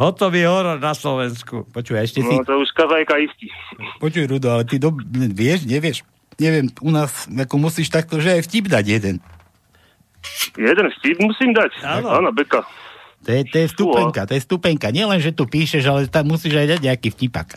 hotový 0.00 0.48
horor 0.48 0.80
na 0.80 0.96
Slovensku. 0.96 1.68
Počuj, 1.68 2.00
ešte 2.00 2.24
si... 2.24 2.32
No, 2.32 2.40
to 2.40 2.56
už 2.64 2.72
kazajka 2.72 3.20
istý. 3.20 3.52
Počuj, 4.00 4.24
Rudo, 4.24 4.48
ale 4.48 4.64
ty 4.64 4.80
do... 4.80 4.96
vieš, 5.36 5.68
nevieš? 5.68 6.08
Neviem, 6.40 6.72
u 6.80 6.88
nás 6.88 7.28
ako 7.28 7.54
musíš 7.60 7.92
takto, 7.92 8.16
že 8.16 8.40
aj 8.40 8.48
vtip 8.48 8.72
dať 8.72 8.84
jeden. 8.88 9.16
Jeden 10.56 10.86
vtip 10.88 11.20
musím 11.20 11.52
dať. 11.52 11.84
Áno. 11.84 12.08
Áno, 12.08 12.32
Beka. 12.32 12.64
To 13.22 13.30
je, 13.30 13.46
to 13.46 13.56
je 13.62 13.66
stupenka, 13.70 14.26
to 14.26 14.34
je 14.34 14.42
stupenka. 14.42 14.90
Nielen, 14.90 15.22
že 15.22 15.30
tu 15.30 15.46
píšeš, 15.46 15.86
ale 15.86 16.10
tam 16.10 16.26
musíš 16.26 16.58
aj 16.58 16.74
dať 16.74 16.80
nejaký 16.82 17.08
vtipak. 17.14 17.54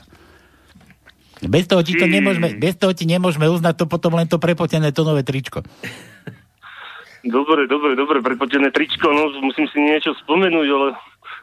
Bez 1.44 1.68
toho, 1.68 1.84
ti 1.84 2.00
to 2.00 2.08
nemôžeme, 2.08 2.56
bez 2.56 2.80
toho 2.80 2.96
ti 2.96 3.04
nemôžeme 3.04 3.52
uznať 3.52 3.84
to 3.84 3.86
potom 3.92 4.16
len 4.16 4.28
to 4.30 4.40
prepotené 4.40 4.96
tonové 4.96 5.28
tričko. 5.28 5.68
Dobre, 7.26 7.66
dobre, 7.66 7.98
dobre, 7.98 8.22
prepotené 8.22 8.70
tričko, 8.70 9.10
no 9.10 9.34
musím 9.42 9.66
si 9.74 9.82
niečo 9.82 10.14
spomenúť, 10.24 10.68
ale 10.70 10.88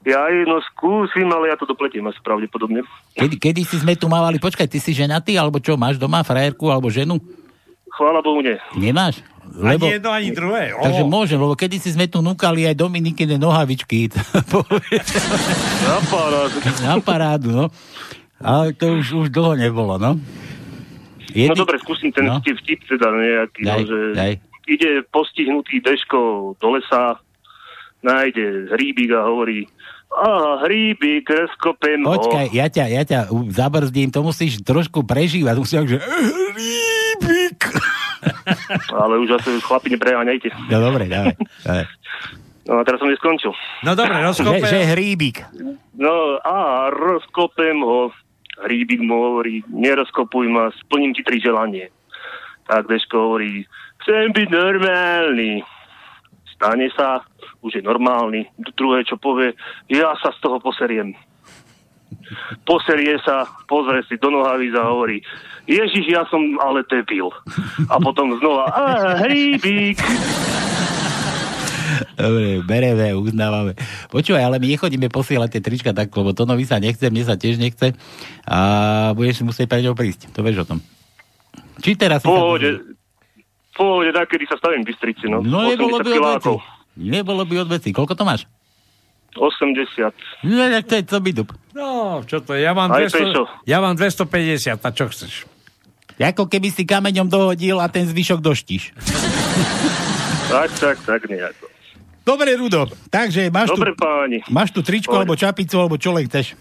ja 0.06 0.30
aj 0.30 0.46
no 0.46 0.62
skúsim, 0.72 1.26
ale 1.28 1.50
ja 1.50 1.58
to 1.58 1.66
dopletiem 1.66 2.06
asi 2.06 2.22
pravdepodobne. 2.22 2.86
Kedy, 3.18 3.36
kedy 3.36 3.60
si 3.66 3.76
sme 3.82 3.98
tu 3.98 4.06
mávali, 4.06 4.38
počkaj, 4.38 4.70
ty 4.70 4.78
si 4.78 4.94
ženatý, 4.94 5.34
alebo 5.34 5.58
čo, 5.58 5.74
máš 5.74 5.98
doma 5.98 6.22
frajerku, 6.22 6.70
alebo 6.70 6.86
ženu? 6.86 7.18
Chvála 7.92 8.22
Bohu, 8.24 8.40
nie. 8.40 8.56
Nemáš? 8.78 9.20
Ani 9.58 10.00
jedno, 10.00 10.10
ani 10.14 10.30
druhé. 10.32 10.72
O. 10.72 10.80
Takže 10.80 11.02
môžem, 11.04 11.36
lebo 11.36 11.52
kedy 11.58 11.76
si 11.76 11.92
sme 11.92 12.08
tu 12.08 12.24
núkali 12.24 12.64
aj 12.64 12.78
Dominikine 12.78 13.36
nohavičky. 13.36 14.08
Na 15.86 15.98
parádu. 16.08 16.56
Na 16.80 16.94
parádu, 17.02 17.48
no. 17.50 17.66
Ale 18.42 18.72
to 18.72 18.98
už, 18.98 19.06
už 19.16 19.28
dlho 19.30 19.54
nebolo, 19.54 19.96
no. 19.96 20.18
No 21.32 21.54
dobre, 21.56 21.80
skúsim 21.80 22.12
ten 22.12 22.26
No. 22.26 22.38
vtip, 22.38 22.60
teda 22.84 23.08
nejaký, 23.08 23.60
Daj, 23.62 23.78
no, 23.78 23.86
že 23.86 23.98
daj. 24.12 24.32
ide 24.66 24.90
postihnutý 25.08 25.80
Deško 25.80 26.20
do 26.58 26.68
lesa, 26.70 27.16
nájde 28.02 28.68
hríbik 28.70 29.10
a 29.12 29.24
hovorí 29.24 29.64
a 30.12 30.60
hríbik, 30.60 31.24
rozkopem 31.24 32.04
ho. 32.04 32.12
Počkaj, 32.12 32.52
ja 32.52 32.68
ťa, 32.68 32.84
ja 32.84 33.02
ťa 33.02 33.18
zabrzdím, 33.48 34.12
to 34.12 34.20
musíš 34.20 34.60
trošku 34.60 35.08
prežívať. 35.08 35.54
Musíš, 35.56 35.88
že... 35.88 35.98
Rýbik. 36.52 37.60
Ale 39.02 39.16
už 39.18 39.40
asi 39.40 39.56
chlapi 39.64 39.88
nepreháňajte. 39.88 40.52
No 40.68 40.78
dobre, 40.84 41.08
dávaj. 41.08 41.32
dávaj. 41.64 41.86
No 42.62 42.78
a 42.78 42.82
teraz 42.84 43.00
som 43.00 43.08
neskončil. 43.08 43.56
No 43.82 43.96
dobre, 43.96 44.20
Že, 44.36 44.60
že 44.62 44.78
hríbik. 44.92 45.48
No 45.96 46.36
a 46.38 46.92
rozkopem 46.92 47.80
ho. 47.80 48.12
Hríbik 48.62 49.02
mu 49.02 49.18
hovorí, 49.18 49.66
nerozkopuj 49.68 50.46
ma, 50.46 50.70
splním 50.86 51.12
ti 51.14 51.26
tri 51.26 51.42
želanie. 51.42 51.90
Tak 52.70 52.86
Deško 52.86 53.18
hovorí, 53.18 53.66
chcem 54.02 54.30
byť 54.30 54.48
normálny. 54.48 55.66
Stane 56.54 56.86
sa, 56.94 57.26
už 57.66 57.78
je 57.78 57.82
normálny. 57.82 58.46
Druhé, 58.78 59.02
čo 59.02 59.18
povie, 59.18 59.58
ja 59.90 60.14
sa 60.22 60.30
z 60.30 60.38
toho 60.38 60.62
poseriem. 60.62 61.14
Poserie 62.62 63.18
sa, 63.26 63.50
pozrie 63.66 64.06
si 64.06 64.14
do 64.14 64.30
nohavíc 64.30 64.72
a 64.78 64.86
hovorí, 64.86 65.26
Ježiš, 65.66 66.06
ja 66.10 66.22
som 66.30 66.42
ale 66.58 66.86
debil. 66.86 67.30
A 67.90 67.98
potom 67.98 68.34
znova, 68.38 68.70
a 68.70 68.82
hríbik. 69.26 69.98
Dobre, 72.14 72.60
bereme, 72.62 73.14
uznávame. 73.14 73.72
Počúvaj, 74.08 74.42
ale 74.42 74.56
my 74.58 74.66
nechodíme 74.72 75.08
posielať 75.08 75.58
tie 75.58 75.62
trička 75.62 75.90
tak, 75.90 76.12
lebo 76.12 76.32
to 76.32 76.44
nový 76.44 76.64
sa 76.64 76.78
nechce, 76.78 77.02
mne 77.08 77.24
sa 77.24 77.34
tiež 77.36 77.58
nechce 77.58 77.94
a 78.44 78.58
budeš 79.12 79.40
si 79.40 79.44
musieť 79.44 79.66
pre 79.66 79.80
ňou 79.82 79.96
prísť. 79.96 80.30
To 80.32 80.40
vieš 80.40 80.64
o 80.64 80.76
tom. 80.76 80.78
Či 81.82 81.98
teraz. 81.98 82.22
Pohode, 82.22 82.96
pohode, 83.74 84.10
tak, 84.12 84.30
kedy 84.30 84.44
sa 84.46 84.56
stavím 84.60 84.86
v 84.86 84.92
Bystrici, 84.92 85.26
no. 85.26 85.42
No 85.42 85.66
nebolo 85.66 85.98
80 85.98 86.06
by 86.06 86.10
od 86.12 86.24
veci. 86.38 86.54
Nebolo 86.92 87.42
by 87.48 87.54
od 87.64 87.68
veci. 87.72 87.88
Koľko 87.90 88.14
to 88.14 88.24
máš? 88.28 88.44
80. 89.32 90.44
No, 90.44 90.60
tak 90.68 90.84
to 90.84 90.94
je 91.00 91.04
co 91.08 91.16
by 91.16 91.30
dup. 91.32 91.50
No, 91.72 92.20
čo 92.28 92.44
to 92.44 92.52
je? 92.52 92.68
Ja 92.68 92.76
mám, 92.76 92.92
Aj 92.92 93.08
200, 93.08 93.16
pešo. 93.16 93.42
ja 93.64 93.80
mám 93.80 93.96
250, 93.96 94.76
a 94.76 94.88
čo 94.92 95.08
chceš? 95.08 95.48
Ako 96.20 96.46
keby 96.46 96.68
si 96.68 96.84
kameňom 96.84 97.26
dohodil 97.26 97.80
a 97.80 97.88
ten 97.88 98.04
zvyšok 98.04 98.44
doštíš. 98.44 98.92
Tak, 100.52 100.70
tak, 100.76 100.96
tak 101.08 101.20
nejako. 101.24 101.71
Dobre, 102.22 102.54
Rudo, 102.54 102.86
takže 103.10 103.50
máš 103.50 103.74
Dobre, 103.74 103.92
tu, 103.92 103.98
páni. 103.98 104.38
máš 104.46 104.70
tu 104.70 104.80
tričko, 104.80 105.10
Poď. 105.10 105.18
alebo 105.18 105.34
čapicu, 105.34 105.74
alebo 105.78 105.96
čo 105.98 106.14
len 106.14 106.30
chceš. 106.30 106.54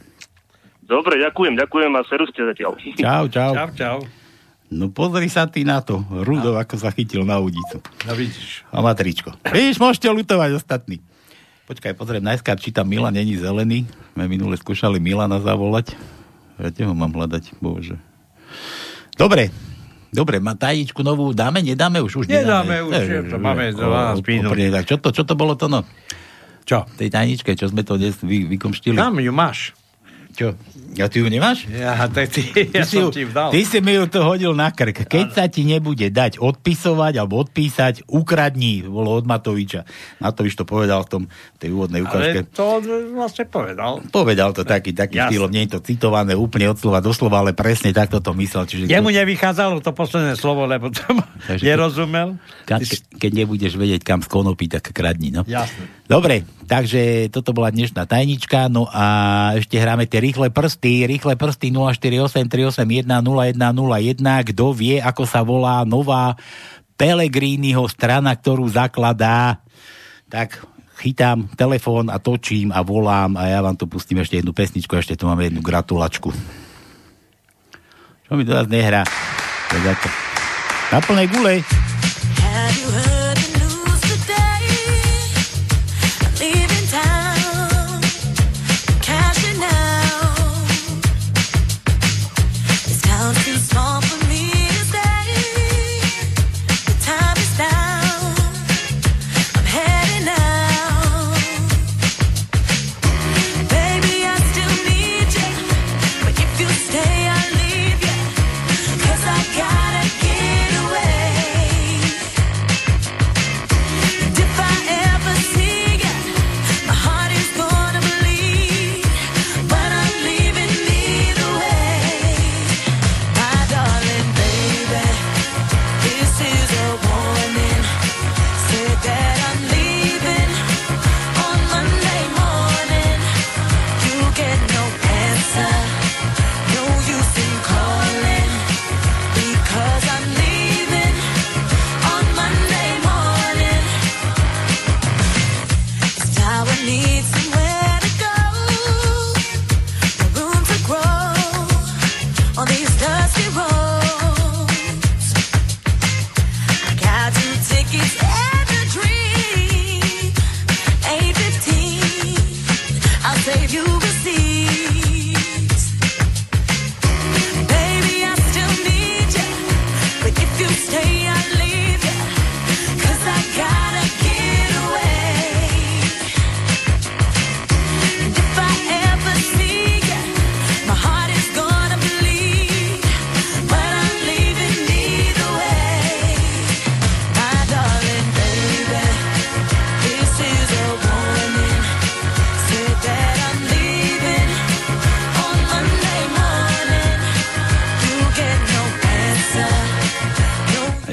Dobre, 0.81 1.21
ďakujem, 1.21 1.53
ďakujem 1.55 1.91
a 1.93 2.01
seru 2.09 2.25
ste 2.27 2.41
zatiaľ. 2.43 2.75
Čau, 2.97 3.23
čau. 3.29 3.51
Čau, 3.53 3.69
čau. 3.77 3.97
No 4.71 4.87
pozri 4.87 5.27
sa 5.27 5.45
ty 5.45 5.67
na 5.67 5.83
to. 5.83 5.99
Rudo, 6.09 6.55
ako 6.55 6.79
sa 6.79 6.89
chytil 6.89 7.27
na 7.27 7.37
udicu. 7.37 7.83
No 8.07 8.13
vidíš. 8.15 8.63
A 8.71 8.79
má 8.79 8.95
tričko. 8.95 9.35
Víš, 9.51 9.77
môžete 9.77 10.07
lutovať 10.07 10.55
ostatní. 10.55 11.03
Počkaj, 11.67 11.95
pozriem 11.95 12.23
najskôr, 12.23 12.55
či 12.59 12.71
tam 12.71 12.87
Milan 12.87 13.13
není 13.15 13.35
zelený. 13.35 13.85
My 14.15 14.27
minule 14.27 14.55
skúšali 14.55 14.99
Milana 14.99 15.39
zavolať. 15.39 15.95
Ja 16.59 16.87
ho 16.87 16.95
mám 16.95 17.11
hľadať, 17.11 17.55
bože. 17.59 17.95
Dobre, 19.15 19.51
dobre, 20.11 20.37
má 20.37 20.53
tajničku 20.53 21.01
novú 21.01 21.31
dáme, 21.31 21.63
nedáme 21.63 22.03
už? 22.03 22.21
už 22.21 22.25
Nedáme 22.27 22.83
už, 22.85 22.93
Eh, 22.93 23.07
je 23.07 23.21
to, 23.25 23.35
máme 23.35 23.71
eh, 23.71 23.75
12 23.75 24.19
o- 24.19 24.27
minút. 24.27 24.51
Čo 24.83 24.95
to, 24.99 25.09
čo 25.09 25.23
to 25.23 25.33
bolo 25.33 25.55
to 25.55 25.65
no? 25.65 25.81
Čo? 26.61 26.85
Tej 26.93 27.09
tajničke, 27.09 27.51
čo 27.57 27.67
sme 27.67 27.81
to 27.81 27.97
dnes 27.97 28.15
vy, 28.21 28.45
vykomštili. 28.45 28.93
Kam 28.93 29.17
ju 29.17 29.33
máš? 29.33 29.73
Čo? 30.31 30.55
Ja 30.91 31.07
ty 31.07 31.23
ju 31.23 31.27
nemáš? 31.27 31.67
Ja, 31.71 31.95
tak 32.07 32.31
ty, 32.31 32.43
ja 32.71 32.83
si 32.83 32.99
som 32.99 33.07
ju, 33.07 33.15
ti 33.15 33.23
vdal. 33.23 33.51
ty 33.51 33.63
si 33.63 33.79
mi 33.79 33.95
ju 33.95 34.07
to 34.07 34.23
hodil 34.23 34.51
na 34.51 34.71
krk. 34.71 35.07
Keď 35.07 35.27
sa 35.31 35.47
ti 35.47 35.63
nebude 35.63 36.07
dať 36.07 36.39
odpisovať 36.39 37.13
alebo 37.15 37.39
odpísať, 37.39 38.07
ukradni, 38.07 38.83
bolo 38.83 39.15
od 39.15 39.23
Matoviča. 39.27 39.83
Matovič 40.19 40.55
to 40.55 40.63
povedal 40.63 41.03
v 41.03 41.09
tom, 41.09 41.23
tej 41.59 41.71
úvodnej 41.71 42.03
ukážke. 42.03 42.43
Ale 42.43 42.51
to 42.51 42.65
vlastne 43.11 43.45
povedal. 43.47 43.99
Povedal 44.07 44.55
to 44.55 44.63
taký, 44.63 44.95
taký 44.95 45.19
Jasne. 45.19 45.31
štýlom, 45.35 45.51
nie 45.51 45.63
je 45.67 45.71
to 45.75 45.79
citované 45.83 46.31
úplne 46.35 46.71
od 46.71 46.77
slova 46.79 47.03
do 47.03 47.11
slova, 47.11 47.43
ale 47.43 47.51
presne 47.51 47.91
takto 47.91 48.19
to 48.19 48.31
myslel. 48.39 48.63
Čiže 48.63 48.87
Jemu 48.87 49.11
nevychádzalo 49.11 49.83
to 49.83 49.91
posledné 49.91 50.39
slovo, 50.39 50.63
lebo 50.63 50.91
to 50.91 51.03
Takže 51.47 51.63
nerozumel. 51.65 52.39
Ka- 52.63 52.79
ke- 52.79 53.03
keď 53.19 53.31
nebudeš 53.43 53.73
vedieť, 53.75 54.05
kam 54.05 54.21
skonopí, 54.21 54.69
tak 54.69 54.91
kradni. 54.95 55.33
No. 55.33 55.41
Jasne. 55.43 55.89
Dobre, 56.05 56.43
takže 56.67 57.31
toto 57.31 57.55
bola 57.55 57.71
dnešná 57.71 58.03
tajnička, 58.03 58.67
no 58.67 58.85
a 58.85 59.05
ešte 59.55 59.79
hráme 59.79 60.05
tie 60.05 60.19
rýchle 60.21 60.53
prsty, 60.53 61.09
rýchle 61.09 61.33
prsty 61.33 61.73
048 61.73 62.45
381 62.77 63.09
0101, 63.09 64.49
kto 64.53 64.65
vie, 64.77 65.01
ako 65.01 65.23
sa 65.25 65.41
volá 65.41 65.81
nová 65.81 66.37
Pelegriniho 66.95 67.81
strana, 67.89 68.37
ktorú 68.37 68.69
zakladá, 68.69 69.65
tak 70.29 70.61
chytám 71.01 71.49
telefón 71.57 72.13
a 72.13 72.21
točím 72.21 72.69
a 72.69 72.85
volám 72.85 73.33
a 73.41 73.49
ja 73.49 73.65
vám 73.65 73.73
tu 73.73 73.89
pustím 73.89 74.21
ešte 74.21 74.37
jednu 74.37 74.53
pesničku, 74.53 74.93
ešte 74.93 75.17
tu 75.17 75.25
máme 75.25 75.49
jednu 75.49 75.65
gratulačku. 75.65 76.29
Čo 78.29 78.31
mi 78.37 78.45
to 78.45 78.53
teraz 78.53 78.69
nehrá? 78.69 79.01
Na 80.93 81.01
plnej 81.01 81.25
gulej. 81.33 81.65
Have 82.37 82.77
you 82.77 82.89
heard 82.93 83.20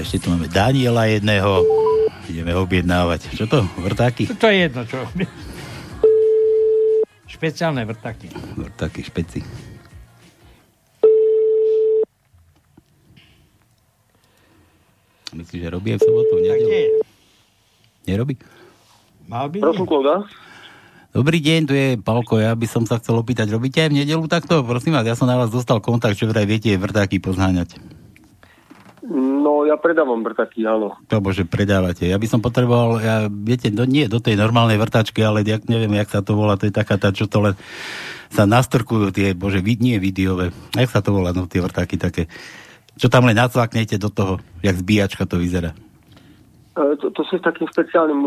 ešte 0.09 0.25
tu 0.25 0.33
máme 0.33 0.49
Daniela 0.49 1.05
jedného. 1.05 1.69
Ideme 2.33 2.57
ho 2.57 2.65
objednávať. 2.65 3.29
Čo 3.29 3.45
to? 3.45 3.61
Vrtáky? 3.77 4.25
To 4.41 4.49
je 4.49 4.57
jedno, 4.65 4.81
čo. 4.89 5.05
Špeciálne 7.29 7.85
vrtaky. 7.85 8.33
Vrtáky, 8.57 9.05
špeci. 9.05 9.45
Myslíš, 15.37 15.61
že 15.61 15.69
robí 15.69 15.93
aj 15.93 16.01
v 16.01 16.05
sobotu? 16.09 16.41
v 16.41 16.57
nedelu? 16.57 16.69
nie. 16.73 16.85
Nerobí? 18.09 18.41
Mal 19.29 19.53
by 19.53 19.61
Prosím. 19.61 20.25
Dobrý 21.13 21.37
deň, 21.45 21.61
tu 21.69 21.77
je 21.77 22.01
Palko, 22.01 22.41
ja 22.41 22.57
by 22.57 22.65
som 22.65 22.89
sa 22.89 22.97
chcel 22.97 23.21
opýtať, 23.21 23.53
robíte 23.53 23.85
aj 23.85 23.93
v 23.93 24.01
nedelu 24.01 24.25
takto? 24.25 24.65
Prosím 24.65 24.97
vás, 24.97 25.05
ja 25.05 25.13
som 25.13 25.29
na 25.29 25.37
vás 25.37 25.53
dostal 25.53 25.85
kontakt, 25.85 26.17
čo 26.17 26.25
vraj 26.33 26.49
viete 26.49 26.73
vrtáky 26.81 27.21
pozháňať. 27.21 27.98
No, 29.09 29.65
ja 29.65 29.81
predávam 29.81 30.21
vrtaky, 30.21 30.69
áno. 30.69 31.01
To 31.09 31.25
bože, 31.25 31.49
predávate. 31.49 32.05
Ja 32.05 32.21
by 32.21 32.29
som 32.29 32.45
potreboval, 32.45 33.01
ja, 33.01 33.17
viete, 33.33 33.73
do, 33.73 33.89
nie 33.89 34.05
do 34.05 34.21
tej 34.21 34.37
normálnej 34.37 34.77
vrtačky, 34.77 35.25
ale 35.25 35.41
ja 35.49 35.57
neviem, 35.65 35.97
jak 35.97 36.13
sa 36.13 36.21
to 36.21 36.37
volá, 36.37 36.61
to 36.61 36.69
je 36.69 36.77
taká 36.77 37.01
tá, 37.01 37.09
čo 37.09 37.25
to 37.25 37.41
len 37.41 37.57
sa 38.29 38.45
nastrkujú 38.45 39.09
tie, 39.09 39.33
bože, 39.33 39.65
vid, 39.65 39.81
nie 39.81 39.97
videové. 39.97 40.53
Jak 40.77 40.93
sa 40.93 41.01
to 41.01 41.17
volá, 41.17 41.33
no 41.33 41.49
tie 41.49 41.65
vrtáky 41.65 41.97
také. 41.97 42.29
Čo 43.01 43.09
tam 43.09 43.25
len 43.25 43.41
nacvaknete 43.41 43.97
do 43.97 44.13
toho, 44.13 44.45
jak 44.61 44.77
zbíjačka 44.77 45.25
to 45.25 45.41
vyzerá. 45.41 45.73
E, 46.79 46.95
To, 46.95 47.11
to 47.11 47.23
sú 47.27 47.37
s 47.39 47.43
takým 47.43 47.67
špeciálnym 47.67 48.23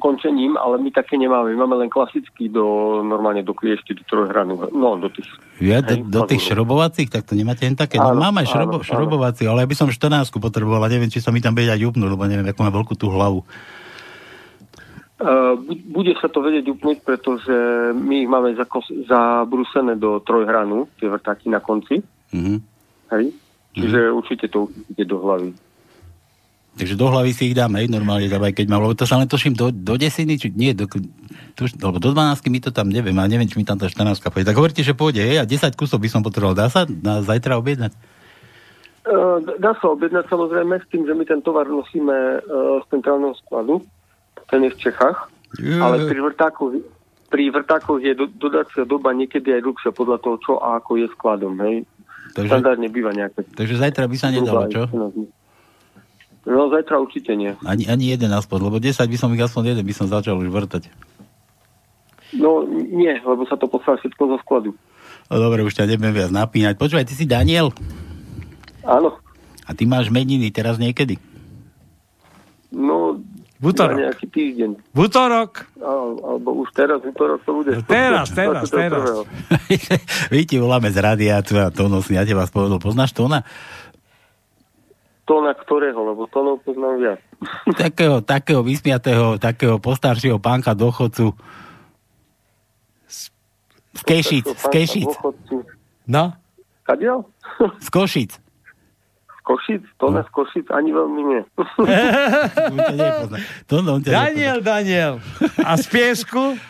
ukončením, 0.00 0.56
ale 0.56 0.80
my 0.80 0.88
také 0.88 1.20
nemáme. 1.20 1.52
My 1.52 1.68
máme 1.68 1.84
len 1.84 1.90
klasický 1.92 2.48
do, 2.48 2.64
normálne 3.04 3.44
do 3.44 3.52
kliešti, 3.52 3.92
do 4.00 4.04
trojhranu. 4.08 4.72
No, 4.72 4.96
do 4.96 5.12
tých. 5.12 5.28
Ja, 5.60 5.84
do, 5.84 6.00
do 6.00 6.24
tých 6.24 6.48
šrobovacích, 6.48 7.12
tak 7.12 7.28
to 7.28 7.36
nemáte 7.36 7.68
len 7.68 7.76
také. 7.76 8.00
No 8.00 8.16
Áno, 8.16 8.24
máme 8.24 8.42
aj 8.42 8.48
šrobo, 8.56 8.80
áno, 8.80 8.86
šrobovací, 8.88 9.44
ale 9.44 9.62
ja 9.62 9.68
by 9.68 9.76
som 9.76 9.92
14 9.92 10.32
potreboval 10.32 10.80
a 10.80 10.88
neviem, 10.88 11.12
či 11.12 11.20
sa 11.20 11.28
mi 11.28 11.44
tam 11.44 11.52
vedia 11.52 11.76
upnúť, 11.76 12.08
lebo 12.08 12.24
neviem, 12.24 12.48
ako 12.48 12.60
má 12.64 12.72
veľkú 12.72 12.94
tú 12.96 13.12
hlavu. 13.12 13.44
Uh, 15.14 15.54
bude 15.94 16.10
sa 16.18 16.26
to 16.26 16.42
vedieť 16.42 16.74
upnúť, 16.74 17.06
pretože 17.06 17.54
my 17.94 18.26
ich 18.26 18.28
máme 18.28 18.50
zakos- 18.58 18.90
zabrúsené 19.06 19.94
do 19.94 20.18
trojhranu, 20.20 20.90
tie 20.98 21.06
vrtáky 21.06 21.52
na 21.52 21.62
konci. 21.62 22.02
Mhm. 22.34 22.56
Hej? 23.14 23.24
Čiže 23.74 24.10
určite 24.14 24.46
to 24.50 24.70
ide 24.90 25.02
do 25.06 25.18
hlavy. 25.18 25.50
Takže 26.74 26.98
do 26.98 27.06
hlavy 27.06 27.30
si 27.30 27.50
ich 27.50 27.54
dáme, 27.54 27.86
normálne, 27.86 28.26
aj 28.26 28.50
keď 28.50 28.66
mám, 28.66 28.82
lebo 28.82 28.98
to 28.98 29.06
sa 29.06 29.14
len 29.14 29.30
toším 29.30 29.54
do, 29.54 29.70
do 29.70 29.94
desiny, 29.94 30.34
či 30.34 30.50
nie, 30.50 30.74
do, 30.74 30.90
tuž, 31.54 31.78
alebo 31.78 32.02
do 32.02 32.10
12 32.10 32.50
mi 32.50 32.58
to 32.58 32.74
tam 32.74 32.90
neviem, 32.90 33.14
a 33.14 33.30
neviem, 33.30 33.46
či 33.46 33.54
mi 33.54 33.62
tam 33.62 33.78
tá 33.78 33.86
14 33.86 34.18
pôjde. 34.18 34.50
Tak 34.50 34.58
hovoríte, 34.58 34.82
že 34.82 34.90
pôjde, 34.90 35.22
hej, 35.22 35.38
a 35.38 35.46
10 35.46 35.70
kusov 35.78 36.02
by 36.02 36.10
som 36.10 36.26
potreboval. 36.26 36.58
Dá 36.58 36.66
sa 36.66 36.82
na 36.86 37.22
zajtra 37.22 37.54
objednať? 37.62 37.94
Uh, 39.06 39.38
dá 39.62 39.76
sa 39.78 39.94
objednať 39.94 40.26
samozrejme 40.26 40.82
s 40.82 40.86
tým, 40.90 41.06
že 41.06 41.14
my 41.14 41.22
ten 41.22 41.38
tovar 41.46 41.70
nosíme 41.70 42.42
uh, 42.42 42.82
z 42.82 42.84
centrálneho 42.90 43.38
skladu. 43.46 43.78
Ten 44.50 44.66
je 44.66 44.74
v 44.74 44.78
Čechách. 44.90 45.30
Je. 45.62 45.78
Ale 45.78 46.10
pri 46.10 46.20
vrtákoch, 46.26 46.74
pri 47.30 47.54
vrtákoch 47.54 48.02
je 48.02 48.18
do, 48.18 48.26
dodacia 48.26 48.82
doba 48.82 49.14
niekedy 49.14 49.54
aj 49.54 49.62
dlhšia 49.62 49.92
podľa 49.94 50.18
toho, 50.18 50.36
čo 50.42 50.52
a 50.58 50.82
ako 50.82 50.98
je 50.98 51.06
skladom. 51.14 51.54
Hej? 51.62 51.86
Takže- 52.34 52.50
Štandardne 52.50 52.88
býva 52.90 53.14
nejaké. 53.14 53.46
Takže 53.54 53.78
zajtra 53.78 54.10
by 54.10 54.16
sa 54.18 54.34
nedalo, 54.34 54.66
čo? 54.66 54.90
No 56.44 56.68
zajtra 56.68 57.00
určite 57.00 57.32
nie. 57.32 57.56
Ani, 57.64 57.88
ani 57.88 58.12
jeden 58.12 58.28
aspoň, 58.28 58.68
lebo 58.68 58.76
10 58.76 59.00
by 59.00 59.16
som 59.16 59.32
ich 59.32 59.40
aspoň 59.40 59.72
jeden 59.72 59.84
by 59.84 59.94
som 59.96 60.06
začal 60.12 60.36
už 60.36 60.52
vrtať. 60.52 60.92
No 62.36 62.66
nie, 62.68 63.16
lebo 63.22 63.48
sa 63.48 63.56
to 63.56 63.64
poslá 63.70 63.96
všetko 63.96 64.22
zo 64.34 64.36
skladu. 64.44 64.70
No 65.32 65.40
dobre, 65.40 65.64
už 65.64 65.72
ťa 65.72 65.88
nebudem 65.88 66.12
viac 66.12 66.32
napínať. 66.34 66.76
Počúvaj, 66.76 67.08
ty 67.08 67.16
si 67.16 67.24
Daniel? 67.24 67.72
Áno. 68.84 69.16
A 69.64 69.72
ty 69.72 69.88
máš 69.88 70.12
meniny 70.12 70.52
teraz 70.52 70.76
niekedy? 70.76 71.16
No 72.68 73.16
V 73.62 73.72
útorok. 73.72 73.96
Na 73.96 74.12
nejaký 74.12 74.26
týždeň. 74.28 74.70
V 74.92 74.98
útorok. 75.08 75.64
Al, 75.80 76.20
alebo 76.20 76.60
už 76.60 76.68
teraz, 76.76 77.00
v 77.00 77.16
útorok 77.16 77.40
to 77.48 77.64
bude. 77.64 77.72
Teraz, 77.88 78.28
teraz, 78.36 78.68
teraz. 78.68 79.24
My 80.34 80.44
ti 80.44 80.60
voláme 80.60 80.92
z 80.92 81.00
rádia, 81.00 81.40
tu 81.40 81.56
a 81.56 81.72
Tono 81.72 82.04
si 82.04 82.12
na 82.12 82.28
teba 82.28 82.44
spovedol. 82.44 82.76
Poznáš 82.82 83.16
Tona? 83.16 83.40
Tóna 85.24 85.56
ktorého, 85.56 85.96
lebo 86.04 86.28
tónov 86.28 86.60
poznám 86.60 87.00
viac. 87.00 87.20
Takého, 87.84 88.20
takého 88.20 88.60
vysmiatého, 88.60 89.40
takého 89.40 89.80
postaršieho 89.80 90.36
pánka 90.36 90.76
dochodcu. 90.76 91.32
Z, 93.08 93.32
z 93.96 94.02
Kešic, 94.04 94.44
z 94.44 94.64
Kešic. 94.68 95.10
No? 96.04 96.36
Kadiel? 96.84 97.24
Z 97.80 97.88
Košic. 97.88 98.36
Z 98.36 99.40
Košic? 99.44 99.82
Tóna 99.96 100.24
z 100.24 100.30
Košic 100.32 100.66
ani 100.68 100.92
veľmi 100.92 101.22
nie. 101.24 101.40
to, 103.68 103.80
no, 103.80 103.96
on 103.96 104.00
ťa 104.04 104.12
Daniel, 104.12 104.58
Daniel. 104.60 105.14
A 105.64 105.80
z 105.80 105.88
piesku? 105.88 106.60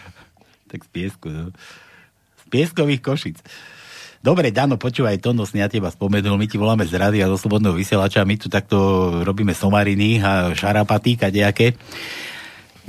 tak 0.75 0.83
z 0.83 0.91
piesku, 0.91 1.31
no. 1.31 1.55
Z 2.35 2.45
pieskových 2.51 2.99
Košic. 2.99 3.39
Dobre, 4.25 4.49
Dano, 4.49 4.81
počúvaj, 4.81 5.21
to 5.21 5.37
nosne 5.37 5.61
ja 5.61 5.69
teba 5.69 5.93
spomenul, 5.93 6.41
my 6.41 6.49
ti 6.49 6.57
voláme 6.57 6.89
z 6.89 6.97
rady 6.97 7.21
a 7.21 7.29
zo 7.29 7.37
slobodného 7.37 7.77
vysielača, 7.77 8.25
my 8.25 8.41
tu 8.41 8.49
takto 8.49 9.21
robíme 9.21 9.53
somariny 9.53 10.17
a 10.25 10.57
šarapaty, 10.57 11.21
kadejaké. 11.21 11.77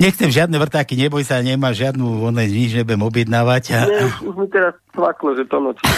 Nechcem 0.00 0.32
žiadne 0.32 0.56
vrtáky, 0.56 0.96
neboj 0.96 1.20
sa, 1.28 1.44
nemá 1.44 1.76
žiadnu, 1.76 2.24
one, 2.24 2.40
nič 2.48 2.80
nebudem 2.80 3.04
objednávať. 3.04 3.64
A... 3.68 3.78
Nie, 3.84 4.08
už, 4.08 4.32
už 4.32 4.34
mi 4.40 4.48
teraz 4.48 4.80
svaklo, 4.96 5.36
že 5.36 5.44
to 5.44 5.60
nočí 5.60 5.84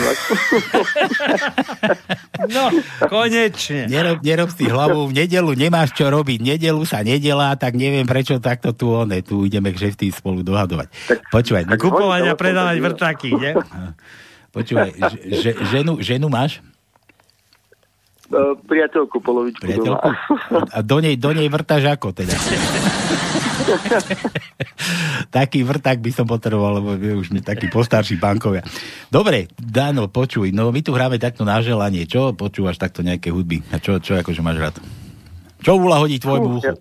No, 2.54 2.74
konečne. 3.06 3.86
Nerob, 3.86 4.18
nerob 4.26 4.50
si 4.50 4.66
hlavu, 4.66 5.06
v 5.06 5.22
nedelu 5.22 5.54
nemáš 5.54 5.94
čo 5.94 6.10
robiť, 6.10 6.42
nedelu 6.42 6.82
sa 6.82 7.06
nedelá, 7.06 7.54
tak 7.54 7.78
neviem 7.78 8.10
prečo 8.10 8.42
takto 8.42 8.74
tu 8.74 8.90
one, 8.90 9.22
tu 9.22 9.46
ideme 9.46 9.70
k 9.70 9.86
žefty 9.86 10.10
spolu 10.10 10.42
dohadovať. 10.42 10.90
Počúvaj. 11.30 11.62
Kupovať 11.78 12.26
a 12.26 12.34
predávať 12.34 12.82
vrtáky, 12.82 13.38
nie? 13.38 13.54
Počúvaj, 14.48 14.96
že, 15.28 15.52
ženu, 15.68 16.00
ženu 16.00 16.32
máš? 16.32 16.64
Uh, 18.28 18.52
priateľku 18.68 19.24
polovičku 19.24 19.64
Priateľku? 19.64 19.88
doma. 19.88 20.12
A 20.68 20.84
do 20.84 21.00
nej, 21.00 21.16
do 21.16 21.32
nej 21.32 21.48
vrtáš 21.48 21.88
ako 21.88 22.12
teda? 22.12 22.36
taký 25.36 25.64
vrták 25.64 25.98
by 26.00 26.10
som 26.12 26.28
potreboval, 26.28 26.80
lebo 26.80 26.96
je 26.96 27.16
už 27.16 27.32
mi 27.32 27.40
taký 27.40 27.72
postarší 27.72 28.20
bankovia. 28.20 28.60
Dobre, 29.08 29.48
Dano, 29.56 30.12
počuj, 30.12 30.52
no 30.52 30.68
my 30.68 30.80
tu 30.84 30.92
hráme 30.92 31.16
takto 31.16 31.48
na 31.48 31.64
želanie. 31.64 32.04
Čo 32.04 32.36
počúvaš 32.36 32.76
takto 32.76 33.00
nejaké 33.00 33.32
hudby? 33.32 33.64
A 33.72 33.80
čo, 33.80 33.96
čo 33.96 34.20
akože 34.20 34.44
máš 34.44 34.60
rád? 34.60 34.76
Čo 35.64 35.80
úla 35.80 35.96
hodí 35.96 36.20
tvojmu 36.20 36.60
uchu? 36.60 36.76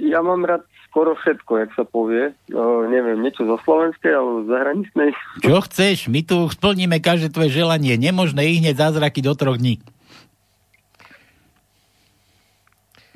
Ja 0.00 0.24
mám 0.24 0.40
rád 0.48 0.64
skoro 0.90 1.14
všetko, 1.14 1.52
jak 1.62 1.70
sa 1.78 1.86
povie. 1.86 2.34
No, 2.50 2.82
neviem, 2.90 3.22
niečo 3.22 3.46
zo 3.46 3.56
slovenskej 3.62 4.10
alebo 4.10 4.42
zahraničnej. 4.50 5.14
Čo 5.38 5.62
chceš? 5.62 6.10
My 6.10 6.26
tu 6.26 6.50
splníme 6.50 6.98
každé 6.98 7.30
tvoje 7.30 7.54
želanie. 7.54 7.94
Nemožné 7.94 8.42
ich 8.50 8.58
hneď 8.58 8.74
zázraky 8.74 9.22
do 9.22 9.32
troch 9.38 9.56
dní. 9.56 9.78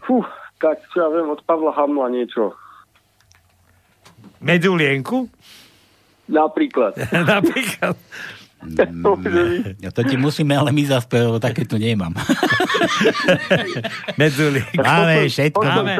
Fú, 0.06 0.22
tak 0.62 0.78
čo 0.94 1.02
ja 1.02 1.08
viem, 1.10 1.26
od 1.26 1.42
Pavla 1.42 1.74
Hamla 1.74 2.14
niečo. 2.14 2.54
Medulienku? 4.38 5.26
Napríklad. 6.30 6.94
Napríklad. 7.34 7.98
Ja 9.80 9.90
to 9.92 10.00
ti 10.04 10.16
musíme 10.16 10.56
ale 10.56 10.72
my 10.72 10.82
zaspieť, 10.88 11.28
lebo 11.28 11.38
také 11.40 11.68
tu 11.68 11.76
nemám. 11.76 12.12
Medulienku. 14.20 14.80
Máme 14.80 15.28
všetko. 15.28 15.60
Máme. 15.60 15.92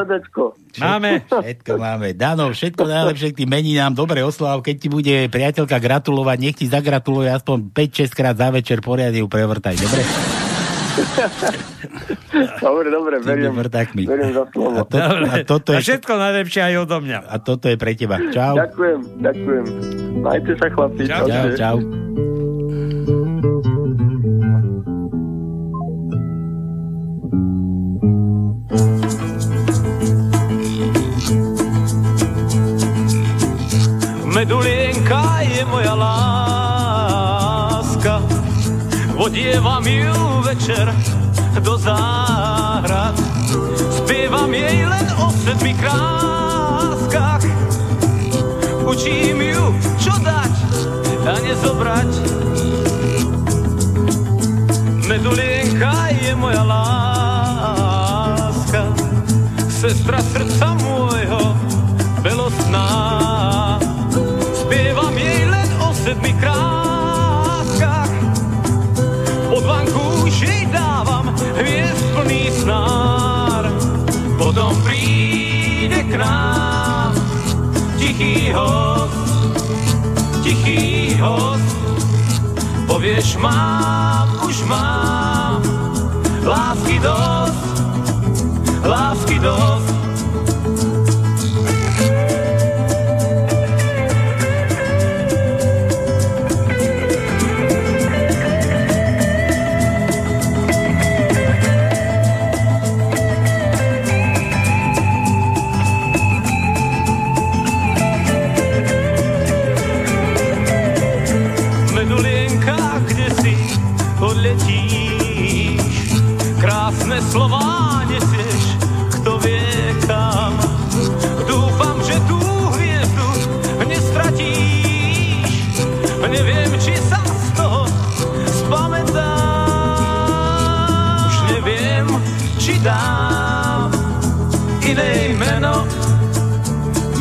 Máme. 0.81 1.11
Všetko 1.29 1.73
máme. 1.77 2.09
Dano, 2.17 2.51
všetko 2.51 2.83
najlepšie 2.85 3.37
k 3.37 3.45
tým 3.45 3.51
meninám. 3.51 3.93
Dobre 3.93 4.25
oslav, 4.25 4.65
keď 4.65 4.77
ti 4.81 4.89
bude 4.89 5.17
priateľka 5.29 5.77
gratulovať, 5.77 6.39
nech 6.41 6.57
ti 6.57 6.67
zagratuluje 6.67 7.31
aspoň 7.31 7.71
5-6 7.73 8.17
krát 8.17 8.37
za 8.37 8.49
večer 8.51 8.81
poriadne 8.81 9.21
ju 9.21 9.29
prevrtaj. 9.29 9.77
Dobre? 9.77 10.03
dobre, 12.63 12.87
dobre, 12.91 13.15
beriem, 13.23 13.55
beriem 14.07 14.33
za 14.35 14.45
slovo. 14.55 14.79
A, 14.79 14.83
to, 14.87 14.97
a, 14.99 15.35
toto 15.43 15.71
A 15.75 15.83
je, 15.83 15.91
všetko 15.91 16.13
najlepšie 16.15 16.61
aj 16.63 16.75
odo 16.87 16.99
mňa. 17.03 17.19
a 17.27 17.35
toto 17.43 17.67
je 17.67 17.77
pre 17.79 17.99
teba. 17.99 18.19
Čau. 18.31 18.55
Ďakujem, 18.55 19.01
ďakujem. 19.19 19.65
Majte 20.23 20.53
sa 20.59 20.67
chlapi. 20.71 21.03
Čau, 21.07 21.25
čau. 21.27 21.47
čau. 21.59 21.77
Medulienka 34.45 35.41
je 35.41 35.65
moja 35.65 35.97
láska, 35.97 37.01
odievam 39.17 39.87
ju 39.89 40.13
večer 40.45 40.93
do 41.65 41.81
záhrad. 41.81 43.17
Spievam 43.89 44.53
jej 44.53 44.85
len 44.85 45.09
o 45.17 45.33
sedmi 45.33 45.73
kráskach, 45.73 47.41
učím 48.85 49.41
ju, 49.49 49.73
čo 49.97 50.13
dať 50.21 50.53
a 51.25 51.41
nezobrať. 51.41 52.13
Medulienka 55.09 56.13
je 56.21 56.37
moja 56.37 56.69
láska, 56.69 57.73
sestra 59.73 60.21
srdca 60.21 60.77
môjho, 60.85 61.57
belostná. 62.21 63.34
Sedmi 66.15 66.33
kráskach, 66.39 68.13
od 69.51 69.67
jej 70.31 70.63
dávam 70.71 71.35
hviezd 71.59 72.07
plný 72.15 72.55
snár. 72.63 73.67
Potom 74.39 74.71
príde 74.87 76.07
k 76.07 76.15
nám 76.15 77.19
tichý 77.99 78.55
host, 78.55 79.19
tichý 80.47 81.19
host. 81.19 81.75
Povieš, 82.87 83.35
mám, 83.43 84.31
už 84.47 84.63
mám 84.71 85.59
lásky 86.47 87.03
dosť, 87.03 87.75
lásky 88.87 89.37
dosť. 89.43 90.04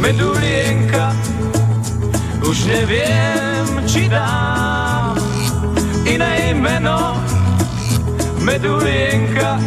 Medulienka, 0.03 1.15
už 2.43 2.67
neviem, 2.67 3.87
či 3.87 4.11
dám 4.11 5.15
iné 6.03 6.51
meno 6.51 7.15
Medulienka 8.43 9.63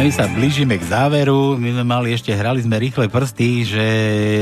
my 0.00 0.08
sa 0.08 0.24
blížime 0.32 0.80
k 0.80 0.88
záveru. 0.88 1.60
My 1.60 1.76
sme 1.76 1.84
mali 1.84 2.16
ešte, 2.16 2.32
hrali 2.32 2.64
sme 2.64 2.80
rýchle 2.80 3.12
prsty, 3.12 3.68
že 3.68 3.84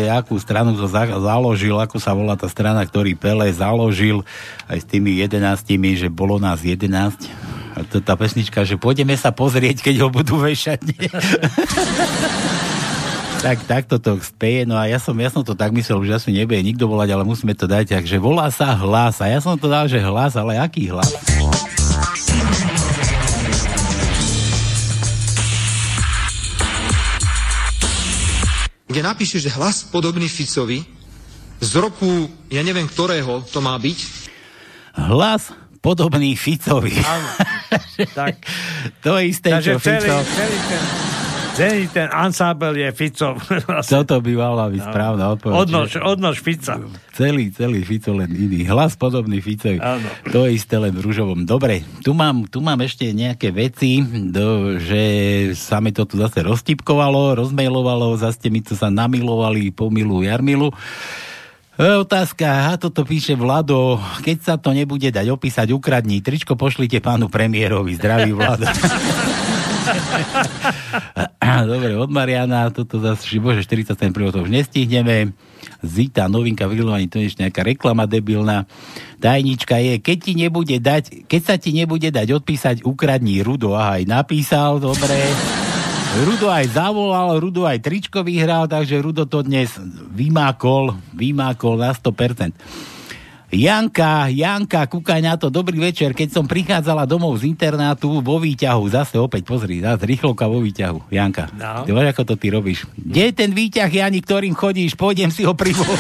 akú 0.07 0.39
stranu 0.39 0.79
to 0.79 0.87
za- 0.87 1.19
založil, 1.19 1.75
ako 1.83 1.99
sa 1.99 2.15
volá 2.15 2.39
tá 2.39 2.47
strana, 2.47 2.79
ktorý 2.87 3.19
Pele 3.19 3.51
založil 3.51 4.23
aj 4.71 4.79
s 4.79 4.87
tými 4.87 5.19
jedenáctimi, 5.19 5.99
že 5.99 6.15
bolo 6.15 6.39
nás 6.39 6.63
11 6.63 6.87
A 7.75 7.83
to 7.83 7.99
tá 7.99 8.15
pesnička, 8.15 8.63
že 8.63 8.79
pôjdeme 8.79 9.19
sa 9.19 9.35
pozrieť, 9.35 9.83
keď 9.83 10.07
ho 10.07 10.09
budú 10.15 10.39
vešať. 10.39 10.79
tak, 13.43 13.59
tak 13.67 13.83
toto 13.91 14.15
speje, 14.23 14.63
no 14.63 14.79
a 14.79 14.87
ja 14.87 15.03
som, 15.03 15.19
ja 15.19 15.27
som 15.27 15.43
to 15.43 15.59
tak 15.59 15.75
myslel, 15.75 16.07
že 16.07 16.23
asi 16.23 16.31
nebude 16.31 16.63
nikto 16.63 16.87
volať, 16.87 17.19
ale 17.19 17.27
musíme 17.27 17.59
to 17.59 17.67
dať, 17.67 17.99
takže 17.99 18.23
volá 18.23 18.47
sa 18.55 18.79
hlas. 18.79 19.19
A 19.19 19.27
ja 19.27 19.43
som 19.43 19.59
to 19.59 19.67
dal, 19.67 19.91
že 19.91 19.99
hlas, 19.99 20.39
ale 20.39 20.55
aký 20.55 20.87
hlas? 20.87 21.38
Kde 28.89 29.01
napíše, 29.05 29.37
že 29.37 29.53
hlas 29.53 29.85
podobný 29.85 30.27
Ficovi 30.27 30.83
z 31.61 31.73
roku, 31.77 32.33
ja 32.49 32.65
neviem 32.65 32.89
ktorého 32.89 33.45
to 33.45 33.61
má 33.61 33.77
byť. 33.77 33.99
Hlas 34.97 35.53
podobný 35.79 36.35
Ficovi. 36.35 36.97
Áno. 37.05 37.29
tak. 38.17 38.41
To 39.05 39.19
isté, 39.21 39.53
Takže 39.53 39.77
čo 39.77 39.81
celý, 39.83 40.07
Fico. 40.07 40.17
celý 40.25 40.59
ten, 40.67 40.83
celý 41.59 41.91
ten 41.91 42.07
ansábel 42.07 42.79
je 42.79 42.89
Ficov. 42.95 43.43
Toto 43.99 44.23
by 44.23 44.33
mala 44.39 44.71
byť 44.71 44.83
správna 44.87 45.25
odpoveď. 45.35 45.57
Odnož, 45.59 45.91
odnož 45.99 46.37
Fica. 46.39 46.79
Celý, 47.19 47.51
celý 47.51 47.83
Fico 47.83 48.15
len 48.15 48.31
iný. 48.31 48.63
Hlas 48.71 48.95
podobný 48.95 49.43
Ficovi. 49.43 49.83
Áno. 49.83 50.07
To 50.31 50.47
isté 50.47 50.79
len 50.79 50.95
v 50.95 51.03
rúžovom. 51.03 51.43
Dobre, 51.43 51.83
tu 52.07 52.15
mám, 52.15 52.47
tu 52.47 52.63
mám 52.63 52.79
ešte 52.87 53.11
nejaké 53.11 53.51
veci, 53.51 53.99
do, 54.31 54.79
že 54.79 55.03
sa 55.59 55.83
mi 55.83 55.91
to 55.91 56.07
tu 56.07 56.15
zase 56.15 56.47
roztipkovalo, 56.47 57.35
rozmailovalo, 57.35 58.15
zase 58.15 58.47
mi 58.55 58.63
tu 58.63 58.79
sa 58.79 58.87
namilovali 58.87 59.75
po 59.75 59.91
milu 59.91 60.23
Jarmilu. 60.23 60.71
E, 61.79 61.87
Otázka, 61.99 62.71
a 62.71 62.79
toto 62.79 63.03
píše 63.03 63.35
Vlado, 63.35 63.99
keď 64.23 64.37
sa 64.43 64.55
to 64.55 64.71
nebude 64.71 65.11
dať 65.11 65.27
opísať, 65.31 65.75
ukradni, 65.75 66.23
tričko 66.23 66.55
pošlite 66.55 67.03
pánu 67.03 67.27
premiérovi, 67.27 67.99
zdravý 67.99 68.31
Vlado. 68.31 68.67
Dobre, 71.71 71.97
od 71.97 72.11
Mariana, 72.13 72.69
toto 72.71 73.01
zase, 73.01 73.41
bože, 73.41 73.65
47 73.65 74.13
prvého 74.13 74.33
to 74.33 74.45
už 74.45 74.53
nestihneme. 74.53 75.33
Zita, 75.79 76.27
novinka 76.27 76.67
v 76.67 76.83
Rilovaní, 76.83 77.07
to 77.07 77.23
je 77.23 77.35
nejaká 77.39 77.63
reklama 77.63 78.07
debilná. 78.07 78.67
Tajnička 79.23 79.79
je, 79.79 80.03
keď 80.03 80.17
ti 80.19 80.33
nebude 80.35 80.77
dať, 80.79 81.27
keď 81.31 81.41
sa 81.43 81.55
ti 81.55 81.71
nebude 81.71 82.11
dať 82.11 82.35
odpísať, 82.35 82.77
ukradni 82.83 83.43
Rudo. 83.43 83.79
Aha, 83.79 84.03
aj 84.03 84.05
napísal, 84.07 84.83
dobre. 84.83 85.19
Rudo 86.19 86.51
aj 86.51 86.75
zavolal, 86.75 87.39
Rudo 87.39 87.63
aj 87.63 87.79
tričko 87.85 88.27
vyhral, 88.27 88.67
takže 88.67 88.99
Rudo 88.99 89.29
to 89.29 89.47
dnes 89.47 89.71
vymákol, 90.11 90.99
vymákol 91.15 91.79
na 91.79 91.95
100%. 91.95 92.98
Janka, 93.49 94.29
Janka, 94.29 94.85
kúkaj 94.85 95.25
na 95.25 95.41
to, 95.41 95.49
dobrý 95.49 95.81
večer, 95.81 96.13
keď 96.13 96.37
som 96.37 96.45
prichádzala 96.45 97.09
domov 97.09 97.41
z 97.41 97.49
internátu 97.49 98.21
vo 98.21 98.37
výťahu, 98.37 98.85
zase 98.93 99.17
opäť 99.17 99.49
pozri, 99.49 99.81
zase 99.81 100.05
rýchlovka 100.05 100.45
vo 100.45 100.61
výťahu, 100.61 101.09
Janka. 101.09 101.49
No. 101.57 101.89
Ty 101.89 102.13
ako 102.13 102.29
to 102.29 102.35
ty 102.37 102.53
robíš. 102.53 102.85
Kde 102.93 103.33
je 103.33 103.33
ten 103.33 103.49
výťah, 103.57 103.89
Jani, 103.89 104.21
ktorým 104.21 104.53
chodíš, 104.53 105.01
pôjdem 105.01 105.33
si 105.33 105.49
ho 105.49 105.57
privolať. 105.57 105.97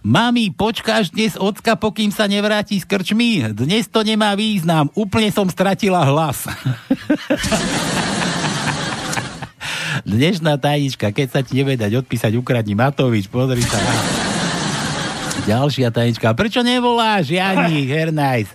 Mami, 0.00 0.48
počkáš 0.56 1.12
dnes 1.12 1.36
ocka, 1.36 1.76
pokým 1.76 2.08
sa 2.08 2.24
nevráti 2.24 2.80
s 2.80 2.88
krčmi? 2.88 3.52
Dnes 3.52 3.84
to 3.84 4.00
nemá 4.00 4.32
význam, 4.32 4.88
úplne 4.96 5.28
som 5.28 5.44
stratila 5.52 6.08
hlas. 6.08 6.48
Dnešná 10.08 10.56
tajnička, 10.56 11.12
keď 11.12 11.28
sa 11.28 11.44
ti 11.44 11.60
nevie 11.60 11.76
dať 11.76 12.00
odpísať, 12.00 12.32
ukradni 12.32 12.72
Matovič, 12.72 13.28
pozri 13.28 13.60
sa. 13.60 13.76
Ďalšia 15.48 15.88
tajnička, 15.88 16.36
prečo 16.36 16.60
nevoláš, 16.60 17.32
Jani, 17.32 17.86
Hernajs? 17.92 18.52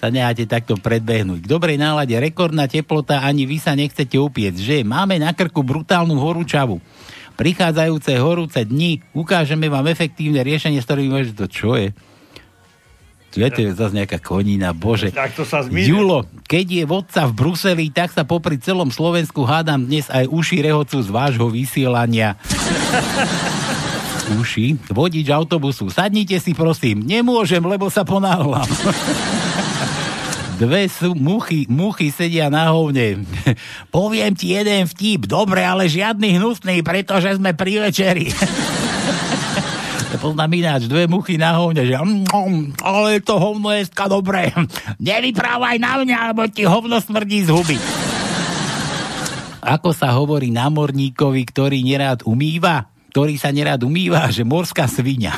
Sa 0.00 0.10
necháte 0.10 0.48
takto 0.48 0.74
predbehnúť. 0.80 1.44
K 1.44 1.50
dobrej 1.50 1.78
nálade, 1.78 2.16
rekordná 2.18 2.66
teplota, 2.66 3.22
ani 3.22 3.46
vy 3.46 3.60
sa 3.60 3.76
nechcete 3.76 4.18
upiec, 4.18 4.56
že? 4.58 4.82
Máme 4.82 5.20
na 5.20 5.30
krku 5.30 5.62
brutálnu 5.62 6.18
horúčavu. 6.18 6.82
Prichádzajúce 7.38 8.18
horúce 8.18 8.60
dni 8.66 9.04
ukážeme 9.14 9.70
vám 9.70 9.86
efektívne 9.88 10.42
riešenie, 10.42 10.82
s 10.82 10.88
ktorým 10.88 11.12
môžete 11.12 11.38
to 11.38 11.46
čo 11.48 11.78
je? 11.78 11.94
Viete, 13.32 13.64
zase 13.72 13.96
nejaká 13.96 14.20
konina, 14.20 14.76
bože. 14.76 15.08
Tak 15.08 15.32
to 15.32 15.48
sa 15.48 15.64
zmine. 15.64 15.88
Julo, 15.88 16.28
keď 16.44 16.66
je 16.68 16.84
vodca 16.84 17.24
v 17.24 17.32
Bruseli, 17.32 17.88
tak 17.88 18.12
sa 18.12 18.28
popri 18.28 18.60
celom 18.60 18.92
Slovensku 18.92 19.48
hádam 19.48 19.88
dnes 19.88 20.04
aj 20.12 20.28
uši 20.28 20.60
rehocu 20.60 21.00
z 21.00 21.08
vášho 21.08 21.48
vysielania. 21.48 22.36
uši? 24.30 24.78
Vodič 24.90 25.26
autobusu. 25.30 25.90
Sadnite 25.90 26.38
si 26.38 26.54
prosím. 26.54 27.02
Nemôžem, 27.02 27.62
lebo 27.62 27.90
sa 27.90 28.06
ponáhľam. 28.06 28.66
Dve 30.62 30.86
sú 30.86 31.18
muchy, 31.18 31.66
muchy 31.66 32.14
sedia 32.14 32.46
na 32.46 32.70
hovne. 32.70 33.26
Poviem 33.94 34.38
ti 34.38 34.54
jeden 34.54 34.86
vtip. 34.86 35.26
Dobre, 35.26 35.66
ale 35.66 35.90
žiadny 35.90 36.38
hnusný, 36.38 36.86
pretože 36.86 37.34
sme 37.34 37.50
pri 37.50 37.90
večeri. 37.90 38.30
Poznám 40.22 40.54
ináč, 40.54 40.86
dve 40.86 41.10
muchy 41.10 41.34
na 41.34 41.58
hovne, 41.58 41.82
že 41.82 41.98
mm, 41.98 42.30
mm, 42.30 42.78
ale 42.84 43.18
to 43.24 43.42
hovno 43.42 43.74
je 43.74 43.90
ska 43.90 44.06
dobré. 44.06 44.54
Nevyprávaj 45.02 45.82
na 45.82 45.98
mňa, 45.98 46.18
lebo 46.30 46.46
ti 46.46 46.62
hovno 46.62 47.02
smrdí 47.02 47.42
z 47.42 47.50
huby. 47.50 47.74
Ako 49.66 49.90
sa 49.90 50.14
hovorí 50.14 50.54
námorníkovi, 50.54 51.42
ktorý 51.48 51.82
nerád 51.82 52.22
umýva? 52.22 52.91
Ktorý 53.12 53.36
sa 53.36 53.52
nerád 53.52 53.84
umýva, 53.84 54.24
že 54.34 54.42
morská 54.42 54.88
svinia. 54.88 55.36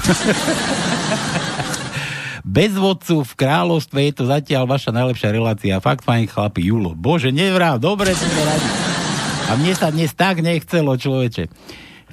Bez 2.44 2.76
vodcu 2.78 3.26
v 3.26 3.32
kráľovstve 3.34 3.98
je 3.98 4.12
to 4.14 4.24
zatiaľ 4.30 4.70
vaša 4.70 4.94
najlepšia 4.94 5.34
relácia. 5.34 5.82
Fakt 5.82 6.06
fajn 6.06 6.30
chlapi, 6.30 6.70
Julo. 6.70 6.94
Bože, 6.94 7.34
nevrám, 7.34 7.82
dobre 7.82 8.14
sme 8.14 8.42
radi. 8.46 8.68
A 9.50 9.58
mne 9.58 9.74
sa 9.74 9.90
dnes 9.90 10.14
tak 10.14 10.38
nechcelo, 10.38 10.94
človeče. 10.94 11.50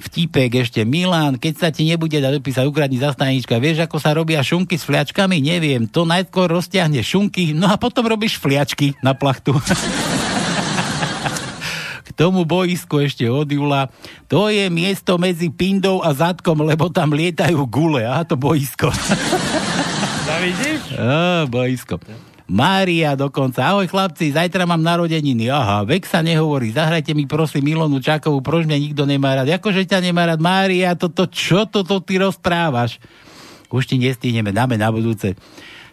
Vtipek 0.02 0.66
ešte 0.66 0.82
Milan, 0.82 1.38
keď 1.38 1.54
sa 1.54 1.68
ti 1.70 1.86
nebude 1.86 2.18
dať 2.18 2.42
dopísať 2.42 2.64
ukradni 2.66 2.98
zastanička, 2.98 3.62
vieš, 3.62 3.86
ako 3.86 4.02
sa 4.02 4.10
robia 4.16 4.42
šunky 4.42 4.74
s 4.74 4.82
fliačkami? 4.82 5.38
Neviem, 5.38 5.86
to 5.86 6.02
najskôr 6.02 6.50
rozťahne 6.50 6.98
šunky, 7.06 7.54
no 7.54 7.70
a 7.70 7.78
potom 7.78 8.10
robíš 8.10 8.42
fliačky 8.42 8.98
na 8.98 9.14
plachtu. 9.14 9.54
K 12.12 12.28
tomu 12.28 12.44
boisku 12.44 13.00
ešte 13.00 13.24
od 13.24 13.48
Jula. 13.48 13.88
To 14.28 14.52
je 14.52 14.68
miesto 14.68 15.16
medzi 15.16 15.48
pindou 15.48 16.04
a 16.04 16.12
zadkom, 16.12 16.60
lebo 16.60 16.92
tam 16.92 17.16
lietajú 17.16 17.64
gule. 17.64 18.04
Aha, 18.04 18.28
to 18.28 18.36
boisko. 18.36 18.92
No 20.22 20.38
vidíš? 20.38 20.94
Á, 20.94 21.50
boisko. 21.50 21.98
Mária 22.46 23.18
dokonca. 23.18 23.64
Ahoj 23.64 23.90
chlapci, 23.90 24.30
zajtra 24.30 24.68
mám 24.68 24.78
narodeniny. 24.78 25.50
Aha, 25.50 25.82
vek 25.88 26.06
sa 26.06 26.22
nehovorí. 26.22 26.70
Zahrajte 26.70 27.16
mi 27.16 27.26
prosím 27.26 27.72
Milonu 27.72 27.98
Čakovú, 27.98 28.38
proč 28.38 28.68
mňa 28.68 28.78
nikto 28.78 29.02
nemá 29.02 29.34
rád. 29.40 29.50
Akože 29.56 29.82
ťa 29.82 29.98
nemá 29.98 30.28
rád 30.28 30.38
Mária, 30.38 30.94
toto 30.94 31.26
čo 31.26 31.66
toto 31.66 31.98
ty 31.98 32.22
rozprávaš? 32.22 33.02
Už 33.72 33.88
ti 33.88 33.96
nestihneme, 33.96 34.52
dáme 34.52 34.76
na 34.76 34.92
budúce. 34.92 35.32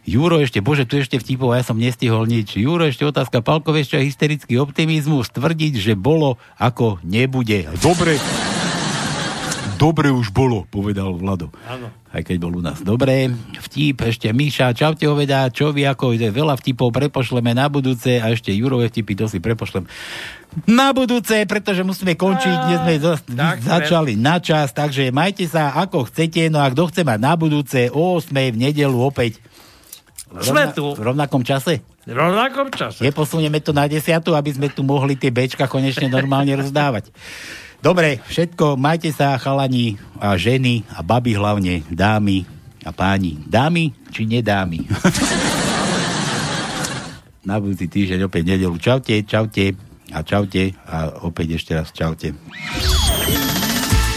Juro 0.08 0.40
ešte, 0.40 0.64
bože, 0.64 0.88
tu 0.88 0.98
ešte 0.98 1.20
vtipov, 1.20 1.54
ja 1.54 1.64
som 1.64 1.76
nestihol 1.76 2.26
nič. 2.26 2.56
Juro 2.56 2.88
ešte 2.88 3.04
otázka, 3.04 3.44
Palko, 3.44 3.76
vieš 3.76 3.96
čo 3.96 4.02
hysterický 4.02 4.58
optimizmus? 4.58 5.30
Tvrdiť, 5.30 5.74
že 5.80 5.94
bolo 5.94 6.40
ako 6.58 7.04
nebude. 7.04 7.68
Dobre. 7.84 8.16
Dobre 9.80 10.12
už 10.12 10.36
bolo, 10.36 10.68
povedal 10.68 11.16
Vlado. 11.16 11.56
Áno. 11.64 11.88
Aj 12.12 12.20
keď 12.20 12.36
bol 12.36 12.60
u 12.60 12.60
nás. 12.60 12.84
Dobre, 12.84 13.32
vtip, 13.64 14.04
ešte 14.04 14.28
Míša, 14.28 14.76
čaute 14.76 15.08
oveda, 15.08 15.48
čo 15.48 15.72
vy 15.72 15.88
ako 15.88 16.20
ide, 16.20 16.36
veľa 16.36 16.60
vtipov 16.60 16.92
prepošleme 16.92 17.56
na 17.56 17.72
budúce 17.72 18.20
a 18.20 18.28
ešte 18.28 18.52
Jurové 18.52 18.92
vtipy, 18.92 19.16
to 19.16 19.32
si 19.32 19.40
prepošlem 19.40 19.88
na 20.66 20.92
budúce, 20.92 21.46
pretože 21.46 21.86
musíme 21.86 22.18
končiť, 22.18 22.58
dnes 22.66 22.80
sme 22.82 22.96
tak, 23.38 23.62
začali 23.62 24.18
na 24.18 24.42
čas, 24.42 24.74
takže 24.74 25.14
majte 25.14 25.46
sa 25.46 25.78
ako 25.78 26.10
chcete, 26.10 26.50
no 26.50 26.60
a 26.60 26.68
kto 26.74 26.90
chce 26.90 27.02
mať 27.06 27.20
na 27.22 27.34
budúce 27.38 27.80
o 27.94 28.18
8 28.18 28.34
v 28.34 28.58
nedelu 28.58 28.98
opäť 28.98 29.38
Sme 30.38 30.69
tu. 30.77 30.93
v 30.93 31.01
rovnakom 31.01 31.41
čase? 31.41 31.81
V 32.06 32.14
rovnakom 32.14 32.69
čase. 32.69 33.01
Neposunieme 33.01 33.57
to 33.65 33.73
na 33.73 33.89
desiatu, 33.89 34.38
aby 34.38 34.53
sme 34.53 34.69
tu 34.69 34.85
mohli 34.85 35.18
tie 35.18 35.34
bečka 35.34 35.65
konečne 35.65 36.06
normálne 36.06 36.53
rozdávať. 36.53 37.10
Dobre, 37.81 38.22
všetko, 38.30 38.77
majte 38.77 39.10
sa 39.10 39.39
chalani 39.41 39.97
a 40.22 40.38
ženy 40.38 40.85
a 40.93 41.01
baby 41.01 41.34
hlavne, 41.34 41.81
dámy 41.89 42.45
a 42.85 42.91
páni. 42.93 43.41
Dámy 43.47 43.95
či 44.14 44.30
nedámy? 44.30 44.85
na 47.49 47.57
budúci 47.57 47.89
týždeň 47.89 48.30
opäť 48.30 48.43
nedelu. 48.45 48.76
Čaute, 48.77 49.26
čaute 49.26 49.73
a 50.14 50.19
čaute 50.22 50.77
a 50.85 51.26
opäť 51.26 51.57
ešte 51.57 51.72
raz 51.73 51.89
čaute. 51.89 52.38